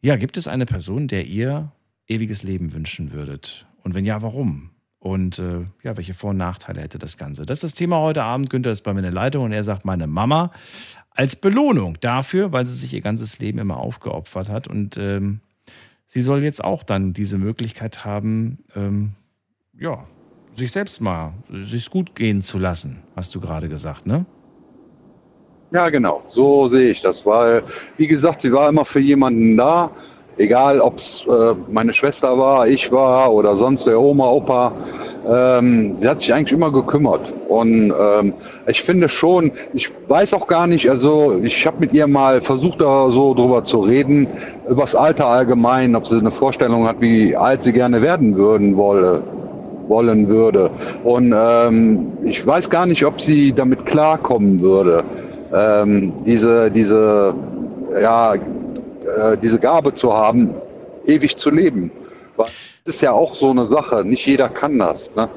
Ja, 0.00 0.16
gibt 0.16 0.38
es 0.38 0.48
eine 0.48 0.64
Person, 0.64 1.06
der 1.06 1.26
ihr 1.26 1.72
ewiges 2.06 2.42
Leben 2.42 2.72
wünschen 2.72 3.12
würdet? 3.12 3.66
Und 3.82 3.94
wenn 3.94 4.06
ja, 4.06 4.22
warum? 4.22 4.70
Und 5.00 5.38
äh, 5.38 5.60
ja, 5.82 5.96
welche 5.96 6.14
Vor- 6.14 6.30
und 6.30 6.38
Nachteile 6.38 6.80
hätte 6.80 6.98
das 6.98 7.16
Ganze? 7.16 7.46
Das 7.46 7.58
ist 7.58 7.64
das 7.64 7.74
Thema 7.74 7.98
heute 7.98 8.22
Abend. 8.22 8.50
Günther 8.50 8.72
ist 8.72 8.82
bei 8.82 8.92
mir 8.92 9.00
in 9.00 9.04
der 9.04 9.12
Leitung 9.12 9.44
und 9.44 9.52
er 9.52 9.64
sagt, 9.64 9.84
meine 9.84 10.06
Mama 10.06 10.50
als 11.10 11.34
Belohnung 11.34 11.96
dafür, 12.00 12.52
weil 12.52 12.64
sie 12.64 12.74
sich 12.74 12.94
ihr 12.94 13.00
ganzes 13.00 13.40
Leben 13.40 13.58
immer 13.58 13.78
aufgeopfert 13.78 14.48
hat. 14.48 14.68
Und 14.68 14.96
ähm, 14.96 15.40
sie 16.06 16.22
soll 16.22 16.44
jetzt 16.44 16.62
auch 16.62 16.84
dann 16.84 17.12
diese 17.12 17.38
Möglichkeit 17.38 18.04
haben, 18.04 18.58
ähm, 18.76 19.12
ja, 19.78 20.04
sich 20.56 20.72
selbst 20.72 21.00
mal, 21.00 21.34
sich 21.64 21.90
gut 21.90 22.14
gehen 22.14 22.42
zu 22.42 22.58
lassen, 22.58 23.02
hast 23.16 23.34
du 23.34 23.40
gerade 23.40 23.68
gesagt, 23.68 24.06
ne? 24.06 24.26
Ja, 25.70 25.90
genau, 25.90 26.22
so 26.28 26.66
sehe 26.66 26.90
ich 26.90 27.02
das, 27.02 27.26
weil, 27.26 27.62
wie 27.96 28.06
gesagt, 28.06 28.40
sie 28.40 28.52
war 28.52 28.68
immer 28.68 28.84
für 28.84 29.00
jemanden 29.00 29.56
da, 29.56 29.90
egal 30.38 30.80
ob 30.80 30.98
es 30.98 31.26
äh, 31.26 31.54
meine 31.68 31.92
Schwester 31.92 32.38
war, 32.38 32.66
ich 32.66 32.90
war 32.90 33.32
oder 33.32 33.56
sonst 33.56 33.86
der 33.86 34.00
Oma, 34.00 34.30
Opa. 34.30 34.72
Ähm, 35.28 35.94
sie 35.98 36.08
hat 36.08 36.20
sich 36.20 36.32
eigentlich 36.32 36.52
immer 36.52 36.72
gekümmert. 36.72 37.34
Und 37.48 37.92
ähm, 37.98 38.32
ich 38.66 38.82
finde 38.82 39.08
schon, 39.08 39.52
ich 39.74 39.90
weiß 40.08 40.34
auch 40.34 40.46
gar 40.46 40.66
nicht, 40.66 40.88
also 40.88 41.38
ich 41.42 41.66
habe 41.66 41.78
mit 41.80 41.92
ihr 41.92 42.06
mal 42.06 42.40
versucht, 42.40 42.80
da 42.80 43.10
so 43.10 43.34
drüber 43.34 43.64
zu 43.64 43.80
reden, 43.80 44.26
übers 44.68 44.94
Alter 44.94 45.26
allgemein, 45.26 45.94
ob 45.94 46.06
sie 46.06 46.18
eine 46.18 46.30
Vorstellung 46.30 46.86
hat, 46.86 47.00
wie 47.00 47.36
alt 47.36 47.64
sie 47.64 47.72
gerne 47.72 48.00
werden 48.00 48.36
würden 48.36 48.76
wolle 48.76 49.22
wollen 49.88 50.28
würde. 50.28 50.70
Und 51.02 51.34
ähm, 51.34 52.12
ich 52.24 52.46
weiß 52.46 52.70
gar 52.70 52.86
nicht, 52.86 53.04
ob 53.04 53.20
sie 53.20 53.52
damit 53.52 53.86
klarkommen 53.86 54.60
würde, 54.60 55.02
ähm, 55.52 56.12
diese, 56.26 56.70
diese, 56.70 57.34
ja, 58.00 58.34
äh, 59.08 59.36
diese 59.38 59.58
Gabe 59.58 59.94
zu 59.94 60.12
haben, 60.12 60.54
ewig 61.06 61.36
zu 61.36 61.50
leben. 61.50 61.90
Weil 62.36 62.48
das 62.84 62.96
ist 62.96 63.02
ja 63.02 63.12
auch 63.12 63.34
so 63.34 63.50
eine 63.50 63.64
Sache, 63.64 64.04
nicht 64.04 64.26
jeder 64.26 64.48
kann 64.48 64.78
das. 64.78 65.14
Ne? 65.14 65.28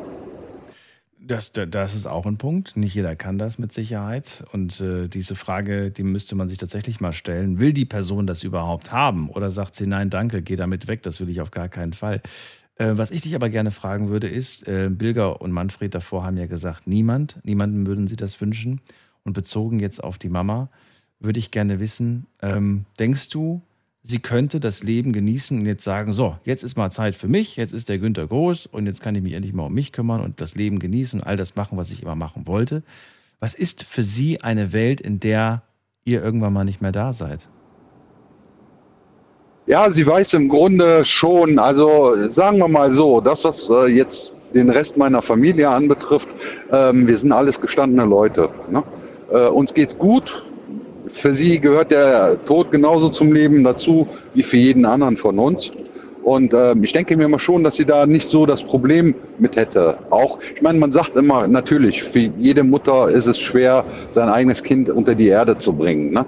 Das, 1.24 1.52
das 1.54 1.96
ist 1.96 2.08
auch 2.08 2.26
ein 2.26 2.38
Punkt. 2.38 2.76
Nicht 2.76 2.96
jeder 2.96 3.16
kann 3.16 3.38
das 3.38 3.58
mit 3.58 3.72
Sicherheit. 3.72 4.44
Und 4.52 4.82
äh, 4.82 5.08
diese 5.08 5.36
Frage, 5.36 5.92
die 5.92 6.04
müsste 6.04 6.36
man 6.36 6.50
sich 6.50 6.58
tatsächlich 6.58 7.00
mal 7.00 7.14
stellen. 7.14 7.60
Will 7.60 7.74
die 7.74 7.86
Person 7.86 8.28
das 8.28 8.44
überhaupt 8.44 8.92
haben? 8.92 9.30
Oder 9.30 9.52
sagt 9.52 9.76
sie, 9.76 9.88
nein, 9.88 10.10
danke, 10.10 10.42
geh 10.42 10.56
damit 10.56 10.88
weg, 10.88 11.04
das 11.04 11.20
will 11.22 11.30
ich 11.30 11.40
auf 11.40 11.52
gar 11.52 11.70
keinen 11.70 11.94
Fall. 11.94 12.22
Äh, 12.76 12.98
was 12.98 13.12
ich 13.12 13.22
dich 13.22 13.36
aber 13.36 13.50
gerne 13.50 13.72
fragen 13.72 14.10
würde, 14.10 14.28
ist, 14.28 14.68
äh, 14.68 14.90
Bilger 14.90 15.42
und 15.42 15.52
Manfred 15.52 15.94
davor 15.94 16.26
haben 16.26 16.38
ja 16.38 16.48
gesagt, 16.48 16.88
niemand, 16.88 17.40
niemandem 17.44 17.86
würden 17.86 18.08
sie 18.08 18.16
das 18.16 18.42
wünschen. 18.42 18.82
Und 19.24 19.34
bezogen 19.34 19.80
jetzt 19.80 20.04
auf 20.04 20.18
die 20.18 20.30
Mama, 20.30 20.70
würde 21.22 21.40
ich 21.40 21.52
gerne 21.52 21.80
wissen, 21.80 22.26
ähm, 22.42 22.86
denkst 23.00 23.30
du, 23.30 23.62
sie 24.04 24.20
könnte 24.20 24.60
das 24.60 24.84
Leben 24.84 25.14
genießen 25.14 25.60
und 25.60 25.66
jetzt 25.66 25.84
sagen, 25.84 26.12
so, 26.14 26.36
jetzt 26.44 26.64
ist 26.64 26.76
mal 26.76 26.90
Zeit 26.90 27.16
für 27.16 27.28
mich, 27.28 27.56
jetzt 27.56 27.74
ist 27.74 27.90
der 27.90 28.00
Günther 28.00 28.28
groß 28.28 28.66
und 28.66 28.88
jetzt 28.88 29.02
kann 29.02 29.16
ich 29.16 29.22
mich 29.22 29.34
endlich 29.34 29.54
mal 29.54 29.68
um 29.68 29.74
mich 29.74 29.92
kümmern 29.92 30.22
und 30.22 30.42
das 30.42 30.56
Leben 30.56 30.80
genießen 30.80 31.20
und 31.22 31.26
all 31.28 31.38
das 31.38 31.56
machen, 31.56 31.78
was 31.78 31.92
ich 31.92 32.02
immer 32.02 32.16
machen 32.16 32.48
wollte. 32.48 32.84
Was 33.40 33.54
ist 33.54 33.84
für 33.84 34.04
sie 34.04 34.42
eine 34.42 34.74
Welt, 34.74 35.02
in 35.02 35.20
der 35.20 35.62
ihr 36.04 36.24
irgendwann 36.24 36.54
mal 36.54 36.64
nicht 36.64 36.82
mehr 36.82 36.92
da 36.92 37.14
seid? 37.14 37.48
Ja, 39.68 39.90
sie 39.90 40.06
weiß 40.06 40.34
im 40.34 40.50
Grunde 40.50 41.06
schon, 41.06 41.60
also 41.60 42.16
sagen 42.30 42.58
wir 42.58 42.68
mal 42.68 42.90
so, 42.92 43.22
das, 43.22 43.44
was 43.44 43.70
äh, 43.70 43.86
jetzt 43.86 44.34
den 44.54 44.70
Rest 44.70 44.98
meiner 44.98 45.22
Familie 45.22 45.70
anbetrifft, 45.70 46.30
ähm, 46.72 47.08
wir 47.08 47.18
sind 47.18 47.32
alles 47.32 47.62
gestandene 47.62 48.06
Leute. 48.06 48.50
Ne? 48.70 48.84
Äh, 49.32 49.48
uns 49.48 49.74
geht's 49.74 49.98
gut. 49.98 50.44
Für 51.14 51.34
sie 51.34 51.60
gehört 51.60 51.92
der 51.92 52.44
Tod 52.46 52.72
genauso 52.72 53.10
zum 53.10 53.34
Leben 53.34 53.64
dazu 53.64 54.08
wie 54.34 54.44
für 54.44 54.58
jeden 54.58 54.86
anderen 54.86 55.18
von 55.18 55.38
uns. 55.40 55.72
Und 56.24 56.54
äh, 56.54 56.76
ich 56.82 56.94
denke 56.94 57.18
mir 57.18 57.28
mal 57.28 57.40
schon, 57.40 57.64
dass 57.64 57.76
sie 57.76 57.86
da 57.86 58.06
nicht 58.06 58.28
so 58.28 58.46
das 58.46 58.64
Problem 58.64 59.16
mit 59.40 59.56
hätte. 59.56 59.98
Auch, 60.12 60.40
ich 60.56 60.62
meine, 60.62 60.78
man 60.78 60.92
sagt 60.92 61.16
immer, 61.16 61.48
natürlich, 61.48 62.04
für 62.04 62.20
jede 62.20 62.64
Mutter 62.64 63.10
ist 63.10 63.26
es 63.26 63.40
schwer, 63.40 63.84
sein 64.10 64.30
eigenes 64.30 64.62
Kind 64.62 64.90
unter 64.90 65.16
die 65.16 65.28
Erde 65.28 65.58
zu 65.58 65.74
bringen. 65.74 66.12
Ne? 66.12 66.26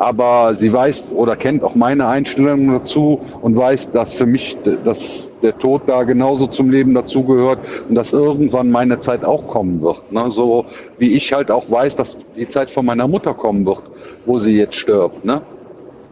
Aber 0.00 0.54
sie 0.54 0.72
weiß 0.72 1.12
oder 1.12 1.36
kennt 1.36 1.62
auch 1.62 1.74
meine 1.74 2.08
Einstellung 2.08 2.72
dazu 2.72 3.20
und 3.42 3.54
weiß, 3.54 3.92
dass 3.92 4.14
für 4.14 4.24
mich 4.24 4.56
dass 4.82 5.28
der 5.42 5.56
Tod 5.58 5.82
da 5.86 6.04
genauso 6.04 6.46
zum 6.46 6.70
Leben 6.70 6.94
dazugehört 6.94 7.58
und 7.86 7.94
dass 7.96 8.14
irgendwann 8.14 8.70
meine 8.70 8.98
Zeit 9.00 9.24
auch 9.24 9.46
kommen 9.46 9.82
wird. 9.82 10.10
Ne? 10.10 10.30
So 10.30 10.64
wie 10.96 11.12
ich 11.12 11.30
halt 11.34 11.50
auch 11.50 11.70
weiß, 11.70 11.96
dass 11.96 12.16
die 12.34 12.48
Zeit 12.48 12.70
von 12.70 12.86
meiner 12.86 13.06
Mutter 13.06 13.34
kommen 13.34 13.66
wird, 13.66 13.82
wo 14.24 14.38
sie 14.38 14.56
jetzt 14.56 14.76
stirbt. 14.76 15.22
Ne? 15.22 15.42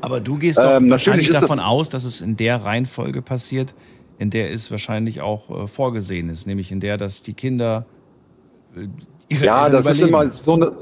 Aber 0.02 0.20
du 0.20 0.36
gehst 0.36 0.58
doch 0.58 0.76
ähm, 0.76 0.90
wahrscheinlich 0.90 1.30
davon 1.30 1.58
aus, 1.58 1.88
dass 1.88 2.04
es 2.04 2.20
in 2.20 2.36
der 2.36 2.62
Reihenfolge 2.62 3.22
passiert, 3.22 3.74
in 4.18 4.28
der 4.28 4.52
es 4.52 4.70
wahrscheinlich 4.70 5.22
auch 5.22 5.64
äh, 5.64 5.66
vorgesehen 5.66 6.28
ist, 6.28 6.46
nämlich 6.46 6.70
in 6.72 6.80
der, 6.80 6.98
dass 6.98 7.22
die 7.22 7.32
Kinder 7.32 7.86
äh, 8.76 9.44
Ja, 9.44 9.70
das 9.70 9.86
überleben. 9.86 9.90
ist 9.90 10.02
immer 10.02 10.30
so 10.30 10.52
eine 10.52 10.72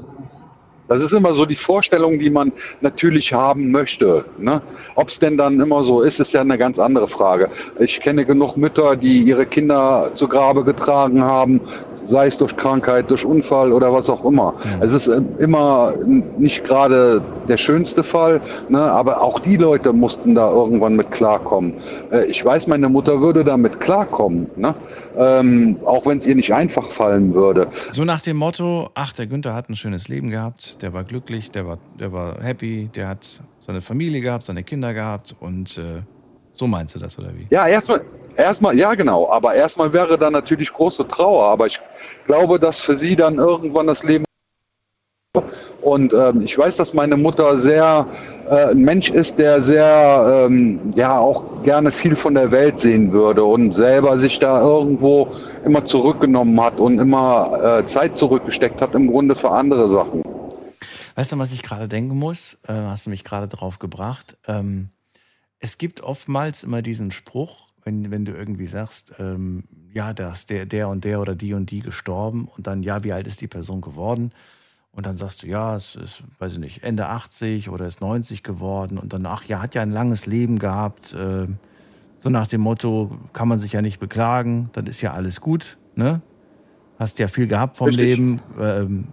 das 0.87 1.03
ist 1.03 1.13
immer 1.13 1.33
so 1.33 1.45
die 1.45 1.55
Vorstellung, 1.55 2.19
die 2.19 2.29
man 2.29 2.51
natürlich 2.81 3.33
haben 3.33 3.71
möchte. 3.71 4.25
Ne? 4.37 4.61
Ob 4.95 5.09
es 5.09 5.19
denn 5.19 5.37
dann 5.37 5.59
immer 5.59 5.83
so 5.83 6.01
ist, 6.01 6.19
ist 6.19 6.33
ja 6.33 6.41
eine 6.41 6.57
ganz 6.57 6.79
andere 6.79 7.07
Frage. 7.07 7.49
Ich 7.79 7.99
kenne 7.99 8.25
genug 8.25 8.57
Mütter, 8.57 8.95
die 8.95 9.21
ihre 9.21 9.45
Kinder 9.45 10.11
zu 10.13 10.27
Grabe 10.27 10.63
getragen 10.63 11.21
haben, 11.21 11.61
sei 12.07 12.27
es 12.27 12.37
durch 12.37 12.55
Krankheit, 12.55 13.09
durch 13.09 13.25
Unfall 13.25 13.71
oder 13.71 13.93
was 13.93 14.09
auch 14.09 14.23
immer. 14.25 14.53
Ja. 14.63 14.85
Es 14.85 14.93
ist 14.93 15.07
äh, 15.07 15.21
immer 15.39 15.93
nicht 16.37 16.63
gerade 16.63 17.21
der 17.47 17.57
schönste 17.57 18.03
Fall, 18.03 18.41
ne? 18.69 18.79
aber 18.79 19.21
auch 19.21 19.39
die 19.39 19.57
Leute 19.57 19.93
mussten 19.93 20.35
da 20.35 20.49
irgendwann 20.49 20.95
mit 20.95 21.11
klarkommen. 21.11 21.73
Äh, 22.11 22.25
ich 22.25 22.43
weiß, 22.43 22.67
meine 22.67 22.89
Mutter 22.89 23.21
würde 23.21 23.43
damit 23.43 23.79
klarkommen, 23.79 24.47
ne? 24.55 24.73
ähm, 25.17 25.77
auch 25.85 26.05
wenn 26.05 26.17
es 26.19 26.27
ihr 26.27 26.35
nicht 26.35 26.53
einfach 26.53 26.85
fallen 26.85 27.33
würde. 27.33 27.67
So 27.91 28.05
nach 28.05 28.21
dem 28.21 28.37
Motto, 28.37 28.89
ach, 28.93 29.13
der 29.13 29.27
Günther 29.27 29.53
hat 29.53 29.69
ein 29.69 29.75
schönes 29.75 30.07
Leben 30.07 30.29
gehabt, 30.29 30.81
der 30.81 30.93
war 30.93 31.03
glücklich, 31.03 31.51
der 31.51 31.67
war, 31.67 31.77
der 31.99 32.11
war 32.11 32.41
happy, 32.41 32.89
der 32.95 33.09
hat 33.09 33.41
seine 33.65 33.81
Familie 33.81 34.21
gehabt, 34.21 34.45
seine 34.45 34.63
Kinder 34.63 34.93
gehabt 34.93 35.35
und 35.39 35.77
äh 35.77 36.01
so 36.57 36.65
meinst 36.65 36.95
du 36.95 36.99
das, 36.99 37.19
oder 37.19 37.29
wie? 37.35 37.45
Ja, 37.51 37.67
erstmal, 37.67 38.01
erstmal, 38.35 38.75
ja 38.75 38.95
genau. 38.95 39.29
Aber 39.29 39.53
erstmal 39.53 39.93
wäre 39.93 40.17
da 40.17 40.31
natürlich 40.31 40.73
große 40.73 41.07
Trauer. 41.07 41.45
Aber 41.45 41.67
ich 41.67 41.79
glaube, 42.27 42.59
dass 42.59 42.79
für 42.79 42.95
sie 42.95 43.15
dann 43.15 43.35
irgendwann 43.35 43.87
das 43.87 44.03
Leben 44.03 44.25
und 45.81 46.13
ähm, 46.13 46.41
ich 46.41 46.57
weiß, 46.57 46.75
dass 46.77 46.93
meine 46.93 47.15
Mutter 47.15 47.55
sehr 47.55 48.05
äh, 48.49 48.71
ein 48.71 48.79
Mensch 48.79 49.09
ist, 49.09 49.39
der 49.39 49.61
sehr 49.61 50.45
ähm, 50.47 50.91
ja 50.95 51.17
auch 51.17 51.63
gerne 51.63 51.91
viel 51.91 52.15
von 52.15 52.33
der 52.33 52.51
Welt 52.51 52.81
sehen 52.81 53.13
würde 53.13 53.43
und 53.45 53.73
selber 53.73 54.17
sich 54.17 54.39
da 54.39 54.61
irgendwo 54.61 55.31
immer 55.63 55.85
zurückgenommen 55.85 56.59
hat 56.61 56.79
und 56.79 56.99
immer 56.99 57.79
äh, 57.79 57.87
Zeit 57.87 58.17
zurückgesteckt 58.17 58.81
hat 58.81 58.95
im 58.95 59.07
Grunde 59.07 59.35
für 59.35 59.51
andere 59.51 59.87
Sachen. 59.87 60.23
Weißt 61.15 61.31
du, 61.31 61.39
was 61.39 61.53
ich 61.53 61.63
gerade 61.63 61.87
denken 61.87 62.17
muss? 62.17 62.57
Äh, 62.67 62.73
hast 62.73 63.05
du 63.05 63.09
mich 63.09 63.23
gerade 63.23 63.47
drauf 63.47 63.79
gebracht. 63.79 64.37
Ähm, 64.45 64.89
es 65.59 65.77
gibt 65.77 66.01
oftmals 66.01 66.63
immer 66.63 66.81
diesen 66.81 67.11
Spruch, 67.11 67.69
wenn, 67.83 68.11
wenn 68.11 68.25
du 68.25 68.33
irgendwie 68.33 68.67
sagst, 68.67 69.13
ähm, 69.19 69.63
ja, 69.97 70.13
da 70.13 70.29
ist 70.29 70.51
der, 70.51 70.67
der 70.67 70.89
und 70.89 71.03
der 71.05 71.19
oder 71.19 71.33
die 71.33 71.55
und 71.55 71.71
die 71.71 71.79
gestorben 71.79 72.47
und 72.55 72.67
dann, 72.67 72.83
ja, 72.83 73.03
wie 73.03 73.13
alt 73.13 73.25
ist 73.25 73.41
die 73.41 73.47
Person 73.47 73.81
geworden? 73.81 74.31
Und 74.91 75.07
dann 75.07 75.17
sagst 75.17 75.41
du, 75.41 75.47
ja, 75.47 75.75
es 75.75 75.95
ist, 75.95 76.23
weiß 76.37 76.53
ich 76.53 76.59
nicht, 76.59 76.83
Ende 76.83 77.07
80 77.07 77.69
oder 77.69 77.87
ist 77.87 77.99
90 77.99 78.43
geworden 78.43 78.99
und 78.99 79.11
dann, 79.11 79.25
ach 79.25 79.45
ja, 79.45 79.59
hat 79.59 79.73
ja 79.73 79.81
ein 79.81 79.91
langes 79.91 80.27
Leben 80.27 80.59
gehabt. 80.59 81.15
Äh, 81.15 81.47
so 82.19 82.29
nach 82.29 82.45
dem 82.45 82.61
Motto, 82.61 83.17
kann 83.33 83.47
man 83.47 83.57
sich 83.57 83.73
ja 83.73 83.81
nicht 83.81 83.99
beklagen, 83.99 84.69
dann 84.73 84.85
ist 84.85 85.01
ja 85.01 85.13
alles 85.13 85.41
gut, 85.41 85.79
ne? 85.95 86.21
Hast 86.99 87.17
ja 87.17 87.27
viel 87.27 87.47
gehabt 87.47 87.77
vom 87.77 87.87
Richtig. 87.87 88.05
Leben. 88.05 88.41
Ähm, 88.59 89.07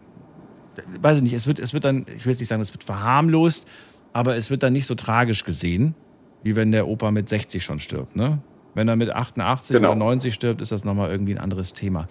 weiß 1.00 1.16
ich 1.16 1.22
nicht, 1.22 1.34
es 1.34 1.46
wird, 1.46 1.58
es 1.60 1.72
wird 1.72 1.86
dann, 1.86 2.04
ich 2.14 2.26
will 2.26 2.32
jetzt 2.32 2.40
nicht 2.40 2.48
sagen, 2.48 2.60
es 2.60 2.74
wird 2.74 2.84
verharmlost, 2.84 3.66
aber 4.12 4.36
es 4.36 4.50
wird 4.50 4.62
dann 4.62 4.74
nicht 4.74 4.86
so 4.86 4.94
tragisch 4.94 5.44
gesehen, 5.44 5.94
wie 6.42 6.56
wenn 6.56 6.72
der 6.72 6.88
Opa 6.88 7.10
mit 7.10 7.30
60 7.30 7.64
schon 7.64 7.78
stirbt, 7.78 8.16
ne? 8.16 8.42
Wenn 8.74 8.88
er 8.88 8.96
mit 8.96 9.10
88 9.10 9.74
Genau. 9.76 9.90
oder 9.90 9.98
90 9.98 10.34
stirbt, 10.34 10.60
ist 10.60 10.72
das 10.72 10.84
nochmal 10.84 11.10
irgendwie 11.10 11.34
ein 11.34 11.38
anderes 11.40 11.72
Thema. 11.72 12.06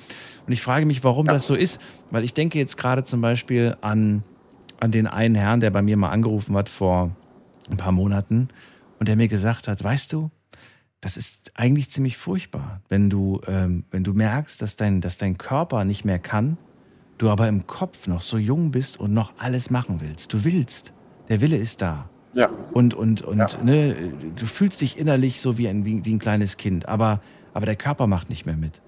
Und 0.48 0.54
ich 0.54 0.62
frage 0.62 0.86
mich, 0.86 1.04
warum 1.04 1.26
das 1.26 1.46
so 1.46 1.56
ist, 1.56 1.80
weil 2.12 2.24
ich 2.24 2.34
denke 2.34 2.58
jetzt 2.60 2.78
gerade 2.78 3.04
zum 3.04 3.22
Beispiel 3.22 3.76
an, 3.82 4.24
an 4.80 4.92
den 4.92 5.08
einen 5.08 5.36
Herrn, 5.36 5.60
der 5.60 5.72
bei 5.72 5.82
mir 5.82 5.98
mal 5.98 6.10
angerufen 6.10 6.56
hat 6.56 6.70
vor 6.70 7.12
ein 7.70 7.78
paar 7.78 7.92
Monaten 7.92 8.48
und 9.00 9.08
der 9.08 9.16
mir 9.16 9.28
gesagt 9.28 9.68
hat, 9.68 9.84
weißt 9.84 10.12
du, 10.14 10.32
das 11.02 11.18
ist 11.18 11.52
eigentlich 11.56 11.90
ziemlich 11.90 12.16
furchtbar, 12.16 12.80
wenn 12.88 13.10
du, 13.10 13.42
ähm, 13.48 13.84
wenn 13.92 14.06
du 14.06 14.14
merkst, 14.14 14.62
dass 14.62 14.78
dein, 14.78 15.02
dass 15.02 15.18
dein 15.18 15.38
Körper 15.38 15.84
nicht 15.84 16.06
mehr 16.06 16.20
kann, 16.20 16.58
du 17.18 17.30
aber 17.30 17.48
im 17.50 17.68
Kopf 17.68 18.08
noch 18.08 18.22
so 18.22 18.38
jung 18.38 18.72
bist 18.72 19.00
und 19.00 19.14
noch 19.14 19.34
alles 19.38 19.70
machen 19.70 20.00
willst. 20.00 20.32
Du 20.34 20.46
willst. 20.46 20.94
Der 21.28 21.42
Wille 21.42 21.58
ist 21.58 21.82
da. 21.82 22.10
Ja. 22.34 22.50
Und, 22.74 22.94
und, 22.94 23.22
und 23.22 23.64
ne, 23.64 23.96
du 24.36 24.46
fühlst 24.46 24.82
dich 24.82 24.98
innerlich 24.98 25.40
so 25.42 25.58
wie 25.58 25.68
ein, 25.68 25.86
wie, 25.86 26.04
wie 26.06 26.14
ein 26.14 26.20
kleines 26.20 26.58
Kind, 26.58 26.88
aber, 26.88 27.22
aber 27.54 27.66
der 27.66 27.76
Körper 27.76 28.08
macht 28.08 28.30
nicht 28.30 28.46
mehr 28.46 28.58
mit. 28.58 28.82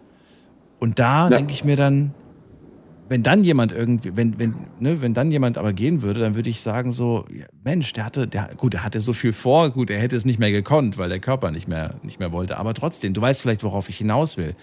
Und 0.79 0.99
da 0.99 1.29
Ja. 1.29 1.37
denke 1.37 1.53
ich 1.53 1.63
mir 1.63 1.75
dann, 1.75 2.13
wenn 3.07 3.21
dann 3.21 3.43
jemand 3.43 3.71
irgendwie, 3.71 4.15
wenn, 4.17 4.39
wenn, 4.39 4.67
ne, 4.79 4.99
wenn 4.99 5.13
dann 5.13 5.29
jemand 5.29 5.59
aber 5.59 5.73
gehen 5.73 6.01
würde, 6.01 6.21
dann 6.21 6.33
würde 6.35 6.49
ich 6.49 6.61
sagen 6.61 6.91
so, 6.91 7.25
ja, 7.31 7.45
Mensch, 7.63 7.93
der 7.93 8.03
hatte, 8.05 8.27
der, 8.27 8.49
gut, 8.57 8.73
der 8.73 8.83
hatte 8.83 8.99
so 8.99 9.13
viel 9.13 9.31
vor, 9.31 9.69
gut, 9.69 9.91
er 9.91 9.99
hätte 9.99 10.15
es 10.15 10.25
nicht 10.25 10.39
mehr 10.39 10.51
gekonnt, 10.51 10.97
weil 10.97 11.09
der 11.09 11.19
Körper 11.19 11.51
nicht 11.51 11.67
mehr, 11.67 11.95
nicht 12.01 12.19
mehr 12.19 12.31
wollte. 12.31 12.57
Aber 12.57 12.73
trotzdem, 12.73 13.13
du 13.13 13.21
weißt 13.21 13.41
vielleicht, 13.41 13.63
worauf 13.63 13.89
ich 13.89 13.97
hinaus 13.99 14.37
will. 14.37 14.55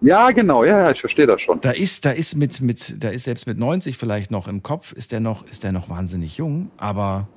Ja, 0.00 0.30
genau, 0.30 0.64
ja, 0.64 0.78
ja, 0.78 0.90
ich 0.92 1.00
verstehe 1.00 1.26
das 1.26 1.40
schon. 1.42 1.60
Da 1.60 1.72
ist, 1.72 2.04
da 2.06 2.10
ist 2.12 2.36
mit, 2.36 2.60
mit, 2.62 3.02
da 3.02 3.10
ist 3.10 3.24
selbst 3.24 3.46
mit 3.46 3.58
90 3.58 3.98
vielleicht 3.98 4.30
noch 4.30 4.48
im 4.48 4.62
Kopf, 4.62 4.92
ist 4.92 5.12
der 5.12 5.20
noch, 5.20 5.46
ist 5.46 5.62
der 5.64 5.72
noch 5.72 5.90
wahnsinnig 5.90 6.38
jung, 6.38 6.70
aber 6.78 7.28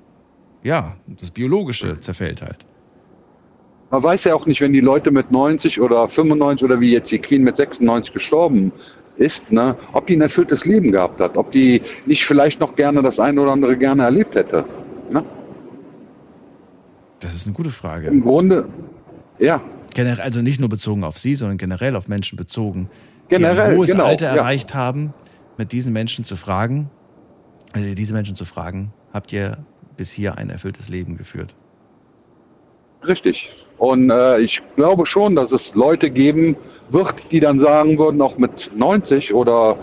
ja, 0.63 0.95
das 1.07 1.31
Biologische 1.31 1.99
zerfällt 1.99 2.41
halt. 2.41 2.65
Man 3.89 4.03
weiß 4.03 4.23
ja 4.23 4.35
auch 4.35 4.45
nicht, 4.45 4.61
wenn 4.61 4.71
die 4.71 4.79
Leute 4.79 5.11
mit 5.11 5.31
90 5.31 5.81
oder 5.81 6.07
95 6.07 6.63
oder 6.63 6.79
wie 6.79 6.91
jetzt 6.91 7.11
die 7.11 7.19
Queen 7.19 7.43
mit 7.43 7.57
96 7.57 8.13
gestorben 8.13 8.71
ist, 9.17 9.51
ne, 9.51 9.75
ob 9.91 10.07
die 10.07 10.15
ein 10.15 10.21
erfülltes 10.21 10.65
Leben 10.65 10.91
gehabt 10.91 11.19
hat, 11.19 11.35
ob 11.37 11.51
die 11.51 11.81
nicht 12.05 12.25
vielleicht 12.25 12.61
noch 12.61 12.75
gerne 12.75 13.01
das 13.01 13.19
eine 13.19 13.41
oder 13.41 13.51
andere 13.51 13.77
gerne 13.77 14.03
erlebt 14.03 14.35
hätte. 14.35 14.63
Ne? 15.11 15.23
Das 17.19 17.35
ist 17.35 17.45
eine 17.45 17.53
gute 17.53 17.71
Frage. 17.71 18.07
Im 18.07 18.21
Grunde, 18.21 18.67
ja, 19.39 19.61
Generell, 19.93 20.21
also 20.21 20.41
nicht 20.41 20.59
nur 20.59 20.69
bezogen 20.69 21.03
auf 21.03 21.19
Sie, 21.19 21.35
sondern 21.35 21.57
generell 21.57 21.95
auf 21.95 22.07
Menschen 22.07 22.37
bezogen, 22.37 22.89
die 23.25 23.35
Generell, 23.35 23.71
ein 23.71 23.77
hohes 23.77 23.91
genau, 23.91 24.05
Alter 24.05 24.27
ja. 24.27 24.35
erreicht 24.37 24.73
haben, 24.73 25.13
mit 25.57 25.71
diesen 25.71 25.93
Menschen 25.93 26.23
zu 26.23 26.35
fragen, 26.35 26.89
also 27.73 27.93
diese 27.93 28.13
Menschen 28.13 28.35
zu 28.35 28.45
fragen, 28.45 28.93
habt 29.13 29.33
ihr 29.33 29.57
bis 30.01 30.09
hier 30.09 30.35
ein 30.39 30.49
erfülltes 30.49 30.89
Leben 30.89 31.15
geführt? 31.15 31.53
Richtig. 33.05 33.55
Und 33.77 34.09
äh, 34.09 34.39
ich 34.39 34.59
glaube 34.75 35.05
schon, 35.05 35.35
dass 35.35 35.51
es 35.51 35.75
Leute 35.75 36.09
geben 36.09 36.55
wird, 36.89 37.31
die 37.31 37.39
dann 37.39 37.59
sagen 37.59 37.99
würden, 37.99 38.19
auch 38.19 38.35
mit 38.39 38.71
90 38.75 39.31
oder 39.35 39.77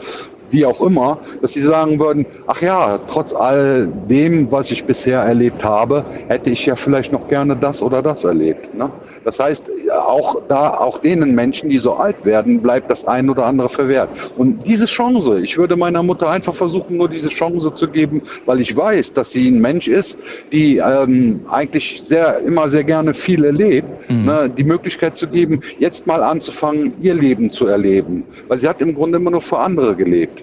wie 0.51 0.67
auch 0.67 0.81
immer, 0.81 1.21
dass 1.41 1.53
sie 1.53 1.61
sagen 1.61 2.01
würden, 2.01 2.27
ach 2.49 2.61
ja, 2.61 2.99
trotz 3.07 3.33
all 3.33 3.87
dem, 4.09 4.51
was 4.51 4.73
ich 4.73 4.83
bisher 4.83 5.21
erlebt 5.21 5.63
habe, 5.63 6.05
hätte 6.27 6.51
ich 6.51 6.67
ja 6.67 6.75
vielleicht 6.75 7.13
noch 7.13 7.29
gerne 7.29 7.55
das 7.55 7.81
oder 7.81 8.03
das 8.03 8.25
erlebt. 8.25 8.75
Ne? 8.75 8.91
Das 9.29 9.39
heißt, 9.39 9.71
auch 9.93 10.41
da, 10.49 10.71
auch 10.71 10.97
denen 11.03 11.35
Menschen, 11.35 11.69
die 11.69 11.77
so 11.77 11.93
alt 11.93 12.25
werden, 12.25 12.63
bleibt 12.63 12.91
das 12.91 13.05
ein 13.05 13.29
oder 13.29 13.45
andere 13.45 13.69
verwehrt. 13.69 14.09
Und 14.39 14.67
diese 14.67 14.87
Chance, 14.87 15.41
ich 15.43 15.59
würde 15.59 15.77
meiner 15.77 16.03
Mutter 16.03 16.31
einfach 16.31 16.55
versuchen, 16.55 16.97
nur 16.97 17.11
diese 17.11 17.29
Chance 17.29 17.75
zu 17.75 17.89
geben, 17.89 18.23
weil 18.47 18.59
ich 18.59 18.75
weiß, 18.75 19.13
dass 19.13 19.31
sie 19.31 19.51
ein 19.51 19.61
Mensch 19.61 19.87
ist, 19.87 20.19
die 20.51 20.79
ähm, 20.79 21.41
eigentlich 21.51 22.01
sehr, 22.05 22.39
immer 22.39 22.71
sehr 22.71 22.85
gerne 22.85 23.13
viel 23.13 23.45
erlebt, 23.45 23.87
ne, 24.09 24.49
die 24.49 24.65
Möglichkeit 24.65 25.19
zu 25.19 25.27
geben, 25.27 25.61
jetzt 25.79 26.07
mal 26.07 26.23
anzufangen, 26.23 26.95
ihr 27.03 27.15
Leben 27.15 27.51
zu 27.51 27.67
erleben. 27.67 28.25
Weil 28.49 28.57
sie 28.57 28.67
hat 28.67 28.81
im 28.81 28.95
Grunde 28.95 29.19
immer 29.19 29.31
nur 29.31 29.43
für 29.43 29.59
andere 29.59 29.95
gelebt. 29.95 30.43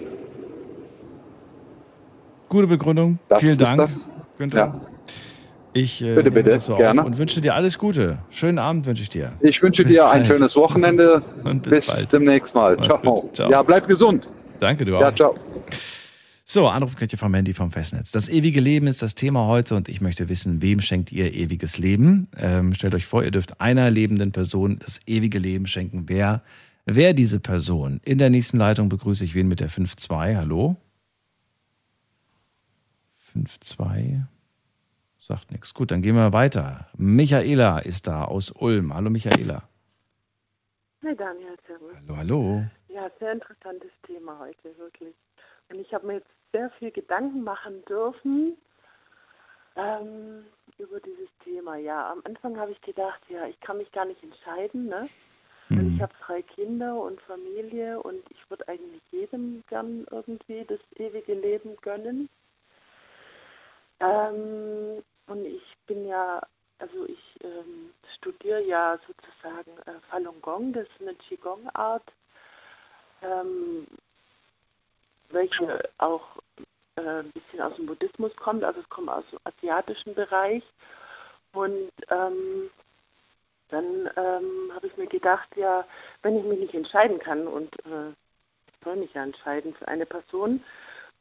Gute 2.48 2.68
Begründung. 2.68 3.18
Das 3.28 3.40
Vielen 3.40 3.58
Dank, 3.58 3.78
das. 3.78 4.08
Günther. 4.38 4.58
Ja. 4.58 4.95
Ich 5.76 6.00
äh, 6.00 6.14
Bitte, 6.14 6.30
bitte, 6.30 6.58
so 6.58 6.74
gerne. 6.76 7.04
und 7.04 7.18
wünsche 7.18 7.42
dir 7.42 7.54
alles 7.54 7.76
Gute. 7.76 8.16
Schönen 8.30 8.58
Abend 8.58 8.86
wünsche 8.86 9.02
ich 9.02 9.10
dir. 9.10 9.32
Ich 9.42 9.60
wünsche 9.62 9.84
Bis 9.84 9.92
dir 9.92 10.06
ein 10.06 10.20
bald. 10.20 10.26
schönes 10.26 10.56
Wochenende. 10.56 11.20
Und 11.44 11.64
bis 11.64 11.94
bis 11.94 12.08
demnächst 12.08 12.54
mal. 12.54 12.80
Ciao. 12.82 13.28
Ciao. 13.34 13.50
Ja, 13.50 13.62
bleib 13.62 13.86
gesund. 13.86 14.26
Danke, 14.58 14.86
du 14.86 14.96
auch. 14.96 15.02
Ja, 15.02 15.14
ciao. 15.14 15.34
So, 16.46 16.66
Anruf 16.66 16.96
könnt 16.96 17.12
ihr 17.12 17.18
vom 17.18 17.34
Handy 17.34 17.52
vom 17.52 17.72
Festnetz. 17.72 18.10
Das 18.10 18.30
ewige 18.30 18.58
Leben 18.60 18.86
ist 18.86 19.02
das 19.02 19.14
Thema 19.16 19.46
heute 19.48 19.74
und 19.76 19.90
ich 19.90 20.00
möchte 20.00 20.30
wissen, 20.30 20.62
wem 20.62 20.80
schenkt 20.80 21.12
ihr 21.12 21.34
ewiges 21.34 21.76
Leben? 21.76 22.28
Ähm, 22.38 22.72
stellt 22.72 22.94
euch 22.94 23.04
vor, 23.04 23.22
ihr 23.22 23.30
dürft 23.30 23.60
einer 23.60 23.90
lebenden 23.90 24.32
Person 24.32 24.78
das 24.78 25.00
ewige 25.06 25.38
Leben 25.38 25.66
schenken. 25.66 26.04
Wer, 26.06 26.42
wer 26.86 27.12
diese 27.12 27.38
Person? 27.38 28.00
In 28.02 28.16
der 28.16 28.30
nächsten 28.30 28.56
Leitung 28.56 28.88
begrüße 28.88 29.24
ich 29.24 29.34
wen 29.34 29.46
mit 29.46 29.60
der 29.60 29.68
5-2. 29.68 30.36
Hallo? 30.36 30.76
5-2. 33.36 34.22
Sagt 35.26 35.50
nichts. 35.50 35.74
Gut, 35.74 35.90
dann 35.90 36.02
gehen 36.02 36.14
wir 36.14 36.32
weiter. 36.32 36.86
Michaela 36.96 37.80
ist 37.80 38.06
da 38.06 38.26
aus 38.26 38.52
Ulm. 38.52 38.94
Hallo 38.94 39.10
Michaela. 39.10 39.64
Hi 41.04 41.16
Daniel, 41.16 41.56
servus. 41.66 41.96
Hallo, 41.96 42.16
hallo. 42.16 42.64
Ja, 42.86 43.10
sehr 43.18 43.32
interessantes 43.32 43.90
Thema 44.02 44.38
heute, 44.38 44.78
wirklich. 44.78 45.16
Und 45.68 45.80
ich 45.80 45.92
habe 45.92 46.06
mir 46.06 46.12
jetzt 46.14 46.30
sehr 46.52 46.70
viel 46.78 46.92
Gedanken 46.92 47.42
machen 47.42 47.84
dürfen 47.86 48.56
ähm, 49.74 50.44
über 50.78 51.00
dieses 51.00 51.28
Thema. 51.42 51.74
Ja, 51.74 52.12
am 52.12 52.22
Anfang 52.22 52.56
habe 52.56 52.70
ich 52.70 52.80
gedacht, 52.82 53.20
ja, 53.28 53.46
ich 53.48 53.58
kann 53.58 53.78
mich 53.78 53.90
gar 53.90 54.04
nicht 54.04 54.22
entscheiden, 54.22 54.86
ne? 54.86 55.08
Weil 55.70 55.92
ich 55.92 56.00
habe 56.00 56.12
drei 56.24 56.42
Kinder 56.42 57.02
und 57.02 57.20
Familie 57.22 58.00
und 58.00 58.22
ich 58.30 58.48
würde 58.48 58.68
eigentlich 58.68 59.02
jedem 59.10 59.64
gern 59.68 60.06
irgendwie 60.12 60.64
das 60.68 60.78
ewige 60.94 61.34
Leben 61.34 61.76
gönnen. 61.82 62.28
Ähm, 63.98 65.02
und 65.26 65.44
ich 65.44 65.62
bin 65.86 66.06
ja, 66.06 66.40
also 66.78 67.06
ich 67.06 67.44
ähm, 67.44 67.92
studiere 68.16 68.62
ja 68.62 68.98
sozusagen 69.06 69.78
äh, 69.86 70.00
Falun 70.10 70.40
Gong, 70.42 70.72
das 70.72 70.84
ist 70.88 71.00
eine 71.00 71.14
Qigong-Art, 71.14 72.12
ähm, 73.22 73.86
welche 75.30 75.88
auch 75.98 76.38
äh, 76.96 77.20
ein 77.20 77.32
bisschen 77.32 77.60
aus 77.60 77.76
dem 77.76 77.86
Buddhismus 77.86 78.34
kommt, 78.36 78.64
also 78.64 78.80
es 78.80 78.88
kommt 78.88 79.08
aus 79.08 79.24
dem 79.30 79.40
asiatischen 79.44 80.14
Bereich. 80.14 80.62
Und 81.52 81.90
ähm, 82.10 82.70
dann 83.68 84.10
ähm, 84.16 84.72
habe 84.74 84.86
ich 84.86 84.96
mir 84.96 85.06
gedacht, 85.06 85.48
ja, 85.56 85.86
wenn 86.22 86.38
ich 86.38 86.44
mich 86.44 86.60
nicht 86.60 86.74
entscheiden 86.74 87.18
kann 87.18 87.48
und 87.48 87.74
äh, 87.86 88.10
ich 88.68 88.84
soll 88.84 88.96
mich 88.96 89.12
ja 89.14 89.24
entscheiden 89.24 89.74
für 89.74 89.88
eine 89.88 90.06
Person, 90.06 90.62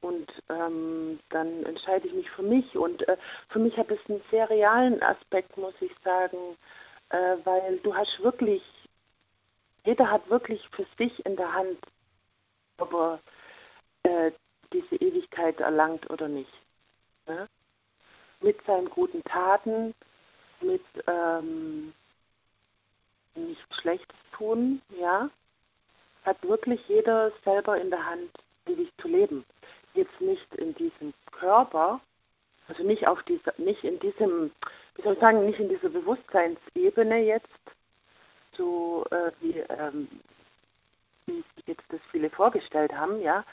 und 0.06 0.32
ähm, 0.50 1.20
dann 1.30 1.64
entscheide 1.64 2.08
ich 2.08 2.14
mich 2.14 2.30
für 2.30 2.44
mich. 2.44 2.78
Und 2.78 3.08
äh, 3.08 3.18
für 3.50 3.60
mich 3.60 3.76
hat 3.76 3.90
es 3.90 4.00
einen 4.08 4.22
sehr 4.30 4.48
realen 4.50 5.02
Aspekt, 5.02 5.58
muss 5.58 5.74
ich 5.82 5.92
sagen, 6.04 6.38
äh, 7.10 7.38
weil 7.44 7.78
du 7.80 7.96
hast 7.96 8.22
wirklich, 8.22 8.62
jeder 9.84 10.12
hat 10.12 10.30
wirklich 10.30 10.62
für 10.70 10.86
sich 10.98 11.26
in 11.26 11.36
der 11.36 11.52
Hand, 11.54 11.80
ob 12.78 12.94
er 12.94 13.20
äh, 14.04 14.32
diese 14.72 14.96
Ewigkeit 14.98 15.60
erlangt 15.60 16.08
oder 16.12 16.28
nicht. 16.28 16.54
Ne? 17.28 17.48
Mit 18.42 18.64
seinen 18.66 18.90
guten 18.90 19.24
Taten, 19.24 19.96
mit 20.62 20.86
ähm, 21.08 21.94
nichts 23.34 23.76
Schlechtes 23.76 24.18
tun, 24.34 24.82
ja, 25.00 25.30
hat 26.26 26.42
wirklich 26.48 26.82
jeder 26.88 27.32
selber 27.44 27.80
in 27.82 27.90
der 27.90 28.06
Hand, 28.06 28.32
ewig 28.68 28.92
zu 29.02 29.08
leben 29.08 29.46
jetzt 29.96 30.20
nicht 30.22 30.54
in 30.56 30.74
diesem 30.76 31.14
Körper, 31.32 32.00
also 32.68 32.84
nicht 32.84 33.08
auf 33.08 33.22
dieser, 33.24 33.54
nicht 33.58 33.84
in 33.84 34.00
diesem, 34.00 34.52
wie 34.96 35.02
soll 35.02 35.14
ich 35.14 35.20
sagen, 35.20 35.46
nicht 35.46 35.60
in 35.60 35.70
dieser 35.70 35.90
Bewusstseinsebene 35.90 37.20
jetzt, 37.20 37.48
so 38.58 39.06
äh, 39.12 39.32
wie, 39.42 39.60
ähm, 39.60 40.08
wie 41.26 41.44
sich 41.56 41.68
jetzt 41.68 41.84
das 41.90 42.00
viele 42.12 42.30
vorgestellt 42.30 42.94
haben, 42.94 43.22
ja, 43.22 43.44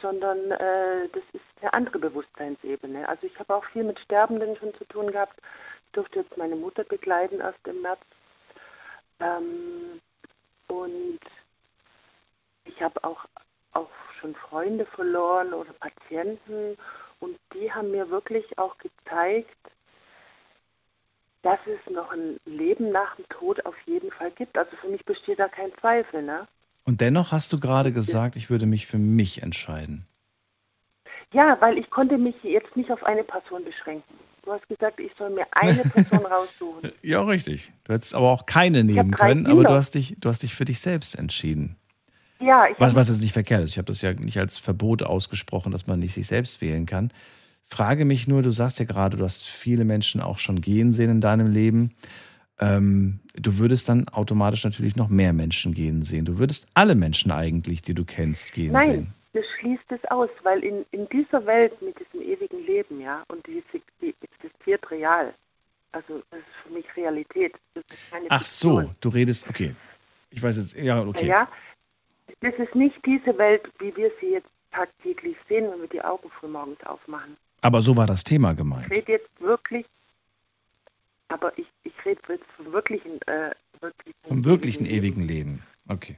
sondern 0.00 0.50
äh, 0.50 1.08
das 1.08 1.22
ist 1.32 1.44
eine 1.60 1.72
andere 1.72 1.98
Bewusstseinsebene. 1.98 3.08
Also 3.08 3.26
ich 3.26 3.38
habe 3.38 3.54
auch 3.54 3.64
viel 3.66 3.84
mit 3.84 3.98
Sterbenden 4.00 4.56
schon 4.56 4.74
zu 4.74 4.84
tun 4.86 5.10
gehabt. 5.10 5.38
Ich 5.86 5.92
durfte 5.92 6.20
jetzt 6.20 6.36
meine 6.36 6.56
Mutter 6.56 6.84
begleiten 6.84 7.40
erst 7.40 7.66
im 7.66 7.82
März. 7.82 8.00
Ähm, 9.20 10.00
und 10.68 11.20
ich 12.64 12.82
habe 12.82 13.02
auch, 13.04 13.24
auch 13.74 13.90
schon 14.20 14.34
Freunde 14.34 14.86
verloren 14.86 15.52
oder 15.52 15.72
Patienten 15.74 16.76
und 17.20 17.38
die 17.54 17.72
haben 17.72 17.90
mir 17.90 18.10
wirklich 18.10 18.58
auch 18.58 18.76
gezeigt, 18.78 19.56
dass 21.42 21.58
es 21.66 21.92
noch 21.92 22.10
ein 22.10 22.38
Leben 22.46 22.90
nach 22.90 23.16
dem 23.16 23.28
Tod 23.28 23.64
auf 23.66 23.74
jeden 23.86 24.10
Fall 24.10 24.30
gibt. 24.32 24.56
Also 24.56 24.74
für 24.80 24.88
mich 24.88 25.04
besteht 25.04 25.38
da 25.38 25.48
kein 25.48 25.72
Zweifel. 25.80 26.22
Ne? 26.22 26.48
Und 26.84 27.00
dennoch 27.00 27.32
hast 27.32 27.52
du 27.52 27.60
gerade 27.60 27.92
gesagt, 27.92 28.36
ich 28.36 28.50
würde 28.50 28.66
mich 28.66 28.86
für 28.86 28.98
mich 28.98 29.42
entscheiden. 29.42 30.06
Ja, 31.32 31.56
weil 31.60 31.78
ich 31.78 31.90
konnte 31.90 32.16
mich 32.16 32.36
jetzt 32.42 32.74
nicht 32.76 32.90
auf 32.90 33.02
eine 33.04 33.24
Person 33.24 33.64
beschränken. 33.64 34.14
Du 34.42 34.52
hast 34.52 34.66
gesagt, 34.68 35.00
ich 35.00 35.10
soll 35.18 35.30
mir 35.30 35.46
eine 35.52 35.82
Person 35.94 36.26
raussuchen. 36.26 36.92
Ja, 37.02 37.22
richtig. 37.22 37.72
Du 37.84 37.92
hättest 37.92 38.14
aber 38.14 38.30
auch 38.30 38.46
keine 38.46 38.84
nehmen 38.84 39.10
können, 39.12 39.46
aber 39.46 39.56
Kinder. 39.56 39.70
du 39.70 39.74
hast 39.74 39.94
dich, 39.94 40.16
du 40.18 40.28
hast 40.28 40.42
dich 40.42 40.54
für 40.54 40.64
dich 40.64 40.80
selbst 40.80 41.18
entschieden. 41.18 41.76
Ja, 42.40 42.66
ich 42.68 42.78
Was, 42.78 42.94
was 42.94 43.08
jetzt 43.08 43.20
nicht 43.20 43.32
verkehrt 43.32 43.62
ist. 43.62 43.70
Ich 43.70 43.78
habe 43.78 43.86
das 43.86 44.02
ja 44.02 44.12
nicht 44.12 44.38
als 44.38 44.58
Verbot 44.58 45.02
ausgesprochen, 45.02 45.72
dass 45.72 45.86
man 45.86 46.00
nicht 46.00 46.14
sich 46.14 46.26
selbst 46.26 46.60
wählen 46.60 46.86
kann. 46.86 47.12
Frage 47.66 48.04
mich 48.04 48.28
nur, 48.28 48.42
du 48.42 48.50
sagst 48.50 48.78
ja 48.78 48.84
gerade, 48.84 49.16
du 49.16 49.24
hast 49.24 49.44
viele 49.44 49.84
Menschen 49.84 50.20
auch 50.20 50.38
schon 50.38 50.60
gehen 50.60 50.92
sehen 50.92 51.10
in 51.10 51.20
deinem 51.20 51.50
Leben. 51.50 51.94
Ähm, 52.60 53.20
du 53.34 53.58
würdest 53.58 53.88
dann 53.88 54.08
automatisch 54.08 54.64
natürlich 54.64 54.96
noch 54.96 55.08
mehr 55.08 55.32
Menschen 55.32 55.74
gehen 55.74 56.02
sehen. 56.02 56.24
Du 56.24 56.38
würdest 56.38 56.68
alle 56.74 56.94
Menschen 56.94 57.32
eigentlich, 57.32 57.82
die 57.82 57.94
du 57.94 58.04
kennst, 58.04 58.52
gehen 58.52 58.72
Nein, 58.72 58.90
sehen. 58.90 59.14
das 59.32 59.44
schließt 59.58 59.90
es 59.90 60.04
aus, 60.10 60.28
weil 60.42 60.62
in, 60.62 60.84
in 60.92 61.08
dieser 61.08 61.44
Welt 61.46 61.80
mit 61.82 61.96
diesem 61.98 62.26
ewigen 62.26 62.64
Leben, 62.66 63.00
ja, 63.00 63.24
und 63.28 63.44
die, 63.46 63.62
die 64.00 64.14
existiert 64.20 64.88
real. 64.90 65.34
Also 65.92 66.22
das 66.30 66.40
ist 66.40 66.46
für 66.64 66.72
mich 66.72 66.84
Realität. 66.96 67.54
Das 67.74 67.84
ist 67.88 68.10
keine 68.10 68.26
Ach 68.28 68.44
so, 68.44 68.90
du 69.00 69.08
redest, 69.08 69.48
okay. 69.48 69.74
Ich 70.30 70.42
weiß 70.42 70.56
jetzt, 70.56 70.74
ja, 70.74 71.00
okay. 71.00 71.26
Ja, 71.26 71.48
das 72.44 72.54
ist 72.58 72.74
nicht 72.74 72.94
diese 73.06 73.36
Welt, 73.38 73.62
wie 73.78 73.94
wir 73.96 74.10
sie 74.20 74.32
jetzt 74.32 74.48
tagtäglich 74.70 75.36
sehen, 75.48 75.70
wenn 75.70 75.80
wir 75.80 75.88
die 75.88 76.02
Augen 76.02 76.28
frühmorgens 76.38 76.82
aufmachen. 76.84 77.36
Aber 77.62 77.80
so 77.80 77.96
war 77.96 78.06
das 78.06 78.24
Thema 78.24 78.50
Ich 78.52 78.56
gemeint. 78.58 78.90
rede 78.90 79.12
jetzt 79.12 79.40
wirklich, 79.40 79.86
aber 81.28 81.56
ich, 81.58 81.66
ich 81.84 81.92
rede 82.04 82.20
jetzt 82.28 82.44
vom 82.56 82.72
wirklichen, 82.72 83.20
äh, 83.22 83.50
wirklichen 83.80 84.14
Vom 84.28 84.44
wirklichen 84.44 84.86
ewigen 84.86 85.22
Leben. 85.26 85.62
Okay. 85.88 86.16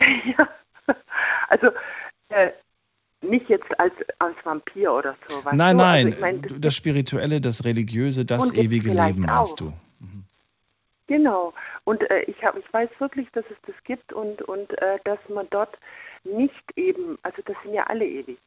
ja. 0.38 0.48
Also 1.48 1.68
äh, 2.28 2.50
nicht 3.22 3.48
jetzt 3.48 3.66
als, 3.80 3.92
als 4.18 4.36
Vampir 4.44 4.92
oder 4.92 5.16
so. 5.26 5.42
Nein, 5.52 5.76
du? 5.76 5.82
nein, 5.82 6.06
Also 6.06 6.08
ich 6.08 6.20
mein, 6.20 6.42
du- 6.42 6.60
das 6.60 6.76
Spirituelle, 6.76 7.40
das 7.40 7.64
Religiöse, 7.64 8.24
das 8.24 8.52
ewige 8.52 8.90
Leben 8.92 9.22
meinst 9.22 9.52
auch. 9.52 9.56
du. 9.56 9.72
Genau. 11.06 11.52
Und 11.84 12.08
äh, 12.10 12.22
ich 12.22 12.42
habe, 12.42 12.60
ich 12.60 12.72
weiß 12.72 12.88
wirklich, 12.98 13.30
dass 13.32 13.44
es 13.50 13.56
das 13.66 13.74
gibt 13.84 14.12
und 14.12 14.40
und 14.42 14.70
äh, 14.80 14.98
dass 15.04 15.18
man 15.28 15.46
dort 15.50 15.78
nicht 16.24 16.64
eben, 16.76 17.18
also 17.22 17.42
das 17.44 17.56
sind 17.62 17.74
ja 17.74 17.84
alle 17.84 18.06
ewig. 18.06 18.38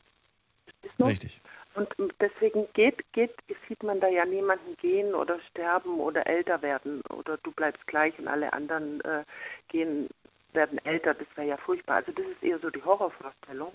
Richtig. 0.99 1.41
Und 1.75 1.87
m- 1.99 2.11
deswegen 2.19 2.67
geht, 2.73 3.03
geht, 3.13 3.31
sieht 3.67 3.83
man 3.83 3.99
da 3.99 4.07
ja 4.07 4.25
niemanden 4.25 4.75
gehen 4.77 5.13
oder 5.13 5.39
sterben 5.51 5.99
oder 5.99 6.25
älter 6.25 6.61
werden 6.63 7.01
oder 7.09 7.37
du 7.43 7.51
bleibst 7.51 7.85
gleich 7.85 8.17
und 8.17 8.27
alle 8.27 8.51
anderen 8.53 9.01
äh, 9.01 9.23
gehen, 9.67 10.09
werden 10.53 10.83
älter. 10.85 11.13
Das 11.13 11.27
wäre 11.35 11.47
ja 11.49 11.57
furchtbar. 11.57 11.97
Also 11.97 12.11
das 12.13 12.25
ist 12.25 12.41
eher 12.43 12.57
so 12.59 12.71
die 12.71 12.83
Horrorvorstellung. 12.83 13.73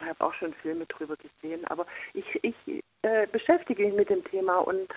Ich 0.00 0.06
habe 0.06 0.24
auch 0.24 0.34
schon 0.34 0.52
Filme 0.54 0.84
drüber 0.86 1.16
gesehen, 1.16 1.64
aber 1.66 1.86
ich, 2.12 2.26
ich 2.42 2.82
äh, 3.02 3.26
beschäftige 3.28 3.84
mich 3.84 3.94
mit 3.94 4.10
dem 4.10 4.24
Thema 4.24 4.58
und 4.58 4.92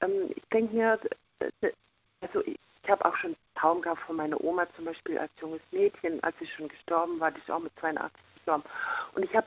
ähm, 0.00 0.30
ich 0.34 0.42
denke 0.52 0.74
mir, 0.74 0.98
äh, 1.40 1.70
also 2.20 2.40
ich, 2.46 2.58
ich 2.82 2.90
habe 2.90 3.04
auch 3.04 3.16
schon 3.16 3.36
Traum 3.54 3.82
gehabt 3.82 4.00
von 4.06 4.16
meiner 4.16 4.42
Oma 4.42 4.66
zum 4.76 4.86
Beispiel 4.86 5.18
als 5.18 5.30
junges 5.40 5.60
Mädchen, 5.70 6.22
als 6.22 6.34
sie 6.38 6.46
schon 6.46 6.68
gestorben 6.68 7.20
war, 7.20 7.30
die 7.30 7.40
ist 7.40 7.50
auch 7.50 7.60
mit 7.60 7.72
82 7.80 8.12
gestorben. 8.34 8.64
Und 9.14 9.24
ich 9.24 9.34
habe, 9.34 9.46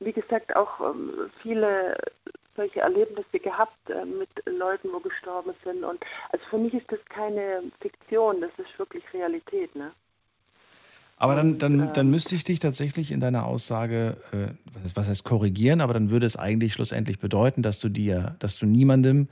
wie 0.00 0.12
gesagt, 0.12 0.54
auch 0.54 0.80
ähm, 0.80 1.30
viele 1.42 1.96
solche 2.54 2.80
Erlebnisse 2.80 3.38
gehabt 3.38 3.78
äh, 3.90 4.04
mit 4.04 4.28
Leuten, 4.46 4.88
wo 4.92 5.00
gestorben 5.00 5.52
sind. 5.64 5.84
Und 5.84 6.02
also 6.30 6.44
für 6.50 6.58
mich 6.58 6.74
ist 6.74 6.90
das 6.90 6.98
keine 7.08 7.62
Fiktion, 7.80 8.40
das 8.40 8.50
ist 8.58 8.78
wirklich 8.78 9.04
Realität, 9.12 9.74
ne? 9.74 9.92
Aber 11.18 11.34
dann, 11.34 11.58
dann, 11.58 11.80
äh, 11.80 11.92
dann 11.94 12.10
müsste 12.10 12.34
ich 12.34 12.44
dich 12.44 12.58
tatsächlich 12.58 13.10
in 13.10 13.20
deiner 13.20 13.46
Aussage, 13.46 14.18
äh, 14.32 14.48
was 14.94 15.08
heißt 15.08 15.24
korrigieren, 15.24 15.80
aber 15.80 15.94
dann 15.94 16.10
würde 16.10 16.26
es 16.26 16.36
eigentlich 16.36 16.74
schlussendlich 16.74 17.18
bedeuten, 17.18 17.62
dass 17.62 17.80
du 17.80 17.88
dir, 17.88 18.36
dass 18.38 18.58
du 18.58 18.66
niemandem, 18.66 19.28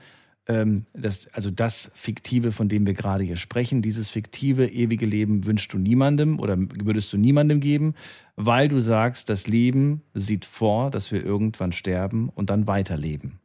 ähm, 0.46 0.86
das, 0.92 1.28
also 1.32 1.50
das 1.50 1.90
Fiktive, 1.94 2.52
von 2.52 2.68
dem 2.68 2.86
wir 2.86 2.94
gerade 2.94 3.24
hier 3.24 3.36
sprechen, 3.36 3.82
dieses 3.82 4.10
fiktive, 4.10 4.66
ewige 4.66 5.06
Leben 5.06 5.46
wünschst 5.46 5.72
du 5.72 5.78
niemandem 5.78 6.38
oder 6.38 6.56
würdest 6.58 7.12
du 7.12 7.16
niemandem 7.16 7.60
geben, 7.60 7.94
weil 8.36 8.68
du 8.68 8.80
sagst, 8.80 9.28
das 9.28 9.46
Leben 9.46 10.02
sieht 10.12 10.44
vor, 10.44 10.90
dass 10.90 11.10
wir 11.12 11.24
irgendwann 11.24 11.72
sterben 11.72 12.28
und 12.28 12.50
dann 12.50 12.66
weiterleben. 12.66 13.40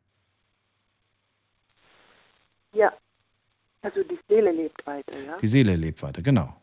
Ja. 2.73 2.91
Also 3.81 4.03
die 4.03 4.19
Seele 4.27 4.51
lebt 4.51 4.85
weiter, 4.85 5.17
ja? 5.25 5.37
Die 5.41 5.47
Seele 5.47 5.75
lebt 5.77 6.03
weiter, 6.03 6.21
genau. 6.21 6.53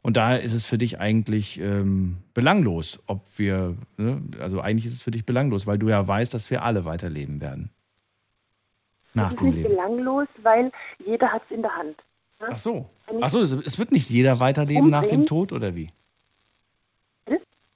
Und 0.00 0.16
daher 0.16 0.42
ist 0.42 0.52
es 0.52 0.64
für 0.64 0.78
dich 0.78 0.98
eigentlich 0.98 1.60
ähm, 1.60 2.16
belanglos, 2.34 3.00
ob 3.06 3.38
wir, 3.38 3.76
ne? 3.98 4.22
also 4.40 4.60
eigentlich 4.60 4.86
ist 4.86 4.94
es 4.94 5.02
für 5.02 5.12
dich 5.12 5.26
belanglos, 5.26 5.66
weil 5.66 5.78
du 5.78 5.90
ja 5.90 6.08
weißt, 6.08 6.34
dass 6.34 6.50
wir 6.50 6.62
alle 6.62 6.84
weiterleben 6.84 7.40
werden. 7.40 7.70
Nach 9.14 9.24
das 9.24 9.32
ist 9.34 9.40
dem 9.40 9.46
nicht 9.48 9.56
Leben. 9.56 9.68
belanglos, 9.70 10.28
weil 10.42 10.72
jeder 11.04 11.32
hat 11.32 11.42
es 11.48 11.54
in 11.54 11.62
der 11.62 11.74
Hand. 11.76 11.96
ne? 12.40 12.48
Ach 12.50 12.56
so. 12.56 12.86
Ach 13.20 13.28
so, 13.28 13.40
es 13.40 13.52
es 13.52 13.78
wird 13.78 13.92
nicht 13.92 14.08
jeder 14.10 14.40
weiterleben 14.40 14.88
nach 14.88 15.06
dem? 15.06 15.26
Tod 15.26 15.52
oder 15.52 15.74
wie? 15.74 15.90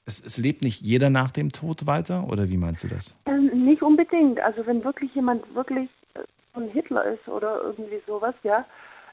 Es, 0.09 0.23
es 0.25 0.37
lebt 0.39 0.63
nicht 0.63 0.81
jeder 0.83 1.11
nach 1.11 1.33
dem 1.33 1.51
Tod 1.51 1.87
weiter 1.87 2.29
oder 2.29 2.49
wie 2.49 2.57
meinst 2.57 2.85
du 2.85 2.89
das? 2.89 3.17
Ähm, 3.27 3.47
nicht 3.65 3.83
unbedingt. 3.83 4.39
Also 4.41 4.65
wenn 4.67 4.85
wirklich 4.85 5.13
jemand 5.15 5.53
wirklich 5.55 5.91
äh, 6.15 6.21
so 6.55 6.61
ein 6.61 6.69
Hitler 6.69 7.05
ist 7.05 7.27
oder 7.29 7.61
irgendwie 7.63 8.01
sowas, 8.07 8.35
ja, 8.45 8.65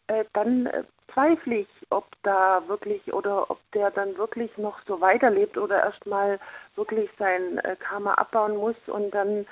äh, 0.07 0.23
dann 0.33 0.67
äh, 0.67 0.83
zweifle 1.11 1.55
ich, 1.61 1.67
ob 1.89 2.05
da 2.21 2.61
wirklich 2.67 3.11
oder 3.11 3.49
ob 3.49 3.59
der 3.71 3.89
dann 3.89 4.15
wirklich 4.17 4.55
noch 4.57 4.79
so 4.87 5.01
weiterlebt 5.01 5.57
oder 5.57 5.79
erstmal 5.83 6.39
wirklich 6.75 7.09
sein 7.17 7.57
äh, 7.63 7.75
Karma 7.79 8.13
abbauen 8.13 8.55
muss 8.55 8.75
und 8.85 9.11
dann 9.15 9.47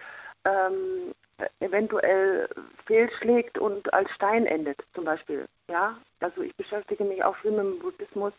ähm, 0.45 1.14
eventuell 1.59 2.49
fehlschlägt 2.85 3.57
und 3.57 3.93
als 3.93 4.09
Stein 4.11 4.45
endet, 4.45 4.81
zum 4.93 5.05
Beispiel. 5.05 5.47
Ja, 5.68 5.97
also 6.19 6.41
ich 6.41 6.55
beschäftige 6.55 7.03
mich 7.03 7.23
auch 7.23 7.35
viel 7.38 7.51
mit 7.51 7.59
dem 7.61 7.80
Buddhismus 7.80 8.34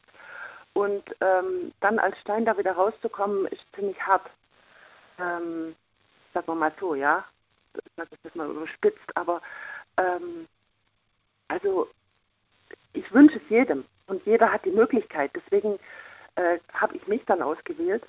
und 0.74 1.02
ähm, 1.20 1.72
dann 1.80 1.98
als 1.98 2.18
Stein 2.20 2.44
da 2.44 2.56
wieder 2.56 2.72
rauszukommen, 2.72 3.46
ist 3.46 3.64
ziemlich 3.74 4.00
hart. 4.00 4.28
Ähm, 5.18 5.74
sagen 6.32 6.46
wir 6.46 6.54
mal 6.54 6.72
so, 6.80 6.94
ja. 6.94 7.24
Ich 7.74 7.92
sage 7.96 8.10
das 8.22 8.34
mal 8.34 8.50
überspitzt, 8.50 9.16
aber 9.16 9.40
ähm, 9.96 10.46
also 11.48 11.88
ich 12.92 13.12
wünsche 13.12 13.36
es 13.36 13.48
jedem 13.48 13.84
und 14.06 14.24
jeder 14.26 14.52
hat 14.52 14.64
die 14.64 14.70
Möglichkeit. 14.70 15.30
Deswegen 15.34 15.78
äh, 16.36 16.58
habe 16.72 16.96
ich 16.96 17.06
mich 17.06 17.24
dann 17.26 17.42
ausgewählt 17.42 18.04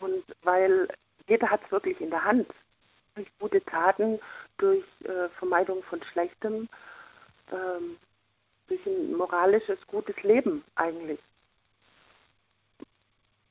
und 0.00 0.24
weil 0.42 0.88
jeder 1.28 1.50
hat 1.50 1.60
es 1.64 1.72
wirklich 1.72 2.00
in 2.00 2.10
der 2.10 2.24
Hand. 2.24 2.48
Durch 3.14 3.28
gute 3.38 3.62
Taten, 3.64 4.18
durch 4.58 4.84
äh, 5.04 5.28
Vermeidung 5.38 5.82
von 5.84 6.02
Schlechtem, 6.12 6.68
ähm, 7.50 7.96
durch 8.68 8.84
ein 8.86 9.14
moralisches, 9.16 9.78
gutes 9.86 10.16
Leben 10.22 10.64
eigentlich. 10.76 11.20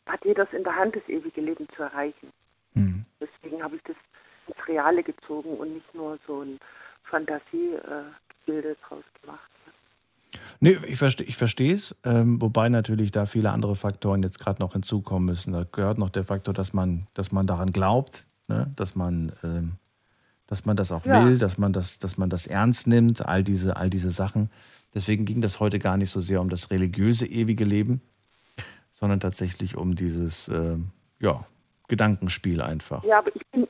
Hat 0.08 0.24
jeder 0.26 0.44
es 0.44 0.54
in 0.54 0.64
der 0.64 0.76
Hand, 0.76 0.96
das 0.96 1.08
ewige 1.08 1.42
Leben 1.42 1.68
zu 1.76 1.84
erreichen. 1.84 2.32
Hm. 2.74 3.06
Deswegen 3.20 3.64
habe 3.64 3.76
ich 3.76 3.84
das 3.84 3.96
ins 4.48 4.68
Reale 4.68 5.04
gezogen 5.04 5.58
und 5.58 5.74
nicht 5.74 5.94
nur 5.94 6.18
so 6.26 6.42
ein 6.42 6.60
Fantasiegebilde 7.04 8.76
draus 8.88 9.04
gemacht. 9.22 9.52
Nee, 10.60 10.78
ich 10.88 10.98
verstehe 10.98 11.28
ich 11.28 11.38
verstehe 11.38 11.74
es, 11.74 11.96
ähm, 12.06 12.42
wobei 12.42 12.70
natürlich 12.70 13.12
da 13.12 13.26
viele 13.26 13.52
andere 13.52 13.76
Faktoren 13.76 14.24
jetzt 14.24 14.40
gerade 14.40 14.62
noch 14.62 14.74
hinzukommen 14.74 15.26
müssen. 15.26 15.54
Da 15.54 15.66
gehört 15.70 15.98
noch 15.98 16.10
der 16.10 16.24
Faktor, 16.24 16.54
dass 16.54 16.72
man, 16.74 17.08
dass 17.14 17.32
man 17.32 17.48
daran 17.48 17.72
glaubt, 17.74 18.28
ne? 18.52 18.72
dass 18.76 18.96
man, 18.96 19.32
ähm, 19.44 19.74
dass 20.48 20.66
man 20.66 20.76
das 20.76 20.92
auch 20.92 21.06
Ja. 21.06 21.24
will, 21.24 21.38
dass 21.38 21.58
man 21.58 21.74
das, 21.74 22.00
dass 22.00 22.18
man 22.18 22.30
das 22.30 22.48
ernst 22.48 22.88
nimmt, 22.88 23.26
all 23.26 23.44
diese, 23.44 23.78
all 23.78 23.90
diese 23.90 24.12
Sachen. 24.12 24.50
Deswegen 24.94 25.26
ging 25.26 25.42
das 25.42 25.60
heute 25.60 25.80
gar 25.80 25.98
nicht 25.98 26.10
so 26.10 26.20
sehr 26.20 26.42
um 26.42 26.50
das 26.50 26.70
religiöse 26.70 27.26
ewige 27.26 27.64
Leben, 27.64 28.02
sondern 28.92 29.20
tatsächlich 29.20 29.78
um 29.78 29.96
dieses, 29.96 30.50
ähm, 30.50 30.90
ja, 31.20 31.46
Gedankenspiel 31.88 32.62
einfach. 32.62 33.04
Ja, 33.04 33.20
aber 33.20 33.36
ich 33.36 33.46
bin, 33.52 33.68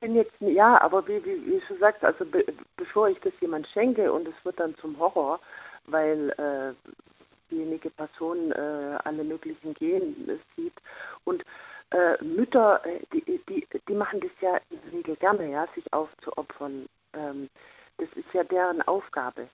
bin 0.00 0.14
jetzt, 0.14 0.32
ja, 0.40 0.80
aber 0.80 1.06
wie, 1.06 1.24
wie, 1.24 1.44
wie 1.46 1.62
du 1.68 1.78
sagst, 1.78 2.02
also 2.04 2.24
be, 2.24 2.44
bevor 2.76 3.08
ich 3.08 3.18
das 3.20 3.32
jemand 3.40 3.66
schenke 3.68 4.12
und 4.12 4.26
es 4.26 4.34
wird 4.44 4.58
dann 4.60 4.74
zum 4.80 4.98
Horror, 4.98 5.40
weil 5.86 6.30
äh, 6.38 6.92
diejenige 7.50 7.90
Person 7.90 8.52
äh, 8.52 8.98
alle 9.04 9.24
möglichen 9.24 9.74
Gehen 9.74 10.28
äh, 10.28 10.36
sieht 10.56 10.74
und 11.24 11.44
äh, 11.90 12.22
Mütter, 12.22 12.84
äh, 12.84 13.00
die, 13.12 13.40
die, 13.48 13.66
die 13.88 13.94
machen 13.94 14.20
das 14.20 14.30
ja 14.40 14.60
in 14.70 14.80
der 14.82 14.92
Regel 14.92 15.16
gerne, 15.16 15.50
ja, 15.50 15.66
sich 15.74 15.92
aufzuopfern. 15.92 16.86
Ähm, 17.14 17.48
das 17.98 18.08
ist 18.14 18.32
ja 18.32 18.44
deren 18.44 18.82
Aufgabe. 18.82 19.48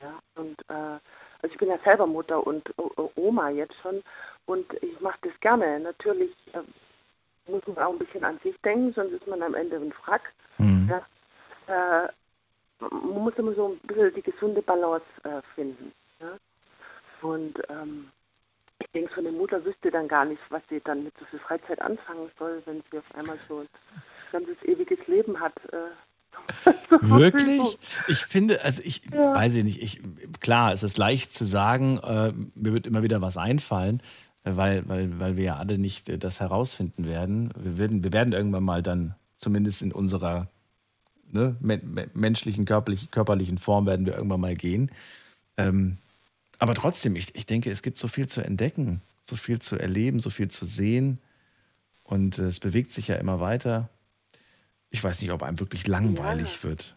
Ja? 0.00 0.18
Und 0.36 0.60
äh, 0.68 0.98
also 1.42 1.52
ich 1.52 1.58
bin 1.58 1.68
ja 1.68 1.78
selber 1.84 2.06
Mutter 2.06 2.46
und 2.46 2.72
Oma 3.16 3.50
jetzt 3.50 3.74
schon 3.82 4.02
und 4.46 4.72
ich 4.82 4.98
mache 5.00 5.18
das 5.22 5.32
gerne. 5.40 5.80
Natürlich 5.80 6.32
äh, 6.52 7.50
muss 7.50 7.66
man 7.66 7.78
auch 7.78 7.92
ein 7.92 7.98
bisschen 7.98 8.24
an 8.24 8.38
sich 8.42 8.58
denken, 8.62 8.92
sonst 8.92 9.12
ist 9.12 9.26
man 9.26 9.42
am 9.42 9.54
Ende 9.54 9.76
ein 9.76 9.92
Frack. 9.92 10.32
Mhm. 10.58 10.88
Ja? 10.88 12.04
Äh, 12.04 12.08
man 12.80 13.22
muss 13.22 13.34
immer 13.36 13.54
so 13.54 13.68
ein 13.68 13.78
bisschen 13.86 14.14
die 14.14 14.22
gesunde 14.22 14.62
Balance 14.62 15.06
äh, 15.24 15.42
finden. 15.54 15.92
Ja? 16.20 16.38
Und 17.22 17.58
ähm, 17.68 18.10
ich 18.80 18.86
denke, 18.92 19.10
so 19.14 19.20
eine 19.20 19.32
Mutter 19.32 19.64
wüsste 19.64 19.90
dann 19.90 20.08
gar 20.08 20.24
nicht, 20.24 20.40
was 20.50 20.62
sie 20.68 20.80
dann 20.84 21.04
mit 21.04 21.14
so 21.18 21.24
viel 21.26 21.38
Freizeit 21.40 21.80
anfangen 21.80 22.30
soll, 22.38 22.62
wenn 22.66 22.82
sie 22.90 22.98
auf 22.98 23.14
einmal 23.14 23.38
so 23.48 23.60
ein 23.60 23.68
ganzes 24.32 24.62
ewiges 24.64 25.06
Leben 25.06 25.38
hat. 25.40 25.54
Äh, 25.72 26.72
Wirklich? 27.00 27.78
Ich 28.08 28.18
finde, 28.18 28.62
also 28.64 28.82
ich 28.84 29.02
ja. 29.10 29.34
weiß 29.34 29.54
ich 29.54 29.64
nicht, 29.64 29.82
ich, 29.82 30.00
klar, 30.40 30.72
es 30.72 30.82
ist 30.82 30.98
leicht 30.98 31.32
zu 31.32 31.44
sagen, 31.44 31.98
äh, 31.98 32.32
mir 32.54 32.72
wird 32.72 32.86
immer 32.86 33.02
wieder 33.02 33.22
was 33.22 33.36
einfallen, 33.36 34.02
weil, 34.42 34.86
weil, 34.88 35.18
weil 35.18 35.36
wir 35.36 35.44
ja 35.44 35.56
alle 35.56 35.78
nicht 35.78 36.08
äh, 36.08 36.18
das 36.18 36.40
herausfinden 36.40 37.06
werden. 37.06 37.52
Wir 37.56 37.78
werden, 37.78 38.04
wir 38.04 38.12
werden 38.12 38.32
irgendwann 38.32 38.64
mal 38.64 38.82
dann, 38.82 39.14
zumindest 39.36 39.82
in 39.82 39.92
unserer 39.92 40.48
ne, 41.30 41.56
menschlichen, 42.14 42.64
körperlich, 42.64 43.10
körperlichen 43.10 43.58
Form, 43.58 43.86
werden 43.86 44.06
wir 44.06 44.14
irgendwann 44.16 44.40
mal 44.40 44.54
gehen. 44.54 44.90
Ähm, 45.56 45.98
aber 46.58 46.74
trotzdem, 46.74 47.16
ich, 47.16 47.34
ich 47.34 47.46
denke, 47.46 47.70
es 47.70 47.82
gibt 47.82 47.96
so 47.96 48.08
viel 48.08 48.28
zu 48.28 48.40
entdecken, 48.40 49.00
so 49.22 49.36
viel 49.36 49.58
zu 49.58 49.76
erleben, 49.76 50.18
so 50.18 50.30
viel 50.30 50.48
zu 50.48 50.66
sehen. 50.66 51.18
Und 52.02 52.38
äh, 52.38 52.44
es 52.44 52.60
bewegt 52.60 52.92
sich 52.92 53.08
ja 53.08 53.16
immer 53.16 53.40
weiter. 53.40 53.88
Ich 54.90 55.02
weiß 55.02 55.20
nicht, 55.22 55.32
ob 55.32 55.42
einem 55.42 55.58
wirklich 55.58 55.86
langweilig 55.86 56.58
ja. 56.58 56.70
wird. 56.70 56.96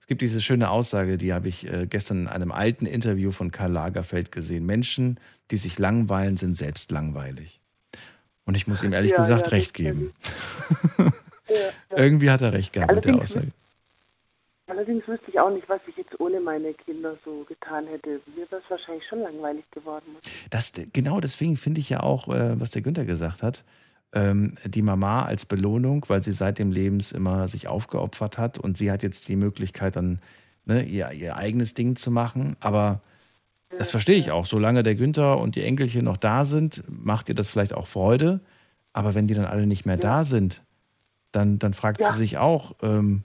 Es 0.00 0.06
gibt 0.06 0.22
diese 0.22 0.40
schöne 0.40 0.70
Aussage, 0.70 1.16
die 1.16 1.32
habe 1.32 1.48
ich 1.48 1.66
äh, 1.66 1.86
gestern 1.86 2.22
in 2.22 2.28
einem 2.28 2.52
alten 2.52 2.86
Interview 2.86 3.30
von 3.30 3.50
Karl 3.50 3.72
Lagerfeld 3.72 4.32
gesehen. 4.32 4.66
Menschen, 4.66 5.20
die 5.50 5.56
sich 5.56 5.78
langweilen, 5.78 6.36
sind 6.36 6.56
selbst 6.56 6.90
langweilig. 6.90 7.60
Und 8.44 8.56
ich 8.56 8.66
muss 8.66 8.82
ihm 8.82 8.92
ehrlich 8.92 9.12
ja, 9.12 9.18
gesagt 9.18 9.46
ja, 9.46 9.50
recht 9.50 9.74
geben. 9.74 10.12
Irgendwie 11.90 12.30
hat 12.30 12.40
er 12.40 12.52
recht 12.52 12.72
gehabt 12.72 12.94
mit 12.94 13.04
der 13.04 13.16
Aussage. 13.16 13.48
Allerdings 14.80 15.06
wüsste 15.06 15.30
ich 15.30 15.38
auch 15.38 15.50
nicht, 15.50 15.68
was 15.68 15.82
ich 15.88 15.96
jetzt 15.98 16.18
ohne 16.20 16.40
meine 16.40 16.72
Kinder 16.72 17.14
so 17.22 17.44
getan 17.44 17.86
hätte. 17.86 18.22
Mir 18.34 18.50
wäre 18.50 18.62
es 18.64 18.70
wahrscheinlich 18.70 19.06
schon 19.06 19.20
langweilig 19.20 19.70
geworden. 19.72 20.16
Das, 20.48 20.72
genau 20.94 21.20
deswegen 21.20 21.58
finde 21.58 21.80
ich 21.80 21.90
ja 21.90 22.00
auch, 22.00 22.28
äh, 22.28 22.58
was 22.58 22.70
der 22.70 22.80
Günther 22.80 23.04
gesagt 23.04 23.42
hat, 23.42 23.62
ähm, 24.14 24.54
die 24.64 24.80
Mama 24.80 25.26
als 25.26 25.44
Belohnung, 25.44 26.06
weil 26.08 26.22
sie 26.22 26.32
seit 26.32 26.58
dem 26.58 26.72
Lebens 26.72 27.12
immer 27.12 27.46
sich 27.46 27.68
aufgeopfert 27.68 28.38
hat 28.38 28.56
und 28.56 28.78
sie 28.78 28.90
hat 28.90 29.02
jetzt 29.02 29.28
die 29.28 29.36
Möglichkeit 29.36 29.96
dann 29.96 30.18
ne, 30.64 30.82
ihr, 30.82 31.12
ihr 31.12 31.36
eigenes 31.36 31.74
Ding 31.74 31.94
zu 31.94 32.10
machen. 32.10 32.56
Aber 32.60 33.02
das 33.76 33.90
verstehe 33.90 34.16
ich 34.16 34.30
auch. 34.30 34.46
Solange 34.46 34.82
der 34.82 34.94
Günther 34.94 35.36
und 35.40 35.56
die 35.56 35.62
Enkelchen 35.62 36.06
noch 36.06 36.16
da 36.16 36.46
sind, 36.46 36.84
macht 36.88 37.28
ihr 37.28 37.34
das 37.34 37.50
vielleicht 37.50 37.74
auch 37.74 37.86
Freude. 37.86 38.40
Aber 38.94 39.14
wenn 39.14 39.26
die 39.26 39.34
dann 39.34 39.44
alle 39.44 39.66
nicht 39.66 39.84
mehr 39.84 39.96
ja. 39.96 40.00
da 40.00 40.24
sind, 40.24 40.62
dann, 41.32 41.58
dann 41.58 41.74
fragt 41.74 42.00
ja. 42.00 42.12
sie 42.12 42.18
sich 42.18 42.38
auch, 42.38 42.76
ähm, 42.80 43.24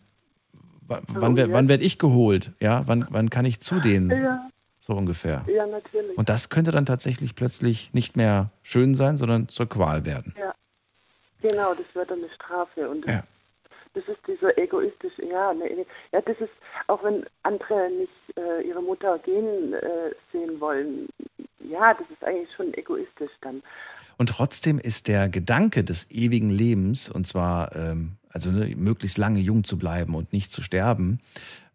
wann, 0.88 1.03
wann, 1.07 1.52
wann 1.52 1.70
werde 1.70 1.84
ich 1.84 1.99
geholt? 1.99 2.52
Ja, 2.60 2.84
wann, 2.86 3.07
wann 3.10 3.30
kann 3.30 3.45
ich 3.45 3.60
zu 3.62 3.80
denen? 3.80 4.10
Ja. 4.10 4.49
So 4.80 4.94
ungefähr. 4.94 5.44
Ja, 5.48 5.66
natürlich. 5.66 6.16
Und 6.18 6.30
das 6.30 6.49
könnte 6.49 6.72
dann 6.72 6.86
tatsächlich 6.86 7.36
plötzlich 7.36 7.91
nicht 7.94 8.16
mehr 8.16 8.52
schön 8.62 8.94
sein, 8.94 9.18
sondern 9.18 9.48
zur 9.48 9.68
Qual 9.68 10.06
werden. 10.06 10.36
Ja. 10.38 10.53
Genau, 11.41 11.74
das 11.74 11.86
wird 11.94 12.12
dann 12.12 12.20
eine 12.20 12.30
Strafe. 12.30 12.90
Und 12.90 13.06
ja. 13.07 13.24
das 13.94 14.03
ist 14.07 14.20
dieser 14.28 14.57
egoistische, 14.57 15.26
ja, 15.26 15.53
ne, 15.53 15.86
ja, 16.12 16.22
das 16.22 16.38
ist, 16.40 16.53
auch 16.88 17.03
wenn 17.03 17.26
andere 17.44 17.90
nicht 17.90 18.38
äh, 18.38 18.62
ihre 18.62 18.82
Mutter 18.82 19.20
gehen 19.20 19.74
äh, 19.74 20.12
sehen 20.32 20.60
wollen, 20.60 21.10
ja, 21.60 21.94
das 21.94 22.07
ist 22.10 22.24
eigentlich 22.24 22.53
schon 22.56 22.74
egoistisch 22.76 23.32
dann. 23.41 23.64
Und 24.18 24.30
trotzdem 24.30 24.80
ist 24.80 25.07
der 25.07 25.30
Gedanke 25.30 25.84
des 25.84 26.10
ewigen 26.10 26.49
Lebens, 26.49 27.10
und 27.10 27.28
zwar 27.28 27.76
ähm, 27.76 28.18
also 28.36 28.52
ne, 28.52 28.76
möglichst 28.76 29.18
lange 29.18 29.40
jung 29.40 29.64
zu 29.64 29.78
bleiben 29.78 30.14
und 30.14 30.34
nicht 30.34 30.52
zu 30.52 30.62
sterben, 30.62 31.22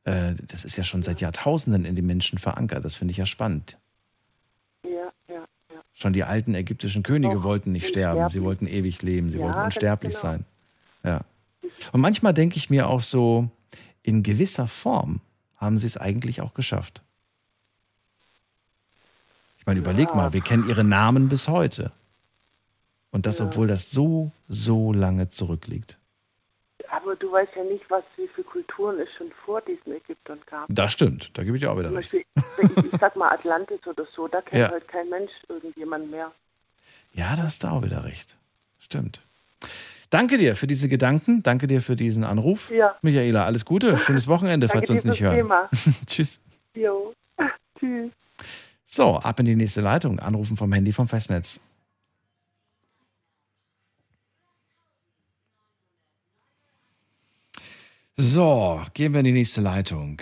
äh, 0.04 0.34
das 0.46 0.66
ist 0.66 0.76
ja 0.76 0.84
schon 0.84 1.02
seit 1.02 1.22
Jahrtausenden 1.22 1.86
in 1.86 1.96
den 1.96 2.04
Menschen 2.04 2.38
verankert. 2.38 2.84
Das 2.84 2.94
finde 2.94 3.12
ich 3.12 3.16
ja 3.16 3.24
spannend. 3.24 3.78
Ja, 4.84 5.10
ja, 5.26 5.34
ja. 5.36 5.80
Schon 5.94 6.12
die 6.12 6.22
alten 6.22 6.54
ägyptischen 6.54 7.02
Könige 7.02 7.36
Doch, 7.36 7.44
wollten 7.44 7.72
nicht 7.72 7.86
sterben, 7.86 8.28
sie 8.28 8.42
wollten 8.42 8.66
ewig 8.66 9.00
leben, 9.00 9.30
sie 9.30 9.38
ja, 9.38 9.46
wollten 9.46 9.60
unsterblich 9.60 10.12
genau. 10.12 10.22
sein. 10.22 10.44
Ja. 11.02 11.20
Und 11.92 12.02
manchmal 12.02 12.34
denke 12.34 12.58
ich 12.58 12.68
mir 12.68 12.88
auch 12.88 13.00
so, 13.00 13.48
in 14.02 14.22
gewisser 14.22 14.66
Form 14.66 15.22
haben 15.56 15.78
sie 15.78 15.86
es 15.86 15.96
eigentlich 15.96 16.42
auch 16.42 16.52
geschafft. 16.52 17.00
Ich 19.56 19.64
meine, 19.64 19.80
überleg 19.80 20.10
ja. 20.10 20.14
mal, 20.14 20.32
wir 20.34 20.42
kennen 20.42 20.68
ihre 20.68 20.84
Namen 20.84 21.30
bis 21.30 21.48
heute. 21.48 21.90
Und 23.12 23.24
das, 23.24 23.38
ja. 23.38 23.46
obwohl 23.46 23.66
das 23.66 23.90
so, 23.90 24.30
so 24.46 24.92
lange 24.92 25.28
zurückliegt. 25.28 25.99
Aber 26.90 27.14
du 27.14 27.30
weißt 27.30 27.52
ja 27.56 27.64
nicht, 27.64 27.88
was 27.88 28.02
wie 28.16 28.28
viele 28.34 28.46
Kulturen 28.46 28.98
es 28.98 29.08
schon 29.16 29.30
vor 29.44 29.60
diesen 29.60 29.92
Ägyptern 29.92 30.40
gab. 30.46 30.66
Das 30.68 30.92
stimmt, 30.92 31.30
da 31.38 31.44
gebe 31.44 31.56
ich 31.56 31.66
auch 31.66 31.78
wieder 31.78 31.94
recht. 31.94 32.12
Ich, 32.12 32.26
ich 32.34 33.00
sag 33.00 33.14
mal 33.16 33.30
Atlantis 33.30 33.86
oder 33.86 34.06
so, 34.14 34.26
da 34.26 34.40
kennt 34.42 34.60
ja. 34.60 34.70
halt 34.70 34.88
kein 34.88 35.08
Mensch 35.08 35.30
irgendjemand 35.48 36.10
mehr. 36.10 36.32
Ja, 37.12 37.36
da 37.36 37.44
hast 37.44 37.62
du 37.62 37.68
auch 37.68 37.82
wieder 37.82 38.04
recht. 38.04 38.36
Stimmt. 38.78 39.20
Danke 40.10 40.38
dir 40.38 40.56
für 40.56 40.66
diese 40.66 40.88
Gedanken. 40.88 41.42
Danke 41.44 41.68
dir 41.68 41.80
für 41.80 41.94
diesen 41.94 42.24
Anruf. 42.24 42.70
Ja. 42.70 42.96
Michaela, 43.02 43.44
alles 43.44 43.64
Gute. 43.64 43.96
Schönes 43.96 44.26
Wochenende, 44.26 44.68
falls 44.68 44.88
wir 44.88 44.94
uns 44.94 45.04
nicht 45.04 45.22
hören. 45.22 45.48
Tschüss. 46.06 46.40
Jo. 46.74 47.12
Tschüss. 47.78 48.10
So, 48.84 49.16
ab 49.18 49.38
in 49.38 49.46
die 49.46 49.54
nächste 49.54 49.80
Leitung. 49.80 50.18
Anrufen 50.18 50.56
vom 50.56 50.72
Handy 50.72 50.92
vom 50.92 51.06
Festnetz. 51.06 51.60
So, 58.22 58.82
gehen 58.92 59.14
wir 59.14 59.20
in 59.20 59.24
die 59.24 59.32
nächste 59.32 59.62
Leitung. 59.62 60.20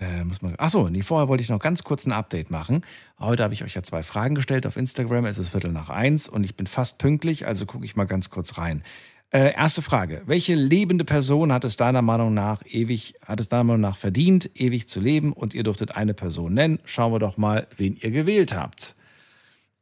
Äh, 0.00 0.24
muss 0.24 0.40
man, 0.40 0.54
achso, 0.56 0.88
nee, 0.88 1.02
vorher 1.02 1.28
wollte 1.28 1.42
ich 1.42 1.50
noch 1.50 1.58
ganz 1.58 1.84
kurz 1.84 2.06
ein 2.06 2.12
Update 2.12 2.50
machen. 2.50 2.80
Heute 3.20 3.42
habe 3.42 3.52
ich 3.52 3.62
euch 3.62 3.74
ja 3.74 3.82
zwei 3.82 4.02
Fragen 4.02 4.34
gestellt 4.34 4.66
auf 4.66 4.78
Instagram. 4.78 5.26
Es 5.26 5.36
ist 5.36 5.50
Viertel 5.50 5.70
nach 5.70 5.90
eins 5.90 6.26
und 6.26 6.42
ich 6.42 6.56
bin 6.56 6.66
fast 6.66 6.96
pünktlich, 6.96 7.46
also 7.46 7.66
gucke 7.66 7.84
ich 7.84 7.96
mal 7.96 8.06
ganz 8.06 8.30
kurz 8.30 8.56
rein. 8.56 8.82
Äh, 9.28 9.52
erste 9.52 9.82
Frage. 9.82 10.22
Welche 10.24 10.54
lebende 10.54 11.04
Person 11.04 11.52
hat 11.52 11.64
es 11.64 11.76
deiner 11.76 12.00
Meinung 12.00 12.32
nach 12.32 12.62
ewig, 12.64 13.16
hat 13.20 13.40
es 13.40 13.48
deiner 13.50 13.64
Meinung 13.64 13.82
nach 13.82 13.98
verdient, 13.98 14.48
ewig 14.54 14.88
zu 14.88 14.98
leben? 14.98 15.34
Und 15.34 15.52
ihr 15.52 15.64
dürftet 15.64 15.94
eine 15.94 16.14
Person 16.14 16.54
nennen. 16.54 16.78
Schauen 16.86 17.12
wir 17.12 17.18
doch 17.18 17.36
mal, 17.36 17.66
wen 17.76 17.94
ihr 17.94 18.10
gewählt 18.10 18.54
habt. 18.54 18.96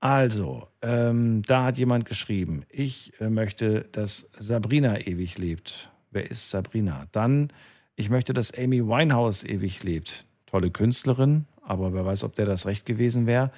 Also, 0.00 0.66
ähm, 0.82 1.42
da 1.46 1.62
hat 1.62 1.78
jemand 1.78 2.06
geschrieben, 2.06 2.64
ich 2.70 3.12
äh, 3.20 3.30
möchte, 3.30 3.82
dass 3.92 4.28
Sabrina 4.36 4.98
ewig 4.98 5.38
lebt. 5.38 5.91
Wer 6.12 6.30
ist 6.30 6.50
Sabrina? 6.50 7.06
Dann, 7.10 7.48
ich 7.96 8.10
möchte, 8.10 8.34
dass 8.34 8.52
Amy 8.56 8.86
Winehouse 8.86 9.44
ewig 9.44 9.82
lebt. 9.82 10.26
Tolle 10.46 10.70
Künstlerin, 10.70 11.46
aber 11.62 11.92
wer 11.94 12.04
weiß, 12.04 12.22
ob 12.24 12.34
der 12.34 12.46
das 12.46 12.66
recht 12.66 12.86
gewesen 12.86 13.26
wäre. 13.26 13.50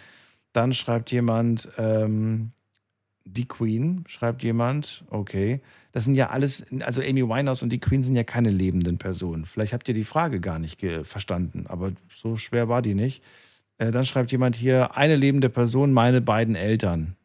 Dann 0.52 0.72
schreibt 0.72 1.10
jemand, 1.10 1.68
ähm, 1.76 2.52
die 3.24 3.48
Queen, 3.48 4.04
schreibt 4.06 4.44
jemand, 4.44 5.04
okay. 5.10 5.60
Das 5.92 6.04
sind 6.04 6.14
ja 6.14 6.30
alles, 6.30 6.64
also 6.80 7.00
Amy 7.02 7.26
Winehouse 7.28 7.62
und 7.62 7.70
die 7.70 7.80
Queen 7.80 8.02
sind 8.02 8.14
ja 8.14 8.24
keine 8.24 8.50
lebenden 8.50 8.98
Personen. 8.98 9.46
Vielleicht 9.46 9.72
habt 9.72 9.88
ihr 9.88 9.94
die 9.94 10.04
Frage 10.04 10.40
gar 10.40 10.58
nicht 10.58 10.80
verstanden, 11.02 11.66
aber 11.68 11.92
so 12.14 12.36
schwer 12.36 12.68
war 12.68 12.82
die 12.82 12.94
nicht. 12.94 13.22
Äh, 13.78 13.90
dann 13.90 14.04
schreibt 14.04 14.30
jemand 14.30 14.54
hier, 14.54 14.96
eine 14.96 15.16
lebende 15.16 15.48
Person, 15.48 15.92
meine 15.92 16.20
beiden 16.20 16.54
Eltern. 16.54 17.16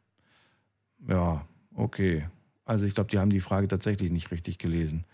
Ja, 1.08 1.46
okay. 1.76 2.28
Also 2.66 2.86
ich 2.86 2.94
glaube, 2.94 3.10
die 3.10 3.20
haben 3.20 3.30
die 3.30 3.40
Frage 3.40 3.68
tatsächlich 3.68 4.12
nicht 4.12 4.32
richtig 4.32 4.58
gelesen. 4.58 5.06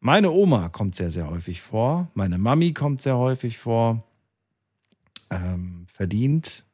Meine 0.00 0.30
Oma 0.30 0.68
kommt 0.68 0.94
sehr, 0.94 1.10
sehr 1.10 1.28
häufig 1.28 1.60
vor. 1.60 2.08
Meine 2.14 2.38
Mami 2.38 2.72
kommt 2.72 3.02
sehr 3.02 3.16
häufig 3.16 3.58
vor. 3.58 4.04
Ähm, 5.30 5.86
verdient. 5.92 6.64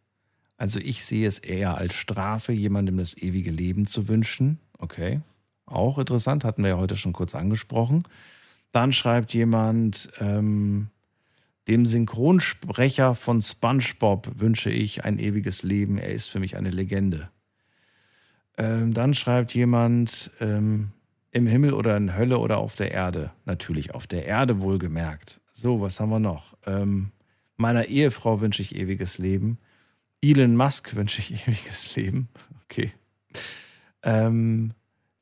Also 0.56 0.78
ich 0.78 1.04
sehe 1.04 1.26
es 1.26 1.38
eher 1.38 1.76
als 1.76 1.94
Strafe, 1.94 2.52
jemandem 2.52 2.98
das 2.98 3.16
ewige 3.16 3.50
Leben 3.50 3.86
zu 3.86 4.08
wünschen. 4.08 4.60
Okay. 4.78 5.20
Auch 5.66 5.98
interessant, 5.98 6.44
hatten 6.44 6.62
wir 6.62 6.70
ja 6.70 6.76
heute 6.76 6.96
schon 6.96 7.14
kurz 7.14 7.34
angesprochen. 7.34 8.04
Dann 8.72 8.92
schreibt 8.92 9.32
jemand, 9.32 10.10
ähm, 10.20 10.88
dem 11.66 11.86
Synchronsprecher 11.86 13.14
von 13.14 13.40
SpongeBob 13.40 14.38
wünsche 14.38 14.70
ich 14.70 15.04
ein 15.04 15.18
ewiges 15.18 15.62
Leben. 15.62 15.96
Er 15.96 16.10
ist 16.10 16.26
für 16.26 16.38
mich 16.38 16.56
eine 16.56 16.70
Legende. 16.70 17.30
Ähm, 18.58 18.92
dann 18.92 19.14
schreibt 19.14 19.54
jemand, 19.54 20.30
ähm, 20.40 20.90
im 21.34 21.46
Himmel 21.46 21.74
oder 21.74 21.96
in 21.96 22.16
Hölle 22.16 22.38
oder 22.38 22.58
auf 22.58 22.74
der 22.74 22.92
Erde. 22.92 23.32
Natürlich 23.44 23.94
auf 23.94 24.06
der 24.06 24.24
Erde 24.24 24.60
wohlgemerkt. 24.60 25.40
So, 25.52 25.80
was 25.80 26.00
haben 26.00 26.10
wir 26.10 26.20
noch? 26.20 26.56
Ähm, 26.64 27.10
meiner 27.56 27.86
Ehefrau 27.86 28.40
wünsche 28.40 28.62
ich 28.62 28.74
ewiges 28.74 29.18
Leben. 29.18 29.58
Elon 30.22 30.56
Musk 30.56 30.94
wünsche 30.94 31.20
ich 31.20 31.32
ewiges 31.46 31.94
Leben. 31.94 32.28
Okay. 32.64 32.92
Ähm, 34.02 34.72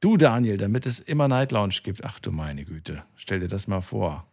Du, 0.02 0.16
Daniel, 0.16 0.56
damit 0.56 0.84
es 0.84 0.98
immer 0.98 1.28
Night 1.28 1.52
Lounge 1.52 1.76
gibt. 1.84 2.02
Ach 2.02 2.18
du 2.18 2.32
meine 2.32 2.64
Güte, 2.64 3.04
stell 3.14 3.38
dir 3.38 3.46
das 3.46 3.68
mal 3.68 3.82
vor. 3.82 4.26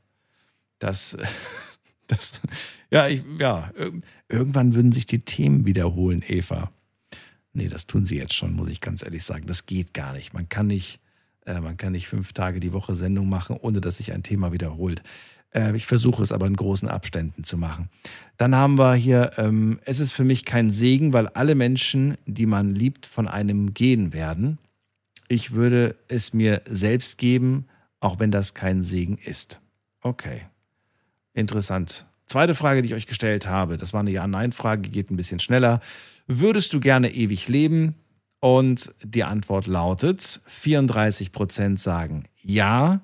Das, 0.79 1.15
das, 2.07 2.41
ja, 2.89 3.07
ich, 3.07 3.23
ja, 3.37 3.71
irgendwann 4.27 4.73
würden 4.73 4.91
sich 4.91 5.05
die 5.05 5.19
Themen 5.19 5.67
wiederholen, 5.67 6.23
Eva. 6.27 6.71
Nee, 7.53 7.67
das 7.67 7.85
tun 7.85 8.03
sie 8.03 8.17
jetzt 8.17 8.33
schon, 8.33 8.55
muss 8.55 8.67
ich 8.67 8.81
ganz 8.81 9.03
ehrlich 9.03 9.23
sagen. 9.23 9.45
Das 9.45 9.67
geht 9.67 9.93
gar 9.93 10.13
nicht. 10.13 10.33
Man 10.33 10.49
kann 10.49 10.65
nicht, 10.65 10.99
äh, 11.45 11.59
man 11.59 11.77
kann 11.77 11.93
nicht 11.93 12.07
fünf 12.07 12.33
Tage 12.33 12.59
die 12.59 12.73
Woche 12.73 12.95
Sendung 12.95 13.29
machen, 13.29 13.57
ohne 13.59 13.81
dass 13.81 13.97
sich 13.97 14.11
ein 14.13 14.23
Thema 14.23 14.51
wiederholt. 14.51 15.03
Äh, 15.53 15.75
ich 15.75 15.85
versuche 15.85 16.21
es 16.23 16.31
aber 16.31 16.47
in 16.47 16.55
großen 16.55 16.87
Abständen 16.89 17.43
zu 17.43 17.57
machen. 17.57 17.89
Dann 18.37 18.55
haben 18.55 18.77
wir 18.77 18.95
hier, 18.95 19.33
ähm, 19.37 19.79
es 19.85 19.99
ist 19.99 20.11
für 20.11 20.23
mich 20.23 20.45
kein 20.45 20.69
Segen, 20.69 21.13
weil 21.13 21.27
alle 21.27 21.55
Menschen, 21.55 22.17
die 22.25 22.45
man 22.45 22.75
liebt, 22.75 23.05
von 23.05 23.27
einem 23.27 23.73
gehen 23.73 24.13
werden. 24.13 24.57
Ich 25.27 25.51
würde 25.51 25.95
es 26.07 26.33
mir 26.33 26.61
selbst 26.65 27.17
geben, 27.17 27.65
auch 27.99 28.19
wenn 28.19 28.31
das 28.31 28.53
kein 28.53 28.81
Segen 28.81 29.17
ist. 29.17 29.59
Okay. 30.01 30.41
Interessant. 31.33 32.05
Zweite 32.25 32.55
Frage, 32.55 32.81
die 32.81 32.89
ich 32.89 32.93
euch 32.93 33.07
gestellt 33.07 33.47
habe, 33.47 33.77
das 33.77 33.93
war 33.93 34.01
eine 34.01 34.11
Ja-Nein-Frage, 34.11 34.89
geht 34.89 35.09
ein 35.09 35.17
bisschen 35.17 35.39
schneller. 35.39 35.81
Würdest 36.27 36.73
du 36.73 36.79
gerne 36.79 37.11
ewig 37.11 37.47
leben? 37.47 37.95
Und 38.39 38.93
die 39.03 39.23
Antwort 39.23 39.67
lautet, 39.67 40.41
34 40.45 41.31
Prozent 41.31 41.79
sagen 41.79 42.25
Ja, 42.41 43.01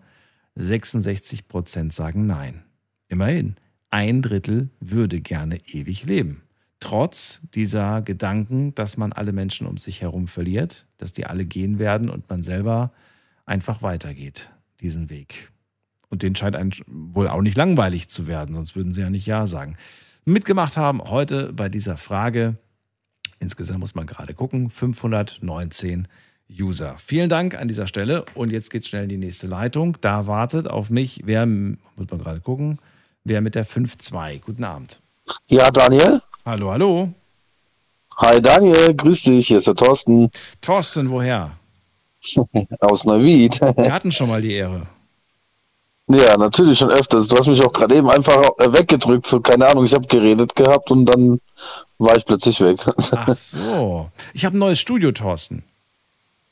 66 0.55 1.47
Prozent 1.47 1.93
sagen 1.93 2.25
Nein. 2.25 2.63
Immerhin, 3.07 3.55
ein 3.89 4.21
Drittel 4.21 4.69
würde 4.79 5.21
gerne 5.21 5.59
ewig 5.67 6.05
leben. 6.05 6.41
Trotz 6.79 7.41
dieser 7.53 8.01
Gedanken, 8.01 8.75
dass 8.75 8.97
man 8.97 9.11
alle 9.13 9.33
Menschen 9.33 9.67
um 9.67 9.77
sich 9.77 10.01
herum 10.01 10.27
verliert, 10.27 10.85
dass 10.97 11.13
die 11.13 11.25
alle 11.25 11.45
gehen 11.45 11.79
werden 11.79 12.09
und 12.09 12.29
man 12.29 12.43
selber 12.43 12.91
einfach 13.45 13.81
weitergeht, 13.81 14.49
diesen 14.81 15.09
Weg. 15.09 15.51
Und 16.09 16.21
den 16.21 16.35
scheint 16.35 16.55
einem 16.55 16.71
wohl 16.87 17.27
auch 17.27 17.41
nicht 17.41 17.57
langweilig 17.57 18.07
zu 18.07 18.27
werden, 18.27 18.55
sonst 18.55 18.75
würden 18.75 18.91
sie 18.91 19.01
ja 19.01 19.09
nicht 19.09 19.25
Ja 19.25 19.45
sagen. 19.47 19.77
Mitgemacht 20.25 20.77
haben 20.77 21.01
heute 21.01 21.53
bei 21.53 21.69
dieser 21.69 21.97
Frage, 21.97 22.57
insgesamt 23.45 23.79
muss 23.79 23.95
man 23.95 24.07
gerade 24.07 24.33
gucken, 24.33 24.69
519 24.69 26.07
User. 26.49 26.95
Vielen 26.97 27.29
Dank 27.29 27.55
an 27.55 27.67
dieser 27.67 27.87
Stelle 27.87 28.25
und 28.33 28.51
jetzt 28.51 28.69
geht's 28.69 28.87
schnell 28.87 29.03
in 29.03 29.09
die 29.09 29.17
nächste 29.17 29.47
Leitung. 29.47 29.97
Da 30.01 30.27
wartet 30.27 30.67
auf 30.67 30.89
mich, 30.89 31.21
wer, 31.25 31.45
muss 31.45 32.09
man 32.09 32.19
gerade 32.19 32.41
gucken, 32.41 32.79
wer 33.23 33.41
mit 33.41 33.55
der 33.55 33.65
5.2. 33.65 34.41
Guten 34.41 34.63
Abend. 34.63 34.99
Ja, 35.47 35.71
Daniel? 35.71 36.21
Hallo, 36.43 36.71
hallo. 36.71 37.13
Hi 38.17 38.41
Daniel, 38.41 38.93
grüß 38.95 39.23
dich, 39.23 39.47
hier 39.47 39.57
ist 39.57 39.67
der 39.67 39.75
Thorsten. 39.75 40.29
Thorsten, 40.61 41.09
woher? 41.09 41.51
Aus 42.79 43.05
Neuwied. 43.05 43.59
Wir 43.61 43.93
hatten 43.93 44.11
schon 44.11 44.29
mal 44.29 44.41
die 44.41 44.53
Ehre. 44.53 44.87
Ja, 46.07 46.37
natürlich 46.37 46.77
schon 46.77 46.91
öfters. 46.91 47.27
Du 47.27 47.35
hast 47.35 47.47
mich 47.47 47.63
auch 47.65 47.73
gerade 47.73 47.95
eben 47.95 48.09
einfach 48.09 48.37
äh, 48.59 48.71
weggedrückt, 48.71 49.25
so 49.25 49.39
keine 49.39 49.67
Ahnung, 49.67 49.85
ich 49.85 49.93
habe 49.93 50.05
geredet 50.07 50.55
gehabt 50.55 50.91
und 50.91 51.05
dann 51.05 51.39
war 51.97 52.15
ich 52.15 52.25
plötzlich 52.25 52.61
weg. 52.61 52.79
Ach 53.11 53.37
so. 53.37 54.09
Ich 54.33 54.45
habe 54.45 54.55
ein 54.55 54.59
neues 54.59 54.79
Studio, 54.79 55.11
Thorsten. 55.11 55.63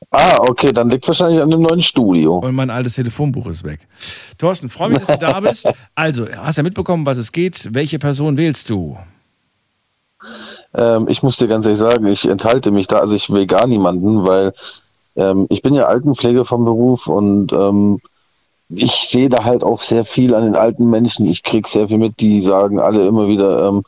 Ah, 0.10 0.38
okay, 0.40 0.72
dann 0.72 0.90
liegt 0.90 1.08
wahrscheinlich 1.08 1.42
an 1.42 1.50
dem 1.50 1.62
neuen 1.62 1.82
Studio. 1.82 2.36
Und 2.36 2.56
mein 2.56 2.70
altes 2.70 2.96
Telefonbuch 2.96 3.48
ist 3.48 3.64
weg. 3.64 3.80
Thorsten, 4.38 4.70
freue 4.70 4.90
mich, 4.90 5.00
dass 5.00 5.20
du 5.20 5.26
da 5.26 5.40
bist. 5.40 5.72
Also, 5.96 6.28
hast 6.36 6.58
ja 6.58 6.64
mitbekommen, 6.64 7.06
was 7.06 7.18
es 7.18 7.32
geht. 7.32 7.70
Welche 7.74 8.00
Person 8.00 8.38
wählst 8.38 8.70
du? 8.70 8.98
Ähm, 10.74 11.08
ich 11.08 11.22
muss 11.22 11.38
dir 11.38 11.48
ganz 11.48 11.66
ehrlich 11.66 11.80
sagen, 11.80 12.08
ich 12.08 12.28
enthalte 12.28 12.72
mich 12.72 12.88
da, 12.88 13.00
also 13.00 13.16
ich 13.16 13.30
will 13.30 13.46
gar 13.46 13.68
niemanden, 13.68 14.24
weil 14.24 14.54
ähm, 15.16 15.46
ich 15.50 15.62
bin 15.62 15.74
ja 15.74 15.86
Altenpflege 15.86 16.46
vom 16.46 16.66
Beruf 16.66 17.08
und 17.08 17.52
ähm, 17.54 18.00
ich 18.76 18.92
sehe 18.92 19.30
da 19.30 19.44
halt 19.44 19.64
auch 19.64 19.82
sehr 19.82 20.06
viel 20.06 20.36
an 20.36 20.44
den 20.44 20.56
alten 20.56 20.90
Menschen. 20.90 21.26
Ich 21.26 21.44
kriege 21.44 21.68
sehr 21.68 21.88
viel 21.88 21.98
mit, 21.98 22.20
die 22.20 22.42
sagen 22.42 22.80
alle 22.80 23.08
immer 23.08 23.28
wieder, 23.28 23.68
ähm, 23.68 23.84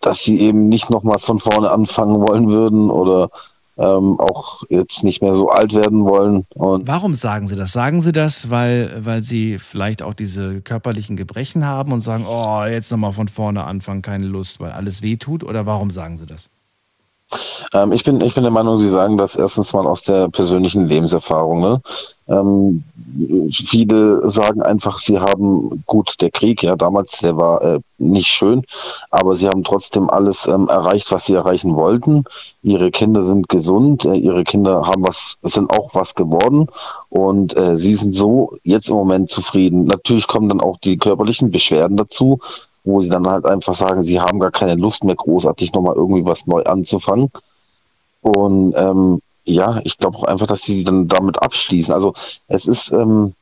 dass 0.00 0.22
sie 0.22 0.40
eben 0.40 0.68
nicht 0.68 0.90
nochmal 0.90 1.18
von 1.18 1.38
vorne 1.38 1.70
anfangen 1.70 2.20
wollen 2.20 2.48
würden 2.48 2.90
oder 2.90 3.30
ähm, 3.78 4.18
auch 4.18 4.64
jetzt 4.68 5.04
nicht 5.04 5.22
mehr 5.22 5.34
so 5.34 5.50
alt 5.50 5.74
werden 5.74 6.04
wollen. 6.04 6.46
Und 6.54 6.88
Warum 6.88 7.14
sagen 7.14 7.46
Sie 7.46 7.54
das? 7.54 7.72
Sagen 7.72 8.00
Sie 8.00 8.12
das, 8.12 8.50
weil, 8.50 9.04
weil 9.04 9.22
Sie 9.22 9.58
vielleicht 9.58 10.02
auch 10.02 10.14
diese 10.14 10.60
körperlichen 10.60 11.16
Gebrechen 11.16 11.64
haben 11.64 11.92
und 11.92 12.00
sagen, 12.00 12.26
oh, 12.28 12.64
jetzt 12.64 12.90
nochmal 12.90 13.12
von 13.12 13.28
vorne 13.28 13.64
anfangen, 13.64 14.02
keine 14.02 14.26
Lust, 14.26 14.58
weil 14.58 14.72
alles 14.72 15.02
wehtut? 15.02 15.44
Oder 15.44 15.64
warum 15.64 15.90
sagen 15.90 16.16
Sie 16.16 16.26
das? 16.26 16.48
Ähm, 17.72 17.92
ich, 17.92 18.02
bin, 18.02 18.20
ich 18.20 18.34
bin 18.34 18.42
der 18.42 18.52
Meinung, 18.52 18.78
Sie 18.78 18.90
sagen 18.90 19.16
das 19.16 19.36
erstens 19.36 19.72
mal 19.72 19.86
aus 19.86 20.02
der 20.02 20.28
persönlichen 20.28 20.88
Lebenserfahrung. 20.88 21.60
Ne? 21.60 21.80
Ähm, 22.28 22.84
viele 23.50 24.28
sagen 24.30 24.62
einfach, 24.62 24.98
sie 24.98 25.18
haben 25.18 25.82
gut 25.86 26.20
der 26.20 26.30
Krieg, 26.30 26.62
ja, 26.62 26.76
damals, 26.76 27.18
der 27.18 27.36
war 27.36 27.62
äh, 27.62 27.80
nicht 27.96 28.28
schön, 28.28 28.62
aber 29.10 29.34
sie 29.34 29.48
haben 29.48 29.64
trotzdem 29.64 30.10
alles 30.10 30.46
ähm, 30.46 30.68
erreicht, 30.68 31.10
was 31.10 31.26
sie 31.26 31.34
erreichen 31.34 31.74
wollten. 31.74 32.24
Ihre 32.62 32.90
Kinder 32.90 33.22
sind 33.22 33.48
gesund, 33.48 34.04
äh, 34.04 34.14
ihre 34.14 34.44
Kinder 34.44 34.86
haben 34.86 35.02
was, 35.06 35.36
sind 35.42 35.72
auch 35.78 35.94
was 35.94 36.14
geworden 36.14 36.66
und 37.08 37.56
äh, 37.56 37.76
sie 37.76 37.94
sind 37.94 38.14
so 38.14 38.58
jetzt 38.62 38.90
im 38.90 38.96
Moment 38.96 39.30
zufrieden. 39.30 39.86
Natürlich 39.86 40.26
kommen 40.26 40.50
dann 40.50 40.60
auch 40.60 40.76
die 40.78 40.98
körperlichen 40.98 41.50
Beschwerden 41.50 41.96
dazu, 41.96 42.40
wo 42.84 43.00
sie 43.00 43.08
dann 43.08 43.26
halt 43.26 43.46
einfach 43.46 43.74
sagen, 43.74 44.02
sie 44.02 44.20
haben 44.20 44.38
gar 44.38 44.50
keine 44.52 44.74
Lust 44.74 45.02
mehr 45.02 45.16
großartig 45.16 45.72
nochmal 45.72 45.96
irgendwie 45.96 46.26
was 46.26 46.46
neu 46.46 46.62
anzufangen. 46.64 47.30
Und 48.20 48.74
ähm, 48.76 49.20
ja, 49.48 49.80
ich 49.84 49.98
glaube 49.98 50.18
auch 50.18 50.24
einfach, 50.24 50.46
dass 50.46 50.62
sie 50.62 50.84
dann 50.84 51.08
damit 51.08 51.42
abschließen. 51.42 51.92
Also 51.92 52.14
es 52.48 52.66
ist 52.66 52.92
ähm, 52.92 53.34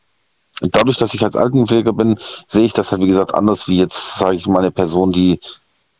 dadurch, 0.60 0.96
dass 0.96 1.14
ich 1.14 1.22
als 1.22 1.36
Altenpfleger 1.36 1.92
bin, 1.92 2.18
sehe 2.48 2.64
ich 2.64 2.72
das 2.72 2.92
halt 2.92 3.02
wie 3.02 3.08
gesagt 3.08 3.34
anders 3.34 3.68
wie 3.68 3.78
jetzt, 3.78 4.18
sage 4.18 4.36
ich 4.36 4.46
mal, 4.46 4.60
eine 4.60 4.70
Person, 4.70 5.12
die 5.12 5.40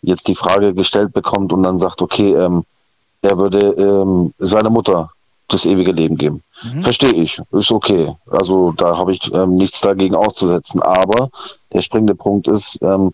jetzt 0.02 0.28
die 0.28 0.34
Frage 0.34 0.74
gestellt 0.74 1.12
bekommt 1.12 1.52
und 1.52 1.62
dann 1.62 1.78
sagt, 1.78 2.02
okay, 2.02 2.32
ähm, 2.34 2.64
er 3.22 3.38
würde 3.38 3.58
ähm, 3.58 4.32
seiner 4.38 4.70
Mutter 4.70 5.10
das 5.48 5.66
ewige 5.66 5.92
Leben 5.92 6.16
geben. 6.16 6.42
Mhm. 6.62 6.82
Verstehe 6.82 7.14
ich, 7.14 7.40
ist 7.52 7.70
okay. 7.70 8.14
Also 8.30 8.72
da 8.72 8.96
habe 8.96 9.12
ich 9.12 9.32
ähm, 9.32 9.56
nichts 9.56 9.80
dagegen 9.80 10.14
auszusetzen. 10.14 10.82
Aber 10.82 11.30
der 11.72 11.82
springende 11.82 12.14
Punkt 12.14 12.48
ist, 12.48 12.78
ähm, 12.82 13.12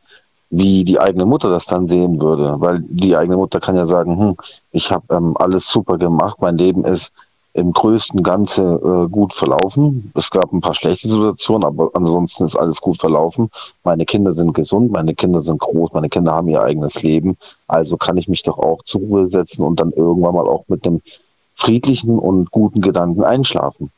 wie 0.53 0.85
die 0.85 1.01
eigene 1.01 1.25
Mutter 1.25 1.49
das 1.49 1.65
dann 1.65 1.89
sehen 1.89 2.21
würde. 2.21 2.61
Weil 2.61 2.81
die 2.87 3.17
eigene 3.17 3.39
Mutter 3.39 3.59
kann 3.59 3.75
ja 3.75 3.87
sagen, 3.87 4.19
hm, 4.19 4.37
ich 4.71 4.93
habe 4.93 5.15
ähm, 5.15 5.35
alles 5.39 5.67
super 5.69 5.97
gemacht, 5.97 6.37
mein 6.41 6.59
Leben 6.59 6.85
ist 6.85 7.11
im 7.55 7.73
größten 7.73 8.23
Ganze 8.23 8.63
äh, 8.63 9.09
gut 9.09 9.33
verlaufen. 9.33 10.13
Es 10.15 10.31
gab 10.31 10.53
ein 10.53 10.61
paar 10.61 10.75
schlechte 10.75 11.09
Situationen, 11.09 11.65
aber 11.65 11.91
ansonsten 11.95 12.45
ist 12.45 12.57
alles 12.57 12.81
gut 12.81 12.99
verlaufen. 12.99 13.51
Meine 13.83 14.05
Kinder 14.05 14.35
sind 14.35 14.53
gesund, 14.53 14.93
meine 14.93 15.15
Kinder 15.15 15.41
sind 15.41 15.59
groß, 15.59 15.93
meine 15.93 16.09
Kinder 16.11 16.33
haben 16.33 16.49
ihr 16.49 16.63
eigenes 16.63 17.03
Leben. 17.03 17.37
Also 17.67 17.97
kann 17.97 18.19
ich 18.19 18.29
mich 18.29 18.43
doch 18.43 18.59
auch 18.59 18.83
zur 18.83 19.01
Ruhe 19.01 19.27
setzen 19.27 19.65
und 19.65 19.81
dann 19.81 19.93
irgendwann 19.93 20.35
mal 20.35 20.47
auch 20.47 20.65
mit 20.69 20.87
einem 20.87 21.01
friedlichen 21.55 22.19
und 22.19 22.51
guten 22.51 22.83
Gedanken 22.83 23.25
einschlafen. 23.25 23.91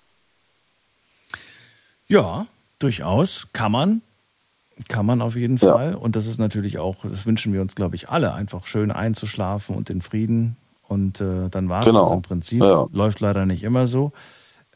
Ja, 2.06 2.46
durchaus 2.78 3.48
kann 3.52 3.72
man. 3.72 4.02
Kann 4.88 5.06
man 5.06 5.22
auf 5.22 5.36
jeden 5.36 5.56
ja. 5.58 5.72
Fall. 5.72 5.94
Und 5.94 6.16
das 6.16 6.26
ist 6.26 6.38
natürlich 6.38 6.78
auch, 6.78 6.96
das 7.04 7.26
wünschen 7.26 7.52
wir 7.52 7.60
uns, 7.60 7.74
glaube 7.74 7.96
ich, 7.96 8.08
alle, 8.08 8.34
einfach 8.34 8.66
schön 8.66 8.90
einzuschlafen 8.90 9.76
und 9.76 9.90
in 9.90 10.02
Frieden. 10.02 10.56
Und 10.88 11.20
äh, 11.20 11.48
dann 11.50 11.68
war 11.68 11.80
es 11.80 11.86
genau. 11.86 12.04
das 12.04 12.12
im 12.12 12.22
Prinzip. 12.22 12.62
Ja. 12.62 12.86
Läuft 12.92 13.20
leider 13.20 13.46
nicht 13.46 13.62
immer 13.62 13.86
so. 13.86 14.12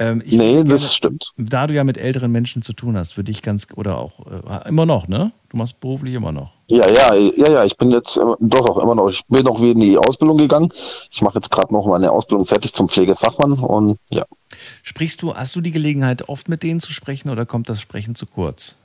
Ähm, 0.00 0.22
nee, 0.24 0.36
gerne, 0.36 0.64
das 0.64 0.94
stimmt. 0.94 1.32
Da 1.36 1.66
du 1.66 1.74
ja 1.74 1.82
mit 1.82 1.98
älteren 1.98 2.30
Menschen 2.30 2.62
zu 2.62 2.72
tun 2.72 2.96
hast, 2.96 3.16
würde 3.16 3.32
ich 3.32 3.42
ganz, 3.42 3.66
oder 3.74 3.98
auch 3.98 4.12
äh, 4.26 4.68
immer 4.68 4.86
noch, 4.86 5.08
ne? 5.08 5.32
Du 5.48 5.56
machst 5.56 5.80
beruflich 5.80 6.14
immer 6.14 6.30
noch. 6.30 6.52
Ja, 6.68 6.88
ja, 6.88 7.14
ja, 7.14 7.50
ja, 7.50 7.64
ich 7.64 7.76
bin 7.76 7.90
jetzt 7.90 8.16
äh, 8.16 8.20
doch 8.38 8.68
auch 8.68 8.78
immer 8.78 8.94
noch, 8.94 9.08
ich 9.08 9.26
bin 9.26 9.42
noch 9.44 9.60
wieder 9.60 9.72
in 9.72 9.80
die 9.80 9.98
Ausbildung 9.98 10.38
gegangen. 10.38 10.68
Ich 11.10 11.20
mache 11.20 11.38
jetzt 11.38 11.50
gerade 11.50 11.72
noch 11.72 11.84
meine 11.84 12.12
Ausbildung 12.12 12.46
fertig 12.46 12.72
zum 12.74 12.88
Pflegefachmann 12.88 13.54
und 13.54 13.98
ja. 14.10 14.24
Sprichst 14.84 15.22
du, 15.22 15.34
hast 15.34 15.56
du 15.56 15.60
die 15.60 15.72
Gelegenheit, 15.72 16.28
oft 16.28 16.48
mit 16.48 16.62
denen 16.62 16.78
zu 16.78 16.92
sprechen 16.92 17.30
oder 17.30 17.44
kommt 17.44 17.68
das 17.68 17.80
Sprechen 17.80 18.14
zu 18.14 18.26
kurz? 18.26 18.76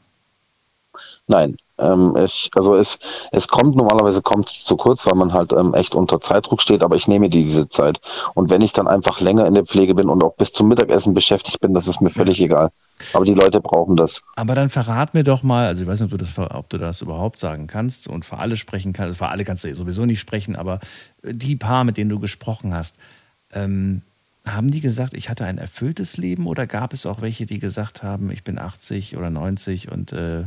Nein, 1.27 1.55
ähm, 1.79 2.15
ich, 2.17 2.51
also 2.53 2.75
es, 2.75 2.99
es 3.31 3.47
kommt 3.47 3.75
normalerweise 3.75 4.21
kommt 4.21 4.49
zu 4.49 4.77
kurz, 4.77 5.07
weil 5.07 5.15
man 5.15 5.33
halt 5.33 5.53
ähm, 5.53 5.73
echt 5.73 5.95
unter 5.95 6.21
Zeitdruck 6.21 6.61
steht, 6.61 6.83
aber 6.83 6.95
ich 6.95 7.07
nehme 7.07 7.29
diese 7.29 7.67
Zeit. 7.67 7.99
Und 8.35 8.49
wenn 8.49 8.61
ich 8.61 8.73
dann 8.73 8.87
einfach 8.87 9.21
länger 9.21 9.47
in 9.47 9.55
der 9.55 9.65
Pflege 9.65 9.95
bin 9.95 10.09
und 10.09 10.23
auch 10.23 10.35
bis 10.35 10.53
zum 10.53 10.67
Mittagessen 10.67 11.13
beschäftigt 11.13 11.59
bin, 11.61 11.73
das 11.73 11.87
ist 11.87 12.01
mir 12.01 12.09
völlig 12.09 12.39
egal. 12.41 12.71
Aber 13.13 13.25
die 13.25 13.33
Leute 13.33 13.59
brauchen 13.59 13.95
das. 13.95 14.21
Aber 14.35 14.53
dann 14.53 14.69
verrat 14.69 15.13
mir 15.13 15.23
doch 15.23 15.43
mal, 15.43 15.67
also 15.67 15.83
ich 15.83 15.87
weiß 15.87 16.01
nicht, 16.01 16.13
ob 16.13 16.19
du 16.19 16.25
das, 16.25 16.37
ob 16.37 16.69
du 16.69 16.77
das 16.77 17.01
überhaupt 17.01 17.39
sagen 17.39 17.67
kannst 17.67 18.07
und 18.07 18.23
für 18.23 18.37
alle 18.37 18.55
sprechen 18.55 18.93
kannst, 18.93 19.07
also 19.07 19.17
für 19.17 19.29
alle 19.29 19.43
kannst 19.43 19.63
du 19.63 19.73
sowieso 19.73 20.05
nicht 20.05 20.19
sprechen, 20.19 20.55
aber 20.55 20.79
die 21.23 21.55
paar, 21.55 21.85
mit 21.85 21.97
denen 21.97 22.09
du 22.09 22.19
gesprochen 22.19 22.73
hast, 22.73 22.97
ähm, 23.51 24.01
haben 24.45 24.69
die 24.69 24.81
gesagt, 24.81 25.13
ich 25.13 25.29
hatte 25.29 25.45
ein 25.45 25.57
erfülltes 25.57 26.17
Leben 26.17 26.47
oder 26.47 26.67
gab 26.67 26.93
es 26.93 27.05
auch 27.05 27.21
welche, 27.21 27.45
die 27.45 27.59
gesagt 27.59 28.03
haben, 28.03 28.29
ich 28.29 28.43
bin 28.43 28.59
80 28.59 29.15
oder 29.17 29.29
90 29.29 29.91
und 29.91 30.11
äh, 30.11 30.43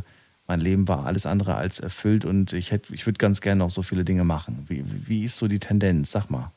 mein 0.47 0.60
Leben 0.60 0.89
war 0.89 1.06
alles 1.06 1.27
andere 1.27 1.56
als 1.56 1.81
erfüllt 1.81 2.24
und 2.24 2.52
ich, 2.52 2.70
hätte, 2.70 2.94
ich 2.94 3.06
würde 3.06 3.18
ganz 3.18 3.40
gerne 3.40 3.59
noch 3.59 3.70
so 3.70 3.82
viele 3.82 4.05
Dinge 4.05 4.24
machen. 4.24 4.64
Wie, 4.68 4.85
wie 4.86 5.24
ist 5.24 5.36
so 5.36 5.48
die 5.48 5.59
Tendenz? 5.59 6.12
Sag 6.12 6.31
mal. 6.31 6.51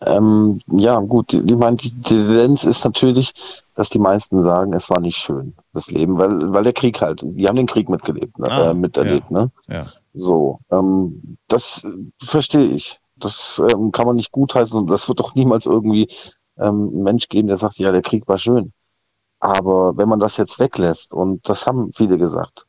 Ähm, 0.00 0.60
ja, 0.68 1.00
gut, 1.00 1.32
ich 1.32 1.56
meine, 1.56 1.76
die 1.76 1.90
Tendenz 2.02 2.64
ist 2.64 2.84
natürlich, 2.84 3.32
dass 3.74 3.90
die 3.90 3.98
meisten 3.98 4.42
sagen, 4.42 4.72
es 4.72 4.90
war 4.90 5.00
nicht 5.00 5.16
schön, 5.16 5.54
das 5.72 5.90
Leben, 5.90 6.18
weil, 6.18 6.52
weil 6.52 6.62
der 6.62 6.72
Krieg 6.72 7.00
halt, 7.00 7.20
die 7.24 7.46
haben 7.46 7.56
den 7.56 7.66
Krieg 7.66 7.88
mitgelebt, 7.88 8.38
ne, 8.38 8.48
Ah, 8.48 8.70
äh, 8.70 8.74
miterlebt, 8.74 9.26
ja, 9.30 9.38
ne? 9.38 9.50
ja. 9.68 9.86
So, 10.14 10.60
ähm, 10.70 11.36
das 11.48 11.86
verstehe 12.20 12.68
ich. 12.68 12.98
Das 13.16 13.60
ähm, 13.72 13.90
kann 13.90 14.06
man 14.06 14.16
nicht 14.16 14.30
gutheißen 14.30 14.78
und 14.78 14.88
das 14.88 15.08
wird 15.08 15.18
doch 15.18 15.34
niemals 15.34 15.66
irgendwie 15.66 16.08
ähm, 16.56 16.90
einen 16.92 17.02
Mensch 17.02 17.28
geben, 17.28 17.48
der 17.48 17.56
sagt, 17.56 17.78
ja, 17.78 17.90
der 17.90 18.02
Krieg 18.02 18.26
war 18.28 18.38
schön. 18.38 18.72
Aber 19.40 19.96
wenn 19.96 20.08
man 20.08 20.20
das 20.20 20.36
jetzt 20.36 20.58
weglässt, 20.58 21.14
und 21.14 21.48
das 21.48 21.66
haben 21.66 21.92
viele 21.92 22.18
gesagt, 22.18 22.66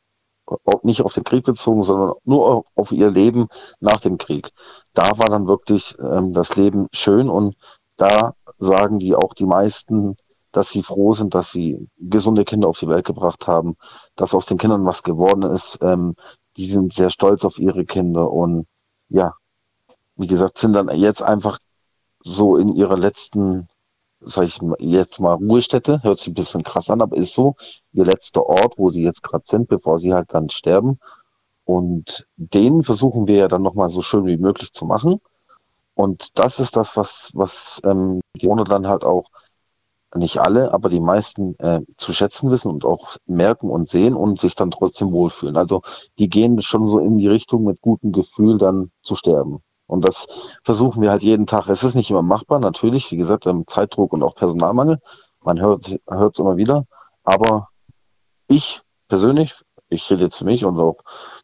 nicht 0.82 1.02
auf 1.02 1.14
den 1.14 1.24
Krieg 1.24 1.44
bezogen, 1.44 1.82
sondern 1.82 2.14
nur 2.24 2.50
auf, 2.50 2.64
auf 2.74 2.92
ihr 2.92 3.10
Leben 3.10 3.48
nach 3.80 4.00
dem 4.00 4.18
Krieg, 4.18 4.50
da 4.94 5.02
war 5.16 5.26
dann 5.26 5.46
wirklich 5.46 5.96
ähm, 6.00 6.32
das 6.32 6.56
Leben 6.56 6.88
schön 6.92 7.28
und 7.28 7.56
da 7.96 8.34
sagen 8.58 8.98
die 8.98 9.14
auch 9.14 9.34
die 9.34 9.46
meisten, 9.46 10.16
dass 10.52 10.70
sie 10.70 10.82
froh 10.82 11.14
sind, 11.14 11.34
dass 11.34 11.52
sie 11.52 11.88
gesunde 11.98 12.44
Kinder 12.44 12.68
auf 12.68 12.78
die 12.78 12.88
Welt 12.88 13.06
gebracht 13.06 13.46
haben, 13.46 13.76
dass 14.16 14.34
aus 14.34 14.46
den 14.46 14.58
Kindern 14.58 14.84
was 14.84 15.02
geworden 15.02 15.42
ist. 15.42 15.78
Ähm, 15.82 16.16
die 16.56 16.66
sind 16.66 16.92
sehr 16.92 17.10
stolz 17.10 17.44
auf 17.44 17.58
ihre 17.58 17.84
Kinder 17.84 18.30
und 18.30 18.66
ja, 19.08 19.34
wie 20.16 20.26
gesagt, 20.26 20.58
sind 20.58 20.72
dann 20.72 20.88
jetzt 20.88 21.22
einfach 21.22 21.58
so 22.22 22.56
in 22.56 22.74
ihrer 22.74 22.96
letzten, 22.96 23.68
sag 24.20 24.44
ich 24.44 24.60
jetzt 24.78 25.20
mal 25.20 25.34
Ruhestätte, 25.34 26.02
hört 26.02 26.18
sich 26.18 26.28
ein 26.28 26.34
bisschen 26.34 26.62
krass 26.62 26.90
an, 26.90 27.02
aber 27.02 27.16
ist 27.16 27.34
so, 27.34 27.56
ihr 27.92 28.04
letzter 28.04 28.46
Ort, 28.46 28.78
wo 28.78 28.88
sie 28.88 29.02
jetzt 29.02 29.22
gerade 29.22 29.44
sind, 29.46 29.68
bevor 29.68 29.98
sie 29.98 30.12
halt 30.12 30.32
dann 30.34 30.50
sterben. 30.50 30.98
Und 31.64 32.26
den 32.36 32.82
versuchen 32.82 33.26
wir 33.26 33.36
ja 33.36 33.48
dann 33.48 33.62
nochmal 33.62 33.90
so 33.90 34.02
schön 34.02 34.26
wie 34.26 34.36
möglich 34.36 34.72
zu 34.72 34.84
machen. 34.84 35.20
Und 35.94 36.38
das 36.38 36.60
ist 36.60 36.76
das, 36.76 36.96
was, 36.96 37.30
was 37.34 37.80
ähm, 37.84 38.20
die 38.36 38.48
Owner 38.48 38.64
dann 38.64 38.86
halt 38.86 39.04
auch, 39.04 39.26
nicht 40.14 40.38
alle, 40.38 40.72
aber 40.72 40.88
die 40.88 41.00
meisten 41.00 41.56
äh, 41.60 41.80
zu 41.96 42.12
schätzen 42.12 42.50
wissen 42.50 42.70
und 42.70 42.84
auch 42.84 43.16
merken 43.26 43.70
und 43.70 43.88
sehen 43.88 44.14
und 44.14 44.40
sich 44.40 44.56
dann 44.56 44.72
trotzdem 44.72 45.12
wohlfühlen. 45.12 45.56
Also 45.56 45.82
die 46.18 46.28
gehen 46.28 46.60
schon 46.62 46.86
so 46.86 46.98
in 46.98 47.18
die 47.18 47.28
Richtung 47.28 47.64
mit 47.64 47.80
gutem 47.80 48.10
Gefühl 48.10 48.58
dann 48.58 48.90
zu 49.02 49.14
sterben. 49.14 49.62
Und 49.90 50.06
das 50.06 50.58
versuchen 50.62 51.02
wir 51.02 51.10
halt 51.10 51.22
jeden 51.22 51.46
Tag. 51.46 51.68
Es 51.68 51.82
ist 51.82 51.96
nicht 51.96 52.10
immer 52.10 52.22
machbar, 52.22 52.60
natürlich, 52.60 53.10
wie 53.10 53.16
gesagt, 53.16 53.46
ähm, 53.46 53.64
Zeitdruck 53.66 54.12
und 54.12 54.22
auch 54.22 54.36
Personalmangel. 54.36 55.00
Man 55.42 55.60
hört 55.60 55.86
es 55.86 56.38
immer 56.38 56.56
wieder. 56.56 56.86
Aber 57.24 57.68
ich 58.46 58.82
persönlich, 59.08 59.52
ich 59.88 60.08
rede 60.08 60.22
jetzt 60.24 60.36
für 60.36 60.44
mich 60.44 60.64
und 60.64 60.78
auch 60.78 60.98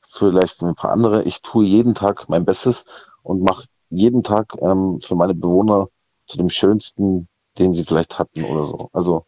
vielleicht 0.05 0.60
für 0.60 0.66
ein 0.66 0.77
paar 0.77 0.93
andere, 0.93 1.24
ich 1.24 1.43
tue 1.43 1.64
jeden 1.64 1.94
Tag 1.94 2.28
mein 2.28 2.44
Bestes 2.44 2.85
und 3.23 3.43
mache 3.43 3.64
jeden 3.90 4.23
Tag 4.23 4.55
ähm, 4.60 5.01
für 5.01 5.16
meine 5.16 5.35
Bewohner 5.35 5.89
zu 6.27 6.39
dem 6.39 6.51
schönsten, 6.51 7.28
den 7.59 7.73
sie 7.73 7.85
vielleicht 7.85 8.18
hatten 8.18 8.44
oder 8.44 8.64
so. 8.64 8.90
Also 8.93 9.27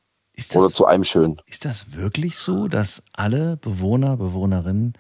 oder 0.55 0.71
zu 0.71 0.87
einem 0.87 1.03
schönen. 1.03 1.41
Ist 1.47 1.65
das 1.65 1.93
wirklich 1.97 2.39
so, 2.39 2.69
dass 2.69 3.03
alle 3.13 3.57
Bewohner, 3.57 4.17
Bewohnerinnen 4.17 4.93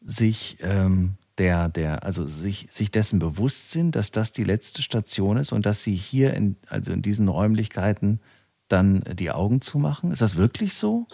sich 0.00 0.56
ähm, 0.60 1.18
der, 1.38 1.68
der, 1.68 2.02
also 2.04 2.24
sich, 2.24 2.66
sich 2.70 2.90
dessen 2.90 3.18
bewusst 3.18 3.70
sind, 3.70 3.94
dass 3.94 4.10
das 4.10 4.32
die 4.32 4.44
letzte 4.44 4.82
Station 4.82 5.36
ist 5.36 5.52
und 5.52 5.66
dass 5.66 5.82
sie 5.82 5.94
hier 5.94 6.34
in, 6.34 6.56
also 6.68 6.92
in 6.92 7.02
diesen 7.02 7.28
Räumlichkeiten 7.28 8.20
dann 8.68 9.04
die 9.14 9.30
Augen 9.30 9.60
zumachen? 9.60 10.10
Ist 10.12 10.22
das 10.22 10.36
wirklich 10.36 10.74
so? 10.74 11.06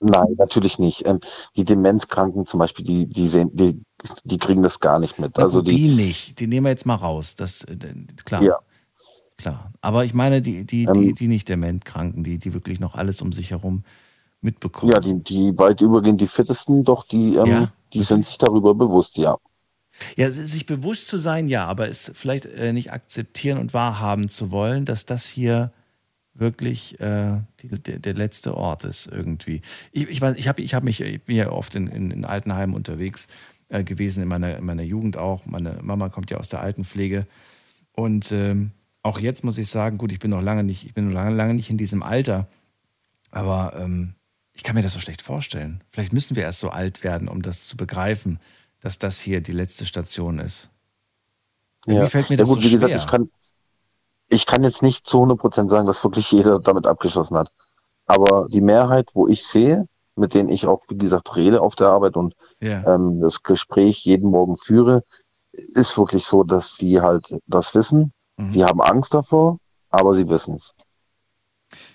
Nein, 0.00 0.34
natürlich 0.38 0.78
nicht. 0.78 1.06
Ähm, 1.06 1.20
die 1.56 1.64
Demenzkranken 1.64 2.46
zum 2.46 2.58
Beispiel, 2.58 2.84
die, 2.84 3.06
die 3.06 3.28
sehen, 3.28 3.50
die, 3.54 3.82
die 4.24 4.38
kriegen 4.38 4.62
das 4.62 4.80
gar 4.80 4.98
nicht 4.98 5.18
mit. 5.18 5.38
Also 5.38 5.62
die, 5.62 5.74
die 5.74 5.94
nicht. 5.94 6.40
Die 6.40 6.46
nehmen 6.46 6.64
wir 6.66 6.70
jetzt 6.70 6.86
mal 6.86 6.94
raus. 6.94 7.36
Das, 7.36 7.62
äh, 7.64 7.76
klar. 8.24 8.42
Ja. 8.42 8.58
Klar. 9.36 9.72
Aber 9.80 10.04
ich 10.04 10.14
meine, 10.14 10.40
die, 10.42 10.66
die, 10.66 10.84
Ähm. 10.84 10.94
die, 10.94 11.14
die 11.14 11.28
nicht 11.28 11.48
Dementkranken, 11.48 12.24
die, 12.24 12.38
die 12.38 12.52
wirklich 12.54 12.80
noch 12.80 12.94
alles 12.94 13.22
um 13.22 13.32
sich 13.32 13.50
herum 13.50 13.84
mitbekommen. 14.42 14.92
ja, 14.92 15.00
die, 15.00 15.22
die 15.22 15.58
weit 15.58 15.80
übergehend 15.80 16.20
die 16.20 16.26
fittesten, 16.26 16.84
doch 16.84 17.04
die, 17.04 17.36
ähm, 17.36 17.46
Ja. 17.46 17.72
die 17.92 18.02
sind 18.02 18.26
sich 18.26 18.38
darüber 18.38 18.74
bewusst, 18.74 19.18
ja. 19.18 19.36
Ja, 20.16 20.30
sich 20.30 20.66
bewusst 20.66 21.08
zu 21.08 21.18
sein, 21.18 21.48
ja, 21.48 21.66
aber 21.66 21.88
es 21.88 22.10
vielleicht 22.14 22.46
äh, 22.46 22.72
nicht 22.72 22.92
akzeptieren 22.92 23.58
und 23.58 23.74
wahrhaben 23.74 24.28
zu 24.28 24.50
wollen, 24.50 24.84
dass 24.84 25.06
das 25.06 25.26
hier 25.26 25.72
wirklich 26.34 26.98
äh, 27.00 27.38
die, 27.60 27.68
der, 27.68 27.98
der 27.98 28.14
letzte 28.14 28.56
Ort 28.56 28.84
ist 28.84 29.06
irgendwie. 29.06 29.62
Ich, 29.92 30.08
ich, 30.08 30.22
ich, 30.22 30.48
hab, 30.48 30.58
ich, 30.58 30.74
hab 30.74 30.82
mich, 30.82 31.00
ich 31.00 31.22
bin 31.22 31.36
ja 31.36 31.50
oft 31.50 31.74
in, 31.74 31.86
in, 31.86 32.10
in 32.10 32.24
Altenheimen 32.24 32.74
unterwegs 32.74 33.28
äh, 33.68 33.84
gewesen, 33.84 34.22
in 34.22 34.28
meiner, 34.28 34.56
in 34.56 34.64
meiner 34.64 34.82
Jugend 34.82 35.16
auch. 35.16 35.46
Meine 35.46 35.78
Mama 35.82 36.08
kommt 36.08 36.30
ja 36.30 36.38
aus 36.38 36.48
der 36.48 36.60
Altenpflege. 36.60 37.26
Und 37.92 38.32
ähm, 38.32 38.72
auch 39.02 39.18
jetzt 39.18 39.44
muss 39.44 39.58
ich 39.58 39.68
sagen, 39.68 39.98
gut, 39.98 40.12
ich 40.12 40.18
bin 40.18 40.30
noch 40.30 40.42
lange 40.42 40.64
nicht, 40.64 40.84
ich 40.84 40.94
bin 40.94 41.06
noch 41.06 41.14
lange, 41.14 41.34
lange 41.34 41.54
nicht 41.54 41.70
in 41.70 41.78
diesem 41.78 42.02
Alter, 42.02 42.48
aber 43.30 43.74
ähm, 43.76 44.14
ich 44.52 44.62
kann 44.62 44.74
mir 44.74 44.82
das 44.82 44.92
so 44.92 44.98
schlecht 44.98 45.22
vorstellen. 45.22 45.82
Vielleicht 45.90 46.12
müssen 46.12 46.36
wir 46.36 46.42
erst 46.42 46.60
so 46.60 46.70
alt 46.70 47.02
werden, 47.02 47.28
um 47.28 47.42
das 47.42 47.64
zu 47.64 47.76
begreifen, 47.76 48.38
dass 48.80 48.98
das 48.98 49.18
hier 49.18 49.40
die 49.40 49.52
letzte 49.52 49.84
Station 49.84 50.38
ist. 50.38 50.70
Ja, 51.86 52.06
fällt 52.06 52.30
mir 52.30 52.36
ja 52.36 52.42
das 52.42 52.48
gut, 52.48 52.60
so 52.60 52.64
wie 52.66 52.70
gesagt, 52.70 52.92
schwer. 52.92 53.00
ich 53.00 53.06
kann, 53.06 53.30
ich 54.28 54.46
kann 54.46 54.62
jetzt 54.62 54.82
nicht 54.82 55.06
zu 55.06 55.18
100% 55.22 55.68
sagen, 55.68 55.86
dass 55.86 56.04
wirklich 56.04 56.30
jeder 56.30 56.58
damit 56.58 56.86
abgeschlossen 56.86 57.36
hat. 57.36 57.50
Aber 58.06 58.48
die 58.50 58.60
Mehrheit, 58.60 59.10
wo 59.14 59.28
ich 59.28 59.44
sehe, 59.46 59.86
mit 60.16 60.34
denen 60.34 60.48
ich 60.48 60.66
auch, 60.66 60.82
wie 60.88 60.98
gesagt, 60.98 61.36
rede 61.36 61.60
auf 61.62 61.76
der 61.76 61.88
Arbeit 61.88 62.16
und 62.16 62.34
Ja. 62.60 62.94
ähm, 62.94 63.20
das 63.20 63.42
Gespräch 63.42 64.04
jeden 64.04 64.30
Morgen 64.30 64.56
führe, 64.56 65.04
ist 65.52 65.96
wirklich 65.96 66.24
so, 66.24 66.44
dass 66.44 66.76
sie 66.76 67.00
halt 67.00 67.34
das 67.46 67.74
wissen. 67.74 68.12
Mhm. 68.36 68.50
Sie 68.50 68.64
haben 68.64 68.80
Angst 68.80 69.14
davor, 69.14 69.58
aber 69.88 70.14
sie 70.14 70.28
wissen 70.28 70.56
es. 70.56 70.74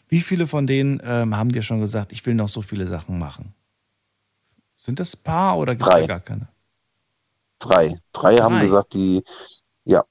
Wie 0.07 0.21
viele 0.21 0.47
von 0.47 0.67
denen 0.67 1.01
ähm, 1.03 1.35
haben 1.35 1.51
dir 1.51 1.61
schon 1.61 1.79
gesagt, 1.79 2.11
ich 2.11 2.25
will 2.25 2.35
noch 2.35 2.49
so 2.49 2.61
viele 2.61 2.87
Sachen 2.87 3.17
machen? 3.17 3.53
Sind 4.77 4.99
das 4.99 5.15
ein 5.15 5.23
paar 5.23 5.57
oder 5.57 5.75
gibt 5.75 5.87
es 5.87 5.93
da 5.93 6.05
gar 6.05 6.19
keine? 6.19 6.47
Drei. 7.59 7.99
Drei 8.13 8.37
haben 8.37 8.59
Drei. 8.59 8.59
gesagt, 8.59 8.93
die, 8.93 9.23
ja, 9.85 10.03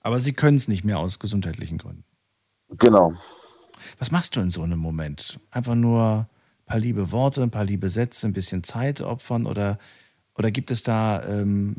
Aber 0.00 0.18
sie 0.18 0.32
können 0.32 0.56
es 0.56 0.66
nicht 0.66 0.82
mehr 0.82 0.98
aus 0.98 1.20
gesundheitlichen 1.20 1.78
Gründen. 1.78 2.02
genau. 2.78 3.12
Was 3.98 4.10
machst 4.10 4.36
du 4.36 4.40
in 4.40 4.50
so 4.50 4.62
einem 4.62 4.78
Moment? 4.78 5.38
Einfach 5.50 5.74
nur 5.74 6.26
ein 6.62 6.66
paar 6.66 6.78
liebe 6.78 7.12
Worte, 7.12 7.42
ein 7.42 7.50
paar 7.50 7.64
liebe 7.64 7.88
Sätze, 7.90 8.26
ein 8.26 8.32
bisschen 8.32 8.64
Zeit 8.64 9.00
opfern 9.00 9.46
oder, 9.46 9.78
oder 10.36 10.50
gibt 10.50 10.70
es 10.70 10.82
da, 10.82 11.22
ähm, 11.24 11.76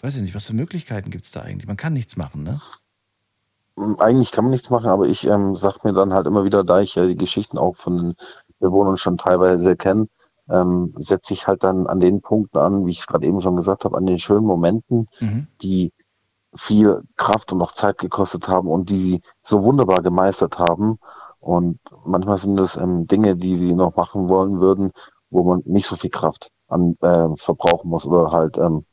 weiß 0.00 0.16
ich 0.16 0.22
nicht, 0.22 0.34
was 0.34 0.46
für 0.46 0.54
Möglichkeiten 0.54 1.10
gibt 1.10 1.24
es 1.26 1.32
da 1.32 1.42
eigentlich? 1.42 1.66
Man 1.66 1.76
kann 1.76 1.92
nichts 1.94 2.16
machen, 2.16 2.42
ne? 2.42 2.62
Eigentlich 3.98 4.32
kann 4.32 4.44
man 4.44 4.50
nichts 4.50 4.70
machen, 4.70 4.88
aber 4.88 5.06
ich 5.06 5.26
ähm, 5.26 5.54
sag 5.56 5.82
mir 5.84 5.92
dann 5.94 6.12
halt 6.12 6.26
immer 6.26 6.44
wieder, 6.44 6.62
da 6.62 6.80
ich 6.80 6.94
ja 6.94 7.06
die 7.06 7.16
Geschichten 7.16 7.56
auch 7.58 7.74
von 7.76 7.96
den 7.96 8.14
Bewohnern 8.60 8.98
schon 8.98 9.16
teilweise 9.16 9.76
kenne, 9.76 10.08
ähm, 10.50 10.94
setze 10.98 11.34
ich 11.34 11.46
halt 11.46 11.64
dann 11.64 11.86
an 11.86 12.00
den 12.00 12.20
Punkten 12.20 12.58
an, 12.58 12.86
wie 12.86 12.90
ich 12.90 12.98
es 13.00 13.06
gerade 13.06 13.26
eben 13.26 13.40
schon 13.40 13.56
gesagt 13.56 13.84
habe, 13.84 13.96
an 13.96 14.06
den 14.06 14.18
schönen 14.18 14.46
Momenten, 14.46 15.08
Mhm. 15.20 15.46
die 15.62 15.92
viel 16.54 17.02
Kraft 17.16 17.52
und 17.52 17.58
noch 17.58 17.72
Zeit 17.72 17.98
gekostet 17.98 18.48
haben 18.48 18.68
und 18.68 18.90
die 18.90 18.98
sie 18.98 19.20
so 19.40 19.64
wunderbar 19.64 20.02
gemeistert 20.02 20.58
haben. 20.58 20.98
Und 21.40 21.78
manchmal 22.04 22.36
sind 22.38 22.56
das 22.56 22.76
ähm, 22.76 23.06
Dinge, 23.06 23.36
die 23.36 23.56
sie 23.56 23.74
noch 23.74 23.96
machen 23.96 24.28
wollen 24.28 24.60
würden, 24.60 24.92
wo 25.30 25.42
man 25.44 25.62
nicht 25.64 25.86
so 25.86 25.96
viel 25.96 26.10
Kraft 26.10 26.50
an 26.68 26.96
äh, 27.00 27.28
verbrauchen 27.36 27.88
muss 27.90 28.06
oder 28.06 28.32
halt 28.32 28.58
ähm, 28.58 28.84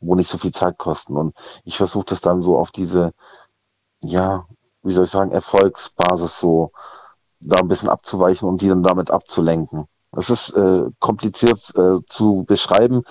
wo 0.00 0.14
nicht 0.14 0.28
so 0.28 0.38
viel 0.38 0.52
Zeit 0.52 0.78
kosten. 0.78 1.16
Und 1.16 1.34
ich 1.64 1.76
versuche 1.76 2.04
das 2.06 2.20
dann 2.20 2.42
so 2.42 2.58
auf 2.58 2.70
diese, 2.70 3.12
ja, 4.02 4.44
wie 4.82 4.92
soll 4.92 5.04
ich 5.04 5.10
sagen, 5.10 5.32
Erfolgsbasis 5.32 6.38
so 6.38 6.70
da 7.40 7.60
ein 7.60 7.68
bisschen 7.68 7.88
abzuweichen 7.88 8.48
und 8.48 8.60
die 8.60 8.68
dann 8.68 8.82
damit 8.82 9.10
abzulenken. 9.10 9.86
Es 10.16 10.30
ist 10.30 10.56
äh, 10.56 10.82
kompliziert 10.98 11.72
äh, 11.76 11.98
zu 12.06 12.44
beschreiben. 12.46 13.02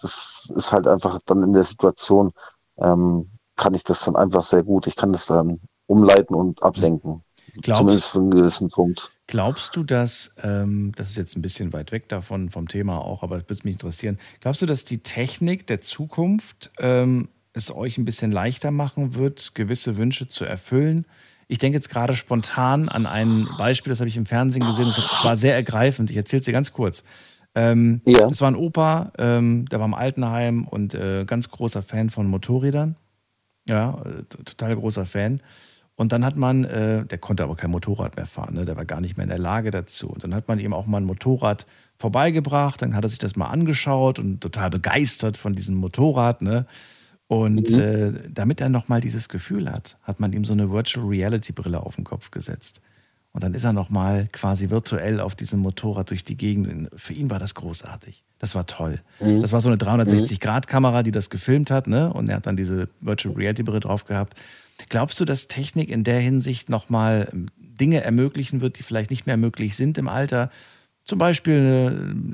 Das 0.00 0.52
ist 0.54 0.72
halt 0.72 0.86
einfach 0.86 1.18
dann 1.26 1.42
in 1.42 1.52
der 1.52 1.64
Situation, 1.64 2.32
ähm, 2.78 3.30
kann 3.56 3.74
ich 3.74 3.82
das 3.84 4.04
dann 4.04 4.16
einfach 4.16 4.42
sehr 4.42 4.62
gut. 4.62 4.86
Ich 4.86 4.96
kann 4.96 5.12
das 5.12 5.26
dann 5.26 5.60
umleiten 5.86 6.34
und 6.34 6.62
ablenken. 6.62 7.22
Glaubst- 7.60 7.80
Zumindest 7.80 8.10
für 8.10 8.18
einen 8.18 8.30
gewissen 8.30 8.68
Punkt. 8.70 9.10
Glaubst 9.26 9.74
du, 9.74 9.82
dass, 9.82 10.30
ähm, 10.42 10.92
das 10.96 11.10
ist 11.10 11.16
jetzt 11.16 11.36
ein 11.36 11.42
bisschen 11.42 11.72
weit 11.72 11.92
weg 11.92 12.08
davon, 12.08 12.50
vom 12.50 12.68
Thema 12.68 12.98
auch, 12.98 13.22
aber 13.22 13.36
es 13.38 13.48
würde 13.48 13.62
mich 13.64 13.74
interessieren, 13.74 14.18
glaubst 14.40 14.62
du, 14.62 14.66
dass 14.66 14.84
die 14.84 15.02
Technik 15.02 15.66
der 15.66 15.80
Zukunft 15.80 16.70
ähm, 16.78 17.28
es 17.52 17.74
euch 17.74 17.98
ein 17.98 18.04
bisschen 18.04 18.30
leichter 18.30 18.70
machen 18.70 19.14
wird, 19.14 19.54
gewisse 19.54 19.96
Wünsche 19.96 20.28
zu 20.28 20.44
erfüllen? 20.44 21.04
Ich 21.48 21.58
denke 21.58 21.76
jetzt 21.76 21.88
gerade 21.88 22.14
spontan 22.14 22.88
an 22.88 23.06
ein 23.06 23.46
Beispiel, 23.56 23.90
das 23.90 24.00
habe 24.00 24.08
ich 24.08 24.16
im 24.16 24.26
Fernsehen 24.26 24.64
gesehen, 24.64 24.84
das 24.84 25.24
war 25.24 25.36
sehr 25.36 25.54
ergreifend. 25.54 26.10
Ich 26.10 26.16
erzähle 26.16 26.40
es 26.40 26.44
dir 26.44 26.52
ganz 26.52 26.72
kurz. 26.72 27.02
Ähm, 27.54 28.02
Ja. 28.04 28.28
Das 28.28 28.40
war 28.40 28.50
ein 28.50 28.56
Opa, 28.56 29.12
ähm, 29.18 29.64
der 29.66 29.78
war 29.80 29.86
im 29.86 29.94
Altenheim 29.94 30.68
und 30.68 30.94
äh, 30.94 31.24
ganz 31.24 31.50
großer 31.50 31.82
Fan 31.82 32.10
von 32.10 32.26
Motorrädern. 32.28 32.96
Ja, 33.66 34.02
total 34.28 34.76
großer 34.76 35.06
Fan. 35.06 35.40
Und 35.94 36.12
dann 36.12 36.24
hat 36.24 36.36
man, 36.36 36.64
äh, 36.64 37.04
der 37.04 37.18
konnte 37.18 37.42
aber 37.42 37.56
kein 37.56 37.70
Motorrad 37.70 38.16
mehr 38.16 38.26
fahren, 38.26 38.54
ne? 38.54 38.64
der 38.64 38.76
war 38.76 38.84
gar 38.84 39.00
nicht 39.00 39.16
mehr 39.16 39.24
in 39.24 39.30
der 39.30 39.38
Lage 39.38 39.70
dazu. 39.72 40.08
Und 40.08 40.22
dann 40.22 40.34
hat 40.34 40.46
man 40.46 40.60
ihm 40.60 40.72
auch 40.72 40.86
mal 40.86 40.98
ein 40.98 41.04
Motorrad 41.04 41.66
vorbeigebracht, 41.98 42.80
dann 42.80 42.94
hat 42.94 43.04
er 43.04 43.08
sich 43.08 43.18
das 43.18 43.34
mal 43.34 43.48
angeschaut 43.48 44.20
und 44.20 44.40
total 44.40 44.70
begeistert 44.70 45.36
von 45.36 45.54
diesem 45.54 45.74
Motorrad. 45.74 46.40
Ne? 46.40 46.66
Und 47.28 47.70
Mhm. 47.70 47.78
äh, 47.78 48.12
damit 48.30 48.60
er 48.60 48.68
nochmal 48.70 49.00
dieses 49.00 49.28
Gefühl 49.28 49.70
hat, 49.70 49.98
hat 50.02 50.18
man 50.18 50.32
ihm 50.32 50.44
so 50.44 50.54
eine 50.54 50.70
Virtual 50.70 51.06
Reality 51.06 51.52
Brille 51.52 51.80
auf 51.80 51.94
den 51.96 52.04
Kopf 52.04 52.30
gesetzt. 52.30 52.80
Und 53.32 53.42
dann 53.44 53.52
ist 53.54 53.64
er 53.64 53.74
nochmal 53.74 54.28
quasi 54.32 54.70
virtuell 54.70 55.20
auf 55.20 55.36
diesem 55.36 55.60
Motorrad 55.60 56.08
durch 56.10 56.24
die 56.24 56.36
Gegend. 56.36 56.88
Für 56.96 57.12
ihn 57.12 57.28
war 57.30 57.38
das 57.38 57.54
großartig. 57.54 58.24
Das 58.38 58.54
war 58.54 58.66
toll. 58.66 59.00
Mhm. 59.20 59.42
Das 59.42 59.52
war 59.52 59.60
so 59.60 59.68
eine 59.68 59.76
360-Grad-Kamera, 59.76 61.02
die 61.02 61.12
das 61.12 61.28
gefilmt 61.28 61.70
hat, 61.70 61.86
ne? 61.86 62.12
Und 62.12 62.28
er 62.30 62.36
hat 62.36 62.46
dann 62.46 62.56
diese 62.56 62.88
Virtual 63.00 63.34
Reality 63.34 63.62
Brille 63.62 63.80
drauf 63.80 64.06
gehabt. 64.06 64.34
Glaubst 64.88 65.20
du, 65.20 65.24
dass 65.24 65.48
Technik 65.48 65.90
in 65.90 66.04
der 66.04 66.20
Hinsicht 66.20 66.70
nochmal 66.70 67.30
Dinge 67.58 68.00
ermöglichen 68.02 68.60
wird, 68.60 68.78
die 68.78 68.82
vielleicht 68.82 69.10
nicht 69.10 69.26
mehr 69.26 69.36
möglich 69.36 69.76
sind 69.76 69.98
im 69.98 70.08
Alter? 70.08 70.50
Zum 71.08 71.18
Beispiel 71.18 71.54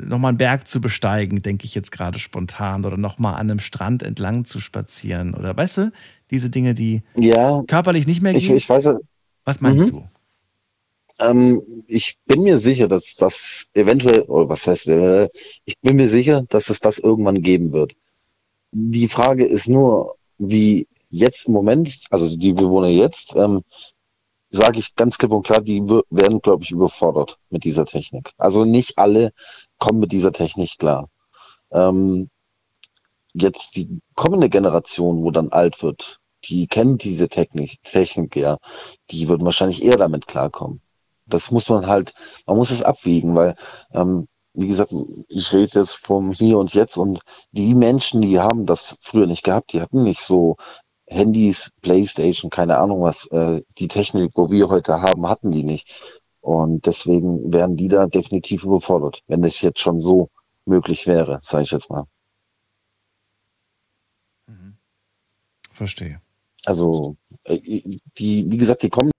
äh, 0.01 0.07
nochmal 0.09 0.31
einen 0.31 0.39
Berg 0.39 0.67
zu 0.67 0.81
besteigen, 0.81 1.43
denke 1.43 1.65
ich 1.65 1.77
jetzt 1.77 1.93
gerade 1.93 2.19
spontan, 2.19 2.85
oder 2.85 2.97
nochmal 2.97 3.35
an 3.35 3.49
einem 3.49 3.61
Strand 3.61 4.03
entlang 4.03 4.45
zu 4.45 4.59
spazieren. 4.59 5.35
Oder 5.35 5.57
weißt 5.57 5.77
du, 5.77 5.93
diese 6.33 6.51
Dinge, 6.51 6.75
die 6.75 7.03
Ja, 7.17 7.63
körperlich 7.69 8.09
nicht 8.09 8.21
mehr 8.21 8.35
ich, 8.35 8.49
gehen. 8.49 8.57
ich 8.57 8.69
weiß, 8.69 8.89
Was 9.45 9.61
meinst 9.61 9.87
Mhm. 9.87 9.91
du? 9.91 10.05
Ähm, 11.21 11.63
ich 11.87 12.19
bin 12.27 12.43
mir 12.43 12.59
sicher, 12.59 12.89
dass 12.89 13.15
das 13.15 13.67
eventuell, 13.75 14.23
oder 14.23 14.49
was 14.49 14.67
heißt, 14.67 14.89
äh, 14.89 15.29
ich 15.67 15.79
bin 15.81 15.95
mir 15.95 16.09
sicher, 16.09 16.43
dass 16.49 16.69
es 16.69 16.81
das 16.81 16.99
irgendwann 16.99 17.41
geben 17.43 17.73
wird. 17.73 17.93
Die 18.73 19.07
Frage 19.07 19.45
ist 19.45 19.69
nur, 19.69 20.17
wie 20.39 20.89
jetzt 21.11 21.47
im 21.47 21.55
Moment, 21.55 21.97
also 22.11 22.37
die 22.37 22.53
Bewohner 22.53 22.89
jetzt, 22.89 23.37
ähm, 23.37 23.63
sage 24.55 24.79
ich 24.79 24.95
ganz 24.95 25.19
klipp 25.19 25.33
und 25.33 25.47
klar, 25.47 25.61
die 25.61 25.83
werden, 26.11 26.41
glaube 26.41 26.63
ich, 26.65 26.71
überfordert 26.71 27.39
mit 27.51 27.65
dieser 27.65 27.87
Technik. 27.87 28.33
Also 28.39 28.65
nicht 28.65 28.99
alle 28.99 29.33
kommen 29.79 30.01
mit 30.01 30.13
dieser 30.13 30.33
Technik 30.33 30.79
klar. 30.79 31.09
Ähm, 31.73 32.31
jetzt 33.33 33.77
die 33.77 34.01
kommende 34.15 34.49
Generation, 34.49 35.23
wo 35.23 35.31
dann 35.31 35.51
alt 35.51 35.83
wird, 35.83 36.21
die 36.45 36.67
kennt 36.69 37.03
diese 37.05 37.29
Technik, 37.29 37.83
Technik 37.83 38.37
ja, 38.37 38.59
die 39.11 39.29
wird 39.29 39.45
wahrscheinlich 39.45 39.83
eher 39.83 39.97
damit 39.97 40.27
klarkommen. 40.27 40.81
Das 41.27 41.51
muss 41.51 41.69
man 41.69 41.87
halt, 41.87 42.15
man 42.47 42.57
muss 42.57 42.71
es 42.71 42.83
abwiegen, 42.83 43.35
weil, 43.35 43.57
ähm, 43.93 44.29
wie 44.53 44.69
gesagt, 44.69 44.95
ich 45.29 45.53
rede 45.53 45.81
jetzt 45.81 46.07
vom 46.07 46.31
Hier 46.31 46.59
und 46.59 46.75
Jetzt 46.75 46.97
und 46.97 47.21
die 47.51 47.75
Menschen, 47.75 48.23
die 48.23 48.39
haben 48.39 48.67
das 48.67 48.97
früher 49.01 49.27
nicht 49.27 49.43
gehabt, 49.43 49.73
die 49.73 49.81
hatten 49.81 50.05
nicht 50.05 50.21
so 50.21 50.57
Handys, 51.15 51.71
Playstation, 51.83 52.51
keine 52.51 52.79
Ahnung 52.79 53.03
was, 53.03 53.27
äh, 53.29 53.63
die 53.79 53.89
Technik, 53.89 54.33
wo 54.35 54.51
wir 54.51 54.69
heute 54.69 55.01
haben, 55.01 55.29
hatten 55.29 55.51
die 55.51 55.65
nicht. 55.65 56.19
Und 56.41 56.87
deswegen 56.87 57.53
wären 57.53 57.77
die 57.77 57.89
da 57.89 58.07
definitiv 58.07 58.65
überfordert, 58.65 59.23
wenn 59.29 59.45
es 59.45 59.61
jetzt 59.63 59.81
schon 59.81 60.01
so 60.01 60.29
möglich 60.67 61.07
wäre, 61.07 61.41
sage 61.43 61.65
ich 61.65 61.71
jetzt 61.71 61.91
mal. 61.91 62.05
Verstehe. 65.75 66.21
Also, 66.65 67.17
äh, 67.45 67.59
die, 68.19 68.51
wie 68.51 68.57
gesagt, 68.57 68.83
die 68.83 68.91
kommen 68.91 69.11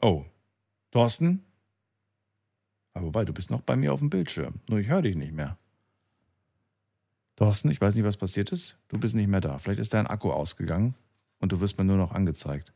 Oh, 0.00 0.24
Thorsten? 0.92 1.44
Aber 2.94 3.06
wobei, 3.06 3.24
du 3.24 3.32
bist 3.32 3.50
noch 3.50 3.62
bei 3.62 3.76
mir 3.76 3.92
auf 3.92 4.00
dem 4.00 4.10
Bildschirm. 4.10 4.60
Nur 4.68 4.78
ich 4.78 4.88
höre 4.88 5.02
dich 5.02 5.16
nicht 5.16 5.32
mehr. 5.32 5.58
Thorsten, 7.38 7.70
ich 7.70 7.80
weiß 7.80 7.94
nicht, 7.94 8.04
was 8.04 8.16
passiert 8.16 8.50
ist. 8.50 8.76
Du 8.88 8.98
bist 8.98 9.14
nicht 9.14 9.28
mehr 9.28 9.40
da. 9.40 9.58
Vielleicht 9.58 9.78
ist 9.78 9.94
dein 9.94 10.08
Akku 10.08 10.32
ausgegangen 10.32 10.96
und 11.38 11.52
du 11.52 11.60
wirst 11.60 11.78
mir 11.78 11.84
nur 11.84 11.96
noch 11.96 12.10
angezeigt. 12.10 12.72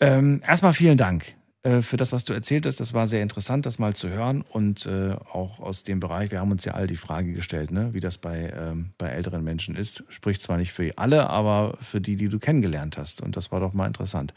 Ähm, 0.00 0.42
erstmal 0.44 0.74
vielen 0.74 0.96
Dank 0.96 1.36
äh, 1.62 1.82
für 1.82 1.96
das, 1.96 2.10
was 2.10 2.24
du 2.24 2.32
erzählt 2.32 2.66
hast. 2.66 2.80
Das 2.80 2.94
war 2.94 3.06
sehr 3.06 3.22
interessant, 3.22 3.64
das 3.64 3.78
mal 3.78 3.94
zu 3.94 4.08
hören. 4.08 4.42
Und 4.42 4.86
äh, 4.86 5.12
auch 5.12 5.60
aus 5.60 5.84
dem 5.84 6.00
Bereich, 6.00 6.32
wir 6.32 6.40
haben 6.40 6.50
uns 6.50 6.64
ja 6.64 6.74
all 6.74 6.88
die 6.88 6.96
Frage 6.96 7.32
gestellt, 7.32 7.70
ne, 7.70 7.94
wie 7.94 8.00
das 8.00 8.18
bei, 8.18 8.52
ähm, 8.52 8.90
bei 8.98 9.06
älteren 9.06 9.44
Menschen 9.44 9.76
ist. 9.76 10.02
Spricht 10.08 10.42
zwar 10.42 10.56
nicht 10.56 10.72
für 10.72 10.90
alle, 10.98 11.30
aber 11.30 11.78
für 11.80 12.00
die, 12.00 12.16
die 12.16 12.28
du 12.28 12.40
kennengelernt 12.40 12.98
hast. 12.98 13.20
Und 13.20 13.36
das 13.36 13.52
war 13.52 13.60
doch 13.60 13.72
mal 13.72 13.86
interessant. 13.86 14.34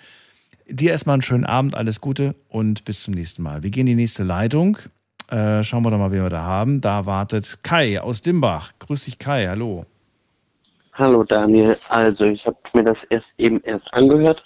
Dir 0.67 0.91
erstmal 0.91 1.15
einen 1.15 1.23
schönen 1.23 1.45
Abend, 1.45 1.73
alles 1.73 2.01
Gute 2.01 2.35
und 2.47 2.85
bis 2.85 3.01
zum 3.01 3.15
nächsten 3.15 3.41
Mal. 3.41 3.63
Wir 3.63 3.71
gehen 3.71 3.87
in 3.87 3.97
die 3.97 4.03
nächste 4.03 4.21
Leitung. 4.21 4.77
Äh, 5.30 5.64
schauen 5.64 5.84
wir 5.84 5.91
doch 5.91 5.97
mal, 5.97 6.11
wen 6.11 6.23
wir 6.23 6.30
da 6.30 6.41
haben. 6.41 6.81
Da 6.81 7.06
wartet 7.06 7.60
Kai 7.64 8.01
aus 8.01 8.22
Dimbach. 8.22 8.72
Grüß 8.80 9.06
dich, 9.06 9.19
Kai. 9.19 9.47
Hallo. 9.47 9.85
Hallo 10.99 11.23
Daniel, 11.23 11.77
also 11.88 12.26
ich 12.26 12.45
habe 12.45 12.57
mir 12.73 12.84
das 12.84 13.01
erst 13.10 13.27
eben 13.38 13.61
erst 13.61 13.93
angehört. 13.93 14.43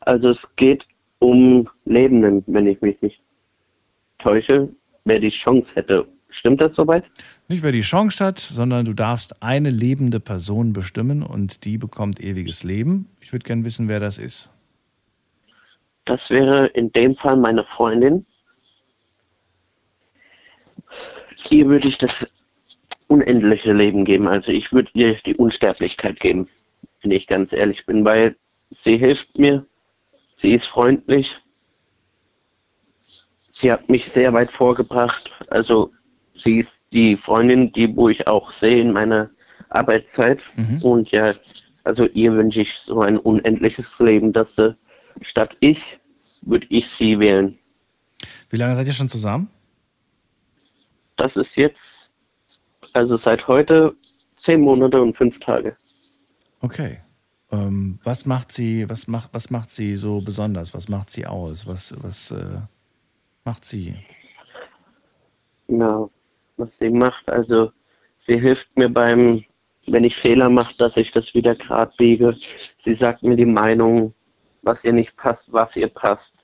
Also 0.00 0.28
es 0.28 0.46
geht 0.56 0.84
um 1.20 1.70
Lebenden, 1.86 2.44
wenn 2.48 2.66
ich 2.66 2.78
mich 2.82 3.00
nicht 3.00 3.18
täusche, 4.18 4.68
wer 5.06 5.20
die 5.20 5.30
Chance 5.30 5.74
hätte. 5.74 6.06
Stimmt 6.28 6.60
das 6.60 6.74
soweit? 6.74 7.04
Nicht 7.48 7.62
wer 7.62 7.72
die 7.72 7.80
Chance 7.80 8.22
hat, 8.22 8.38
sondern 8.38 8.84
du 8.84 8.92
darfst 8.92 9.42
eine 9.42 9.70
lebende 9.70 10.20
Person 10.20 10.74
bestimmen 10.74 11.22
und 11.22 11.64
die 11.64 11.78
bekommt 11.78 12.20
ewiges 12.20 12.62
Leben. 12.62 13.08
Ich 13.20 13.32
würde 13.32 13.44
gerne 13.44 13.64
wissen, 13.64 13.88
wer 13.88 13.98
das 13.98 14.18
ist. 14.18 14.50
Das 16.04 16.28
wäre 16.28 16.66
in 16.66 16.92
dem 16.92 17.14
Fall 17.14 17.38
meine 17.38 17.64
Freundin. 17.64 18.26
Ihr 21.50 21.66
würde 21.66 21.88
ich 21.88 21.98
das 21.98 22.26
unendliche 23.08 23.72
Leben 23.72 24.04
geben. 24.04 24.28
Also 24.28 24.50
ich 24.50 24.72
würde 24.72 24.90
ihr 24.94 25.14
die 25.14 25.36
Unsterblichkeit 25.36 26.18
geben, 26.20 26.48
wenn 27.02 27.10
ich 27.10 27.26
ganz 27.26 27.52
ehrlich 27.52 27.86
bin, 27.86 28.04
weil 28.04 28.36
sie 28.70 28.96
hilft 28.96 29.38
mir, 29.38 29.64
sie 30.38 30.54
ist 30.54 30.66
freundlich, 30.66 31.36
sie 33.52 33.70
hat 33.72 33.88
mich 33.88 34.10
sehr 34.10 34.32
weit 34.32 34.50
vorgebracht. 34.50 35.32
Also 35.48 35.92
sie 36.36 36.60
ist 36.60 36.72
die 36.92 37.16
Freundin, 37.16 37.72
die 37.72 37.94
wo 37.96 38.08
ich 38.08 38.26
auch 38.26 38.52
sehe 38.52 38.80
in 38.80 38.92
meiner 38.92 39.30
Arbeitszeit. 39.68 40.42
Und 40.82 41.10
ja, 41.10 41.32
also 41.84 42.06
ihr 42.06 42.32
wünsche 42.34 42.62
ich 42.62 42.74
so 42.84 43.00
ein 43.00 43.18
unendliches 43.18 43.98
Leben, 44.00 44.32
dass 44.32 44.56
sie 44.56 44.76
statt 45.22 45.56
ich 45.60 45.98
würde 46.42 46.66
ich 46.70 46.88
sie 46.88 47.18
wählen. 47.18 47.58
Wie 48.50 48.56
lange 48.56 48.74
seid 48.76 48.86
ihr 48.86 48.92
schon 48.92 49.08
zusammen? 49.08 49.48
Das 51.16 51.36
ist 51.36 51.56
jetzt, 51.56 52.10
also 52.92 53.16
seit 53.16 53.48
heute 53.48 53.94
zehn 54.36 54.60
Monate 54.60 55.00
und 55.00 55.16
fünf 55.16 55.38
Tage. 55.40 55.76
Okay. 56.60 57.00
Ähm, 57.52 57.98
was 58.02 58.26
macht 58.26 58.52
sie, 58.52 58.88
was 58.90 59.06
macht, 59.06 59.30
was 59.32 59.50
macht 59.50 59.70
sie 59.70 59.96
so 59.96 60.20
besonders? 60.20 60.74
Was 60.74 60.88
macht 60.88 61.10
sie 61.10 61.26
aus? 61.26 61.66
Was, 61.66 61.94
was 62.02 62.30
äh, 62.32 62.60
macht 63.44 63.64
sie? 63.64 63.94
Ja, 65.68 66.08
was 66.56 66.68
sie 66.80 66.90
macht, 66.90 67.28
also 67.28 67.72
sie 68.26 68.38
hilft 68.38 68.76
mir 68.76 68.88
beim, 68.88 69.44
wenn 69.86 70.04
ich 70.04 70.16
Fehler 70.16 70.48
mache, 70.48 70.76
dass 70.78 70.96
ich 70.96 71.12
das 71.12 71.34
wieder 71.34 71.54
gerade 71.54 71.92
biege. 71.96 72.36
Sie 72.78 72.94
sagt 72.94 73.22
mir 73.22 73.36
die 73.36 73.46
Meinung, 73.46 74.14
was 74.62 74.84
ihr 74.84 74.92
nicht 74.92 75.16
passt, 75.16 75.52
was 75.52 75.76
ihr 75.76 75.88
passt. 75.88 76.34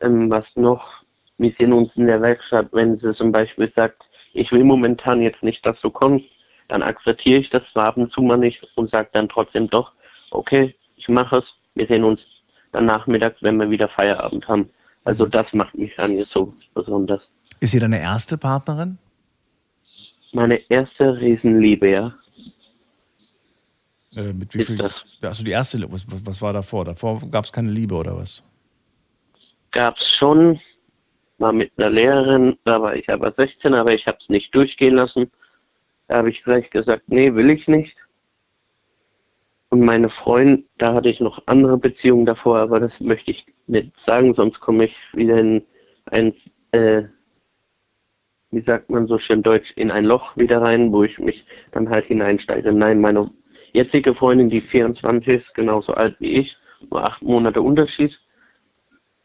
Ähm, 0.00 0.30
was 0.30 0.56
noch? 0.56 1.03
Wir 1.38 1.52
sehen 1.52 1.72
uns 1.72 1.96
in 1.96 2.06
der 2.06 2.22
Werkstatt, 2.22 2.68
wenn 2.72 2.96
sie 2.96 3.12
zum 3.12 3.32
Beispiel 3.32 3.70
sagt, 3.72 4.02
ich 4.32 4.52
will 4.52 4.64
momentan 4.64 5.22
jetzt 5.22 5.42
nicht, 5.42 5.64
dass 5.66 5.80
du 5.80 5.90
kommst, 5.90 6.26
dann 6.68 6.82
akzeptiere 6.82 7.40
ich 7.40 7.50
das 7.50 7.72
zwar 7.72 7.86
ab 7.86 7.96
und 7.96 8.10
zu 8.12 8.22
mal 8.22 8.36
nicht 8.36 8.66
und 8.76 8.90
sage 8.90 9.08
dann 9.12 9.28
trotzdem 9.28 9.68
doch, 9.68 9.92
okay, 10.30 10.74
ich 10.96 11.08
mache 11.08 11.38
es, 11.38 11.54
wir 11.74 11.86
sehen 11.86 12.04
uns 12.04 12.26
dann 12.72 12.86
nachmittags, 12.86 13.42
wenn 13.42 13.58
wir 13.58 13.70
wieder 13.70 13.88
Feierabend 13.88 14.48
haben. 14.48 14.70
Also 15.04 15.26
das 15.26 15.52
macht 15.52 15.74
mich 15.74 15.98
an 15.98 16.12
ihr 16.12 16.24
so 16.24 16.54
besonders. 16.72 17.30
Ist 17.60 17.72
sie 17.72 17.78
deine 17.78 18.00
erste 18.00 18.38
Partnerin? 18.38 18.98
Meine 20.32 20.56
erste 20.68 21.16
Riesenliebe, 21.16 21.90
ja. 21.90 22.14
Äh, 24.16 24.32
mit 24.32 24.54
wie 24.54 24.60
Ist 24.60 24.66
viel? 24.66 24.76
das. 24.76 25.04
Also 25.22 25.44
die 25.44 25.50
erste, 25.50 25.90
was, 25.92 26.04
was 26.08 26.42
war 26.42 26.52
davor? 26.52 26.84
Davor 26.84 27.20
gab 27.30 27.44
es 27.44 27.52
keine 27.52 27.70
Liebe 27.70 27.94
oder 27.94 28.16
was? 28.16 28.42
Gab's 29.70 30.08
schon, 30.08 30.60
war 31.38 31.52
mit 31.52 31.72
einer 31.76 31.90
Lehrerin, 31.90 32.58
da 32.64 32.80
war 32.80 32.94
ich 32.96 33.10
aber 33.10 33.32
16, 33.32 33.74
aber 33.74 33.92
ich 33.92 34.06
habe 34.06 34.18
es 34.20 34.28
nicht 34.28 34.54
durchgehen 34.54 34.94
lassen. 34.94 35.30
Da 36.08 36.18
habe 36.18 36.30
ich 36.30 36.44
gleich 36.44 36.70
gesagt, 36.70 37.04
nee, 37.08 37.34
will 37.34 37.50
ich 37.50 37.66
nicht. 37.66 37.96
Und 39.70 39.80
meine 39.80 40.08
Freundin, 40.08 40.66
da 40.78 40.94
hatte 40.94 41.08
ich 41.08 41.20
noch 41.20 41.42
andere 41.46 41.76
Beziehungen 41.78 42.26
davor, 42.26 42.58
aber 42.58 42.78
das 42.78 43.00
möchte 43.00 43.32
ich 43.32 43.46
nicht 43.66 43.98
sagen, 43.98 44.34
sonst 44.34 44.60
komme 44.60 44.84
ich 44.84 44.96
wieder 45.12 45.38
in 45.38 45.64
ein, 46.06 46.32
äh, 46.72 47.04
wie 48.50 48.60
sagt 48.60 48.90
man 48.90 49.08
so 49.08 49.18
schön 49.18 49.42
deutsch, 49.42 49.72
in 49.72 49.90
ein 49.90 50.04
Loch 50.04 50.36
wieder 50.36 50.62
rein, 50.62 50.92
wo 50.92 51.02
ich 51.02 51.18
mich 51.18 51.44
dann 51.72 51.88
halt 51.88 52.06
hineinsteige. 52.06 52.72
Nein, 52.72 53.00
meine 53.00 53.28
jetzige 53.72 54.14
Freundin, 54.14 54.48
die 54.48 54.60
24 54.60 55.40
ist, 55.40 55.54
genauso 55.54 55.92
alt 55.94 56.16
wie 56.20 56.34
ich, 56.34 56.56
nur 56.90 57.02
acht 57.02 57.22
Monate 57.22 57.60
Unterschied, 57.60 58.18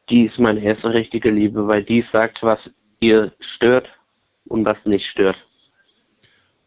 die 0.10 0.26
ist 0.26 0.40
meine 0.40 0.62
erste 0.62 0.94
richtige 0.94 1.30
Liebe, 1.32 1.68
weil 1.68 1.84
die 1.84 2.02
sagt, 2.02 2.44
was 2.44 2.70
ihr 3.00 3.32
stört 3.40 3.88
und 4.46 4.66
was 4.66 4.86
nicht 4.86 5.08
stört. 5.08 5.38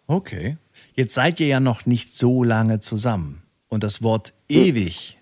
Okay. 0.06 0.56
Jetzt 0.94 1.14
seid 1.14 1.40
ihr 1.40 1.47
ja 1.47 1.60
noch 1.60 1.86
nicht 1.86 2.12
so 2.12 2.44
lange 2.44 2.81
zusammen. 2.81 3.43
Und 3.69 3.82
das 3.82 4.02
Wort 4.02 4.35
ewig, 4.48 5.19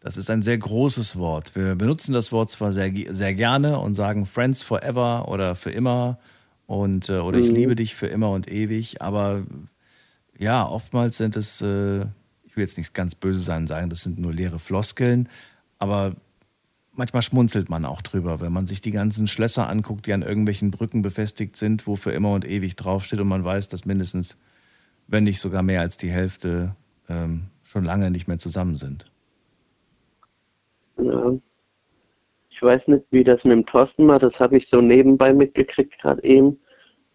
das 0.00 0.16
ist 0.16 0.30
ein 0.30 0.42
sehr 0.42 0.58
großes 0.58 1.16
Wort. 1.16 1.54
Wir 1.54 1.76
benutzen 1.76 2.12
das 2.12 2.32
Wort 2.32 2.50
zwar 2.50 2.72
sehr, 2.72 2.92
sehr 3.10 3.34
gerne 3.34 3.78
und 3.78 3.94
sagen 3.94 4.26
Friends 4.26 4.62
forever 4.62 5.28
oder 5.28 5.54
für 5.54 5.70
immer 5.70 6.18
und 6.66 7.08
äh, 7.08 7.18
oder 7.18 7.38
ich 7.38 7.50
Mhm. 7.50 7.54
liebe 7.54 7.76
dich 7.76 7.94
für 7.94 8.08
immer 8.08 8.30
und 8.30 8.50
ewig, 8.50 9.00
aber 9.00 9.44
ja, 10.36 10.66
oftmals 10.66 11.18
sind 11.18 11.36
es, 11.36 11.60
äh, 11.62 12.00
ich 12.44 12.56
will 12.56 12.64
jetzt 12.64 12.78
nicht 12.78 12.94
ganz 12.94 13.14
böse 13.14 13.42
sein 13.42 13.62
und 13.62 13.66
sagen, 13.68 13.90
das 13.90 14.00
sind 14.00 14.18
nur 14.18 14.32
leere 14.32 14.58
Floskeln, 14.58 15.28
aber 15.78 16.16
manchmal 16.92 17.22
schmunzelt 17.22 17.68
man 17.68 17.84
auch 17.84 18.02
drüber, 18.02 18.40
wenn 18.40 18.52
man 18.52 18.66
sich 18.66 18.80
die 18.80 18.90
ganzen 18.90 19.26
Schlösser 19.26 19.68
anguckt, 19.68 20.06
die 20.06 20.12
an 20.12 20.22
irgendwelchen 20.22 20.70
Brücken 20.70 21.02
befestigt 21.02 21.56
sind, 21.56 21.86
wo 21.86 21.96
für 21.96 22.12
immer 22.12 22.32
und 22.32 22.44
ewig 22.44 22.76
draufsteht 22.76 23.20
und 23.20 23.28
man 23.28 23.44
weiß, 23.44 23.68
dass 23.68 23.84
mindestens, 23.84 24.36
wenn 25.08 25.24
nicht 25.24 25.40
sogar 25.40 25.62
mehr 25.62 25.80
als 25.80 25.96
die 25.96 26.10
Hälfte 26.10 26.76
ähm, 27.08 27.44
schon 27.64 27.84
lange 27.84 28.10
nicht 28.10 28.28
mehr 28.28 28.38
zusammen 28.38 28.76
sind. 28.76 29.10
Ja. 30.98 31.32
Ich 32.50 32.62
weiß 32.62 32.86
nicht, 32.88 33.04
wie 33.10 33.24
das 33.24 33.42
mit 33.42 33.52
dem 33.52 33.66
Thorsten 33.66 34.06
war, 34.06 34.20
das 34.20 34.38
habe 34.38 34.56
ich 34.56 34.68
so 34.68 34.80
nebenbei 34.80 35.32
mitgekriegt 35.32 35.98
gerade 36.00 36.22
eben. 36.22 36.58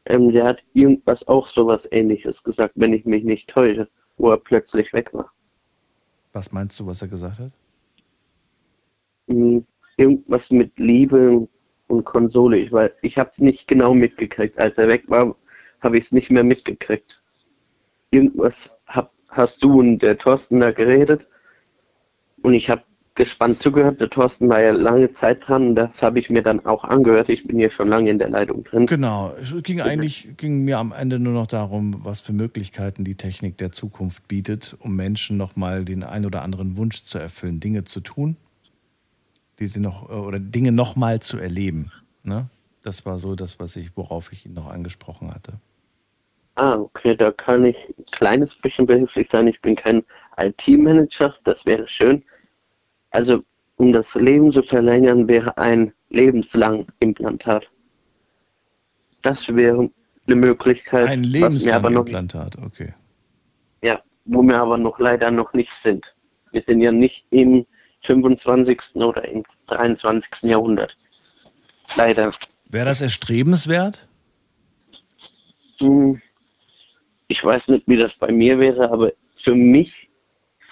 Ähm, 0.06 0.32
der 0.32 0.46
hat 0.46 0.60
irgendwas 0.74 1.26
auch 1.28 1.48
sowas 1.48 1.88
ähnliches 1.92 2.44
gesagt, 2.44 2.74
wenn 2.76 2.94
ich 2.94 3.06
mich 3.06 3.24
nicht 3.24 3.50
täusche, 3.50 3.88
wo 4.18 4.32
er 4.32 4.38
plötzlich 4.38 4.92
weg 4.92 5.14
war. 5.14 5.32
Was 6.34 6.52
meinst 6.52 6.80
du, 6.80 6.86
was 6.86 7.02
er 7.02 7.08
gesagt 7.08 7.40
hat? 7.40 7.52
Hm, 9.28 9.66
Irgendwas 10.00 10.52
mit 10.52 10.78
Liebe 10.78 11.48
und 11.88 12.06
Konsole. 12.06 12.58
Ich, 12.60 12.72
ich 13.02 13.18
habe 13.18 13.32
es 13.32 13.40
nicht 13.40 13.68
genau 13.68 13.96
mitgekriegt. 13.96 14.60
Als 14.60 14.78
er 14.78 14.88
weg 14.88 15.06
war, 15.08 15.36
habe 15.82 15.98
ich 15.98 16.06
es 16.06 16.12
nicht 16.12 16.30
mehr 16.30 16.44
mitgekriegt. 16.44 17.24
Irgendwas 18.12 18.70
hab, 18.86 19.12
hast 19.30 19.64
du 19.64 19.80
und 19.80 20.00
der 20.00 20.18
Thorsten 20.18 20.60
da 20.60 20.72
geredet 20.72 21.26
und 22.44 22.54
ich 22.54 22.70
habe 22.70 22.84
gespannt 23.16 23.60
zugehört. 23.60 24.00
Der 24.00 24.10
Thorsten 24.10 24.48
war 24.48 24.62
ja 24.62 24.72
lange 24.72 25.12
Zeit 25.12 25.48
dran. 25.48 25.76
Das 25.76 26.02
habe 26.02 26.20
ich 26.20 26.30
mir 26.30 26.44
dann 26.44 26.66
auch 26.66 26.84
angehört. 26.84 27.30
Ich 27.30 27.46
bin 27.46 27.58
hier 27.58 27.72
schon 27.72 27.90
lange 27.90 28.10
in 28.10 28.20
der 28.20 28.30
Leitung 28.30 28.64
drin. 28.64 28.86
Genau. 28.86 29.34
Es 29.42 29.52
ging 29.64 29.82
eigentlich 29.82 30.30
ging 30.38 30.64
mir 30.64 30.78
am 30.78 30.94
Ende 30.94 31.20
nur 31.20 31.34
noch 31.34 31.48
darum, 31.48 32.06
was 32.06 32.22
für 32.22 32.34
Möglichkeiten 32.34 33.04
die 33.04 33.16
Technik 33.16 33.58
der 33.58 33.72
Zukunft 33.72 34.28
bietet, 34.28 34.78
um 34.80 34.96
Menschen 34.96 35.36
nochmal 35.36 35.84
den 35.84 36.04
ein 36.04 36.26
oder 36.26 36.44
anderen 36.44 36.78
Wunsch 36.78 37.04
zu 37.04 37.18
erfüllen, 37.18 37.60
Dinge 37.60 37.84
zu 37.84 38.00
tun, 38.00 38.38
die 39.60 39.68
sie 39.68 39.80
noch 39.80 40.10
oder 40.10 40.40
Dinge 40.40 40.72
nochmal 40.72 41.22
zu 41.22 41.38
erleben. 41.38 41.92
Ne? 42.24 42.50
Das 42.84 43.06
war 43.06 43.20
so 43.20 43.36
das, 43.36 43.60
was 43.60 43.76
ich, 43.76 43.96
worauf 43.96 44.32
ich 44.32 44.46
ihn 44.46 44.54
noch 44.54 44.68
angesprochen 44.68 45.34
hatte. 45.34 45.54
Ah, 46.56 46.76
okay, 46.76 47.16
da 47.16 47.32
kann 47.32 47.66
ich 47.66 47.76
ein 47.98 48.06
kleines 48.12 48.56
bisschen 48.56 48.88
behilflich 48.88 49.28
sein. 49.30 49.48
Ich 49.48 49.62
bin 49.62 49.76
kein 49.76 50.04
IT-Manager, 50.38 51.36
das 51.44 51.66
wäre 51.66 51.88
schön. 51.88 52.24
Also, 53.12 53.42
um 53.76 53.94
das 53.94 54.16
Leben 54.16 54.52
zu 54.52 54.64
verlängern, 54.64 55.28
wäre 55.28 55.56
ein 55.58 55.94
lebenslang 56.10 56.88
Implantat. 57.00 57.70
Das 59.22 59.54
wäre 59.56 59.90
eine 60.26 60.36
Möglichkeit. 60.36 61.08
Ein 61.08 61.22
noch, 61.22 62.06
Implantat, 62.06 62.58
okay. 62.58 62.94
ja, 63.84 64.02
wo 64.26 64.42
wir 64.42 64.58
aber 64.60 64.78
noch 64.78 64.98
leider 65.00 65.30
noch 65.30 65.54
nicht 65.54 65.74
sind. 65.76 66.06
Wir 66.52 66.64
sind 66.66 66.82
ja 66.82 66.92
nicht 66.92 67.26
im 67.30 67.66
25. 68.08 68.96
oder 68.96 69.28
im 69.28 69.44
23. 69.68 70.30
Jahrhundert. 70.44 70.96
Leider. 71.96 72.32
Wäre 72.70 72.86
das 72.86 73.02
erstrebenswert? 73.02 74.08
Hm, 75.80 76.20
Ich 77.28 77.44
weiß 77.44 77.68
nicht, 77.68 77.88
wie 77.88 77.98
das 77.98 78.14
bei 78.16 78.32
mir 78.32 78.58
wäre, 78.60 78.90
aber 78.90 79.12
für 79.36 79.54
mich, 79.54 80.10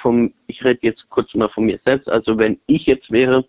vom, 0.02 0.34
ich 0.48 0.64
rede 0.64 0.80
jetzt 0.84 1.08
kurz 1.10 1.34
mal 1.36 1.50
von 1.50 1.66
mir 1.66 1.80
selbst, 1.84 2.08
also 2.08 2.38
wenn 2.38 2.60
ich 2.68 2.86
jetzt 2.86 3.12
wäre 3.12 3.46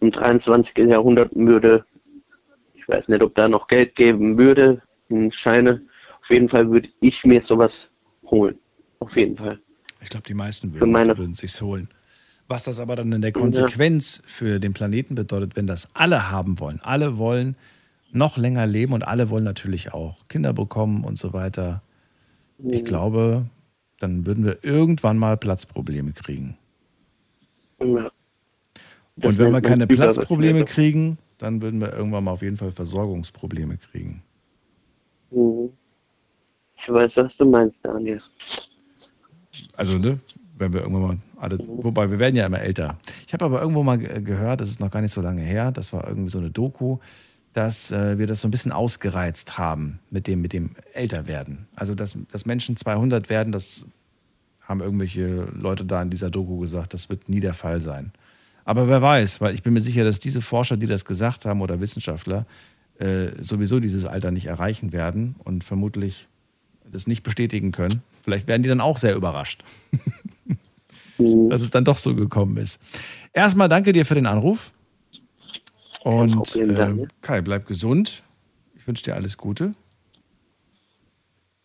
im 0.00 0.10
23. 0.12 0.76
Jahrhundert 0.88 1.34
würde, 1.34 1.84
ich 2.74 2.86
weiß 2.88 3.08
nicht, 3.08 3.22
ob 3.22 3.34
da 3.34 3.48
noch 3.48 3.66
Geld 3.66 3.96
geben 3.96 4.38
würde, 4.38 4.80
in 5.08 5.32
Scheine, 5.32 5.82
auf 6.22 6.30
jeden 6.30 6.48
Fall 6.48 6.70
würde 6.70 6.88
ich 7.00 7.24
mir 7.24 7.42
sowas 7.42 7.88
holen. 8.26 8.58
Auf 9.00 9.14
jeden 9.16 9.36
Fall. 9.36 9.58
Ich 10.00 10.08
glaube, 10.08 10.26
die 10.28 10.34
meisten 10.34 10.72
würden 10.74 10.90
meine- 10.92 11.12
es 11.12 11.18
würden 11.18 11.34
sich's 11.34 11.60
holen. 11.60 11.88
Was 12.48 12.64
das 12.64 12.78
aber 12.78 12.94
dann 12.96 13.10
in 13.12 13.22
der 13.22 13.32
Konsequenz 13.32 14.22
für 14.26 14.60
den 14.60 14.72
Planeten 14.72 15.14
bedeutet, 15.16 15.56
wenn 15.56 15.66
das 15.66 15.90
alle 15.94 16.30
haben 16.30 16.60
wollen. 16.60 16.80
Alle 16.80 17.18
wollen 17.18 17.56
noch 18.12 18.36
länger 18.36 18.66
leben 18.66 18.92
und 18.92 19.02
alle 19.02 19.30
wollen 19.30 19.44
natürlich 19.44 19.92
auch 19.92 20.28
Kinder 20.28 20.52
bekommen 20.52 21.04
und 21.04 21.18
so 21.18 21.32
weiter. 21.32 21.82
Ich 22.58 22.80
Mhm. 22.80 22.84
glaube, 22.84 23.46
dann 23.98 24.26
würden 24.26 24.44
wir 24.44 24.62
irgendwann 24.62 25.18
mal 25.18 25.36
Platzprobleme 25.36 26.12
kriegen. 26.12 26.56
Ja. 27.80 28.10
Und 29.22 29.38
wenn 29.38 29.52
wir 29.52 29.60
keine. 29.60 29.86
Platzprobleme 29.86 30.64
kriegen, 30.64 31.18
dann 31.38 31.62
würden 31.62 31.80
wir 31.80 31.92
irgendwann 31.92 32.24
mal 32.24 32.32
auf 32.32 32.42
jeden 32.42 32.56
Fall 32.56 32.70
Versorgungsprobleme 32.70 33.76
kriegen. 33.78 34.22
Mhm. 35.30 35.70
Ich 36.76 36.88
weiß, 36.88 37.16
was 37.16 37.36
du 37.36 37.44
meinst, 37.46 37.76
Daniel. 37.82 38.20
Also, 39.76 39.98
ne, 39.98 40.18
wenn 40.58 40.72
wir 40.72 40.80
irgendwann 40.80 41.02
mal 41.02 41.16
alle, 41.38 41.58
wobei 41.66 42.10
wir 42.10 42.18
werden 42.18 42.34
ja 42.36 42.46
immer 42.46 42.60
älter. 42.60 42.98
Ich 43.26 43.32
habe 43.32 43.44
aber 43.44 43.60
irgendwo 43.60 43.82
mal 43.82 43.98
ge- 43.98 44.22
gehört, 44.22 44.60
das 44.60 44.68
ist 44.68 44.80
noch 44.80 44.90
gar 44.90 45.02
nicht 45.02 45.12
so 45.12 45.20
lange 45.20 45.42
her, 45.42 45.70
das 45.72 45.92
war 45.92 46.06
irgendwie 46.08 46.30
so 46.30 46.38
eine 46.38 46.50
Doku, 46.50 46.98
dass 47.52 47.90
äh, 47.90 48.18
wir 48.18 48.26
das 48.26 48.40
so 48.40 48.48
ein 48.48 48.50
bisschen 48.50 48.72
ausgereizt 48.72 49.58
haben 49.58 49.98
mit 50.10 50.26
dem, 50.26 50.40
mit 50.42 50.52
dem 50.52 50.70
Älterwerden. 50.92 51.66
Also, 51.74 51.94
dass, 51.94 52.16
dass 52.30 52.44
Menschen 52.46 52.76
200 52.76 53.28
werden, 53.30 53.52
das 53.52 53.84
haben 54.62 54.80
irgendwelche 54.80 55.46
Leute 55.54 55.84
da 55.84 56.02
in 56.02 56.10
dieser 56.10 56.28
Doku 56.30 56.58
gesagt, 56.58 56.92
das 56.92 57.08
wird 57.08 57.28
nie 57.28 57.40
der 57.40 57.54
Fall 57.54 57.80
sein. 57.80 58.12
Aber 58.64 58.88
wer 58.88 59.00
weiß, 59.00 59.40
weil 59.40 59.54
ich 59.54 59.62
bin 59.62 59.74
mir 59.74 59.80
sicher, 59.80 60.04
dass 60.04 60.18
diese 60.18 60.42
Forscher, 60.42 60.76
die 60.76 60.86
das 60.86 61.04
gesagt 61.04 61.44
haben 61.44 61.60
oder 61.60 61.80
Wissenschaftler, 61.80 62.46
äh, 62.98 63.28
sowieso 63.40 63.78
dieses 63.78 64.04
Alter 64.06 64.30
nicht 64.32 64.46
erreichen 64.46 64.92
werden 64.92 65.36
und 65.44 65.62
vermutlich 65.64 66.26
das 66.90 67.06
nicht 67.06 67.22
bestätigen 67.22 67.72
können. 67.72 68.02
Vielleicht 68.22 68.46
werden 68.48 68.62
die 68.62 68.68
dann 68.68 68.80
auch 68.80 68.98
sehr 68.98 69.14
überrascht, 69.14 69.62
dass 71.18 71.62
es 71.62 71.70
dann 71.70 71.84
doch 71.84 71.98
so 71.98 72.14
gekommen 72.14 72.56
ist. 72.56 72.80
Erstmal 73.32 73.68
danke 73.68 73.92
dir 73.92 74.04
für 74.06 74.14
den 74.14 74.26
Anruf. 74.26 74.70
Und 76.04 76.54
äh. 76.56 77.06
Kai, 77.20 77.40
bleib 77.40 77.66
gesund. 77.66 78.22
Ich 78.76 78.86
wünsche 78.86 79.02
dir 79.04 79.14
alles 79.14 79.36
Gute. 79.36 79.72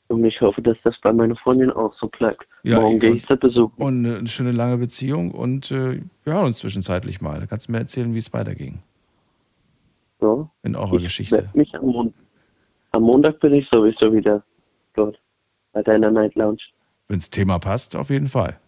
Und 0.08 0.26
ich 0.26 0.42
hoffe, 0.42 0.62
dass 0.62 0.82
das 0.82 0.98
bei 1.00 1.14
meiner 1.14 1.36
Freundin 1.38 1.72
auch 1.72 1.94
so 1.94 2.08
bleibt. 2.08 2.46
Morgen 2.64 3.00
gehe 3.00 3.14
ich 3.14 3.26
sie 3.26 3.38
besuchen. 3.38 3.82
Und 3.82 4.06
eine 4.06 4.28
schöne 4.28 4.52
lange 4.52 4.78
Beziehung 4.78 5.32
und 5.32 5.72
äh, 5.72 6.02
wir 6.24 6.34
hören 6.34 6.48
uns 6.48 6.58
zwischenzeitlich 6.58 7.22
mal. 7.22 7.40
Da 7.40 7.46
kannst 7.46 7.68
du 7.68 7.72
mir 7.72 7.78
erzählen, 7.80 8.14
wie 8.14 8.20
es 8.20 8.34
weiterging 8.34 8.80
Ja. 10.22 10.50
in 10.64 10.76
eurer 10.76 10.96
Ich 10.98 11.04
Geschichte. 11.04 11.50
Mich 11.54 11.74
am, 11.76 11.86
Mon 11.86 12.14
am 12.92 13.04
Montag 13.04 13.40
bin 13.40 13.54
ich 13.54 13.70
sowieso 13.70 14.12
wieder 14.14 14.44
dort. 14.96 15.22
Bei 15.72 15.82
deiner 15.82 16.12
Night 16.12 16.36
Lounge. 16.36 16.60
Wenn 17.08 17.20
das 17.20 17.30
Thema 17.30 17.58
passt, 17.60 17.96
auf 17.96 18.10
jeden 18.10 18.28
Fall. 18.28 18.60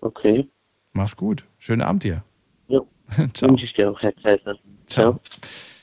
Okay. 0.00 0.48
Mach's 0.92 1.16
gut. 1.16 1.44
Schönen 1.58 1.82
Abend 1.82 2.04
dir. 2.04 2.24
Ja. 2.68 2.80
Ciao. 3.34 3.50
Wünsche 3.50 3.64
ich 3.64 3.74
dir 3.74 3.90
auch, 3.90 4.00
Herr 4.00 4.12
Kaiser. 4.12 4.56
Ciao. 4.86 5.20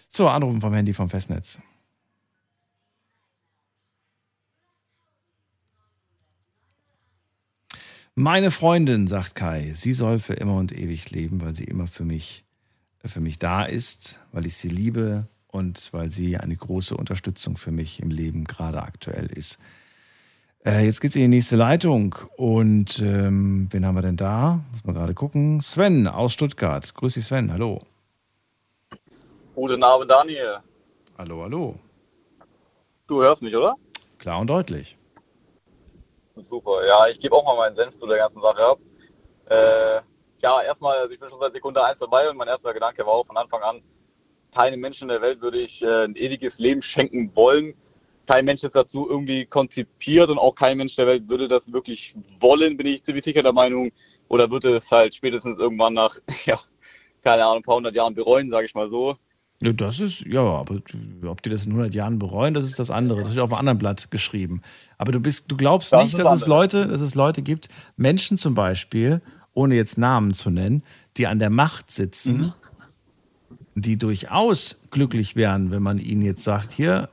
So, 0.08 0.28
Anrufen 0.28 0.62
vom 0.62 0.74
Handy 0.74 0.94
vom 0.94 1.10
Festnetz. 1.10 1.60
Meine 8.20 8.50
Freundin, 8.50 9.06
sagt 9.06 9.36
Kai, 9.36 9.74
sie 9.76 9.94
soll 9.94 10.18
für 10.18 10.34
immer 10.34 10.56
und 10.56 10.72
ewig 10.72 11.12
leben, 11.12 11.40
weil 11.40 11.54
sie 11.54 11.66
immer 11.66 11.86
für 11.86 12.04
mich, 12.04 12.46
für 13.06 13.20
mich 13.20 13.38
da 13.38 13.64
ist, 13.64 14.20
weil 14.32 14.48
ich 14.48 14.56
sie 14.58 14.70
liebe 14.70 15.28
und 15.46 15.90
weil 15.94 16.10
sie 16.10 16.36
eine 16.38 16.56
große 16.56 16.98
Unterstützung 16.98 17.58
für 17.58 17.70
mich 17.70 18.02
im 18.02 18.10
Leben 18.10 18.46
gerade 18.46 18.82
aktuell 18.82 19.28
ist. 19.28 19.60
Äh, 20.68 20.84
jetzt 20.84 21.00
geht's 21.00 21.16
in 21.16 21.22
die 21.22 21.28
nächste 21.30 21.56
Leitung 21.56 22.14
und 22.36 23.00
ähm, 23.00 23.70
wen 23.72 23.86
haben 23.86 23.96
wir 23.96 24.02
denn 24.02 24.18
da? 24.18 24.60
Muss 24.74 24.84
man 24.84 24.96
gerade 24.96 25.14
gucken. 25.14 25.62
Sven 25.62 26.10
aus 26.10 26.34
Stuttgart. 26.34 26.94
Grüß 26.94 27.14
dich, 27.14 27.24
Sven. 27.24 27.54
Hallo. 27.54 27.80
Guten 29.56 29.82
Abend, 29.82 30.12
Daniel. 30.12 30.58
Hallo, 31.18 31.44
hallo. 31.44 31.76
Du 33.08 33.22
hörst 33.22 33.42
mich, 33.42 33.56
oder? 33.56 33.76
Klar 34.18 34.42
und 34.42 34.48
deutlich. 34.48 34.98
Super. 36.36 36.86
Ja, 36.86 37.08
ich 37.08 37.18
gebe 37.22 37.34
auch 37.34 37.46
mal 37.46 37.56
meinen 37.56 37.78
Senf 37.78 37.96
zu 37.96 38.06
der 38.06 38.18
ganzen 38.18 38.42
Sache 38.42 38.66
ab. 38.66 38.80
Äh, 39.46 40.02
ja, 40.42 40.62
erstmal, 40.64 40.98
also 40.98 41.14
ich 41.14 41.20
bin 41.22 41.30
schon 41.30 41.40
seit 41.40 41.54
Sekunde 41.54 41.82
1 41.82 42.00
dabei 42.00 42.30
und 42.30 42.36
mein 42.36 42.50
erster 42.50 42.74
Gedanke 42.74 43.06
war 43.06 43.14
auch 43.14 43.26
von 43.26 43.38
Anfang 43.38 43.62
an, 43.62 43.82
keinem 44.54 44.82
Menschen 44.82 45.08
der 45.08 45.22
Welt 45.22 45.40
würde 45.40 45.60
ich 45.60 45.82
äh, 45.82 46.04
ein 46.04 46.18
ewiges 46.18 46.60
Leben 46.60 46.82
schenken 46.82 47.34
wollen. 47.36 47.74
Kein 48.28 48.46
Mensch 48.46 48.64
ist 48.64 48.76
dazu 48.76 49.08
irgendwie 49.10 49.46
konzipiert 49.46 50.30
und 50.30 50.38
auch 50.38 50.54
kein 50.54 50.78
Mensch 50.78 50.96
der 50.96 51.08
Welt 51.08 51.28
würde 51.28 51.48
das 51.48 51.72
wirklich 51.72 52.14
wollen, 52.40 52.78
bin 52.78 52.86
ich 52.86 53.04
ziemlich 53.04 53.24
sicher 53.24 53.42
der 53.42 53.54
Meinung. 53.54 53.92
Oder 54.28 54.52
würde 54.52 54.76
es 54.76 54.92
halt 54.92 55.16
spätestens 55.16 55.58
irgendwann 55.58 55.94
nach, 55.94 56.16
ja, 56.46 56.60
keine 57.24 57.46
Ahnung, 57.46 57.58
ein 57.58 57.64
paar 57.64 57.78
hundert 57.78 57.96
Jahren 57.96 58.14
bereuen, 58.14 58.50
sage 58.50 58.66
ich 58.66 58.76
mal 58.76 58.90
so. 58.90 59.16
Ja, 59.60 59.74
das 59.74 60.00
ist, 60.00 60.22
ja, 60.22 60.42
aber 60.42 60.76
ob 61.26 61.42
die 61.42 61.50
das 61.50 61.66
in 61.66 61.72
100 61.72 61.94
Jahren 61.94 62.20
bereuen, 62.20 62.54
das 62.54 62.66
ist 62.66 62.78
das 62.78 62.92
andere. 62.92 63.24
Das 63.24 63.32
ist 63.32 63.40
auf 63.40 63.52
einem 63.52 63.60
anderen 63.60 63.80
Blatt 63.80 64.12
geschrieben. 64.12 64.62
Aber 65.00 65.12
du 65.12 65.20
bist, 65.20 65.50
du 65.52 65.58
glaubst 65.58 65.94
Das 65.94 66.04
nicht, 66.04 66.20
dass 66.20 66.42
es. 66.42 66.48
Leute, 66.48 66.86
dass 66.86 67.02
es 67.02 67.16
Leute 67.16 67.42
gibt, 67.42 67.70
Menschen 67.96 68.38
zum 68.38 68.54
Beispiel, 68.54 69.22
ohne 69.54 69.76
jetzt 69.76 69.98
Namen 69.98 70.34
zu 70.36 70.52
nennen, 70.52 70.84
die 71.18 71.26
an 71.26 71.40
der 71.40 71.50
Macht 71.50 71.90
sitzen, 71.90 72.54
die 73.74 73.98
durchaus 73.98 74.80
glücklich 74.92 75.36
wären, 75.36 75.72
wenn 75.72 75.82
man 75.82 75.98
ihnen 75.98 76.22
jetzt 76.22 76.44
sagt, 76.44 76.72
hier, 76.72 77.10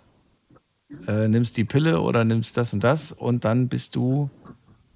äh, 1.07 1.29
nimmst 1.29 1.57
die 1.57 1.65
Pille 1.65 2.01
oder 2.01 2.25
nimmst 2.25 2.57
das 2.57 2.73
und 2.73 2.85
das 2.85 3.13
und 3.13 3.45
dann 3.45 3.69
bist 3.69 3.97
du, 3.97 4.31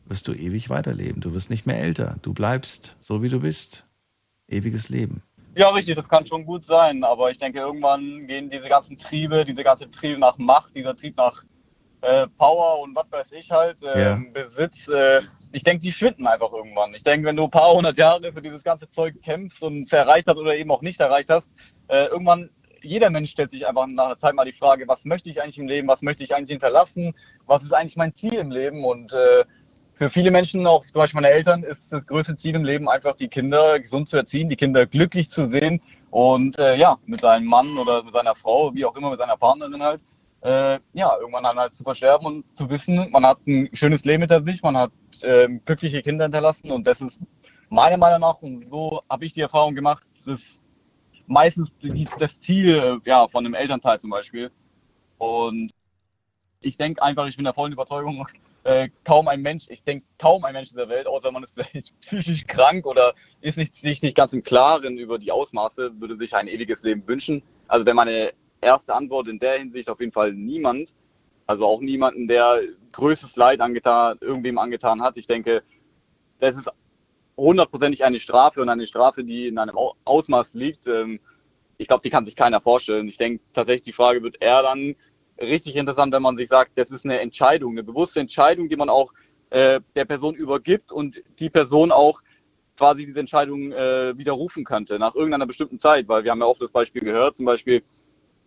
wirst 0.06 0.28
du 0.28 0.32
ewig 0.32 0.70
weiterleben. 0.70 1.20
Du 1.20 1.32
wirst 1.35 1.51
nicht 1.51 1.66
mehr 1.66 1.81
älter. 1.81 2.16
Du 2.23 2.35
bleibst 2.35 2.97
so, 3.01 3.23
wie 3.23 3.28
du 3.28 3.40
bist. 3.40 3.85
Ewiges 4.48 4.89
Leben. 4.89 5.23
Ja, 5.56 5.70
richtig, 5.70 5.97
das 5.97 6.09
kann 6.09 6.24
schon 6.24 6.47
gut 6.47 6.65
sein, 6.65 7.02
aber 7.05 7.31
ich 7.31 7.39
denke, 7.39 7.59
irgendwann 7.59 8.27
gehen 8.27 8.48
diese 8.48 8.69
ganzen 8.69 8.97
Triebe, 8.97 9.44
diese 9.44 9.65
ganze 9.65 9.90
Triebe 9.90 10.19
nach 10.19 10.39
Macht, 10.39 10.74
dieser 10.74 10.97
Trieb 10.97 11.16
nach 11.16 11.43
äh, 12.01 12.28
Power 12.36 12.81
und 12.81 12.94
was 12.94 13.06
weiß 13.10 13.32
ich 13.32 13.51
halt, 13.51 13.82
äh, 13.82 14.02
Ja. 14.02 14.23
Besitz, 14.32 14.89
äh, 14.89 15.20
ich 15.52 15.65
denke, 15.65 15.82
die 15.82 15.90
schwinden 15.93 16.27
einfach 16.27 16.52
irgendwann. 16.52 16.94
Ich 16.94 17.02
denke, 17.02 17.27
wenn 17.27 17.36
du 17.36 17.44
ein 17.44 17.51
paar 17.51 17.73
hundert 17.73 17.97
Jahre 17.98 18.32
für 18.32 18.40
dieses 18.40 18.62
ganze 18.62 18.89
Zeug 18.89 19.20
kämpfst 19.23 19.62
und 19.62 19.82
es 19.82 19.93
erreicht 19.93 20.28
hast 20.28 20.36
oder 20.36 20.56
eben 20.56 20.70
auch 20.70 20.82
nicht 20.82 21.01
erreicht 21.01 21.28
hast, 21.28 21.55
äh, 21.89 22.06
irgendwann, 22.06 22.51
jeder 22.82 23.10
Mensch 23.10 23.30
stellt 23.30 23.50
sich 23.50 23.66
einfach 23.66 23.86
nach 23.86 24.06
einer 24.06 24.18
Zeit 24.18 24.34
mal 24.34 24.44
die 24.44 24.52
Frage, 24.52 24.86
was 24.88 25.05
möchte 25.05 25.30
ich 25.30 25.42
eigentlich 25.42 25.59
im 25.59 25.68
Leben, 25.68 25.88
was 25.88 26.02
möchte 26.02 26.24
ich 26.24 26.34
eigentlich 26.34 26.50
hinterlassen, 26.50 27.14
was 27.46 27.62
ist 27.62 27.72
eigentlich 27.72 27.96
mein 27.96 28.14
Ziel 28.14 28.34
im 28.34 28.50
Leben? 28.50 28.84
Und 28.84 29.12
äh, 29.12 29.44
für 29.94 30.10
viele 30.10 30.30
Menschen, 30.30 30.66
auch 30.66 30.84
zum 30.84 30.94
Beispiel 30.94 31.20
meine 31.20 31.32
Eltern, 31.32 31.64
ist 31.64 31.92
das 31.92 32.06
größte 32.06 32.36
Ziel 32.36 32.55
im 32.55 32.64
Leben 32.64 32.88
einfach, 32.88 33.16
die 33.16 33.28
Kinder 33.28 33.80
gesund 33.80 34.09
zu 34.09 34.16
erziehen, 34.16 34.48
die 34.48 34.56
Kinder 34.56 34.86
glücklich 34.86 35.28
zu 35.28 35.48
sehen 35.48 35.80
und 36.10 36.59
äh, 36.59 36.76
ja, 36.76 36.96
mit 37.06 37.20
seinem 37.20 37.46
Mann 37.46 37.66
oder 37.76 38.02
mit 38.02 38.14
seiner 38.14 38.34
Frau, 38.34 38.72
wie 38.74 38.84
auch 38.84 38.96
immer, 38.96 39.10
mit 39.10 39.18
seiner 39.18 39.36
Partnerin 39.36 39.82
halt, 39.82 40.00
äh, 40.42 40.78
ja, 40.92 41.16
irgendwann 41.18 41.42
dann 41.42 41.59
halt 41.59 41.74
zu 41.74 41.82
versterben 41.82 42.26
und 42.26 42.56
zu 42.56 42.70
wissen, 42.70 43.10
man 43.10 43.26
hat 43.26 43.38
ein 43.46 43.68
schönes 43.72 44.05
Leben 44.05 44.22
hinter 44.22 44.42
sich, 44.42 44.62
man 44.62 44.76
hat 44.76 44.92
ähm, 45.22 45.60
glückliche 45.64 46.00
Kinder 46.00 46.24
hinterlassen 46.24 46.70
und 46.70 46.86
das 46.86 47.00
ist 47.00 47.20
meiner 47.68 47.96
Meinung 47.96 48.20
nach, 48.20 48.40
und 48.40 48.68
so 48.68 49.02
habe 49.10 49.24
ich 49.24 49.32
die 49.32 49.40
Erfahrung 49.40 49.74
gemacht, 49.74 50.06
das 50.24 50.62
meistens 51.28 51.72
das 52.18 52.40
Ziel 52.40 53.00
ja, 53.05 53.28
von 53.28 53.44
einem 53.44 53.55
Elternteil 53.55 54.00
zum 54.00 54.10
Beispiel. 54.10 54.50
Und 55.18 55.72
ich 56.62 56.76
denke 56.76 57.02
einfach, 57.02 57.26
ich 57.26 57.36
bin 57.36 57.44
der 57.44 57.55
vollen 57.55 57.72
Überzeugung, 57.72 58.26
äh, 58.64 58.88
kaum 59.05 59.28
ein 59.28 59.40
Mensch, 59.40 59.66
ich 59.70 59.82
denke 59.82 60.05
kaum 60.18 60.44
ein 60.44 60.52
Mensch 60.52 60.70
in 60.70 60.76
der 60.76 60.88
Welt, 60.88 61.06
außer 61.06 61.30
man 61.30 61.42
ist 61.42 61.55
vielleicht 61.55 61.98
psychisch 62.00 62.46
krank 62.46 62.86
oder 62.86 63.14
ist 63.40 63.56
nicht, 63.56 63.76
sich 63.76 64.02
nicht 64.02 64.16
ganz 64.16 64.32
im 64.32 64.42
Klaren 64.42 64.98
über 64.98 65.18
die 65.18 65.32
Ausmaße, 65.32 66.00
würde 66.00 66.16
sich 66.16 66.34
ein 66.34 66.48
ewiges 66.48 66.82
Leben 66.82 67.06
wünschen. 67.06 67.42
Also 67.68 67.86
wäre 67.86 67.94
meine 67.94 68.32
erste 68.60 68.94
Antwort 68.94 69.28
in 69.28 69.38
der 69.38 69.59
Hinsicht 69.59 69.88
auf 69.88 70.00
jeden 70.00 70.12
Fall 70.12 70.32
niemand. 70.32 70.94
Also 71.46 71.64
auch 71.64 71.80
niemanden, 71.80 72.28
der 72.28 72.60
größtes 72.92 73.36
Leid 73.36 73.60
angetan, 73.60 74.18
irgendwem 74.20 74.59
angetan 74.59 75.00
hat. 75.00 75.16
Ich 75.16 75.26
denke, 75.26 75.62
das 76.40 76.56
ist 76.56 76.70
hundertprozentig 77.39 78.05
eine 78.05 78.20
Strafe 78.20 78.62
und 78.62 78.69
eine 78.69 78.86
Strafe, 78.86 79.24
die 79.24 79.48
in 79.48 79.59
einem 79.59 79.78
Au- 79.78 79.94
Ausmaß 80.05 80.55
liegt. 80.55 80.86
Ähm, 80.89 81.20
ich 81.78 81.89
glaube, 81.89 82.02
die 82.02 82.10
kann 82.10 82.27
sich 82.27 82.36
keiner 82.36 82.60
vorstellen. 82.60 83.09
Ich 83.09 83.19
denke 83.19 83.43
tatsächlich, 83.55 83.82
die 83.82 83.93
Frage 83.93 84.23
wird 84.23 84.36
eher 84.43 84.62
dann 84.62 84.97
richtig 85.40 85.77
interessant, 85.77 86.12
wenn 86.12 86.23
man 86.23 86.36
sich 86.36 86.48
sagt, 86.48 86.73
das 86.77 86.90
ist 86.90 87.05
eine 87.05 87.20
Entscheidung, 87.20 87.73
eine 87.73 87.85
bewusste 87.85 88.20
Entscheidung, 88.20 88.69
die 88.69 88.77
man 88.77 88.90
auch 88.90 89.12
äh, 89.51 89.81
der 89.97 90.05
Person 90.05 90.35
übergibt 90.35 90.93
und 90.93 91.23
die 91.39 91.51
Person 91.51 91.93
auch 91.93 92.20
quasi 92.77 93.06
diese 93.06 93.20
Entscheidung 93.20 93.73
äh, 93.73 94.16
widerrufen 94.19 94.65
könnte 94.65 94.98
nach 94.98 95.15
irgendeiner 95.15 95.47
bestimmten 95.47 95.81
Zeit, 95.81 96.09
weil 96.09 96.24
wir 96.24 96.31
haben 96.31 96.40
ja 96.40 96.47
oft 96.47 96.62
das 96.62 96.70
Beispiel 96.70 97.02
gehört, 97.02 97.36
zum 97.36 97.47
Beispiel 97.47 97.82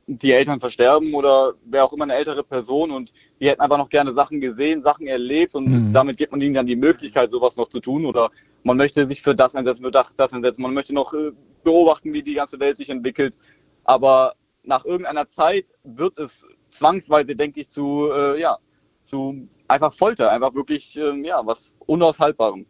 die 0.08 0.32
Eltern 0.34 0.60
versterben 0.60 1.14
oder 1.14 1.54
wer 1.66 1.86
auch 1.86 1.94
immer 1.94 2.04
eine 2.04 2.16
ältere 2.16 2.44
Person 2.44 2.92
und 2.92 3.14
die 3.40 3.48
hätten 3.48 3.62
einfach 3.62 3.78
noch 3.78 3.90
gerne 3.90 4.14
Sachen 4.14 4.42
gesehen, 4.42 4.82
Sachen 4.82 5.08
erlebt 5.08 5.56
und 5.56 5.70
Mhm. 5.70 5.92
damit 5.92 6.18
gibt 6.18 6.32
man 6.32 6.42
ihnen 6.42 6.56
dann 6.56 6.66
die 6.66 6.76
Möglichkeit, 6.76 7.32
sowas 7.32 7.56
noch 7.56 7.70
zu 7.70 7.80
tun 7.80 8.06
oder 8.06 8.30
man 8.64 8.78
möchte 8.78 9.08
sich 9.08 9.22
für 9.22 9.36
das 9.36 9.56
einsetzen, 9.56 9.84
für 9.84 9.92
das, 9.92 10.14
das 10.16 10.34
einsetzen, 10.34 10.62
man 10.62 10.74
möchte 10.74 10.94
noch 10.94 11.14
äh, 11.14 11.32
beobachten, 11.64 12.14
wie 12.14 12.24
die 12.24 12.36
ganze 12.36 12.60
Welt 12.60 12.78
sich 12.78 12.90
entwickelt, 12.90 13.38
aber 13.84 14.36
nach 14.64 14.86
irgendeiner 14.86 15.28
Zeit 15.28 15.66
wird 15.84 16.18
es 16.18 16.44
zwangsweise, 16.70 17.36
denke 17.36 17.60
ich, 17.60 17.70
zu, 17.70 18.10
äh, 18.12 18.40
ja, 18.40 18.58
zu 19.04 19.48
einfach 19.68 19.94
Folter, 19.94 20.32
einfach 20.32 20.54
wirklich, 20.54 20.98
ähm, 20.98 21.24
ja, 21.24 21.46
was 21.46 21.76
Unaushaltbarem. 21.86 22.66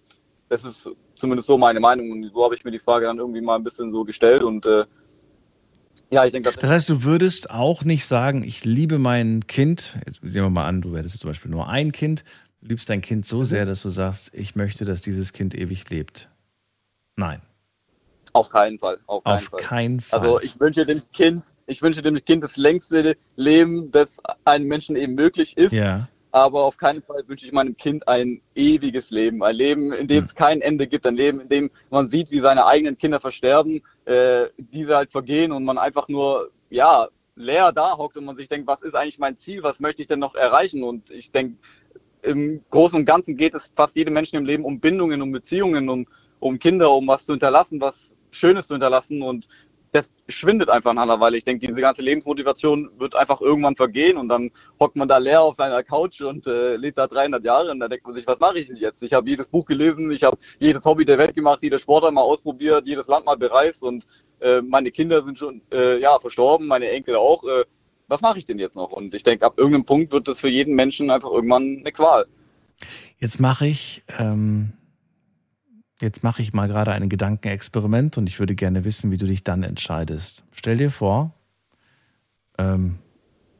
Das 0.49 0.63
ist 0.63 0.89
zumindest 1.15 1.47
so 1.47 1.57
meine 1.57 1.79
Meinung 1.79 2.11
und 2.11 2.31
so 2.33 2.43
habe 2.43 2.55
ich 2.55 2.63
mir 2.63 2.71
die 2.71 2.79
Frage 2.79 3.05
dann 3.05 3.19
irgendwie 3.19 3.41
mal 3.41 3.55
ein 3.55 3.63
bisschen 3.63 3.91
so 3.91 4.03
gestellt 4.03 4.43
und 4.43 4.65
äh, 4.65 4.85
ja, 6.09 6.25
ich 6.25 6.33
denke, 6.33 6.51
das 6.51 6.59
Das 6.59 6.69
heißt, 6.69 6.89
du 6.89 7.03
würdest 7.03 7.51
auch 7.51 7.85
nicht 7.85 8.05
sagen, 8.05 8.43
ich 8.43 8.65
liebe 8.65 8.99
mein 8.99 9.47
Kind. 9.47 9.97
Jetzt 10.05 10.21
nehmen 10.21 10.35
wir 10.35 10.49
mal 10.49 10.67
an, 10.67 10.81
du 10.81 10.97
hättest 10.97 11.19
zum 11.19 11.29
Beispiel 11.29 11.49
nur 11.49 11.69
ein 11.69 11.93
Kind. 11.93 12.25
Du 12.61 12.67
liebst 12.67 12.89
dein 12.89 13.01
Kind 13.01 13.21
Mhm. 13.25 13.27
so 13.27 13.43
sehr, 13.43 13.65
dass 13.65 13.81
du 13.81 13.89
sagst, 13.89 14.31
ich 14.33 14.55
möchte, 14.55 14.85
dass 14.85 15.01
dieses 15.01 15.33
Kind 15.33 15.55
ewig 15.55 15.89
lebt. 15.89 16.29
Nein. 17.15 17.41
Auf 18.33 18.49
keinen 18.49 18.79
Fall. 18.79 18.97
Auf 19.07 19.23
keinen 19.23 19.37
Auf 19.37 19.43
Fall. 19.45 19.59
keinen 19.59 19.99
Fall. 19.99 20.19
Also 20.19 20.41
ich 20.41 20.57
wünsche 20.59 20.85
dem 20.85 21.01
Kind, 21.11 21.43
ich 21.65 21.81
wünsche 21.81 22.01
dem 22.01 22.23
Kind 22.23 22.43
das 22.43 22.55
längste 22.55 23.17
Leben, 23.35 23.91
das 23.91 24.17
einem 24.45 24.67
Menschen 24.67 24.95
eben 24.95 25.15
möglich 25.15 25.57
ist. 25.57 25.73
Ja. 25.73 26.07
Aber 26.33 26.63
auf 26.63 26.77
keinen 26.77 27.01
Fall 27.01 27.27
wünsche 27.27 27.45
ich 27.45 27.51
meinem 27.51 27.75
Kind 27.75 28.07
ein 28.07 28.39
ewiges 28.55 29.09
Leben. 29.09 29.43
Ein 29.43 29.55
Leben, 29.55 29.91
in 29.91 30.01
Hm. 30.01 30.07
dem 30.07 30.23
es 30.23 30.33
kein 30.33 30.61
Ende 30.61 30.87
gibt. 30.87 31.05
Ein 31.05 31.17
Leben, 31.17 31.41
in 31.41 31.49
dem 31.49 31.71
man 31.89 32.07
sieht, 32.09 32.31
wie 32.31 32.39
seine 32.39 32.65
eigenen 32.65 32.97
Kinder 32.97 33.19
versterben, 33.19 33.81
äh, 34.05 34.45
diese 34.57 34.95
halt 34.95 35.11
vergehen 35.11 35.51
und 35.51 35.65
man 35.65 35.77
einfach 35.77 36.07
nur, 36.07 36.51
ja, 36.69 37.09
leer 37.35 37.73
da 37.73 37.97
hockt 37.97 38.15
und 38.17 38.23
man 38.25 38.37
sich 38.37 38.47
denkt, 38.47 38.65
was 38.67 38.81
ist 38.81 38.93
eigentlich 38.95 39.19
mein 39.19 39.35
Ziel? 39.35 39.61
Was 39.63 39.81
möchte 39.81 40.01
ich 40.01 40.07
denn 40.07 40.19
noch 40.19 40.35
erreichen? 40.35 40.83
Und 40.83 41.09
ich 41.09 41.31
denke, 41.31 41.57
im 42.23 42.63
Großen 42.69 42.99
und 42.99 43.05
Ganzen 43.05 43.35
geht 43.37 43.55
es 43.55 43.71
fast 43.75 43.95
jedem 43.95 44.13
Menschen 44.13 44.37
im 44.37 44.45
Leben 44.45 44.65
um 44.65 44.79
Bindungen, 44.79 45.21
um 45.21 45.31
Beziehungen, 45.31 45.89
um, 45.89 46.05
um 46.39 46.59
Kinder, 46.59 46.91
um 46.91 47.07
was 47.07 47.25
zu 47.25 47.33
hinterlassen, 47.33 47.81
was 47.81 48.15
Schönes 48.31 48.67
zu 48.67 48.75
hinterlassen. 48.75 49.21
Und 49.21 49.47
das 49.91 50.11
schwindet 50.29 50.69
einfach 50.69 50.93
nach 50.93 51.03
einer 51.03 51.19
Weile. 51.19 51.37
Ich 51.37 51.43
denke, 51.43 51.67
diese 51.67 51.81
ganze 51.81 52.01
Lebensmotivation 52.01 52.89
wird 52.97 53.15
einfach 53.15 53.41
irgendwann 53.41 53.75
vergehen 53.75 54.17
und 54.17 54.29
dann 54.29 54.51
hockt 54.79 54.95
man 54.95 55.07
da 55.07 55.17
leer 55.17 55.41
auf 55.41 55.55
seiner 55.55 55.83
Couch 55.83 56.21
und 56.21 56.47
äh, 56.47 56.77
lebt 56.77 56.97
da 56.97 57.07
300 57.07 57.43
Jahre 57.43 57.71
und 57.71 57.79
da 57.79 57.87
denkt 57.87 58.05
man 58.05 58.15
sich, 58.15 58.25
was 58.25 58.39
mache 58.39 58.59
ich 58.59 58.67
denn 58.67 58.77
jetzt? 58.77 59.03
Ich 59.03 59.13
habe 59.13 59.29
jedes 59.29 59.47
Buch 59.47 59.65
gelesen, 59.65 60.09
ich 60.11 60.23
habe 60.23 60.37
jedes 60.59 60.85
Hobby 60.85 61.03
der 61.03 61.17
Welt 61.17 61.35
gemacht, 61.35 61.61
jedes 61.61 61.81
Sportart 61.81 62.13
mal 62.13 62.21
ausprobiert, 62.21 62.87
jedes 62.87 63.07
Land 63.07 63.25
mal 63.25 63.35
bereist 63.35 63.83
und 63.83 64.05
äh, 64.39 64.61
meine 64.61 64.91
Kinder 64.91 65.23
sind 65.25 65.37
schon 65.37 65.61
äh, 65.73 65.99
ja, 65.99 66.17
verstorben, 66.19 66.67
meine 66.67 66.89
Enkel 66.89 67.15
auch. 67.15 67.43
Äh, 67.43 67.65
was 68.11 68.21
mache 68.21 68.37
ich 68.37 68.45
denn 68.45 68.59
jetzt 68.59 68.75
noch? 68.75 68.91
Und 68.91 69.13
ich 69.15 69.23
denke, 69.23 69.45
ab 69.45 69.53
irgendeinem 69.57 69.85
Punkt 69.85 70.11
wird 70.11 70.27
das 70.27 70.39
für 70.41 70.49
jeden 70.49 70.75
Menschen 70.75 71.09
einfach 71.09 71.31
irgendwann 71.31 71.77
eine 71.79 71.91
Qual. 71.93 72.25
Jetzt 73.17 73.39
mache 73.39 73.65
ich, 73.67 74.03
ähm, 74.19 74.73
jetzt 76.01 76.21
mache 76.21 76.41
ich 76.41 76.51
mal 76.51 76.67
gerade 76.67 76.91
ein 76.91 77.07
Gedankenexperiment 77.07 78.17
und 78.17 78.27
ich 78.27 78.37
würde 78.39 78.53
gerne 78.53 78.83
wissen, 78.83 79.11
wie 79.11 79.17
du 79.17 79.25
dich 79.25 79.43
dann 79.43 79.63
entscheidest. 79.63 80.43
Stell 80.51 80.77
dir 80.77 80.91
vor, 80.91 81.33
ähm, 82.57 82.97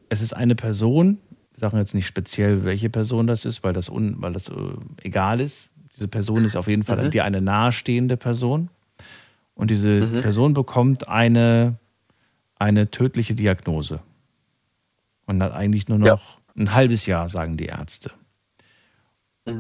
es 0.10 0.22
ist 0.22 0.34
eine 0.34 0.56
Person, 0.56 1.20
wir 1.54 1.60
sagen 1.60 1.78
jetzt 1.78 1.96
nicht 1.96 2.08
speziell, 2.08 2.66
welche 2.66 2.90
Person 2.90 3.28
das 3.28 3.46
ist, 3.46 3.64
weil 3.64 3.72
das, 3.74 3.90
un, 3.90 4.16
weil 4.18 4.34
das 4.34 4.50
äh, 4.50 4.54
egal 5.02 5.40
ist. 5.40 5.72
Diese 5.96 6.10
Person 6.10 6.44
ist 6.44 6.58
auf 6.58 6.68
jeden 6.68 6.84
Fall 6.84 7.02
Mhm. 7.06 7.12
dir 7.12 7.24
eine 7.24 7.42
nahestehende 7.42 8.18
Person. 8.18 8.70
Und 9.54 9.72
diese 9.72 10.08
Person 10.22 10.54
bekommt 10.54 11.08
eine, 11.08 11.78
eine 12.58 12.90
tödliche 12.90 13.36
Diagnose. 13.36 14.02
Und 15.26 15.42
hat 15.42 15.54
eigentlich 15.54 15.88
nur 15.88 16.00
noch 16.00 16.42
ein 16.56 16.74
halbes 16.74 17.06
Jahr, 17.06 17.30
sagen 17.30 17.58
die 17.58 17.68
Ärzte. 17.68 18.12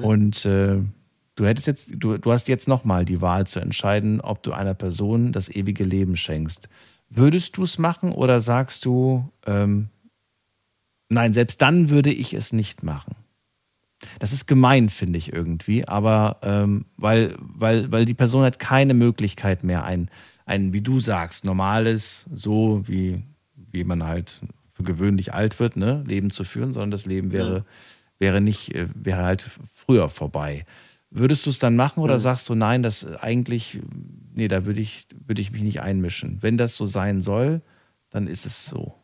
Und 0.03 0.45
äh, 0.45 0.81
du 1.35 1.45
hättest 1.45 1.67
jetzt, 1.67 1.91
du, 1.95 2.17
du 2.17 2.31
hast 2.31 2.47
jetzt 2.47 2.67
nochmal 2.67 3.05
die 3.05 3.21
Wahl 3.21 3.47
zu 3.47 3.59
entscheiden, 3.59 4.21
ob 4.21 4.43
du 4.43 4.53
einer 4.53 4.73
Person 4.73 5.31
das 5.31 5.49
ewige 5.49 5.83
Leben 5.83 6.15
schenkst. 6.15 6.69
Würdest 7.09 7.57
du 7.57 7.63
es 7.63 7.77
machen 7.77 8.11
oder 8.11 8.41
sagst 8.41 8.85
du, 8.85 9.29
ähm, 9.45 9.89
nein, 11.09 11.33
selbst 11.33 11.61
dann 11.61 11.89
würde 11.89 12.11
ich 12.11 12.33
es 12.33 12.53
nicht 12.53 12.83
machen? 12.83 13.15
Das 14.19 14.33
ist 14.33 14.47
gemein, 14.47 14.89
finde 14.89 15.17
ich 15.17 15.31
irgendwie, 15.31 15.87
aber 15.87 16.37
ähm, 16.41 16.85
weil, 16.97 17.35
weil, 17.39 17.91
weil 17.91 18.05
die 18.05 18.15
Person 18.15 18.43
hat 18.43 18.57
keine 18.57 18.93
Möglichkeit 18.93 19.63
mehr, 19.63 19.83
ein, 19.83 20.09
ein, 20.45 20.73
wie 20.73 20.81
du 20.81 20.99
sagst, 20.99 21.45
normales, 21.45 22.25
so 22.33 22.87
wie, 22.87 23.21
wie 23.55 23.83
man 23.83 24.03
halt 24.03 24.41
für 24.81 24.93
gewöhnlich 24.93 25.33
alt 25.33 25.59
wird, 25.59 25.77
ne, 25.77 26.03
Leben 26.07 26.29
zu 26.31 26.43
führen, 26.43 26.73
sondern 26.73 26.91
das 26.91 27.05
Leben 27.05 27.31
wäre, 27.31 27.65
wäre 28.19 28.41
nicht, 28.41 28.75
äh, 28.75 28.87
wäre 28.95 29.23
halt 29.23 29.49
früher 29.75 30.09
vorbei. 30.09 30.65
Würdest 31.09 31.45
du 31.45 31.49
es 31.49 31.59
dann 31.59 31.75
machen 31.75 32.01
oder 32.01 32.19
Mhm. 32.19 32.19
sagst 32.19 32.49
du, 32.49 32.55
nein, 32.55 32.83
das 32.83 33.05
eigentlich, 33.05 33.81
nee, 34.33 34.47
da 34.47 34.65
würde 34.65 34.81
ich, 34.81 35.07
würde 35.27 35.41
ich 35.41 35.51
mich 35.51 35.61
nicht 35.63 35.81
einmischen. 35.81 36.39
Wenn 36.41 36.57
das 36.57 36.75
so 36.75 36.85
sein 36.85 37.21
soll, 37.21 37.61
dann 38.09 38.27
ist 38.27 38.45
es 38.45 38.65
so. 38.65 38.95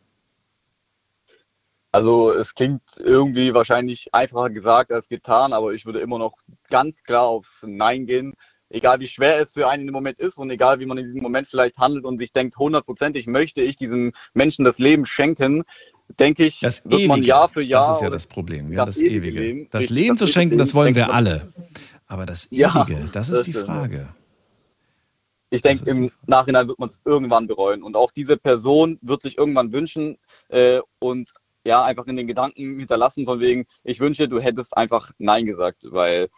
Also 1.92 2.32
es 2.32 2.54
klingt 2.54 2.82
irgendwie 2.98 3.54
wahrscheinlich 3.54 4.12
einfacher 4.14 4.50
gesagt 4.50 4.92
als 4.92 5.08
getan, 5.08 5.52
aber 5.52 5.72
ich 5.72 5.86
würde 5.86 6.00
immer 6.00 6.18
noch 6.18 6.34
ganz 6.68 7.02
klar 7.02 7.24
aufs 7.24 7.64
Nein 7.66 8.06
gehen. 8.06 8.34
Egal 8.70 9.00
wie 9.00 9.06
schwer 9.06 9.38
es 9.40 9.52
für 9.54 9.66
einen 9.68 9.88
im 9.88 9.94
Moment 9.94 10.18
ist 10.18 10.36
und 10.36 10.50
egal 10.50 10.78
wie 10.78 10.86
man 10.86 10.98
in 10.98 11.06
diesem 11.06 11.22
Moment 11.22 11.48
vielleicht 11.48 11.78
handelt 11.78 12.04
und 12.04 12.18
sich 12.18 12.32
denkt, 12.32 12.58
hundertprozentig 12.58 13.26
möchte 13.26 13.62
ich 13.62 13.76
diesem 13.76 14.12
Menschen 14.34 14.64
das 14.64 14.78
Leben 14.78 15.06
schenken, 15.06 15.64
denke 16.18 16.44
ich, 16.44 16.60
Das 16.60 16.84
wird 16.84 17.06
man 17.06 17.18
Ewige, 17.18 17.28
Jahr 17.28 17.48
für 17.48 17.62
Jahr. 17.62 17.86
das 17.86 17.96
ist 17.96 18.02
ja 18.02 18.10
das 18.10 18.26
Problem, 18.26 18.72
ja, 18.72 18.84
das, 18.84 18.98
Ewige. 18.98 19.40
Leben, 19.40 19.68
das 19.70 19.88
Leben 19.88 20.16
das 20.16 20.18
zu 20.18 20.32
schenken, 20.32 20.58
das 20.58 20.74
wollen 20.74 20.94
wir 20.94 21.12
alle. 21.12 21.52
Aber 22.06 22.26
das 22.26 22.46
Ja, 22.50 22.84
Ewige, 22.86 23.00
das 23.00 23.12
das 23.12 23.28
ist 23.30 23.46
die 23.46 23.52
ja. 23.52 23.64
Frage. 23.64 24.08
Ich 25.50 25.62
denke, 25.62 25.88
im 25.88 26.10
Nachhinein 26.26 26.68
wird 26.68 26.78
man 26.78 26.90
es 26.90 27.00
irgendwann 27.06 27.46
bereuen. 27.46 27.82
Und 27.82 27.96
auch 27.96 28.10
diese 28.10 28.36
Person 28.36 28.98
wird 29.00 29.22
sich 29.22 29.38
irgendwann 29.38 29.72
wünschen 29.72 30.18
äh, 30.48 30.80
und 30.98 31.32
ja, 31.64 31.82
einfach 31.84 32.06
in 32.06 32.16
den 32.16 32.26
Gedanken 32.26 32.78
hinterlassen, 32.78 33.24
von 33.24 33.40
wegen, 33.40 33.66
ich 33.84 34.00
wünsche, 34.00 34.28
du 34.28 34.40
hättest 34.40 34.76
einfach 34.76 35.10
Nein 35.18 35.46
gesagt, 35.46 35.86
weil 35.90 36.28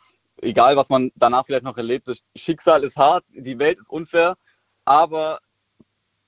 egal, 0.42 0.76
was 0.76 0.88
man 0.88 1.10
danach 1.14 1.46
vielleicht 1.46 1.64
noch 1.64 1.76
erlebt, 1.76 2.08
das 2.08 2.22
Schicksal 2.36 2.84
ist 2.84 2.96
hart, 2.96 3.24
die 3.30 3.58
Welt 3.58 3.78
ist 3.78 3.90
unfair, 3.90 4.36
aber 4.84 5.40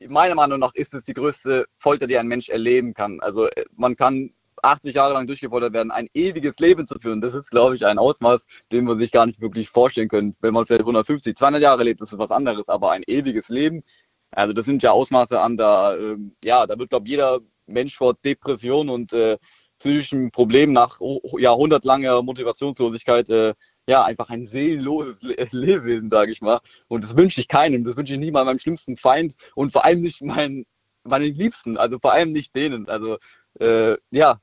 meiner 0.08 0.34
Meinung 0.34 0.58
nach 0.58 0.74
ist 0.74 0.94
es 0.94 1.04
die 1.04 1.14
größte 1.14 1.66
Folter, 1.76 2.06
die 2.06 2.18
ein 2.18 2.26
Mensch 2.26 2.48
erleben 2.48 2.94
kann. 2.94 3.20
Also 3.20 3.48
man 3.76 3.96
kann 3.96 4.30
80 4.62 4.94
Jahre 4.94 5.14
lang 5.14 5.26
durchgefordert 5.26 5.72
werden, 5.72 5.90
ein 5.90 6.08
ewiges 6.14 6.58
Leben 6.58 6.86
zu 6.86 6.98
führen. 6.98 7.20
Das 7.20 7.34
ist, 7.34 7.50
glaube 7.50 7.74
ich, 7.74 7.84
ein 7.84 7.98
Ausmaß, 7.98 8.44
den 8.70 8.84
man 8.84 8.98
sich 8.98 9.10
gar 9.10 9.26
nicht 9.26 9.40
wirklich 9.40 9.68
vorstellen 9.68 10.08
könnte. 10.08 10.36
Wenn 10.40 10.54
man 10.54 10.66
vielleicht 10.66 10.82
150, 10.82 11.36
200 11.36 11.62
Jahre 11.62 11.84
lebt, 11.84 12.00
das 12.00 12.12
ist 12.12 12.18
was 12.18 12.30
anderes, 12.30 12.68
aber 12.68 12.92
ein 12.92 13.02
ewiges 13.06 13.48
Leben, 13.48 13.82
also 14.30 14.52
das 14.52 14.64
sind 14.64 14.82
ja 14.82 14.92
Ausmaße 14.92 15.38
an, 15.38 15.56
da, 15.56 15.94
äh, 15.96 16.16
ja, 16.44 16.66
da 16.66 16.78
wird, 16.78 16.90
glaube 16.90 17.06
ich, 17.06 17.10
jeder 17.10 17.40
Mensch 17.66 17.96
vor 17.96 18.14
Depression 18.14 18.88
und 18.88 19.12
äh, 19.12 19.36
psychischen 19.78 20.30
Problemen 20.30 20.72
nach 20.72 21.00
jahrhundertlanger 21.38 22.22
Motivationslosigkeit 22.22 23.28
äh, 23.30 23.54
ja 23.88 24.04
einfach 24.04 24.30
ein 24.30 24.46
seelenloses 24.46 25.22
Le 25.22 25.48
Leben, 25.52 26.10
sage 26.10 26.32
ich 26.32 26.40
mal. 26.40 26.60
Und 26.88 27.04
das 27.04 27.16
wünsche 27.16 27.40
ich 27.40 27.48
keinem. 27.48 27.84
Das 27.84 27.96
wünsche 27.96 28.14
ich 28.14 28.18
nie 28.18 28.30
mal 28.30 28.44
meinem 28.44 28.58
schlimmsten 28.58 28.96
Feind 28.96 29.36
und 29.54 29.72
vor 29.72 29.84
allem 29.84 30.00
nicht 30.00 30.22
meinen, 30.22 30.66
meinen 31.04 31.34
Liebsten, 31.34 31.76
also 31.76 31.98
vor 31.98 32.12
allem 32.12 32.32
nicht 32.32 32.54
denen. 32.54 32.88
Also 32.88 33.18
äh, 33.60 33.96
ja, 34.10 34.40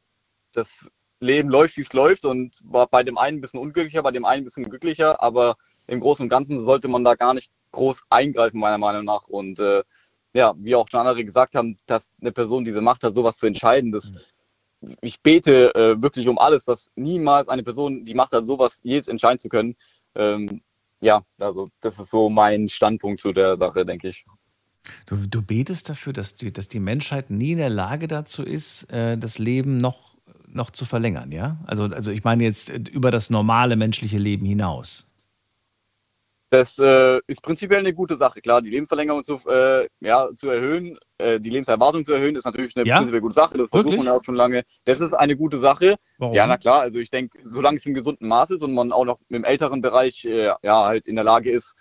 das 0.54 0.90
Leben 1.22 1.50
läuft, 1.50 1.78
wie 1.78 1.82
es 1.82 1.94
läuft 1.94 2.26
und 2.26 2.56
war 2.64 2.88
bei 2.88 3.04
dem 3.04 3.18
einen 3.18 3.38
ein 3.38 3.42
bisschen 3.42 3.60
unglücklicher, 3.60 4.04
bei 4.04 4.12
dem 4.12 4.26
einen 4.26 4.44
ein 4.44 4.46
bisschen 4.46 4.70
glücklicher, 4.70 5.22
aber 5.22 5.56
im 5.88 6.00
Großen 6.00 6.24
und 6.24 6.30
Ganzen 6.30 6.64
sollte 6.66 6.88
man 6.88 7.04
da 7.04 7.16
gar 7.16 7.34
nicht 7.34 7.52
groß 7.72 8.04
eingreifen, 8.10 8.60
meiner 8.60 8.78
Meinung 8.78 9.06
nach. 9.06 9.28
Und 9.28 9.60
äh, 9.60 9.84
ja, 10.34 10.54
wie 10.58 10.76
auch 10.76 10.88
schon 10.90 11.00
andere 11.00 11.26
gesagt 11.26 11.56
haben, 11.56 11.78
dass 11.86 12.14
eine 12.22 12.32
Person 12.32 12.64
diese 12.64 12.82
Macht 12.82 13.04
hat, 13.04 13.16
sowas 13.16 13.38
zu 13.38 13.48
entscheiden, 13.48 13.92
das, 13.92 14.12
mhm. 14.12 14.18
Ich 15.02 15.22
bete 15.22 15.74
äh, 15.76 16.02
wirklich 16.02 16.28
um 16.28 16.38
alles, 16.38 16.66
dass 16.66 16.90
niemals 16.96 17.50
eine 17.50 17.64
Person 17.64 18.06
die 18.06 18.14
Macht 18.14 18.32
hat, 18.32 18.46
sowas 18.46 18.80
jetzt 18.84 19.10
entscheiden 19.10 19.40
zu 19.40 19.50
können. 19.50 19.76
Ähm, 20.16 20.62
ja, 21.02 21.24
also 21.38 21.70
das 21.82 22.00
ist 22.00 22.12
so 22.12 22.30
mein 22.30 22.68
Standpunkt 22.70 23.20
zu 23.20 23.32
der 23.32 23.58
Sache, 23.58 23.86
denke 23.86 24.10
ich. 24.10 24.26
Du, 25.06 25.18
du 25.28 25.42
betest 25.42 25.90
dafür, 25.90 26.14
dass 26.14 26.36
die, 26.36 26.52
dass 26.52 26.68
die 26.68 26.80
Menschheit 26.80 27.30
nie 27.30 27.52
in 27.52 27.58
der 27.58 27.70
Lage 27.70 28.08
dazu 28.08 28.44
ist, 28.44 28.84
äh, 28.92 29.18
das 29.18 29.38
Leben 29.38 29.78
noch, 29.78 30.16
noch 30.48 30.72
zu 30.72 30.86
verlängern, 30.86 31.32
ja? 31.32 31.60
Also, 31.68 31.84
also 31.86 32.12
ich 32.12 32.24
meine 32.24 32.44
jetzt 32.44 32.70
äh, 32.70 32.82
über 32.92 33.12
das 33.12 33.30
normale 33.30 33.76
menschliche 33.76 34.18
Leben 34.18 34.46
hinaus. 34.46 35.06
Das 36.52 36.80
äh, 36.80 37.20
ist 37.28 37.44
prinzipiell 37.44 37.82
eine 37.82 37.94
gute 37.94 38.18
Sache. 38.18 38.42
Klar, 38.42 38.64
die 38.64 38.72
Lebensverlängerung 38.72 39.24
zu, 39.24 39.40
äh, 39.48 39.88
ja, 40.00 40.30
zu 40.36 40.50
erhöhen, 40.50 40.98
äh, 41.20 41.40
die 41.40 41.52
Lebenserwartung 41.52 42.04
zu 42.04 42.14
erhöhen, 42.14 42.36
ist 42.36 42.46
natürlich 42.46 42.76
eine 42.76 42.88
ja? 42.88 42.98
prinzipiell 42.98 43.22
gute 43.22 43.36
Sache. 43.36 43.56
Das 43.56 43.70
versucht 43.70 43.96
man 43.96 44.08
ja 44.08 44.14
auch 44.14 44.24
schon 44.24 44.36
lange. 44.36 44.64
Das 44.86 45.00
ist 45.00 45.14
eine 45.14 45.38
gute 45.38 45.60
Sache. 45.60 45.96
Warum? 46.18 46.34
Ja, 46.34 46.48
na 46.48 46.58
klar. 46.58 46.82
Also 46.82 46.98
ich 46.98 47.12
denke, 47.12 47.38
solange 47.44 47.78
es 47.78 47.86
im 47.86 47.94
gesunden 47.94 48.28
Maß 48.28 48.50
ist 48.50 48.64
und 48.64 48.74
man 48.74 48.92
auch 48.92 49.06
noch 49.06 49.20
im 49.30 49.44
älteren 49.44 49.82
Bereich 49.82 50.26
äh, 50.26 50.52
ja 50.64 50.86
halt 50.86 51.08
in 51.08 51.16
der 51.16 51.24
Lage 51.24 51.52
ist, 51.52 51.76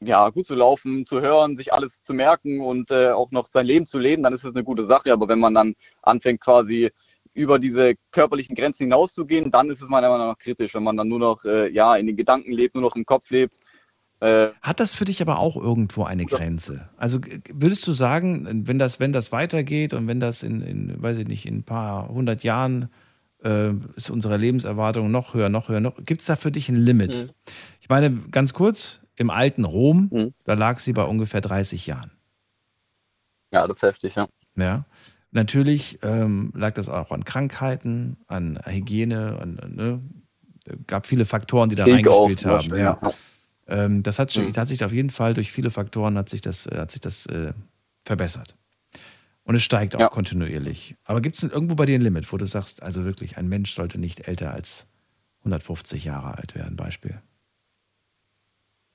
ja, 0.00 0.30
gut 0.30 0.46
zu 0.46 0.54
laufen, 0.54 1.04
zu 1.04 1.20
hören, 1.20 1.54
sich 1.54 1.74
alles 1.74 2.02
zu 2.02 2.14
merken 2.14 2.60
und 2.60 2.90
äh, 2.90 3.10
auch 3.10 3.30
noch 3.32 3.48
sein 3.50 3.66
Leben 3.66 3.84
zu 3.84 3.98
leben, 3.98 4.22
dann 4.22 4.32
ist 4.32 4.44
das 4.44 4.54
eine 4.54 4.64
gute 4.64 4.86
Sache. 4.86 5.12
Aber 5.12 5.28
wenn 5.28 5.40
man 5.40 5.52
dann 5.52 5.74
anfängt 6.00 6.40
quasi 6.40 6.90
über 7.34 7.58
diese 7.58 7.96
körperlichen 8.12 8.56
Grenzen 8.56 8.84
hinauszugehen, 8.84 9.50
dann 9.50 9.68
ist 9.68 9.82
es 9.82 9.88
meiner 9.90 10.08
Meinung 10.08 10.28
nach 10.28 10.38
kritisch, 10.38 10.74
wenn 10.74 10.84
man 10.84 10.96
dann 10.96 11.08
nur 11.08 11.18
noch 11.18 11.44
äh, 11.44 11.68
ja 11.68 11.96
in 11.96 12.06
den 12.06 12.16
Gedanken 12.16 12.50
lebt, 12.52 12.74
nur 12.74 12.82
noch 12.82 12.96
im 12.96 13.04
Kopf 13.04 13.28
lebt 13.28 13.58
Hat 14.20 14.80
das 14.80 14.94
für 14.94 15.04
dich 15.04 15.20
aber 15.20 15.38
auch 15.38 15.56
irgendwo 15.56 16.04
eine 16.04 16.24
Grenze? 16.24 16.88
Also 16.96 17.20
würdest 17.52 17.86
du 17.86 17.92
sagen, 17.92 18.66
wenn 18.66 18.78
das, 18.78 18.98
wenn 18.98 19.12
das 19.12 19.30
weitergeht 19.30 19.92
und 19.92 20.06
wenn 20.06 20.20
das 20.20 20.42
in, 20.42 20.62
in 20.62 21.02
weiß 21.02 21.18
ich 21.18 21.28
nicht, 21.28 21.44
in 21.44 21.58
ein 21.58 21.62
paar 21.64 22.08
hundert 22.08 22.42
Jahren 22.42 22.88
äh, 23.44 23.72
ist 23.94 24.10
unsere 24.10 24.38
Lebenserwartung 24.38 25.10
noch 25.10 25.34
höher, 25.34 25.50
noch 25.50 25.68
höher, 25.68 25.80
noch, 25.80 25.96
gibt 26.04 26.22
es 26.22 26.26
da 26.26 26.36
für 26.36 26.50
dich 26.50 26.68
ein 26.68 26.76
Limit? 26.76 27.14
Mhm. 27.14 27.30
Ich 27.80 27.88
meine, 27.88 28.10
ganz 28.30 28.54
kurz, 28.54 29.02
im 29.16 29.30
alten 29.30 29.64
Rom, 29.64 30.08
mhm. 30.12 30.34
da 30.44 30.54
lag 30.54 30.78
sie 30.78 30.92
bei 30.92 31.02
ungefähr 31.02 31.40
30 31.40 31.86
Jahren. 31.86 32.10
Ja, 33.52 33.66
das 33.66 33.78
ist 33.78 33.82
heftig, 33.82 34.14
ja. 34.14 34.28
Ja. 34.56 34.84
Natürlich 35.30 35.98
ähm, 36.02 36.52
lag 36.54 36.74
das 36.74 36.88
auch 36.88 37.10
an 37.10 37.24
Krankheiten, 37.24 38.16
an 38.26 38.58
Hygiene, 38.64 39.38
an, 39.40 39.60
ne? 39.74 40.00
gab 40.86 41.06
viele 41.06 41.24
Faktoren, 41.24 41.68
die 41.68 41.76
da 41.76 41.84
Krieg 41.84 42.06
reingespielt 42.06 42.44
haben. 42.44 42.56
Beispiel, 42.56 42.78
ja. 42.78 42.98
ja. 43.02 43.10
Ähm, 43.68 44.02
das 44.02 44.18
hat, 44.18 44.34
mhm. 44.36 44.54
hat 44.56 44.68
sich 44.68 44.84
auf 44.84 44.92
jeden 44.92 45.10
Fall 45.10 45.34
durch 45.34 45.50
viele 45.50 45.70
Faktoren 45.70 46.16
hat 46.16 46.28
sich 46.28 46.40
das, 46.40 46.66
äh, 46.66 46.78
hat 46.78 46.90
sich 46.90 47.00
das 47.00 47.26
äh, 47.26 47.52
verbessert. 48.04 48.56
Und 49.44 49.54
es 49.54 49.62
steigt 49.62 49.94
auch 49.94 50.00
ja. 50.00 50.08
kontinuierlich. 50.08 50.96
Aber 51.04 51.20
gibt 51.20 51.36
es 51.36 51.42
irgendwo 51.42 51.76
bei 51.76 51.86
dir 51.86 51.96
ein 51.96 52.02
Limit, 52.02 52.32
wo 52.32 52.36
du 52.36 52.44
sagst, 52.44 52.82
also 52.82 53.04
wirklich, 53.04 53.36
ein 53.36 53.48
Mensch 53.48 53.72
sollte 53.74 53.98
nicht 53.98 54.26
älter 54.26 54.52
als 54.52 54.86
150 55.40 56.04
Jahre 56.04 56.36
alt 56.36 56.56
werden, 56.56 56.76
Beispiel? 56.76 57.22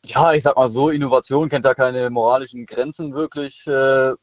Ja, 0.05 0.33
ich 0.33 0.43
sag 0.43 0.57
mal 0.57 0.69
so, 0.69 0.89
Innovation 0.89 1.47
kennt 1.47 1.63
da 1.63 1.73
keine 1.73 2.09
moralischen 2.09 2.65
Grenzen 2.65 3.13
wirklich. 3.13 3.65
Äh, 3.67 4.13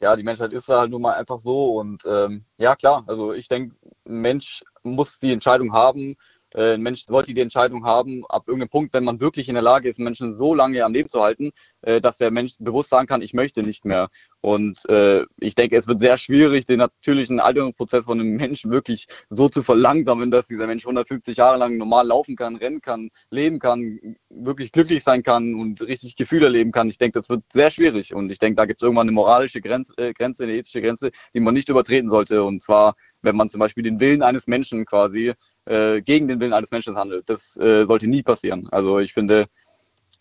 ja, 0.00 0.16
die 0.16 0.22
Menschheit 0.22 0.52
ist 0.52 0.68
da 0.68 0.80
halt 0.80 0.90
nun 0.90 1.02
mal 1.02 1.14
einfach 1.14 1.38
so. 1.38 1.78
Und 1.78 2.02
ähm, 2.06 2.44
ja, 2.56 2.74
klar, 2.74 3.04
also 3.06 3.32
ich 3.32 3.48
denke, 3.48 3.76
ein 4.06 4.20
Mensch 4.20 4.64
muss 4.82 5.18
die 5.18 5.32
Entscheidung 5.32 5.72
haben, 5.72 6.16
äh, 6.54 6.74
ein 6.74 6.82
Mensch 6.82 7.04
sollte 7.04 7.34
die 7.34 7.40
Entscheidung 7.40 7.84
haben, 7.84 8.24
ab 8.28 8.44
irgendeinem 8.46 8.70
Punkt, 8.70 8.94
wenn 8.94 9.04
man 9.04 9.20
wirklich 9.20 9.48
in 9.48 9.54
der 9.54 9.62
Lage 9.62 9.88
ist, 9.88 9.98
Menschen 9.98 10.34
so 10.34 10.54
lange 10.54 10.84
am 10.84 10.92
Leben 10.92 11.08
zu 11.08 11.20
halten, 11.20 11.50
äh, 11.82 12.00
dass 12.00 12.18
der 12.18 12.30
Mensch 12.30 12.54
bewusst 12.58 12.90
sagen 12.90 13.06
kann, 13.06 13.22
ich 13.22 13.34
möchte 13.34 13.62
nicht 13.62 13.84
mehr. 13.84 14.08
Und 14.40 14.88
äh, 14.88 15.24
ich 15.40 15.54
denke, 15.54 15.76
es 15.76 15.88
wird 15.88 16.00
sehr 16.00 16.16
schwierig, 16.16 16.66
den 16.66 16.78
natürlichen 16.78 17.40
Alterungsprozess 17.40 18.04
von 18.04 18.20
einem 18.20 18.36
Menschen 18.36 18.70
wirklich 18.70 19.06
so 19.30 19.48
zu 19.48 19.62
verlangsamen, 19.62 20.30
dass 20.30 20.46
dieser 20.46 20.66
Mensch 20.66 20.84
150 20.84 21.36
Jahre 21.36 21.58
lang 21.58 21.76
normal 21.76 22.06
laufen 22.06 22.36
kann, 22.36 22.56
rennen 22.56 22.80
kann, 22.80 23.10
leben 23.30 23.58
kann, 23.58 23.98
wirklich 24.30 24.70
glücklich 24.70 25.02
sein 25.02 25.22
kann 25.22 25.54
und 25.54 25.82
richtig 25.82 26.16
Gefühle 26.16 26.46
erleben 26.46 26.70
kann. 26.70 26.88
Ich 26.88 26.98
denke, 26.98 27.18
das 27.18 27.28
wird 27.28 27.42
sehr 27.52 27.70
schwierig. 27.70 28.14
Und 28.14 28.30
ich 28.30 28.38
denke, 28.38 28.56
da 28.56 28.66
gibt 28.66 28.80
es 28.80 28.84
irgendwann 28.84 29.08
eine 29.08 29.12
moralische 29.12 29.60
Grenze, 29.60 29.92
äh, 29.96 30.12
Grenze, 30.12 30.44
eine 30.44 30.54
ethische 30.54 30.82
Grenze, 30.82 31.10
die 31.34 31.40
man 31.40 31.54
nicht 31.54 31.68
übertreten 31.68 32.08
sollte. 32.08 32.44
Und 32.44 32.62
zwar, 32.62 32.94
wenn 33.22 33.36
man 33.36 33.48
zum 33.48 33.58
Beispiel 33.58 33.82
den 33.82 33.98
Willen 33.98 34.22
eines 34.22 34.46
Menschen 34.46 34.84
quasi 34.84 35.32
äh, 35.64 36.00
gegen 36.02 36.28
den 36.28 36.40
Willen 36.40 36.52
eines 36.52 36.70
Menschen 36.70 36.96
handelt. 36.96 37.28
Das 37.28 37.56
äh, 37.56 37.84
sollte 37.86 38.06
nie 38.06 38.22
passieren. 38.22 38.68
Also 38.70 38.98
ich 39.00 39.12
finde, 39.12 39.46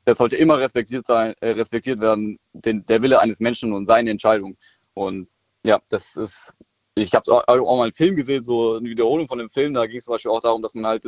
das 0.08 0.20
sollte 0.20 0.38
immer 0.38 0.58
respektiert 0.58 1.06
sein, 1.06 1.34
äh, 1.42 1.50
respektiert 1.50 2.00
werden, 2.00 2.40
den, 2.54 2.86
der 2.86 3.02
Wille 3.02 3.20
eines 3.20 3.42
Menschen 3.42 3.74
und 3.74 3.88
seine 3.88 4.10
Entscheidung. 4.10 4.56
Und 4.94 5.28
ja, 5.64 5.82
das 5.90 6.16
ist, 6.16 6.54
ich 6.96 7.14
habe 7.14 7.30
auch, 7.30 7.46
auch, 7.46 7.78
mal 7.78 7.84
einen 7.84 7.94
Film 7.94 8.16
gesehen, 8.16 8.46
so 8.46 8.78
eine 8.78 8.88
Wiederholung 8.88 9.28
von 9.28 9.38
dem 9.38 9.50
Film, 9.50 9.74
da 9.74 9.86
ging 9.86 9.98
es 9.98 10.06
zum 10.06 10.14
Beispiel 10.14 10.32
auch 10.32 10.40
darum, 10.40 10.62
dass 10.62 10.74
man 10.76 10.88
halt 10.88 11.04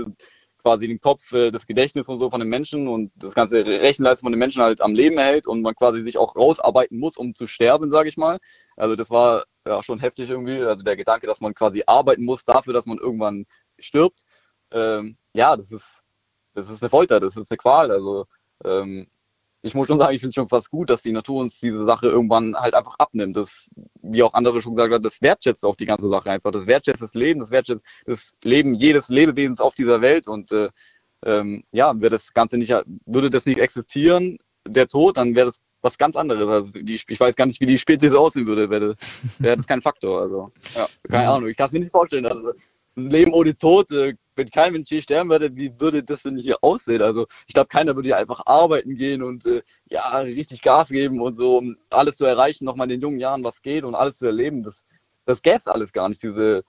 quasi 0.61 0.89
den 0.89 0.99
Kopf, 0.99 1.31
äh, 1.31 1.49
das 1.49 1.65
Gedächtnis 1.65 2.09
und 2.09 2.19
so 2.19 2.29
von 2.29 2.41
den 2.41 2.49
Menschen 2.49 2.89
und 2.89 3.13
das 3.15 3.33
ganze 3.33 3.65
Rechenleistung 3.65 4.25
von 4.25 4.33
den 4.33 4.39
Menschen 4.39 4.61
halt 4.61 4.81
am 4.81 4.93
Leben 4.93 5.17
erhält 5.17 5.47
und 5.47 5.61
man 5.61 5.75
quasi 5.75 6.03
sich 6.03 6.17
auch 6.17 6.35
rausarbeiten 6.35 6.99
muss, 6.99 7.15
um 7.15 7.33
zu 7.33 7.47
sterben, 7.47 7.91
sage 7.91 8.09
ich 8.09 8.17
mal. 8.17 8.37
Also 8.75 8.97
das 8.97 9.09
war 9.09 9.45
ja 9.65 9.81
schon 9.81 9.99
heftig 9.99 10.29
irgendwie, 10.29 10.61
also 10.61 10.83
der 10.83 10.97
Gedanke, 10.97 11.25
dass 11.25 11.39
man 11.39 11.53
quasi 11.53 11.83
arbeiten 11.87 12.25
muss 12.25 12.43
dafür, 12.43 12.73
dass 12.73 12.85
man 12.85 12.97
irgendwann 12.97 13.45
stirbt. 13.79 14.25
Ähm, 14.71 15.15
ja, 15.33 15.55
das 15.55 15.71
ist, 15.71 16.03
das 16.53 16.69
ist 16.69 16.83
eine 16.83 16.89
Folter, 16.89 17.21
das 17.21 17.37
ist 17.37 17.49
eine 17.49 17.57
Qual. 17.57 17.91
Also 17.91 18.25
ähm, 18.65 19.07
ich 19.61 19.75
muss 19.75 19.87
schon 19.87 19.99
sagen, 19.99 20.13
ich 20.13 20.21
finde 20.21 20.29
es 20.29 20.35
schon 20.35 20.47
fast 20.47 20.69
gut, 20.69 20.89
dass 20.89 21.01
die 21.01 21.11
Natur 21.11 21.41
uns 21.41 21.59
diese 21.59 21.83
Sache 21.83 22.07
irgendwann 22.07 22.55
halt 22.55 22.73
einfach 22.73 22.95
abnimmt. 22.97 23.35
Das, 23.35 23.69
wie 24.01 24.23
auch 24.23 24.33
andere 24.33 24.61
schon 24.61 24.75
gesagt 24.75 24.93
haben, 24.93 25.03
das 25.03 25.21
wertschätzt 25.21 25.65
auch 25.65 25.75
die 25.75 25.85
ganze 25.85 26.09
Sache 26.09 26.31
einfach. 26.31 26.51
Das 26.51 26.65
wertschätzt 26.65 27.01
das 27.01 27.13
Leben, 27.13 27.41
das 27.41 27.51
wertschätzt 27.51 27.83
das 28.05 28.35
Leben 28.43 28.73
jedes 28.73 29.09
Lebewesens 29.09 29.59
auf 29.59 29.75
dieser 29.75 29.99
Welt. 29.99 30.27
Und 30.27 30.51
äh, 30.53 30.69
ähm, 31.25 31.63
ja, 31.71 31.99
wäre 31.99 32.11
das 32.11 32.33
Ganze 32.33 32.57
nicht, 32.57 32.73
würde 33.05 33.29
das 33.29 33.45
nicht 33.45 33.59
existieren, 33.59 34.37
der 34.65 34.87
Tod, 34.87 35.17
dann 35.17 35.35
wäre 35.35 35.47
das 35.47 35.59
was 35.81 35.97
ganz 35.97 36.15
anderes. 36.15 36.47
Also 36.47 36.71
die, 36.71 36.95
ich 36.95 37.19
weiß 37.19 37.35
gar 37.35 37.45
nicht, 37.45 37.59
wie 37.59 37.65
die 37.65 37.77
Spezies 37.77 38.13
aussehen 38.13 38.47
würde, 38.47 38.69
wäre 38.69 38.89
das, 38.89 38.97
wär 39.39 39.55
das 39.55 39.67
kein 39.67 39.81
Faktor. 39.81 40.21
Also, 40.21 40.51
ja, 40.75 40.87
keine 41.09 41.29
Ahnung. 41.29 41.49
Ich 41.49 41.57
kann 41.57 41.67
es 41.67 41.73
mir 41.73 41.79
nicht 41.79 41.91
vorstellen. 41.91 42.25
Also, 42.25 42.53
ein 42.95 43.09
Leben 43.09 43.33
ohne 43.33 43.55
Tod, 43.57 43.91
äh, 43.91 44.15
wenn 44.39 44.49
kein 44.49 44.73
Mensch 44.73 44.89
hier 44.89 45.01
sterben 45.01 45.29
würde, 45.29 45.55
wie 45.55 45.79
würde 45.79 46.01
das 46.01 46.23
denn 46.23 46.37
hier 46.37 46.57
aussehen? 46.61 47.01
Also 47.01 47.27
ich 47.45 47.53
glaube, 47.53 47.67
keiner 47.67 47.95
würde 47.95 48.07
hier 48.07 48.17
einfach 48.17 48.41
arbeiten 48.45 48.95
gehen 48.95 49.21
und 49.21 49.45
äh, 49.45 49.61
ja, 49.89 50.17
richtig 50.19 50.61
Gas 50.61 50.89
geben 50.89 51.21
und 51.21 51.35
so, 51.35 51.57
um 51.57 51.77
alles 51.89 52.17
zu 52.17 52.25
erreichen, 52.25 52.65
nochmal 52.65 52.85
in 52.85 52.91
den 52.91 53.01
jungen 53.01 53.19
Jahren, 53.19 53.43
was 53.43 53.61
geht 53.61 53.83
und 53.83 53.95
alles 53.95 54.17
zu 54.17 54.25
erleben. 54.25 54.63
Das, 54.63 54.85
das 55.25 55.41
gäbe 55.41 55.57
es 55.57 55.67
alles 55.67 55.91
gar 55.91 56.09
nicht. 56.09 56.23
Diese 56.23 56.63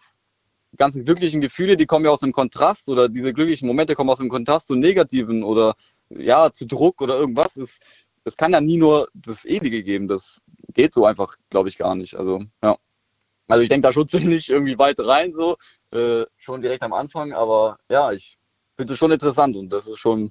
ganzen 0.76 1.04
glücklichen 1.04 1.40
Gefühle, 1.40 1.76
die 1.76 1.86
kommen 1.86 2.04
ja 2.04 2.10
aus 2.10 2.22
einem 2.22 2.32
Kontrast 2.32 2.88
oder 2.88 3.08
diese 3.08 3.32
glücklichen 3.32 3.68
Momente 3.68 3.94
kommen 3.94 4.10
aus 4.10 4.20
einem 4.20 4.28
Kontrast 4.28 4.66
zu 4.66 4.74
negativen 4.74 5.42
oder 5.42 5.74
ja, 6.10 6.52
zu 6.52 6.66
Druck 6.66 7.00
oder 7.00 7.18
irgendwas. 7.18 7.56
Es, 7.56 7.78
es 8.24 8.36
kann 8.36 8.52
ja 8.52 8.60
nie 8.60 8.76
nur 8.76 9.08
das 9.14 9.44
Ewige 9.44 9.82
geben. 9.82 10.08
Das 10.08 10.40
geht 10.74 10.92
so 10.92 11.06
einfach, 11.06 11.36
glaube 11.50 11.68
ich, 11.68 11.78
gar 11.78 11.94
nicht. 11.94 12.16
Also, 12.16 12.42
ja. 12.62 12.76
Also 13.50 13.62
ich 13.62 13.68
denke 13.68 13.86
da 13.86 13.92
schon 13.92 14.08
ziemlich 14.08 14.48
irgendwie 14.48 14.78
weit 14.78 14.98
rein, 14.98 15.32
so, 15.32 15.56
äh, 15.92 16.24
schon 16.36 16.60
direkt 16.60 16.82
am 16.82 16.92
Anfang, 16.92 17.32
aber 17.32 17.78
ja, 17.90 18.12
ich 18.12 18.38
finde 18.76 18.94
es 18.94 18.98
schon 18.98 19.10
interessant 19.10 19.56
und 19.56 19.70
das 19.70 19.86
ist 19.86 19.98
schon 19.98 20.30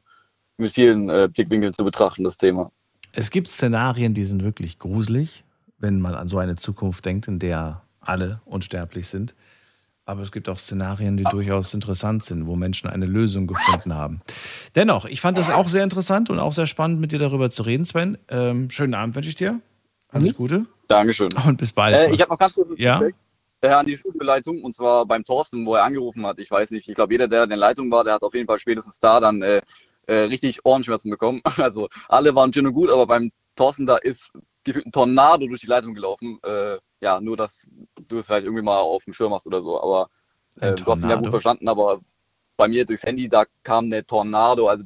mit 0.57 0.71
vielen 0.71 1.09
äh, 1.09 1.29
Blickwinkeln 1.31 1.73
zu 1.73 1.83
betrachten, 1.83 2.23
das 2.23 2.37
Thema. 2.37 2.71
Es 3.11 3.31
gibt 3.31 3.49
Szenarien, 3.49 4.13
die 4.13 4.25
sind 4.25 4.43
wirklich 4.43 4.79
gruselig, 4.79 5.43
wenn 5.77 5.99
man 5.99 6.15
an 6.15 6.27
so 6.27 6.37
eine 6.37 6.55
Zukunft 6.55 7.05
denkt, 7.05 7.27
in 7.27 7.39
der 7.39 7.81
alle 7.99 8.41
unsterblich 8.45 9.07
sind. 9.07 9.35
Aber 10.05 10.23
es 10.23 10.31
gibt 10.31 10.49
auch 10.49 10.57
Szenarien, 10.57 11.17
die 11.17 11.23
durchaus 11.23 11.73
interessant 11.75 12.23
sind, 12.23 12.47
wo 12.47 12.55
Menschen 12.55 12.89
eine 12.89 13.05
Lösung 13.05 13.45
gefunden 13.45 13.93
haben. 13.93 14.21
Dennoch, 14.73 15.05
ich 15.05 15.21
fand 15.21 15.37
das 15.37 15.51
auch 15.51 15.67
sehr 15.67 15.83
interessant 15.83 16.31
und 16.31 16.39
auch 16.39 16.51
sehr 16.51 16.65
spannend, 16.65 16.99
mit 16.99 17.11
dir 17.11 17.19
darüber 17.19 17.51
zu 17.51 17.61
reden, 17.61 17.85
Sven. 17.85 18.17
Ähm, 18.27 18.71
schönen 18.71 18.95
Abend 18.95 19.15
wünsche 19.15 19.29
ich 19.29 19.35
dir. 19.35 19.61
Alles 20.09 20.35
Gute. 20.35 20.65
Dankeschön. 20.87 21.31
Und 21.45 21.57
bis 21.57 21.71
bald. 21.71 21.95
Äh, 21.95 22.11
ich 22.11 22.21
habe 22.21 22.31
noch 22.31 22.37
ganz 22.39 22.53
kurz 22.53 22.69
Ja? 22.77 23.01
Äh, 23.61 23.69
an 23.69 23.85
die 23.85 23.97
Schulleitung 23.97 24.63
und 24.63 24.73
zwar 24.73 25.05
beim 25.05 25.23
Thorsten, 25.23 25.65
wo 25.65 25.75
er 25.75 25.83
angerufen 25.83 26.25
hat. 26.25 26.39
Ich 26.39 26.49
weiß 26.49 26.71
nicht, 26.71 26.87
ich 26.87 26.95
glaube, 26.95 27.13
jeder, 27.13 27.27
der 27.27 27.43
in 27.43 27.49
der 27.49 27.57
Leitung 27.57 27.91
war, 27.91 28.03
der 28.03 28.13
hat 28.13 28.23
auf 28.23 28.33
jeden 28.33 28.47
Fall 28.47 28.57
spätestens 28.57 28.99
da 28.99 29.19
dann 29.19 29.41
äh, 29.41 29.61
äh, 30.07 30.21
richtig 30.21 30.65
Ohrenschmerzen 30.65 31.11
bekommen. 31.11 31.41
Also 31.57 31.89
alle 32.07 32.33
waren 32.35 32.53
schön 32.53 32.65
und 32.65 32.73
gut, 32.73 32.89
aber 32.89 33.05
beim 33.05 33.31
Thorsten 33.55 33.85
da 33.85 33.97
ist 33.97 34.31
gefühlt 34.63 34.85
ein 34.85 34.91
Tornado 34.91 35.45
durch 35.47 35.61
die 35.61 35.67
Leitung 35.67 35.93
gelaufen. 35.93 36.39
Äh, 36.43 36.77
ja, 37.01 37.19
nur 37.21 37.37
dass 37.37 37.67
du 38.07 38.19
es 38.19 38.29
halt 38.29 38.45
irgendwie 38.45 38.63
mal 38.63 38.77
auf 38.77 39.03
dem 39.03 39.13
Schirm 39.13 39.33
hast 39.33 39.45
oder 39.45 39.61
so. 39.61 39.81
Aber 39.81 40.09
äh, 40.59 40.73
du 40.73 40.85
hast 40.85 41.03
ihn 41.03 41.09
ja 41.09 41.17
gut 41.17 41.29
verstanden, 41.29 41.67
aber 41.67 41.99
bei 42.59 42.67
mir 42.67 42.85
durchs 42.85 43.03
Handy, 43.03 43.29
da 43.29 43.45
kam 43.63 43.85
eine 43.85 44.05
Tornado. 44.05 44.67
Also 44.67 44.83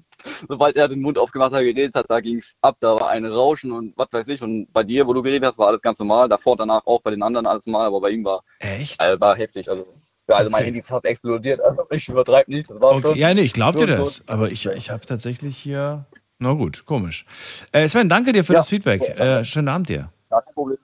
sobald 0.48 0.76
er 0.76 0.88
den 0.88 1.02
Mund 1.02 1.18
aufgemacht 1.18 1.52
hat, 1.54 1.62
geredet 1.62 1.96
hat, 1.96 2.06
da 2.08 2.22
ging 2.22 2.38
es 2.38 2.54
ab, 2.62 2.78
da 2.80 2.96
war 2.96 3.10
ein 3.10 3.26
Rauschen 3.26 3.72
und 3.72 3.98
was 3.98 4.08
weiß 4.12 4.28
ich. 4.28 4.42
Und 4.44 4.72
bei 4.72 4.84
dir, 4.84 5.06
wo 5.08 5.14
du 5.14 5.24
geredet 5.24 5.48
hast, 5.50 5.58
war 5.58 5.68
alles 5.70 5.82
ganz 5.82 5.98
normal. 5.98 6.30
Davor, 6.30 6.56
danach 6.56 6.86
auch 6.86 7.02
bei 7.02 7.10
den 7.10 7.24
anderen 7.24 7.48
alles 7.48 7.66
normal, 7.66 7.88
aber 7.88 8.00
bei 8.00 8.12
ihm 8.12 8.24
war, 8.24 8.44
Echt? 8.60 9.02
äh, 9.02 9.20
war 9.20 9.36
heftig. 9.36 9.68
Also, 9.68 9.88
ja, 10.30 10.36
also 10.36 10.52
mein 10.52 10.60
Okay. 10.60 10.66
Handy 10.68 10.80
ist 10.80 10.88
fast 10.88 11.04
explodiert. 11.06 11.60
Also 11.62 11.84
ich 11.90 12.08
übertreibe 12.08 12.52
nicht. 12.52 12.70
Das 12.70 12.80
war 12.80 12.92
Okay. 12.94 13.02
schon, 13.02 13.18
Ja, 13.18 13.34
nee, 13.34 13.42
ich 13.42 13.54
glaube 13.54 13.80
dir 13.80 13.88
das. 13.88 14.24
Aber 14.28 14.52
ich, 14.52 14.66
ich 14.68 14.92
habe 14.92 15.06
tatsächlich 15.06 15.58
hier. 15.58 16.06
Na 16.38 16.54
gut, 16.54 16.86
komisch. 16.86 17.26
Äh, 17.72 17.88
Sven, 17.88 18.08
danke 18.08 18.34
dir 18.34 18.44
für 18.44 18.54
das 18.54 18.70
Feedback. 18.70 19.02
Äh, 19.02 19.44
schönen 19.44 19.68
Abend 19.68 19.90
dir. 19.90 20.12
Ja, 20.30 20.42
kein 20.42 20.54
Problem. 20.54 20.78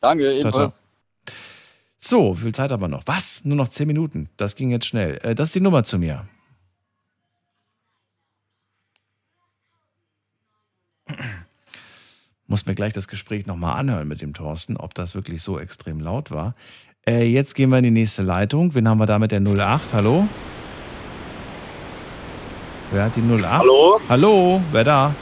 Danke, 0.00 0.24
Ciao, 0.24 0.40
ebenfalls. 0.40 0.85
So, 2.06 2.34
viel 2.34 2.54
Zeit 2.54 2.70
aber 2.70 2.86
noch. 2.86 3.02
Was? 3.06 3.44
Nur 3.44 3.56
noch 3.56 3.66
zehn 3.66 3.88
Minuten. 3.88 4.28
Das 4.36 4.54
ging 4.54 4.70
jetzt 4.70 4.86
schnell. 4.86 5.18
Äh, 5.24 5.34
das 5.34 5.48
ist 5.48 5.56
die 5.56 5.60
Nummer 5.60 5.82
zu 5.82 5.98
mir. 5.98 6.24
Muss 12.46 12.64
mir 12.64 12.76
gleich 12.76 12.92
das 12.92 13.08
Gespräch 13.08 13.46
nochmal 13.46 13.76
anhören 13.80 14.06
mit 14.06 14.22
dem 14.22 14.34
Thorsten, 14.34 14.76
ob 14.76 14.94
das 14.94 15.16
wirklich 15.16 15.42
so 15.42 15.58
extrem 15.58 15.98
laut 15.98 16.30
war. 16.30 16.54
Äh, 17.08 17.24
jetzt 17.24 17.56
gehen 17.56 17.70
wir 17.70 17.78
in 17.78 17.84
die 17.84 17.90
nächste 17.90 18.22
Leitung. 18.22 18.76
Wen 18.76 18.86
haben 18.88 18.98
wir 18.98 19.06
da 19.06 19.18
mit 19.18 19.32
der 19.32 19.40
08? 19.40 19.92
Hallo? 19.92 20.28
Wer 22.92 23.06
hat 23.06 23.16
die 23.16 23.20
08? 23.20 23.44
Hallo? 23.50 24.00
Hallo, 24.08 24.62
wer 24.70 24.84
da? 24.84 25.12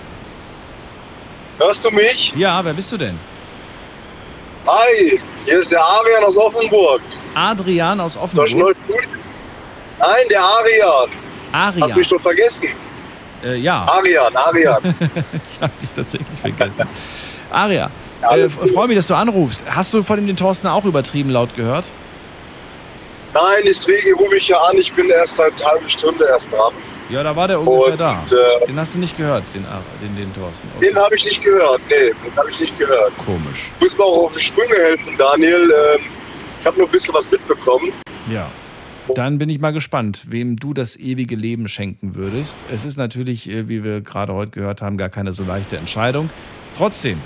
Hörst 1.57 1.83
du 1.83 1.91
mich? 1.91 2.35
Ja, 2.37 2.63
wer 2.63 2.75
bist 2.75 2.93
du 2.93 2.99
denn? 2.99 3.19
Hi, 4.67 5.21
hier 5.45 5.59
ist 5.59 5.71
der 5.71 5.85
Arian 5.85 6.25
aus 6.25 6.37
Offenburg. 6.37 7.03
Adrian 7.35 8.01
aus 8.01 8.17
Offenburg. 8.17 8.77
Nein, 9.99 10.27
der 10.31 10.43
Arian. 10.43 11.11
Arian. 11.53 11.83
Hast 11.83 11.95
du 11.95 11.99
mich 11.99 12.09
schon 12.09 12.21
vergessen? 12.21 12.69
Äh, 13.45 13.57
ja. 13.57 13.85
Arian, 13.85 14.35
Arian. 14.35 14.83
ich 15.01 15.61
habe 15.61 15.73
dich 15.83 15.91
tatsächlich 15.91 16.39
vergessen. 16.41 16.89
Aria, 17.51 17.91
äh, 18.31 18.49
freue 18.49 18.89
mich, 18.89 18.97
dass 18.97 19.07
du 19.07 19.15
anrufst. 19.15 19.65
Hast 19.69 19.93
du 19.93 20.03
von 20.03 20.17
dem 20.17 20.27
den 20.27 20.37
Thorsten 20.37 20.67
auch 20.67 20.85
übertrieben 20.85 21.31
laut 21.31 21.55
gehört? 21.55 21.85
Nein, 23.35 23.63
deswegen 23.67 24.15
rufe 24.15 24.37
ich 24.37 24.49
ja 24.49 24.59
an. 24.61 24.79
Ich 24.79 24.93
bin 24.93 25.11
erst 25.11 25.37
seit 25.37 25.61
einer 25.61 25.73
halben 25.73 25.89
Stunde 25.89 26.25
erst 26.25 26.53
dran. 26.53 26.73
Ja, 27.11 27.23
da 27.23 27.37
war 27.37 27.49
der 27.49 27.61
ungefähr 27.61 27.93
Und, 27.93 28.01
da. 28.01 28.25
äh, 28.63 28.67
den 28.67 28.79
hast 28.81 28.95
du 28.95 28.99
nicht 28.99 29.17
gehört, 29.17 29.45
den, 29.55 29.65
den, 30.01 30.17
den 30.17 30.35
Thorsten. 30.35 30.67
Okay. 30.77 30.89
Den 30.89 30.97
habe 30.97 31.15
ich 31.15 31.25
nicht 31.25 31.43
gehört. 31.43 31.81
Nee, 31.89 32.13
den 32.25 32.37
habe 32.37 32.51
ich 32.51 32.61
nicht 32.61 32.79
gehört. 32.79 33.13
Komisch. 33.19 33.71
Du 33.79 33.85
musst 33.85 33.99
mir 33.99 34.05
auch 34.05 34.25
auf 34.27 34.35
die 34.37 34.43
Sprünge 34.43 34.75
helfen, 34.75 35.15
Daniel. 35.19 35.71
Ähm, 35.97 36.01
ich 36.61 36.67
habe 36.67 36.79
nur 36.79 36.89
ein 36.89 36.91
bisschen 36.91 37.13
was 37.15 37.31
mitbekommen. 37.31 37.93
Ja. 38.31 38.49
Dann 39.15 39.37
bin 39.37 39.51
ich 39.51 39.61
mal 39.61 39.73
gespannt, 39.75 40.23
wem 40.31 40.57
du 40.57 40.73
das 40.73 40.97
ewige 40.97 41.37
Leben 41.37 41.69
schenken 41.69 42.15
würdest. 42.15 42.57
Es 42.73 42.87
ist 42.87 42.97
natürlich, 42.97 43.51
äh, 43.51 43.69
wie 43.69 43.85
wir 43.85 44.01
gerade 44.01 44.33
heute 44.33 44.53
gehört 44.53 44.81
haben, 44.81 44.97
gar 44.97 45.11
keine 45.11 45.35
so 45.35 45.43
leichte 45.45 45.77
Entscheidung. 45.77 46.31
Trotzdem 46.79 47.21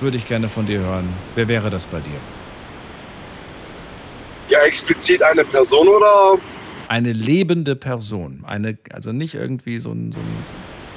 würde 0.00 0.16
ich 0.16 0.26
gerne 0.26 0.48
von 0.48 0.66
dir 0.66 0.78
hören, 0.80 1.06
wer 1.34 1.48
wäre 1.48 1.68
das 1.68 1.84
bei 1.84 1.98
dir? 1.98 2.18
Ja, 4.48 4.60
explizit 4.60 5.22
eine 5.22 5.44
Person 5.44 5.86
oder? 5.88 6.38
Eine 6.88 7.12
lebende 7.12 7.76
Person. 7.76 8.44
Eine, 8.46 8.78
also 8.92 9.12
nicht 9.12 9.34
irgendwie 9.34 9.78
so 9.78 9.92
ein, 9.92 10.12
so 10.12 10.18
ein 10.18 10.44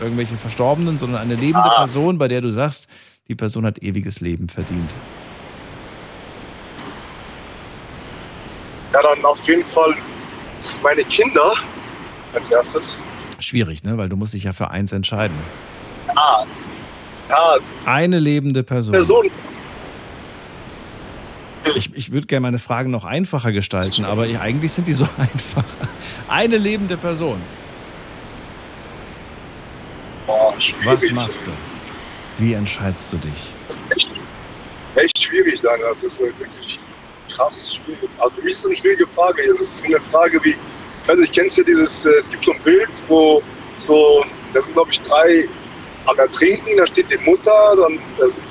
irgendwelche 0.01 0.35
Verstorbenen, 0.35 0.97
sondern 0.97 1.21
eine 1.21 1.35
lebende 1.35 1.69
Ah. 1.71 1.79
Person, 1.79 2.17
bei 2.17 2.27
der 2.27 2.41
du 2.41 2.51
sagst, 2.51 2.87
die 3.27 3.35
Person 3.35 3.65
hat 3.65 3.79
ewiges 3.81 4.19
Leben 4.21 4.49
verdient. 4.49 4.91
Ja, 8.93 9.01
dann 9.01 9.23
auf 9.25 9.47
jeden 9.47 9.65
Fall 9.65 9.95
meine 10.83 11.03
Kinder 11.03 11.53
als 12.33 12.49
erstes. 12.51 13.05
Schwierig, 13.39 13.83
ne? 13.83 13.97
Weil 13.97 14.09
du 14.09 14.15
musst 14.15 14.33
dich 14.33 14.43
ja 14.43 14.53
für 14.53 14.69
eins 14.71 14.91
entscheiden. 14.91 15.35
Ah, 16.15 16.45
ja, 17.29 17.57
Eine 17.85 18.19
lebende 18.19 18.63
Person. 18.63 18.93
Person. 18.93 19.29
Ich, 21.73 21.93
ich 21.95 22.11
würde 22.11 22.27
gerne 22.27 22.41
meine 22.41 22.59
Fragen 22.59 22.91
noch 22.91 23.05
einfacher 23.05 23.51
gestalten, 23.51 24.05
aber 24.05 24.27
ich, 24.27 24.37
eigentlich 24.37 24.71
sind 24.71 24.87
die 24.87 24.93
so 24.93 25.07
einfach. 25.17 25.65
Eine 26.27 26.57
lebende 26.57 26.97
Person. 26.97 27.41
Boah, 30.27 30.53
Was 30.83 31.09
machst 31.11 31.47
du? 31.47 31.51
Wie 32.37 32.53
entscheidest 32.53 33.13
du 33.13 33.17
dich? 33.17 33.31
Das 33.67 33.77
ist 33.77 33.81
echt, 33.91 34.21
echt 34.95 35.19
schwierig, 35.19 35.61
Daniel. 35.61 35.87
Das 35.89 36.03
ist 36.03 36.21
eine 36.21 36.37
wirklich 36.39 36.79
krass 37.29 37.75
schwierig. 37.75 38.09
Also 38.17 38.35
für 38.35 38.41
mich 38.43 38.53
ist 38.53 38.59
es 38.59 38.65
eine 38.65 38.75
schwierige 38.75 39.07
Frage. 39.07 39.43
Es 39.43 39.59
ist 39.59 39.77
so 39.77 39.85
eine 39.85 39.99
Frage 40.11 40.43
wie, 40.43 40.51
ich 40.51 41.07
weiß 41.07 41.19
nicht, 41.19 41.33
kennst 41.33 41.57
du 41.57 41.63
dieses, 41.63 42.05
äh, 42.05 42.11
es 42.11 42.29
gibt 42.29 42.45
so 42.45 42.53
ein 42.53 42.61
Bild, 42.61 42.89
wo 43.07 43.41
so, 43.77 44.23
da 44.53 44.61
sind 44.61 44.73
glaube 44.73 44.91
ich 44.91 45.01
drei 45.01 45.47
am 46.05 46.17
Ertrinken, 46.19 46.77
da 46.77 46.85
steht 46.85 47.07
die 47.11 47.29
Mutter, 47.29 47.75
dann 47.77 47.99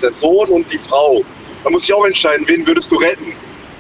der 0.02 0.12
Sohn 0.12 0.48
und 0.48 0.72
die 0.72 0.78
Frau. 0.78 1.22
Da 1.64 1.70
muss 1.70 1.84
ich 1.84 1.94
auch 1.94 2.04
entscheiden, 2.04 2.46
wen 2.46 2.66
würdest 2.66 2.92
du 2.92 2.96
retten? 2.96 3.32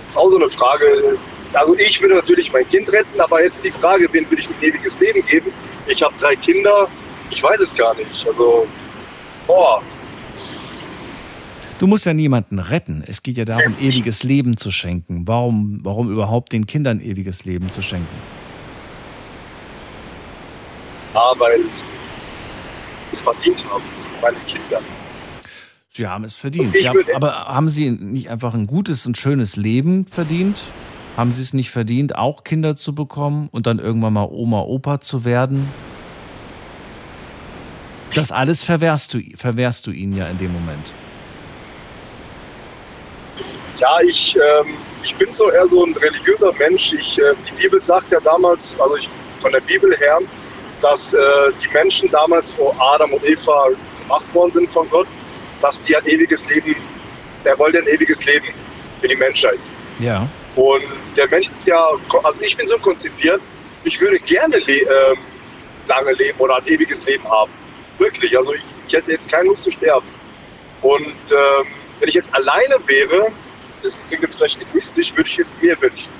Das 0.06 0.14
ist 0.14 0.18
auch 0.18 0.30
so 0.30 0.36
eine 0.36 0.50
Frage. 0.50 1.18
Also 1.52 1.76
ich 1.76 2.00
würde 2.00 2.16
natürlich 2.16 2.52
mein 2.52 2.68
Kind 2.68 2.90
retten, 2.92 3.20
aber 3.20 3.42
jetzt 3.42 3.64
die 3.64 3.70
Frage, 3.70 4.08
wen 4.10 4.28
würde 4.28 4.40
ich 4.42 4.48
ein 4.48 4.56
ewiges 4.62 4.98
Leben 4.98 5.24
geben? 5.26 5.52
Ich 5.86 6.02
habe 6.02 6.14
drei 6.18 6.34
Kinder, 6.34 6.88
ich 7.30 7.42
weiß 7.42 7.60
es 7.60 7.74
gar 7.74 7.94
nicht. 7.94 8.26
Also, 8.26 8.66
boah, 9.46 9.80
Du 11.78 11.88
musst 11.88 12.06
ja 12.06 12.14
niemanden 12.14 12.60
retten. 12.60 13.02
Es 13.06 13.22
geht 13.22 13.36
ja 13.36 13.44
darum, 13.44 13.76
ewiges 13.80 14.22
Leben 14.22 14.56
zu 14.56 14.70
schenken. 14.70 15.26
Warum, 15.26 15.80
warum 15.82 16.10
überhaupt 16.10 16.52
den 16.52 16.66
Kindern 16.66 17.00
ewiges 17.00 17.44
Leben 17.44 17.70
zu 17.70 17.82
schenken? 17.82 18.16
Ja, 21.12 21.32
weil 21.36 21.60
es 23.12 23.20
verdient. 23.20 23.64
Das 23.94 24.06
sind 24.06 24.22
meine 24.22 24.38
Kinder. 24.46 24.80
Sie 25.96 26.08
haben 26.08 26.24
es 26.24 26.34
verdient. 26.34 26.74
Haben, 26.74 27.04
aber 27.14 27.44
haben 27.46 27.68
Sie 27.68 27.88
nicht 27.88 28.28
einfach 28.28 28.52
ein 28.52 28.66
gutes 28.66 29.06
und 29.06 29.16
schönes 29.16 29.54
Leben 29.54 30.06
verdient? 30.06 30.60
Haben 31.16 31.30
Sie 31.30 31.40
es 31.40 31.52
nicht 31.52 31.70
verdient, 31.70 32.16
auch 32.16 32.42
Kinder 32.42 32.74
zu 32.74 32.96
bekommen 32.96 33.48
und 33.52 33.68
dann 33.68 33.78
irgendwann 33.78 34.14
mal 34.14 34.26
Oma, 34.28 34.62
Opa 34.62 35.00
zu 35.00 35.24
werden? 35.24 35.68
Das 38.12 38.32
alles 38.32 38.60
verwehrst 38.64 39.14
du, 39.14 39.20
verwehrst 39.36 39.86
du 39.86 39.92
ihnen 39.92 40.16
ja 40.16 40.26
in 40.26 40.38
dem 40.38 40.52
Moment. 40.52 40.92
Ja, 43.76 43.96
ich, 44.04 44.36
ähm, 44.36 44.74
ich 45.04 45.14
bin 45.14 45.32
so 45.32 45.48
eher 45.52 45.68
so 45.68 45.84
ein 45.84 45.92
religiöser 45.94 46.52
Mensch. 46.54 46.92
Ich, 46.92 47.20
äh, 47.20 47.34
die 47.48 47.62
Bibel 47.62 47.80
sagt 47.80 48.10
ja 48.10 48.18
damals, 48.18 48.80
also 48.80 48.96
ich, 48.96 49.08
von 49.38 49.52
der 49.52 49.60
Bibel 49.60 49.96
her, 49.98 50.18
dass 50.80 51.14
äh, 51.14 51.18
die 51.64 51.72
Menschen 51.72 52.10
damals, 52.10 52.58
wo 52.58 52.74
Adam 52.80 53.12
und 53.12 53.24
Eva 53.24 53.68
gemacht 54.02 54.34
worden 54.34 54.52
sind 54.52 54.70
von 54.70 54.90
Gott, 54.90 55.06
dass 55.60 55.80
die 55.80 55.96
ein 55.96 56.06
ewiges 56.06 56.48
Leben, 56.50 56.76
der 57.44 57.58
wollte 57.58 57.78
ein 57.78 57.86
ewiges 57.88 58.24
Leben 58.26 58.46
für 59.00 59.08
die 59.08 59.16
Menschheit. 59.16 59.58
Ja. 59.98 60.28
Und 60.56 60.82
der 61.16 61.28
Mensch 61.28 61.46
ist 61.50 61.66
ja, 61.66 61.84
also 62.22 62.40
ich 62.40 62.56
bin 62.56 62.66
so 62.66 62.78
konzipiert, 62.78 63.40
ich 63.84 64.00
würde 64.00 64.18
gerne 64.20 64.56
le 64.58 64.78
ähm, 64.78 65.18
lange 65.88 66.12
leben 66.12 66.38
oder 66.38 66.56
ein 66.56 66.66
ewiges 66.66 67.06
Leben 67.06 67.24
haben. 67.28 67.50
Wirklich. 67.98 68.36
Also 68.36 68.54
ich, 68.54 68.62
ich 68.86 68.94
hätte 68.94 69.12
jetzt 69.12 69.30
keine 69.30 69.48
Lust 69.48 69.64
zu 69.64 69.70
sterben. 69.70 70.06
Und 70.82 71.06
ähm, 71.06 71.66
wenn 72.00 72.08
ich 72.08 72.14
jetzt 72.14 72.34
alleine 72.34 72.76
wäre, 72.86 73.28
das 73.82 73.98
klingt 74.08 74.22
jetzt 74.22 74.36
vielleicht 74.36 74.60
egoistisch, 74.60 75.14
würde 75.14 75.28
ich 75.28 75.38
es 75.38 75.54
mir 75.60 75.80
wünschen. 75.80 76.12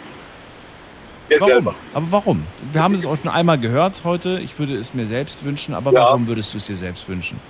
Mir 1.28 1.40
Warum? 1.40 1.52
selber. 1.52 1.74
Aber 1.94 2.06
warum? 2.10 2.46
Wir 2.72 2.82
haben 2.82 2.94
es 2.94 3.06
auch 3.06 3.16
schon 3.16 3.28
einmal 3.30 3.58
gehört 3.58 4.02
heute. 4.04 4.40
Ich 4.40 4.58
würde 4.58 4.76
es 4.76 4.92
mir 4.92 5.06
selbst 5.06 5.44
wünschen, 5.44 5.74
aber 5.74 5.92
Ja. 5.92 6.00
warum 6.00 6.26
würdest 6.26 6.52
du 6.52 6.58
es 6.58 6.66
dir 6.66 6.76
selbst 6.76 7.08
wünschen? 7.08 7.40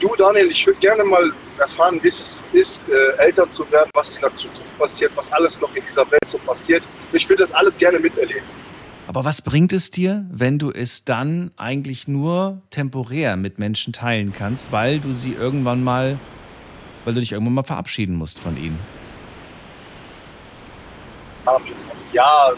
Du, 0.00 0.08
Daniel, 0.16 0.50
ich 0.50 0.66
würde 0.66 0.80
gerne 0.80 1.04
mal 1.04 1.30
erfahren, 1.58 2.00
wie 2.02 2.08
es 2.08 2.44
ist, 2.52 2.88
äh, 2.88 3.22
älter 3.22 3.48
zu 3.50 3.70
werden, 3.70 3.90
was 3.92 4.16
in 4.16 4.22
der 4.22 4.34
Zukunft 4.34 4.76
passiert, 4.78 5.12
was 5.14 5.30
alles 5.32 5.60
noch 5.60 5.74
in 5.74 5.84
dieser 5.84 6.10
Welt 6.10 6.26
so 6.26 6.38
passiert. 6.38 6.82
Ich 7.12 7.28
würde 7.28 7.42
das 7.42 7.52
alles 7.52 7.76
gerne 7.76 8.00
miterleben. 8.00 8.44
Aber 9.06 9.24
was 9.24 9.42
bringt 9.42 9.72
es 9.74 9.90
dir, 9.90 10.24
wenn 10.30 10.58
du 10.58 10.70
es 10.70 11.04
dann 11.04 11.50
eigentlich 11.56 12.08
nur 12.08 12.62
temporär 12.70 13.36
mit 13.36 13.58
Menschen 13.58 13.92
teilen 13.92 14.32
kannst, 14.32 14.72
weil 14.72 15.00
du 15.00 15.12
sie 15.12 15.34
irgendwann 15.34 15.84
mal, 15.84 16.18
weil 17.04 17.14
du 17.14 17.20
dich 17.20 17.32
irgendwann 17.32 17.54
mal 17.54 17.64
verabschieden 17.64 18.16
musst 18.16 18.38
von 18.38 18.56
ihnen? 18.56 18.78
jetzt. 21.66 21.86
Ja, 22.12 22.52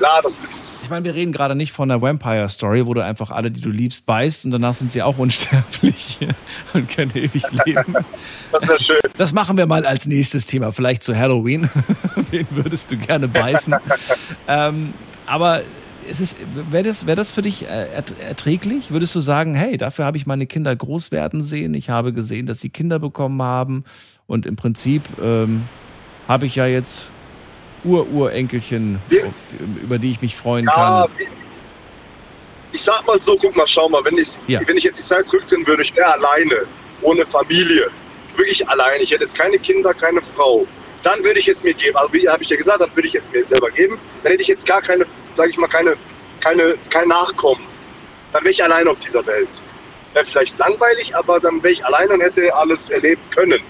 klar, 0.00 0.20
das 0.22 0.42
ist. 0.42 0.84
Ich 0.84 0.90
meine, 0.90 1.04
wir 1.04 1.14
reden 1.14 1.30
gerade 1.30 1.54
nicht 1.54 1.72
von 1.72 1.90
einer 1.90 2.00
Vampire 2.00 2.48
Story, 2.48 2.86
wo 2.86 2.94
du 2.94 3.04
einfach 3.04 3.30
alle, 3.30 3.50
die 3.50 3.60
du 3.60 3.68
liebst, 3.68 4.06
beißt 4.06 4.46
und 4.46 4.50
danach 4.50 4.72
sind 4.74 4.90
sie 4.92 5.02
auch 5.02 5.18
unsterblich 5.18 6.18
und 6.72 6.88
können 6.88 7.10
ewig 7.14 7.42
leben. 7.66 7.94
Das 8.50 8.66
wäre 8.66 8.80
schön. 8.80 8.96
Das 9.18 9.32
machen 9.34 9.56
wir 9.58 9.66
mal 9.66 9.84
als 9.84 10.06
nächstes 10.06 10.46
Thema, 10.46 10.72
vielleicht 10.72 11.02
zu 11.02 11.14
Halloween. 11.14 11.68
Wen 12.30 12.46
würdest 12.50 12.90
du 12.90 12.96
gerne 12.96 13.28
beißen? 13.28 13.74
ähm, 14.48 14.94
aber 15.26 15.60
es 16.10 16.18
ist, 16.20 16.36
wäre 16.70 16.84
das, 16.84 17.06
wär 17.06 17.14
das 17.14 17.30
für 17.30 17.42
dich 17.42 17.64
äh, 17.68 17.86
ert- 17.94 18.14
erträglich? 18.26 18.90
Würdest 18.90 19.14
du 19.14 19.20
sagen, 19.20 19.54
hey, 19.54 19.76
dafür 19.76 20.06
habe 20.06 20.16
ich 20.16 20.26
meine 20.26 20.46
Kinder 20.46 20.74
groß 20.74 21.10
werden 21.12 21.42
sehen, 21.42 21.74
ich 21.74 21.90
habe 21.90 22.14
gesehen, 22.14 22.46
dass 22.46 22.60
sie 22.60 22.70
Kinder 22.70 22.98
bekommen 22.98 23.42
haben 23.42 23.84
und 24.26 24.46
im 24.46 24.56
Prinzip 24.56 25.02
ähm, 25.22 25.62
habe 26.26 26.46
ich 26.46 26.56
ja 26.56 26.66
jetzt 26.66 27.02
Ur-Urenkelchen, 27.84 28.98
über 29.82 29.98
die 29.98 30.10
ich 30.10 30.20
mich 30.20 30.36
freuen 30.36 30.66
Ja, 30.66 31.06
kann. 31.06 31.26
ich 32.72 32.82
sag 32.82 33.06
mal 33.06 33.20
so, 33.20 33.36
guck 33.36 33.56
mal, 33.56 33.66
schau 33.66 33.88
mal, 33.88 34.04
wenn 34.04 34.18
ich, 34.18 34.28
Ja. 34.46 34.60
wenn 34.66 34.76
ich 34.76 34.84
jetzt 34.84 34.98
die 34.98 35.02
Zeit 35.04 35.28
zurückdrehen 35.28 35.66
würde, 35.66 35.82
ich 35.82 35.94
wäre 35.96 36.12
alleine, 36.12 36.54
ohne 37.02 37.24
Familie, 37.26 37.88
wirklich 38.36 38.66
alleine. 38.68 39.02
Ich 39.02 39.10
hätte 39.10 39.22
jetzt 39.24 39.36
keine 39.36 39.58
Kinder, 39.58 39.92
keine 39.94 40.22
Frau. 40.22 40.66
Dann 41.02 41.22
würde 41.24 41.40
ich 41.40 41.48
es 41.48 41.64
mir 41.64 41.74
geben. 41.74 41.96
Also 41.96 42.12
wie 42.12 42.28
habe 42.28 42.42
ich 42.42 42.50
ja 42.50 42.56
gesagt, 42.56 42.80
dann 42.82 42.94
würde 42.94 43.08
ich 43.08 43.14
es 43.14 43.22
mir 43.32 43.44
selber 43.44 43.70
geben. 43.70 43.98
Dann 44.22 44.32
hätte 44.32 44.42
ich 44.42 44.48
jetzt 44.48 44.66
gar 44.66 44.82
keine, 44.82 45.06
sage 45.34 45.50
ich 45.50 45.56
mal, 45.58 45.66
keine, 45.66 45.96
keine, 46.40 46.74
kein 46.90 47.08
Nachkommen. 47.08 47.62
Dann 48.32 48.42
wäre 48.44 48.52
ich 48.52 48.62
alleine 48.62 48.90
auf 48.90 48.98
dieser 49.00 49.26
Welt. 49.26 49.48
Wäre 50.12 50.24
vielleicht 50.24 50.58
langweilig, 50.58 51.14
aber 51.16 51.40
dann 51.40 51.62
wäre 51.62 51.72
ich 51.72 51.84
alleine 51.84 52.12
und 52.14 52.20
hätte 52.20 52.54
alles 52.54 52.90
erleben 52.90 53.20
können. 53.30 53.60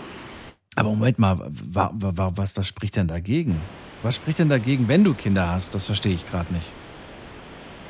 Aber 0.76 0.88
Moment 0.90 1.18
mal, 1.18 1.38
wa, 1.38 1.90
wa, 1.94 2.12
wa, 2.14 2.32
was, 2.34 2.56
was 2.56 2.66
spricht 2.66 2.96
denn 2.96 3.08
dagegen? 3.08 3.60
Was 4.02 4.14
spricht 4.16 4.38
denn 4.38 4.48
dagegen, 4.48 4.88
wenn 4.88 5.04
du 5.04 5.14
Kinder 5.14 5.48
hast? 5.48 5.74
Das 5.74 5.84
verstehe 5.84 6.14
ich 6.14 6.28
gerade 6.28 6.52
nicht. 6.52 6.66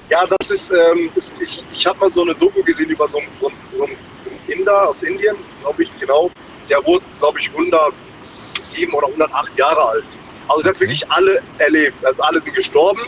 Ja, 0.09 0.27
das 0.27 0.51
ist, 0.51 0.71
ähm, 0.73 1.09
ist 1.15 1.41
ich, 1.41 1.65
ich 1.71 1.87
habe 1.87 1.99
mal 2.01 2.11
so 2.11 2.23
eine 2.23 2.35
Doku 2.35 2.63
gesehen 2.65 2.91
über 2.91 3.07
so, 3.07 3.19
einen- 3.19 3.29
so, 3.41 3.49
so, 3.73 3.79
so 3.79 4.29
einen 4.31 4.59
Inder 4.59 4.89
aus 4.89 5.05
Indien, 5.05 5.37
glaube 5.63 5.85
ich, 5.85 5.97
genau. 6.01 6.31
Der 6.69 6.85
wurde, 6.85 7.05
glaube 7.19 7.39
ich, 7.39 7.49
107 7.53 8.93
oder 8.93 9.07
108 9.07 9.57
Jahre 9.57 9.85
alt. 9.91 10.05
Also 10.49 10.63
der 10.63 10.73
hat 10.73 10.81
wirklich 10.81 11.09
alle 11.13 11.41
erlebt. 11.59 12.05
Also 12.05 12.21
alle 12.23 12.41
sind 12.41 12.55
gestorben 12.57 13.03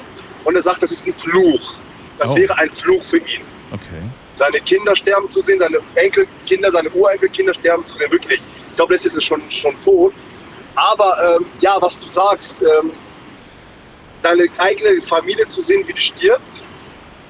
und 0.45 0.55
er 0.55 0.63
sagt, 0.63 0.81
das 0.83 0.93
ist 0.93 1.07
ein 1.09 1.15
Fluch. 1.15 1.75
Das 2.19 2.31
Oh. 2.31 2.37
wäre 2.37 2.57
ein 2.59 2.71
Fluch 2.71 3.03
für 3.03 3.19
ihn. 3.19 3.43
Okay. 3.73 4.03
Seine 4.37 4.61
Kinder 4.61 4.95
sterben 4.95 5.29
zu 5.29 5.43
sehen, 5.43 5.59
seine 5.59 5.79
Enkelkinder, 5.97 6.71
seine 6.71 6.89
Urenkelkinder 6.91 7.53
sterben 7.53 7.85
zu 7.85 7.97
sehen, 7.97 8.13
wirklich. 8.13 8.41
Ich 8.71 8.77
glaube, 8.77 8.93
letztes 8.93 9.17
ist 9.17 9.25
schon, 9.25 9.43
schon 9.51 9.79
tot. 9.81 10.15
Aber 10.75 11.37
ähm, 11.39 11.47
ja, 11.61 11.77
was 11.81 11.99
du 11.99 12.09
sagst, 12.09 12.63
ähm, 12.63 12.91
deine 14.23 14.45
eigene 14.59 15.03
Familie 15.03 15.47
zu 15.49 15.61
sehen, 15.61 15.85
wie 15.87 15.93
die 15.93 16.01
stirbt, 16.01 16.63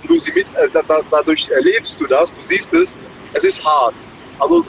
du 0.06 0.18
sie 0.18 0.32
mit, 0.32 0.46
äh, 0.54 0.68
da, 0.72 0.82
da, 0.82 1.00
dadurch 1.10 1.48
erlebst 1.50 2.00
du 2.00 2.06
das, 2.06 2.32
du 2.32 2.42
siehst 2.42 2.72
es, 2.74 2.98
es 3.32 3.44
ist 3.44 3.64
hart. 3.64 3.94
Also 4.38 4.64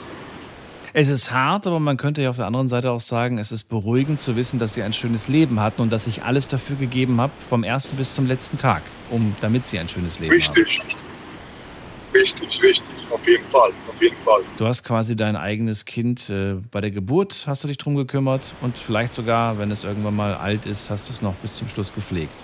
Es 0.92 1.08
ist 1.08 1.30
hart, 1.30 1.66
aber 1.66 1.80
man 1.80 1.96
könnte 1.96 2.22
ja 2.22 2.30
auf 2.30 2.36
der 2.36 2.46
anderen 2.46 2.68
Seite 2.68 2.90
auch 2.90 3.00
sagen, 3.00 3.38
es 3.38 3.52
ist 3.52 3.68
beruhigend 3.68 4.20
zu 4.20 4.36
wissen, 4.36 4.58
dass 4.58 4.74
sie 4.74 4.82
ein 4.82 4.92
schönes 4.92 5.28
Leben 5.28 5.60
hatten 5.60 5.82
und 5.82 5.92
dass 5.92 6.06
ich 6.06 6.22
alles 6.22 6.48
dafür 6.48 6.76
gegeben 6.76 7.20
habe, 7.20 7.32
vom 7.48 7.64
ersten 7.64 7.96
bis 7.96 8.14
zum 8.14 8.26
letzten 8.26 8.58
Tag, 8.58 8.82
um, 9.10 9.36
damit 9.40 9.66
sie 9.66 9.78
ein 9.78 9.88
schönes 9.88 10.18
Leben 10.18 10.32
haben. 10.32 10.54
richtig, 10.54 10.82
richtig, 12.14 12.62
richtig, 12.62 12.94
auf 13.10 13.26
jeden 13.26 13.44
Fall, 13.46 13.70
auf 13.88 14.00
jeden 14.00 14.16
Fall. 14.16 14.40
Du 14.56 14.66
hast 14.66 14.82
quasi 14.82 15.16
dein 15.16 15.36
eigenes 15.36 15.84
Kind 15.84 16.30
äh, 16.30 16.54
bei 16.70 16.80
der 16.80 16.90
Geburt, 16.90 17.44
hast 17.46 17.64
du 17.64 17.68
dich 17.68 17.78
drum 17.78 17.96
gekümmert 17.96 18.54
und 18.60 18.78
vielleicht 18.78 19.12
sogar, 19.12 19.58
wenn 19.58 19.70
es 19.70 19.84
irgendwann 19.84 20.16
mal 20.16 20.34
alt 20.34 20.66
ist, 20.66 20.90
hast 20.90 21.08
du 21.08 21.12
es 21.12 21.22
noch 21.22 21.34
bis 21.34 21.56
zum 21.56 21.68
Schluss 21.68 21.92
gepflegt. 21.92 22.34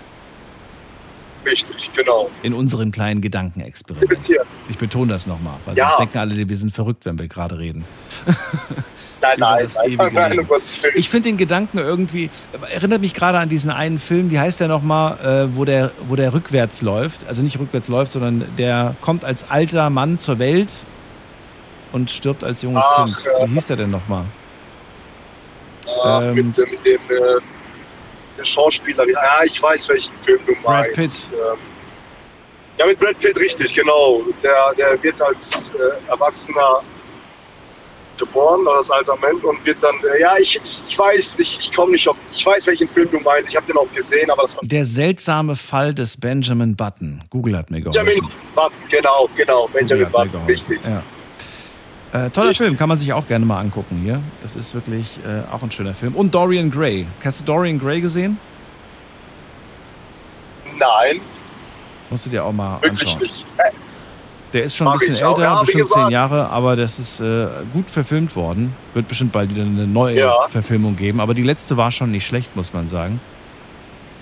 Richtig, 1.45 1.91
genau. 1.95 2.29
In 2.43 2.53
unserem 2.53 2.91
kleinen 2.91 3.21
Gedankenexperiment. 3.21 4.29
Ich 4.69 4.77
betone 4.77 5.11
das 5.13 5.25
nochmal, 5.25 5.55
weil 5.65 5.75
Ja. 5.75 5.87
sonst 5.89 5.99
denken 5.99 6.17
alle, 6.19 6.47
wir 6.49 6.57
sind 6.57 6.71
verrückt, 6.71 7.05
wenn 7.05 7.17
wir 7.17 7.27
gerade 7.27 7.57
reden. 7.57 7.83
Nein, 9.21 9.35
nein, 9.39 9.67
nein, 9.97 10.13
nein, 10.13 10.39
um. 10.39 10.47
Ich 10.95 11.09
finde 11.09 11.29
den 11.29 11.37
Gedanken 11.37 11.79
irgendwie, 11.79 12.29
erinnert 12.73 13.01
mich 13.01 13.13
gerade 13.13 13.39
an 13.39 13.49
diesen 13.49 13.71
einen 13.71 13.97
Film, 13.99 14.29
wie 14.31 14.39
heißt 14.39 14.59
der 14.59 14.67
nochmal, 14.67 15.17
äh, 15.51 15.55
wo, 15.55 15.65
der, 15.65 15.91
wo 16.07 16.15
der 16.15 16.33
rückwärts 16.33 16.81
läuft, 16.81 17.21
also 17.27 17.41
nicht 17.41 17.59
rückwärts 17.59 17.87
läuft, 17.87 18.11
sondern 18.11 18.45
der 18.57 18.95
kommt 19.01 19.25
als 19.25 19.49
alter 19.49 19.89
Mann 19.89 20.17
zur 20.19 20.37
Welt 20.39 20.71
und 21.91 22.11
stirbt 22.11 22.43
als 22.43 22.61
junges 22.61 22.83
Ach, 22.87 23.05
Kind. 23.05 23.17
Wie 23.49 23.53
hieß 23.55 23.65
der 23.67 23.77
denn 23.77 23.89
nochmal? 23.89 24.25
Ähm, 26.05 26.35
mit, 26.35 26.45
mit 26.57 26.85
dem 26.85 26.99
äh, 27.09 27.39
der 28.37 28.45
Schauspieler, 28.45 29.07
ja, 29.07 29.43
ich 29.45 29.61
weiß, 29.61 29.89
welchen 29.89 30.13
Film 30.21 30.39
du 30.45 30.53
Brad 30.63 30.87
meinst. 30.97 31.29
Pitt. 31.31 31.39
Ähm, 31.39 31.57
ja, 32.77 32.85
mit 32.85 32.99
Brad 32.99 33.19
Pitt, 33.19 33.37
richtig, 33.37 33.73
genau. 33.73 34.21
Der, 34.43 34.73
der 34.77 35.01
wird 35.03 35.21
als 35.21 35.71
äh, 35.71 36.09
Erwachsener 36.09 36.81
geboren, 38.17 38.67
als 38.67 38.91
alter 38.91 39.17
Mensch 39.17 39.43
und 39.43 39.65
wird 39.65 39.77
dann, 39.81 39.95
äh, 40.15 40.21
ja, 40.21 40.37
ich, 40.39 40.59
ich, 40.87 40.97
weiß 40.97 41.39
nicht, 41.39 41.59
ich 41.59 41.71
komme 41.71 41.91
nicht 41.93 42.07
auf, 42.07 42.19
ich 42.31 42.45
weiß, 42.45 42.67
welchen 42.67 42.87
Film 42.87 43.09
du 43.11 43.19
meinst, 43.19 43.49
ich 43.49 43.55
habe 43.55 43.65
den 43.65 43.77
auch 43.77 43.91
gesehen, 43.93 44.29
aber 44.29 44.43
das 44.43 44.55
war 44.55 44.63
Der 44.63 44.85
seltsame 44.85 45.55
Fall 45.55 45.93
des 45.93 46.17
Benjamin 46.17 46.75
Button. 46.75 47.23
Google 47.29 47.57
hat 47.57 47.71
mir 47.71 47.81
geholfen. 47.81 48.05
Benjamin 48.05 48.29
Button, 48.55 48.77
genau, 48.89 49.29
genau, 49.35 49.67
Benjamin 49.73 50.11
Button, 50.11 50.45
richtig. 50.47 50.79
Ja. 50.85 51.03
Äh, 52.13 52.29
toller 52.29 52.53
Film, 52.53 52.77
kann 52.77 52.89
man 52.89 52.97
sich 52.97 53.13
auch 53.13 53.25
gerne 53.27 53.45
mal 53.45 53.59
angucken 53.59 53.99
hier. 54.03 54.21
Das 54.41 54.55
ist 54.57 54.73
wirklich 54.73 55.19
äh, 55.25 55.53
auch 55.53 55.63
ein 55.63 55.71
schöner 55.71 55.93
Film. 55.93 56.13
Und 56.15 56.33
Dorian 56.35 56.69
Gray. 56.69 57.05
Hast 57.23 57.39
du 57.39 57.43
Dorian 57.45 57.79
Gray 57.79 58.01
gesehen? 58.01 58.37
Nein, 60.77 61.21
Musst 62.09 62.25
du 62.25 62.29
dir 62.29 62.43
auch 62.43 62.51
mal 62.51 62.81
wirklich 62.81 63.01
anschauen. 63.01 63.21
nicht. 63.21 63.45
Der 64.51 64.63
ist 64.65 64.75
schon 64.75 64.87
ein 64.87 64.91
Mag 64.91 64.99
bisschen 64.99 65.15
ich 65.15 65.23
auch. 65.23 65.37
älter, 65.37 65.43
Ja, 65.43 65.61
bestimmt 65.61 65.89
zehn 65.89 66.07
Jahre, 66.09 66.49
aber 66.49 66.75
das 66.75 66.99
ist 66.99 67.21
äh, 67.21 67.47
gut 67.71 67.89
verfilmt 67.89 68.35
worden. 68.35 68.75
Wird 68.93 69.07
bestimmt 69.07 69.31
bald 69.31 69.49
wieder 69.51 69.61
eine 69.61 69.87
neue 69.87 70.19
Ja. 70.19 70.33
Verfilmung 70.49 70.97
geben. 70.97 71.21
Aber 71.21 71.33
die 71.33 71.43
letzte 71.43 71.77
war 71.77 71.89
schon 71.91 72.11
nicht 72.11 72.27
schlecht, 72.27 72.53
muss 72.57 72.73
man 72.73 72.89
sagen. 72.89 73.21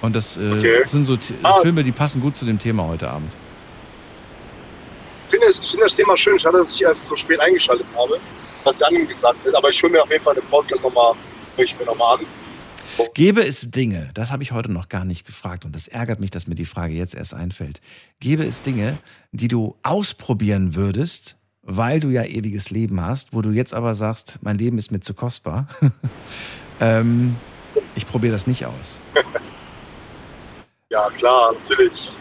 Und 0.01 0.15
das 0.15 0.37
äh, 0.37 0.51
Okay. 0.55 0.75
sind 0.87 1.05
so 1.05 1.17
T 1.17 1.33
Ah. 1.41 1.59
Filme, 1.61 1.83
die 1.83 1.91
passen 1.91 2.21
gut 2.21 2.37
zu 2.37 2.45
dem 2.45 2.59
Thema 2.59 2.85
heute 2.85 3.09
Abend. 3.09 3.31
Ich 5.29 5.37
finde, 5.37 5.53
finde 5.53 5.85
das 5.85 5.95
Thema 5.95 6.17
schön. 6.17 6.39
Schade, 6.39 6.57
dass 6.57 6.73
ich 6.73 6.81
erst 6.81 7.07
so 7.07 7.15
spät 7.15 7.39
eingeschaltet 7.39 7.85
habe, 7.95 8.19
was 8.63 8.79
der 8.79 8.87
andere 8.87 9.05
gesagt 9.05 9.37
hat. 9.45 9.53
Aber 9.53 9.69
ich 9.69 9.81
höre 9.81 9.91
mir 9.91 10.01
auf 10.01 10.09
jeden 10.09 10.23
Fall 10.23 10.33
den 10.33 10.43
Podcast 10.45 10.83
nochmal, 10.83 11.13
höre 11.55 11.65
ich 11.65 11.77
mir 11.77 11.85
nochmal 11.85 12.17
an. 12.17 12.25
Gäbe 13.13 13.45
es 13.45 13.69
Dinge, 13.69 14.09
das 14.15 14.31
habe 14.31 14.41
ich 14.41 14.51
heute 14.51 14.71
noch 14.71 14.89
gar 14.89 15.05
nicht 15.05 15.27
gefragt 15.27 15.63
und 15.63 15.75
das 15.75 15.87
ärgert 15.87 16.19
mich, 16.19 16.31
dass 16.31 16.47
mir 16.47 16.55
die 16.55 16.65
Frage 16.65 16.95
jetzt 16.95 17.13
erst 17.13 17.35
einfällt. 17.35 17.79
Gäbe 18.19 18.43
es 18.43 18.63
Dinge, 18.63 18.97
die 19.31 19.47
du 19.47 19.77
ausprobieren 19.83 20.73
würdest, 20.73 21.37
weil 21.61 21.99
du 21.99 22.09
ja 22.09 22.25
ewiges 22.25 22.71
Leben 22.71 22.99
hast, 22.99 23.31
wo 23.31 23.43
du 23.43 23.51
jetzt 23.51 23.75
aber 23.75 23.93
sagst, 23.93 24.39
mein 24.41 24.57
Leben 24.57 24.79
ist 24.79 24.91
mir 24.91 24.99
zu 24.99 25.13
kostbar? 25.13 25.67
ähm, 26.81 27.35
ich 27.95 28.07
probiere 28.07 28.33
das 28.33 28.47
nicht 28.47 28.65
aus. 28.65 28.99
Ja, 30.91 31.07
klar, 31.11 31.53
natürlich. 31.53 32.11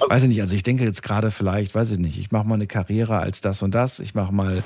Weiß 0.00 0.22
ich 0.22 0.28
nicht, 0.28 0.40
also 0.40 0.54
ich 0.54 0.62
denke 0.62 0.84
jetzt 0.84 1.02
gerade 1.02 1.30
vielleicht, 1.30 1.74
weiß 1.74 1.92
ich 1.92 1.98
nicht, 1.98 2.18
ich 2.18 2.32
mache 2.32 2.46
mal 2.46 2.56
eine 2.56 2.66
Karriere 2.66 3.18
als 3.18 3.40
das 3.40 3.62
und 3.62 3.74
das, 3.74 4.00
ich 4.00 4.14
mache 4.14 4.32
mal, 4.32 4.62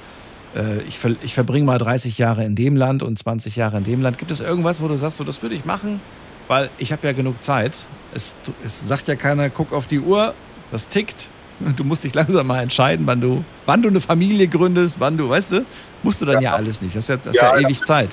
äh, 0.56 0.80
ich, 0.88 0.98
ver 0.98 1.14
ich 1.22 1.34
verbringe 1.34 1.66
mal 1.66 1.78
30 1.78 2.18
Jahre 2.18 2.44
in 2.44 2.54
dem 2.54 2.76
Land 2.76 3.02
und 3.02 3.18
20 3.18 3.56
Jahre 3.56 3.78
in 3.78 3.84
dem 3.84 4.02
Land. 4.02 4.18
Gibt 4.18 4.30
es 4.30 4.40
irgendwas, 4.40 4.80
wo 4.80 4.88
du 4.88 4.96
sagst, 4.96 5.18
so, 5.18 5.24
das 5.24 5.42
würde 5.42 5.54
ich 5.54 5.64
machen, 5.64 6.00
weil 6.48 6.70
ich 6.78 6.92
habe 6.92 7.06
ja 7.06 7.12
genug 7.12 7.42
Zeit. 7.42 7.72
Es, 8.14 8.34
es 8.64 8.88
sagt 8.88 9.08
ja 9.08 9.16
keiner, 9.16 9.50
guck 9.50 9.72
auf 9.72 9.86
die 9.86 10.00
Uhr, 10.00 10.34
das 10.70 10.88
tickt. 10.88 11.28
Du 11.76 11.82
musst 11.82 12.04
dich 12.04 12.14
langsam 12.14 12.46
mal 12.46 12.62
entscheiden, 12.62 13.04
wann 13.08 13.20
du, 13.20 13.44
wann 13.66 13.82
du 13.82 13.88
eine 13.88 14.00
Familie 14.00 14.46
gründest, 14.46 15.00
wann 15.00 15.16
du, 15.16 15.28
weißt 15.28 15.52
du, 15.52 15.66
musst 16.04 16.20
du 16.20 16.24
dann 16.24 16.40
ja, 16.40 16.54
alles 16.54 16.80
nicht. 16.80 16.94
Das 16.94 17.04
ist 17.04 17.08
ja, 17.08 17.16
das 17.16 17.34
ist 17.34 17.42
ja, 17.42 17.58
Ja, 17.58 17.66
ewig 17.66 17.82
Zeit. 17.82 18.10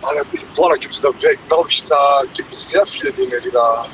Ah, 0.00 0.08
Boah, 0.56 0.70
da 0.70 0.76
gibt 0.76 0.94
es, 0.94 1.02
glaube 1.02 1.68
ich, 1.68 1.86
da 1.86 2.22
gibt 2.32 2.54
es 2.54 2.70
sehr 2.70 2.86
viele 2.86 3.12
Dinge, 3.12 3.34
die 3.44 3.50
da, 3.50 3.86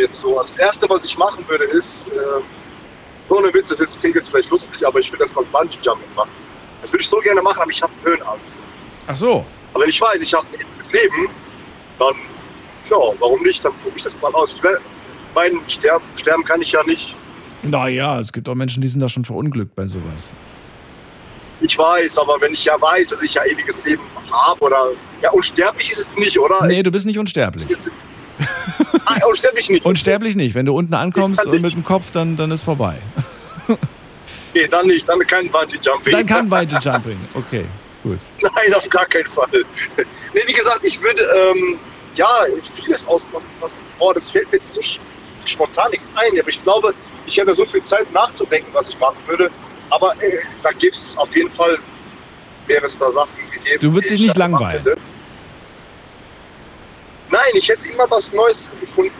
jetzt 0.00 0.20
so. 0.20 0.40
Das 0.40 0.56
erste, 0.56 0.88
was 0.88 1.04
ich 1.04 1.16
machen 1.18 1.44
würde, 1.48 1.64
ist, 1.64 2.08
äh, 2.08 3.32
ohne 3.32 3.52
Witz, 3.52 3.68
das 3.68 3.80
jetzt 3.80 3.98
klingt 3.98 4.14
jetzt 4.14 4.30
vielleicht 4.30 4.50
lustig, 4.50 4.86
aber 4.86 4.98
ich 5.00 5.10
würde 5.12 5.24
das 5.24 5.34
mal 5.34 5.44
Bungee 5.52 5.78
Jumping 5.82 6.08
machen. 6.14 6.30
Das 6.82 6.92
würde 6.92 7.02
ich 7.02 7.08
so 7.08 7.18
gerne 7.18 7.42
machen, 7.42 7.60
aber 7.60 7.70
ich 7.70 7.82
habe 7.82 7.92
Höhenangst. 8.04 8.58
Ach 9.06 9.16
so. 9.16 9.44
Aber 9.74 9.82
wenn 9.82 9.90
ich 9.90 10.00
weiß, 10.00 10.22
ich 10.22 10.32
habe 10.32 10.46
ein 10.52 10.60
ewiges 10.60 10.92
Leben, 10.92 11.28
dann, 11.98 12.14
ja, 12.90 12.96
warum 13.18 13.42
nicht? 13.42 13.64
Dann 13.64 13.72
probiere 13.74 13.96
ich 13.96 14.04
das 14.04 14.20
mal 14.20 14.32
aus. 14.34 14.52
Ich 14.54 14.62
will, 14.62 14.78
mein 15.34 15.60
sterben, 15.68 16.04
sterben 16.16 16.44
kann 16.44 16.62
ich 16.62 16.72
ja 16.72 16.82
nicht. 16.84 17.14
Naja, 17.62 18.20
es 18.20 18.32
gibt 18.32 18.48
auch 18.48 18.54
Menschen, 18.54 18.80
die 18.80 18.88
sind 18.88 19.00
da 19.00 19.08
schon 19.08 19.24
verunglückt 19.24 19.74
bei 19.74 19.86
sowas. 19.86 20.28
Ich 21.60 21.76
weiß, 21.76 22.18
aber 22.18 22.40
wenn 22.40 22.52
ich 22.52 22.64
ja 22.64 22.80
weiß, 22.80 23.08
dass 23.08 23.22
ich 23.22 23.34
ja 23.34 23.44
ewiges 23.44 23.84
Leben 23.84 24.02
habe 24.30 24.60
oder 24.60 24.90
ja 25.20 25.30
unsterblich 25.30 25.90
ist 25.90 25.98
es 25.98 26.16
nicht, 26.16 26.38
oder? 26.38 26.64
Nee, 26.66 26.82
du 26.84 26.90
bist 26.90 27.04
nicht 27.04 27.18
unsterblich. 27.18 27.66
Ah, 29.04 29.16
unsterblich 29.26 29.70
nicht. 29.70 29.84
Unsterblich 29.84 30.36
nicht. 30.36 30.54
Wenn 30.54 30.66
du 30.66 30.76
unten 30.76 30.94
ankommst 30.94 31.46
und 31.46 31.62
mit 31.62 31.72
dem 31.72 31.84
Kopf, 31.84 32.10
dann, 32.10 32.36
dann 32.36 32.50
ist 32.50 32.62
vorbei. 32.62 32.96
Nee, 34.54 34.66
dann 34.66 34.86
nicht, 34.86 35.08
dann 35.08 35.18
kein 35.26 35.50
Bungee 35.50 35.78
Jumping. 35.80 36.12
Dann 36.12 36.26
kann 36.26 36.48
Bungee 36.48 36.78
Jumping. 36.80 37.18
Okay, 37.34 37.64
gut. 38.02 38.18
Nein, 38.40 38.74
auf 38.74 38.88
gar 38.88 39.06
keinen 39.06 39.26
Fall. 39.26 39.46
nee, 40.34 40.40
wie 40.46 40.52
gesagt, 40.52 40.80
ich 40.82 41.02
würde, 41.02 41.22
ähm, 41.22 41.78
ja, 42.14 42.28
vieles 42.62 43.06
aus, 43.06 43.26
was, 43.32 43.44
was, 43.60 43.76
boah, 43.98 44.14
das 44.14 44.30
fällt 44.30 44.50
mir 44.50 44.58
jetzt 44.58 44.74
so 44.74 44.80
spontan 45.44 45.90
nichts 45.90 46.10
ein, 46.14 46.40
aber 46.40 46.48
ich 46.48 46.62
glaube, 46.62 46.94
ich 47.26 47.36
hätte 47.36 47.54
so 47.54 47.64
viel 47.64 47.82
Zeit 47.82 48.10
nachzudenken, 48.12 48.68
was 48.72 48.88
ich 48.88 48.98
machen 48.98 49.18
würde. 49.26 49.50
Aber 49.90 50.12
äh, 50.22 50.38
da 50.62 50.70
gibt 50.72 50.94
es 50.94 51.16
auf 51.16 51.34
jeden 51.36 51.50
Fall, 51.50 51.78
wäre 52.66 52.86
es 52.86 52.98
da 52.98 53.10
Sachen 53.10 53.50
gegeben. 53.52 53.80
Du 53.80 53.92
würdest 53.92 54.12
dich 54.12 54.20
nicht 54.20 54.36
langweilen. 54.36 54.82
Hätte. 54.82 54.96
Nein, 57.30 57.40
ich 57.54 57.68
hätte 57.68 57.88
immer 57.92 58.10
was 58.10 58.32
Neues 58.32 58.70
gefunden. 58.80 59.12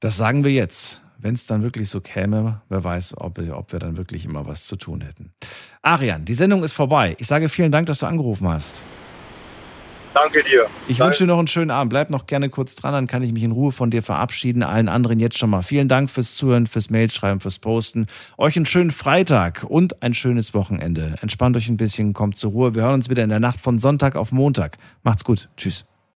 Das 0.00 0.16
sagen 0.16 0.44
wir 0.44 0.52
jetzt. 0.52 1.00
Wenn 1.16 1.34
es 1.34 1.46
dann 1.46 1.62
wirklich 1.62 1.88
so 1.88 2.02
käme, 2.02 2.60
wer 2.68 2.84
weiß, 2.84 3.14
ob, 3.16 3.38
ob 3.38 3.72
wir 3.72 3.78
dann 3.78 3.96
wirklich 3.96 4.26
immer 4.26 4.44
was 4.44 4.64
zu 4.64 4.76
tun 4.76 5.00
hätten. 5.00 5.32
Arian, 5.80 6.26
die 6.26 6.34
Sendung 6.34 6.62
ist 6.62 6.74
vorbei. 6.74 7.16
Ich 7.18 7.28
sage 7.28 7.48
vielen 7.48 7.72
Dank, 7.72 7.86
dass 7.86 8.00
du 8.00 8.06
angerufen 8.06 8.46
hast. 8.46 8.82
Danke 10.12 10.44
dir. 10.44 10.66
Ich 10.86 11.00
wünsche 11.00 11.24
dir 11.24 11.28
noch 11.28 11.38
einen 11.38 11.48
schönen 11.48 11.70
Abend. 11.70 11.88
Bleib 11.88 12.10
noch 12.10 12.26
gerne 12.26 12.50
kurz 12.50 12.74
dran, 12.74 12.92
dann 12.92 13.06
kann 13.06 13.22
ich 13.22 13.32
mich 13.32 13.42
in 13.42 13.52
Ruhe 13.52 13.72
von 13.72 13.90
dir 13.90 14.02
verabschieden. 14.02 14.62
Allen 14.62 14.88
anderen 14.88 15.18
jetzt 15.18 15.38
schon 15.38 15.48
mal 15.50 15.62
vielen 15.62 15.88
Dank 15.88 16.10
fürs 16.10 16.34
Zuhören, 16.34 16.66
fürs 16.66 16.90
Mailschreiben, 16.90 17.40
fürs 17.40 17.58
Posten. 17.58 18.06
Euch 18.36 18.56
einen 18.56 18.66
schönen 18.66 18.90
Freitag 18.90 19.64
und 19.66 20.02
ein 20.02 20.12
schönes 20.12 20.52
Wochenende. 20.52 21.16
Entspannt 21.22 21.56
euch 21.56 21.68
ein 21.68 21.78
bisschen, 21.78 22.12
kommt 22.12 22.36
zur 22.36 22.52
Ruhe. 22.52 22.74
Wir 22.74 22.82
hören 22.82 22.94
uns 22.94 23.08
wieder 23.08 23.24
in 23.24 23.30
der 23.30 23.40
Nacht 23.40 23.60
von 23.60 23.78
Sonntag 23.78 24.14
auf 24.14 24.30
Montag. 24.30 24.76
Macht's 25.02 25.24
gut. 25.24 25.48
Tschüss. 25.56 25.86